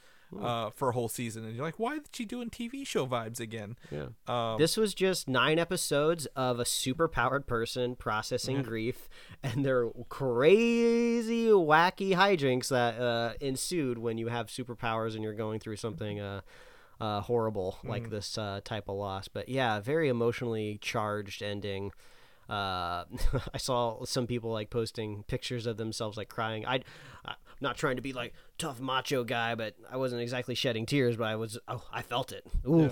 uh, 0.40 0.70
for 0.70 0.89
a 0.89 0.93
whole 0.93 1.11
season, 1.11 1.44
and 1.44 1.55
you're 1.55 1.65
like, 1.65 1.78
why 1.78 1.97
is 1.97 2.01
she 2.11 2.24
doing 2.24 2.49
TV 2.49 2.86
show 2.86 3.07
vibes 3.07 3.39
again? 3.39 3.77
Yeah. 3.90 4.07
Um, 4.27 4.59
this 4.59 4.78
was 4.78 4.94
just 4.94 5.28
nine 5.28 5.59
episodes 5.59 6.24
of 6.35 6.59
a 6.59 6.65
super 6.65 7.07
powered 7.07 7.47
person 7.47 7.97
processing 7.97 8.62
grief 8.62 9.11
and 9.43 9.62
their 9.62 9.90
crazy, 10.09 11.47
wacky 11.49 12.12
hijinks 12.15 12.69
that 12.69 12.99
uh, 13.01 13.32
ensued 13.40 13.99
when 13.99 14.16
you 14.19 14.28
have 14.28 14.47
superpowers 14.47 15.15
and 15.15 15.23
you're 15.23 15.35
going 15.35 15.61
through 15.61 15.77
something 15.77 16.19
uh, 16.20 16.40
uh, 17.01 17.20
horrible 17.20 17.78
like 17.85 18.09
this 18.11 18.39
uh, 18.39 18.61
type 18.65 18.89
of 18.89 18.97
loss. 18.97 19.28
But 19.28 19.49
yeah, 19.49 19.81
very 19.81 20.09
emotionally 20.09 20.78
charged 20.81 21.43
ending. 21.43 21.93
Uh, 22.53 23.05
I 23.55 23.57
saw 23.57 24.05
some 24.05 24.27
people 24.27 24.53
like 24.53 24.69
posting 24.69 25.23
pictures 25.23 25.66
of 25.66 25.79
themselves 25.79 26.19
like 26.19 26.29
crying. 26.29 26.66
I, 26.66 26.81
I'm 27.24 27.35
not 27.62 27.79
trying 27.79 27.97
to 27.97 28.03
be 28.03 28.12
like 28.12 28.35
tough 28.59 28.79
macho 28.79 29.24
guy, 29.24 29.55
but 29.55 29.74
I 29.91 29.97
wasn't 29.97 30.20
exactly 30.20 30.55
shedding 30.55 30.85
tears, 30.85 31.16
but 31.16 31.24
I 31.24 31.37
was. 31.37 31.59
Oh, 31.66 31.83
I 31.91 32.03
felt 32.03 32.31
it. 32.31 32.45
Ooh. 32.69 32.91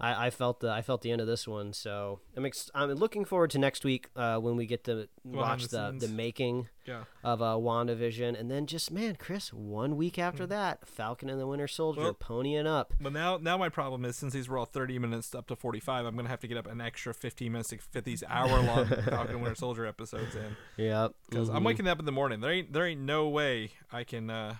I, 0.00 0.26
I 0.26 0.30
felt 0.30 0.60
the 0.60 0.70
I 0.70 0.80
felt 0.80 1.02
the 1.02 1.10
end 1.10 1.20
of 1.20 1.26
this 1.26 1.48
one, 1.48 1.72
so 1.72 2.20
I'm 2.36 2.46
ex- 2.46 2.70
I'm 2.74 2.90
looking 2.92 3.24
forward 3.24 3.50
to 3.50 3.58
next 3.58 3.84
week 3.84 4.08
uh, 4.14 4.38
when 4.38 4.54
we 4.54 4.64
get 4.64 4.84
to 4.84 5.08
watch 5.24 5.68
the 5.68 5.90
the, 5.98 6.06
the 6.06 6.12
making 6.12 6.68
yeah. 6.86 7.02
of 7.24 7.42
uh, 7.42 7.56
WandaVision, 7.56 8.38
and 8.38 8.48
then 8.48 8.66
just 8.66 8.92
man, 8.92 9.16
Chris, 9.16 9.52
one 9.52 9.96
week 9.96 10.16
after 10.16 10.46
that, 10.46 10.86
Falcon 10.86 11.28
and 11.28 11.40
the 11.40 11.46
Winter 11.48 11.66
Soldier. 11.66 12.02
Well- 12.02 12.14
ponying 12.14 12.66
up. 12.66 12.94
But 13.00 13.12
now, 13.12 13.38
now 13.38 13.56
my 13.58 13.68
problem 13.68 14.04
is 14.04 14.16
since 14.16 14.32
these 14.32 14.48
were 14.48 14.56
all 14.58 14.66
30 14.66 14.98
minutes 15.00 15.34
up 15.34 15.46
to 15.48 15.56
45, 15.56 16.06
I'm 16.06 16.14
gonna 16.16 16.28
have 16.28 16.40
to 16.40 16.48
get 16.48 16.56
up 16.56 16.66
an 16.68 16.80
extra 16.80 17.12
15 17.12 17.50
minutes 17.50 17.70
to 17.70 17.78
fit 17.78 18.04
these 18.04 18.22
hour-long 18.28 18.86
Falcon 19.08 19.40
Winter 19.40 19.56
Soldier 19.56 19.84
episodes 19.86 20.36
in. 20.36 20.56
Yeah, 20.76 21.08
Because 21.28 21.48
I'm 21.48 21.64
waking 21.64 21.88
up 21.88 21.98
in 21.98 22.04
the 22.04 22.12
morning. 22.12 22.40
There 22.40 22.52
ain't 22.52 22.72
there 22.72 22.86
ain't 22.86 23.00
no 23.00 23.28
way 23.28 23.72
I 23.92 24.04
can. 24.04 24.30
uh 24.30 24.54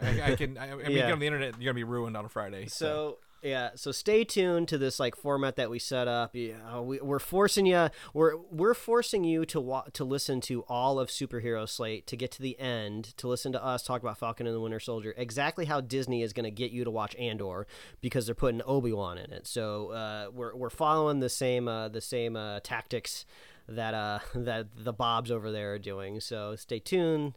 I, 0.00 0.32
I 0.32 0.34
can. 0.36 0.58
I, 0.58 0.72
I 0.72 0.74
mean, 0.74 0.86
Yeah. 0.90 1.02
get 1.06 1.12
on 1.12 1.18
the 1.20 1.26
internet, 1.26 1.54
you're 1.60 1.72
gonna 1.72 1.74
be 1.74 1.84
ruined 1.84 2.16
on 2.16 2.24
a 2.24 2.28
Friday. 2.28 2.66
So 2.66 3.18
yeah, 3.44 3.70
so 3.74 3.92
stay 3.92 4.24
tuned 4.24 4.68
to 4.68 4.78
this 4.78 4.98
like 4.98 5.14
format 5.14 5.56
that 5.56 5.70
we 5.70 5.78
set 5.78 6.08
up. 6.08 6.30
Yeah, 6.32 6.80
we, 6.80 6.98
we're 7.00 7.18
forcing 7.18 7.66
you, 7.66 7.90
we're 8.14 8.36
we're 8.50 8.74
forcing 8.74 9.22
you 9.22 9.44
to 9.46 9.60
wa- 9.60 9.84
to 9.92 10.04
listen 10.04 10.40
to 10.42 10.62
all 10.62 10.98
of 10.98 11.10
Superhero 11.10 11.68
Slate 11.68 12.06
to 12.06 12.16
get 12.16 12.30
to 12.32 12.42
the 12.42 12.58
end 12.58 13.16
to 13.18 13.28
listen 13.28 13.52
to 13.52 13.62
us 13.62 13.82
talk 13.82 14.00
about 14.00 14.18
Falcon 14.18 14.46
and 14.46 14.56
the 14.56 14.60
Winter 14.60 14.80
Soldier. 14.80 15.12
Exactly 15.16 15.66
how 15.66 15.82
Disney 15.82 16.22
is 16.22 16.32
going 16.32 16.44
to 16.44 16.50
get 16.50 16.70
you 16.70 16.84
to 16.84 16.90
watch 16.90 17.14
Andor 17.16 17.66
because 18.00 18.24
they're 18.24 18.34
putting 18.34 18.62
Obi 18.64 18.92
Wan 18.92 19.18
in 19.18 19.30
it. 19.30 19.46
So 19.46 19.90
uh, 19.90 20.26
we're 20.32 20.56
we're 20.56 20.70
following 20.70 21.20
the 21.20 21.28
same 21.28 21.68
uh, 21.68 21.88
the 21.88 22.00
same 22.00 22.36
uh, 22.36 22.60
tactics 22.64 23.26
that 23.68 23.94
uh 23.94 24.18
that 24.34 24.68
the 24.76 24.92
Bobs 24.92 25.30
over 25.30 25.52
there 25.52 25.74
are 25.74 25.78
doing. 25.78 26.20
So 26.20 26.56
stay 26.56 26.78
tuned. 26.78 27.34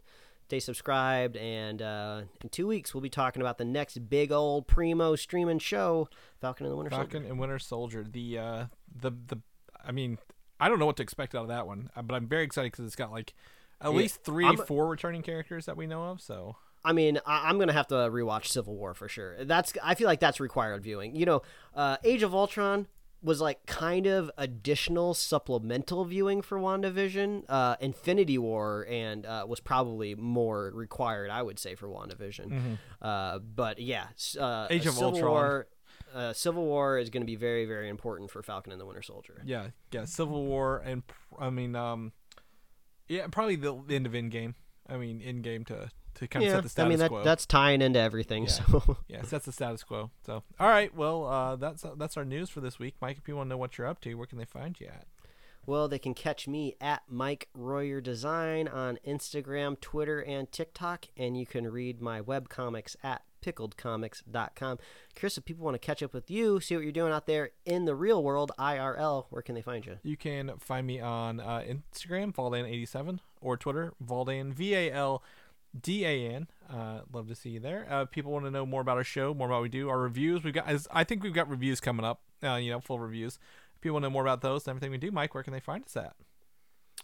Stay 0.48 0.60
subscribed, 0.60 1.36
and 1.36 1.82
uh, 1.82 2.22
in 2.42 2.48
two 2.48 2.66
weeks 2.66 2.94
we'll 2.94 3.02
be 3.02 3.10
talking 3.10 3.42
about 3.42 3.58
the 3.58 3.66
next 3.66 4.08
big 4.08 4.32
old 4.32 4.66
primo 4.66 5.14
streaming 5.14 5.58
show, 5.58 6.08
Falcon 6.40 6.64
and 6.64 6.72
the 6.72 6.76
Winter 6.76 6.88
Falcon 6.88 7.10
Soldier. 7.20 7.28
and 7.28 7.38
Winter 7.38 7.58
Soldier. 7.58 8.02
The 8.10 8.38
uh 8.38 8.64
the 8.98 9.10
the. 9.10 9.36
I 9.84 9.92
mean, 9.92 10.16
I 10.58 10.70
don't 10.70 10.78
know 10.78 10.86
what 10.86 10.96
to 10.96 11.02
expect 11.02 11.34
out 11.34 11.42
of 11.42 11.48
that 11.48 11.66
one, 11.66 11.90
uh, 11.94 12.00
but 12.00 12.14
I'm 12.14 12.26
very 12.26 12.44
excited 12.44 12.72
because 12.72 12.86
it's 12.86 12.96
got 12.96 13.12
like 13.12 13.34
at 13.82 13.90
Yeah, 13.92 13.96
least 13.98 14.24
3 14.24 14.46
I'm- 14.46 14.56
four 14.56 14.88
returning 14.88 15.20
characters 15.20 15.66
that 15.66 15.76
we 15.76 15.86
know 15.86 16.04
of. 16.04 16.22
So 16.22 16.56
I 16.82 16.94
mean, 16.94 17.20
I- 17.26 17.50
I'm 17.50 17.58
gonna 17.58 17.74
have 17.74 17.88
to 17.88 17.96
rewatch 17.96 18.46
Civil 18.46 18.74
War 18.74 18.94
for 18.94 19.06
sure. 19.06 19.44
That's 19.44 19.74
I 19.84 19.94
feel 19.96 20.06
like 20.06 20.20
that's 20.20 20.40
required 20.40 20.82
viewing. 20.82 21.14
You 21.14 21.26
know, 21.26 21.42
uh, 21.74 21.98
Age 22.04 22.22
of 22.22 22.34
Ultron 22.34 22.86
was 23.22 23.40
like 23.40 23.66
kind 23.66 24.06
of 24.06 24.30
additional 24.38 25.12
supplemental 25.14 26.04
viewing 26.04 26.40
for 26.42 26.58
WandaVision. 26.58 27.44
Uh, 27.48 27.76
Infinity 27.80 28.38
War 28.38 28.86
and 28.88 29.26
uh, 29.26 29.44
was 29.48 29.60
probably 29.60 30.14
more 30.14 30.70
required, 30.74 31.30
I 31.30 31.42
would 31.42 31.58
say, 31.58 31.74
for 31.74 31.88
WandaVision. 31.88 32.78
Uh, 33.02 33.38
but 33.40 33.80
yeah, 33.80 34.06
uh, 34.38 34.66
Age 34.70 34.86
of 34.86 34.94
Civil 34.94 35.14
Ultron. 35.14 35.30
War. 35.30 35.66
Uh, 36.14 36.32
Civil 36.32 36.64
War 36.64 36.98
is 36.98 37.10
going 37.10 37.22
to 37.22 37.26
be 37.26 37.36
very, 37.36 37.66
very 37.66 37.88
important 37.88 38.30
for 38.30 38.42
Falcon 38.42 38.72
and 38.72 38.80
the 38.80 38.86
Winter 38.86 39.02
Soldier. 39.02 39.42
yeah, 39.44 39.68
yeah, 39.92 40.04
Civil 40.04 40.46
War 40.46 40.78
and 40.84 41.06
pr- 41.06 41.14
I 41.38 41.50
mean, 41.50 41.76
um, 41.76 42.12
yeah, 43.08 43.26
probably 43.30 43.56
the, 43.56 43.78
the 43.86 43.94
end 43.96 44.06
of 44.06 44.12
Endgame. 44.12 44.54
I 44.88 44.96
mean, 44.96 45.20
Endgame 45.20 45.66
to 45.66 45.90
to 46.14 46.26
kind 46.26 46.44
of 46.44 46.48
Yeah, 46.50 46.56
set 46.56 46.62
the 46.64 46.68
status 46.68 46.86
I 46.86 46.88
mean 46.88 46.98
that 46.98 47.08
quo. 47.10 47.22
that's 47.22 47.46
tying 47.46 47.80
into 47.82 47.98
everything. 48.00 48.44
Yeah. 48.44 48.48
So 48.50 48.96
yeah, 49.08 49.22
sets 49.22 49.46
the 49.46 49.52
status 49.52 49.84
quo. 49.84 50.10
So, 50.26 50.42
all 50.58 50.68
right, 50.68 50.94
well, 50.94 51.26
uh, 51.26 51.56
that's 51.56 51.84
that's 51.96 52.16
our 52.16 52.24
news 52.24 52.50
for 52.50 52.60
this 52.60 52.78
week, 52.78 52.94
Mike. 53.00 53.18
If 53.18 53.24
people 53.24 53.38
want 53.38 53.48
to 53.48 53.54
know 53.54 53.58
what 53.58 53.78
you're 53.78 53.86
up 53.86 54.00
to, 54.02 54.14
where 54.14 54.26
can 54.26 54.38
they 54.38 54.44
find 54.44 54.78
you 54.80 54.86
at? 54.88 55.06
Well, 55.66 55.86
they 55.86 55.98
can 55.98 56.14
catch 56.14 56.48
me 56.48 56.76
at 56.80 57.02
Mike 57.10 57.48
Royer 57.52 58.00
Design 58.00 58.66
on 58.68 58.98
Instagram, 59.06 59.78
Twitter, 59.78 60.20
and 60.20 60.50
TikTok, 60.50 61.06
and 61.16 61.38
you 61.38 61.44
can 61.44 61.70
read 61.70 62.00
my 62.00 62.22
web 62.22 62.48
comics 62.48 62.96
at 63.02 63.20
pickledcomics.com. 63.40 64.78
Chris, 65.14 65.38
if 65.38 65.44
people 65.44 65.64
want 65.64 65.74
to 65.74 65.78
catch 65.78 66.02
up 66.02 66.14
with 66.14 66.30
you, 66.30 66.60
see 66.60 66.74
what 66.74 66.82
you're 66.82 66.92
doing 66.92 67.12
out 67.12 67.26
there 67.26 67.50
in 67.64 67.84
the 67.84 67.94
real 67.94 68.22
world, 68.22 68.52
IRL, 68.58 69.26
where 69.30 69.42
can 69.42 69.54
they 69.54 69.62
find 69.62 69.84
you? 69.86 69.98
You 70.02 70.16
can 70.16 70.52
find 70.58 70.86
me 70.86 71.00
on 71.00 71.40
uh, 71.40 71.62
Instagram, 71.66 72.34
Valdan87, 72.34 73.20
or 73.40 73.56
Twitter, 73.56 73.92
Valdan 74.04 74.52
V 74.52 74.74
A 74.74 74.92
L 74.92 75.22
D 75.78 76.04
A 76.04 76.30
N. 76.30 76.48
Uh, 76.68 77.00
love 77.12 77.28
to 77.28 77.34
see 77.34 77.50
you 77.50 77.60
there. 77.60 77.86
Uh, 77.88 78.04
people 78.04 78.32
want 78.32 78.44
to 78.44 78.50
know 78.50 78.66
more 78.66 78.80
about 78.80 78.96
our 78.96 79.04
show, 79.04 79.34
more 79.34 79.48
about 79.48 79.56
what 79.56 79.62
we 79.62 79.68
do, 79.68 79.88
our 79.88 79.98
reviews. 79.98 80.42
We've 80.42 80.54
got, 80.54 80.66
I 80.90 81.04
think 81.04 81.22
we've 81.22 81.32
got 81.34 81.48
reviews 81.48 81.80
coming 81.80 82.04
up. 82.04 82.20
Uh, 82.42 82.54
you 82.54 82.70
know, 82.70 82.80
full 82.80 82.98
reviews. 83.00 83.38
If 83.74 83.80
people 83.80 83.94
want 83.94 84.04
to 84.04 84.08
know 84.08 84.12
more 84.12 84.22
about 84.22 84.42
those 84.42 84.66
and 84.66 84.70
everything 84.70 84.90
we 84.90 84.98
do, 84.98 85.10
Mike, 85.10 85.34
where 85.34 85.42
can 85.42 85.52
they 85.52 85.60
find 85.60 85.84
us 85.84 85.96
at? 85.96 86.14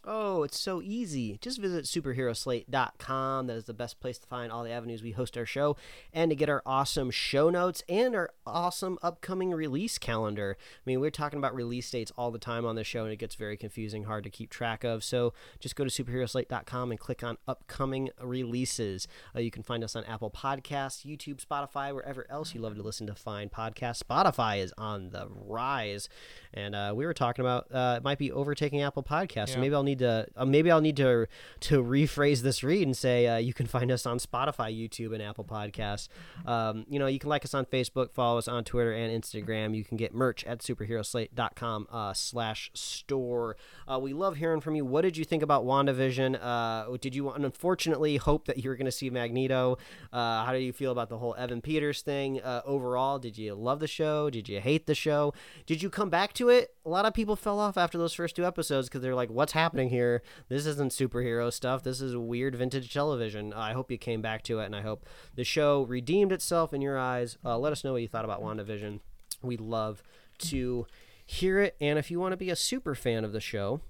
Oh, 0.06 0.43
it's 0.43 0.59
so 0.59 0.82
easy. 0.82 1.39
Just 1.40 1.59
visit 1.59 1.86
superheroslate.com. 1.86 3.47
That 3.47 3.56
is 3.56 3.64
the 3.64 3.72
best 3.72 4.01
place 4.01 4.18
to 4.18 4.26
find 4.26 4.52
all 4.52 4.62
the 4.62 4.70
avenues 4.70 5.02
we 5.02 5.12
host 5.12 5.39
our 5.39 5.47
show 5.47 5.76
and 6.12 6.31
to 6.31 6.35
get 6.35 6.51
our 6.51 6.62
awesome 6.66 7.10
show 7.10 7.48
notes 7.48 7.82
and 7.89 8.14
our 8.14 8.31
awesome 8.47 8.98
upcoming 9.02 9.51
release 9.52 9.97
calendar. 9.97 10.59
I 10.60 10.82
mean, 10.85 11.01
we're 11.01 11.10
talking 11.10 11.39
about 11.39 11.55
release 11.55 11.90
dates 11.90 12.12
all 12.18 12.31
the 12.31 12.39
time 12.39 12.66
on 12.66 12.74
the 12.76 12.85
show, 12.85 13.05
and 13.05 13.12
it 13.12 13.16
gets 13.16 13.35
very 13.35 13.56
confusing, 13.56 14.05
hard 14.05 14.24
to 14.24 14.31
keep 14.31 14.51
track 14.51 14.85
of. 14.85 15.02
So 15.02 15.32
just 15.59 15.74
go 15.74 15.85
to 15.85 15.90
superheroslate.com 15.90 16.90
and 16.90 17.01
click 17.01 17.24
on 17.24 17.39
upcoming 17.48 18.10
releases. 18.20 19.09
Uh, 19.35 19.40
you 19.40 19.51
can 19.51 19.62
find 19.62 19.82
us 19.82 19.97
on 19.97 20.05
Apple 20.05 20.31
Podcasts, 20.31 21.06
YouTube, 21.06 21.43
Spotify, 21.44 21.94
wherever 21.94 22.26
else 22.31 22.55
you 22.55 22.60
love 22.60 22.76
to 22.76 22.82
listen 22.82 23.06
to 23.06 23.14
find 23.14 23.51
podcasts. 23.51 24.02
Spotify 24.02 24.62
is 24.62 24.74
on 24.76 25.10
the 25.10 25.28
rise, 25.31 26.10
and 26.52 26.74
uh, 26.74 26.93
we 26.94 27.06
were 27.06 27.14
talking 27.14 27.43
about 27.43 27.72
uh, 27.72 27.94
it 27.97 28.05
might 28.05 28.18
be 28.18 28.31
overtaking 28.31 28.82
Apple 28.82 29.02
Podcasts. 29.02 29.51
So 29.55 29.60
maybe 29.60 29.74
I'll 29.74 29.82
need 29.82 29.94
to 30.01 30.27
uh, 30.37 30.45
maybe 30.45 30.71
I'll 30.71 30.81
need 30.81 30.97
to 30.97 31.27
to 31.61 31.83
rephrase 31.83 32.41
this 32.41 32.62
read 32.62 32.87
and 32.87 32.97
say 32.97 33.27
uh, 33.27 33.37
you 33.37 33.55
can 33.55 33.66
find 33.66 33.91
us 33.91 34.07
on 34.07 34.19
Spotify, 34.19 34.77
YouTube, 34.77 35.12
and 35.12 35.23
Apple 35.23 35.45
Podcasts. 35.45 36.09
Um, 36.47 36.85
you 36.89 36.99
know, 36.99 37.07
you 37.07 37.19
can 37.19 37.29
like 37.31 37.45
us 37.45 37.55
on 37.55 37.65
Facebook, 37.66 38.12
follow 38.12 38.39
us 38.39 38.49
on 38.49 38.65
Twitter 38.65 38.93
and 38.93 39.23
Instagram. 39.23 39.77
You 39.77 39.85
can 39.85 39.97
get 39.97 40.15
merch 40.15 40.45
at 40.45 40.61
superheroslate.com 40.61 41.89
uh, 41.91 42.12
slash 42.12 42.71
store. 42.75 43.57
Uh, 43.87 43.99
we 43.99 44.12
love 44.12 44.37
hearing 44.37 44.61
from 44.61 44.75
you. 44.75 44.85
What 44.85 45.03
did 45.03 45.16
you 45.16 45.25
think 45.25 45.43
about 45.43 45.65
WandaVision? 45.65 46.39
Uh, 46.41 46.97
did 47.01 47.15
you 47.15 47.31
unfortunately 47.31 48.16
hope 48.16 48.47
that 48.47 48.62
you 48.62 48.71
were 48.71 48.77
going 48.77 48.87
to 48.87 48.93
see 48.93 49.11
Magneto? 49.11 49.79
Uh, 50.12 50.45
how 50.45 50.53
do 50.53 50.59
you 50.59 50.73
feel 50.73 50.93
about 50.93 51.09
the 51.09 51.19
whole 51.19 51.35
Evan 51.37 51.61
Peters 51.61 52.03
thing 52.03 52.41
uh, 52.41 52.62
overall? 52.65 53.19
Did 53.19 53.39
you 53.39 53.55
love 53.55 53.81
the 53.81 53.87
show? 53.87 54.31
Did 54.31 54.49
you 54.49 54.61
hate 54.61 54.87
the 54.87 54.95
show? 54.95 55.35
Did 55.66 55.83
you 55.83 55.91
come 55.91 56.11
back 56.11 56.33
to 56.35 56.49
it? 56.49 56.75
A 56.85 56.89
lot 56.89 57.07
of 57.07 57.15
people 57.15 57.37
fell 57.37 57.59
off 57.59 57.77
after 57.77 57.99
those 57.99 58.12
first 58.12 58.37
two 58.37 58.45
episodes 58.45 58.89
because 58.89 59.01
they're 59.01 59.15
like, 59.15 59.31
"What's 59.31 59.53
happening 59.53 59.84
here? 59.89 60.23
This 60.48 60.66
isn't 60.66 60.93
superhero 60.93 61.52
stuff. 61.52 61.82
This 61.82 62.01
is 62.01 62.16
weird 62.16 62.55
vintage 62.55 62.93
television." 62.93 63.52
I 63.52 63.73
hope 63.73 63.90
you 63.90 63.98
came 63.98 64.23
back 64.23 64.43
to 64.44 64.61
it, 64.61 64.66
and 64.66 64.77
I 64.77 64.82
hope 64.82 65.06
the 65.35 65.44
show 65.44 65.82
redeemed 65.82 66.32
itself 66.32 66.73
in 66.73 66.81
your 66.81 66.98
eyes. 66.98 67.39
Uh, 67.44 67.59
let 67.59 67.73
us 67.73 67.85
know 67.85 67.93
what 67.93 68.02
you 68.02 68.09
thought 68.09 68.24
about 68.24 68.43
WandaVision. 68.43 69.01
We'd 69.43 69.61
love 69.61 70.02
to 70.39 70.86
hear 71.27 71.61
it. 71.61 71.77
And 71.81 71.98
if 71.98 72.11
you 72.11 72.20
want 72.20 72.32
to 72.32 72.36
be 72.36 72.51
a 72.51 72.56
super 72.56 72.94
fan 72.94 73.24
of 73.24 73.32
the 73.32 73.40
show, 73.40 73.81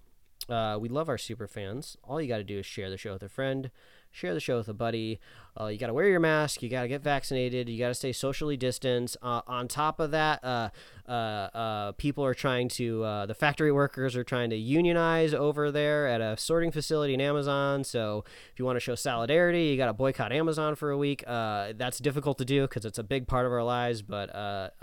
uh, 0.49 0.79
we 0.81 0.89
love 0.89 1.09
our 1.09 1.19
super 1.19 1.47
fans. 1.47 1.97
All 2.05 2.21
you 2.21 2.29
got 2.29 2.39
to 2.39 2.45
do 2.45 2.59
is 2.59 2.67
share 2.67 2.91
the 2.91 2.99
show 2.99 3.15
with 3.15 3.23
a 3.23 3.29
friend, 3.29 3.71
share 4.11 4.35
the 4.35 4.41
show 4.41 4.59
with 4.59 4.69
a 4.69 4.75
buddy. 4.75 5.21
Uh, 5.59 5.67
you 5.67 5.79
got 5.79 5.87
to 5.87 5.95
wear 5.95 6.09
your 6.09 6.21
mask. 6.21 6.63
You 6.63 6.69
got 6.69 6.83
to 6.83 6.89
get 6.89 7.03
vaccinated. 7.03 7.69
You 7.69 7.79
got 7.79 7.89
to 7.89 7.95
stay 7.95 8.13
socially 8.13 8.57
distanced. 8.57 9.17
Uh, 9.23 9.43
on 9.47 9.69
top 9.69 10.01
of 10.01 10.11
that, 10.11 10.43
uh, 10.43 10.71
uh, 11.07 11.13
uh, 11.13 11.93
people 11.93 12.25
are 12.25 12.35
trying 12.35 12.69
to, 12.69 13.05
uh, 13.05 13.27
the 13.27 13.35
factory 13.35 13.71
workers 13.71 14.17
are 14.17 14.25
trying 14.25 14.51
to 14.51 14.57
unionize 14.57 15.35
over 15.35 15.71
there 15.71 16.09
at 16.09 16.21
a 16.21 16.37
sorting 16.37 16.73
facility 16.73 17.15
in 17.15 17.21
Amazon. 17.21 17.85
So 17.85 18.25
if 18.53 18.59
you 18.59 18.65
want 18.65 18.77
to 18.77 18.81
show 18.81 18.95
solidarity, 18.95 19.65
you 19.67 19.77
got 19.77 19.87
to 19.87 19.93
boycott 19.93 20.33
Amazon 20.33 20.75
for 20.75 20.91
a 20.91 20.99
week. 20.99 21.23
That's 21.27 21.99
difficult 21.99 22.39
to 22.39 22.45
do 22.45 22.63
because 22.63 22.85
it's 22.85 22.99
a 22.99 23.03
big 23.05 23.27
part 23.27 23.47
of 23.47 23.53
our 23.53 23.63
lives. 23.63 24.03
But 24.03 24.75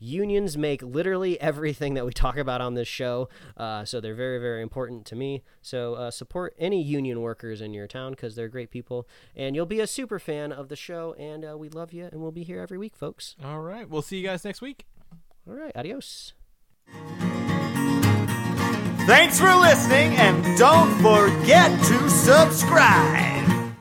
unions 0.00 0.56
make 0.56 0.82
literally 0.82 1.40
everything 1.48 1.94
that 1.94 2.06
we 2.06 2.12
talk 2.12 2.36
about 2.36 2.60
on 2.60 2.74
this 2.74 2.88
show. 2.88 3.28
So 3.84 4.00
they're 4.00 4.14
very, 4.14 4.38
very 4.38 4.62
important 4.62 5.04
to 5.06 5.16
me. 5.16 5.42
So 5.62 6.08
support 6.10 6.54
any 6.58 6.82
union 6.82 7.20
workers 7.20 7.60
in 7.60 7.74
your 7.74 7.86
town 7.86 8.12
because 8.12 8.34
they're 8.34 8.48
great 8.48 8.70
people. 8.70 9.06
And 9.36 9.54
you'll 9.54 9.66
be 9.66 9.80
a 9.80 9.86
super 9.86 10.07
fan 10.18 10.50
of 10.52 10.68
the 10.68 10.76
show. 10.76 11.14
And 11.18 11.44
uh, 11.44 11.58
we 11.58 11.68
love 11.68 11.92
you. 11.92 12.08
And 12.10 12.22
we'll 12.22 12.32
be 12.32 12.44
here 12.44 12.62
every 12.62 12.78
week, 12.78 12.96
folks. 12.96 13.36
All 13.44 13.60
right, 13.60 13.86
we'll 13.86 14.00
see 14.00 14.16
you 14.16 14.26
guys 14.26 14.46
next 14.46 14.62
week. 14.62 14.86
All 15.46 15.54
right. 15.54 15.72
Adios. 15.76 16.32
Thanks 19.06 19.38
for 19.40 19.54
listening, 19.54 20.14
and 20.16 20.58
don't 20.58 20.90
forget 21.00 21.70
to 21.86 22.10
subscribe. 22.10 23.74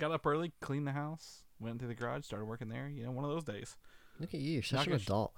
Got 0.00 0.10
up 0.10 0.26
early, 0.26 0.52
cleaned 0.60 0.88
the 0.88 0.92
house, 0.92 1.44
went 1.60 1.78
to 1.80 1.86
the 1.86 1.94
garage, 1.94 2.24
started 2.24 2.46
working 2.46 2.68
there. 2.68 2.88
You 2.88 3.04
know, 3.04 3.12
one 3.12 3.24
of 3.24 3.30
those 3.30 3.44
days. 3.44 3.76
Look 4.18 4.34
at 4.34 4.40
you. 4.40 4.54
You're 4.54 4.62
such 4.64 4.78
Not 4.78 4.86
an 4.86 4.90
gonna 4.92 5.00
sh- 5.00 5.06
adult. 5.06 5.32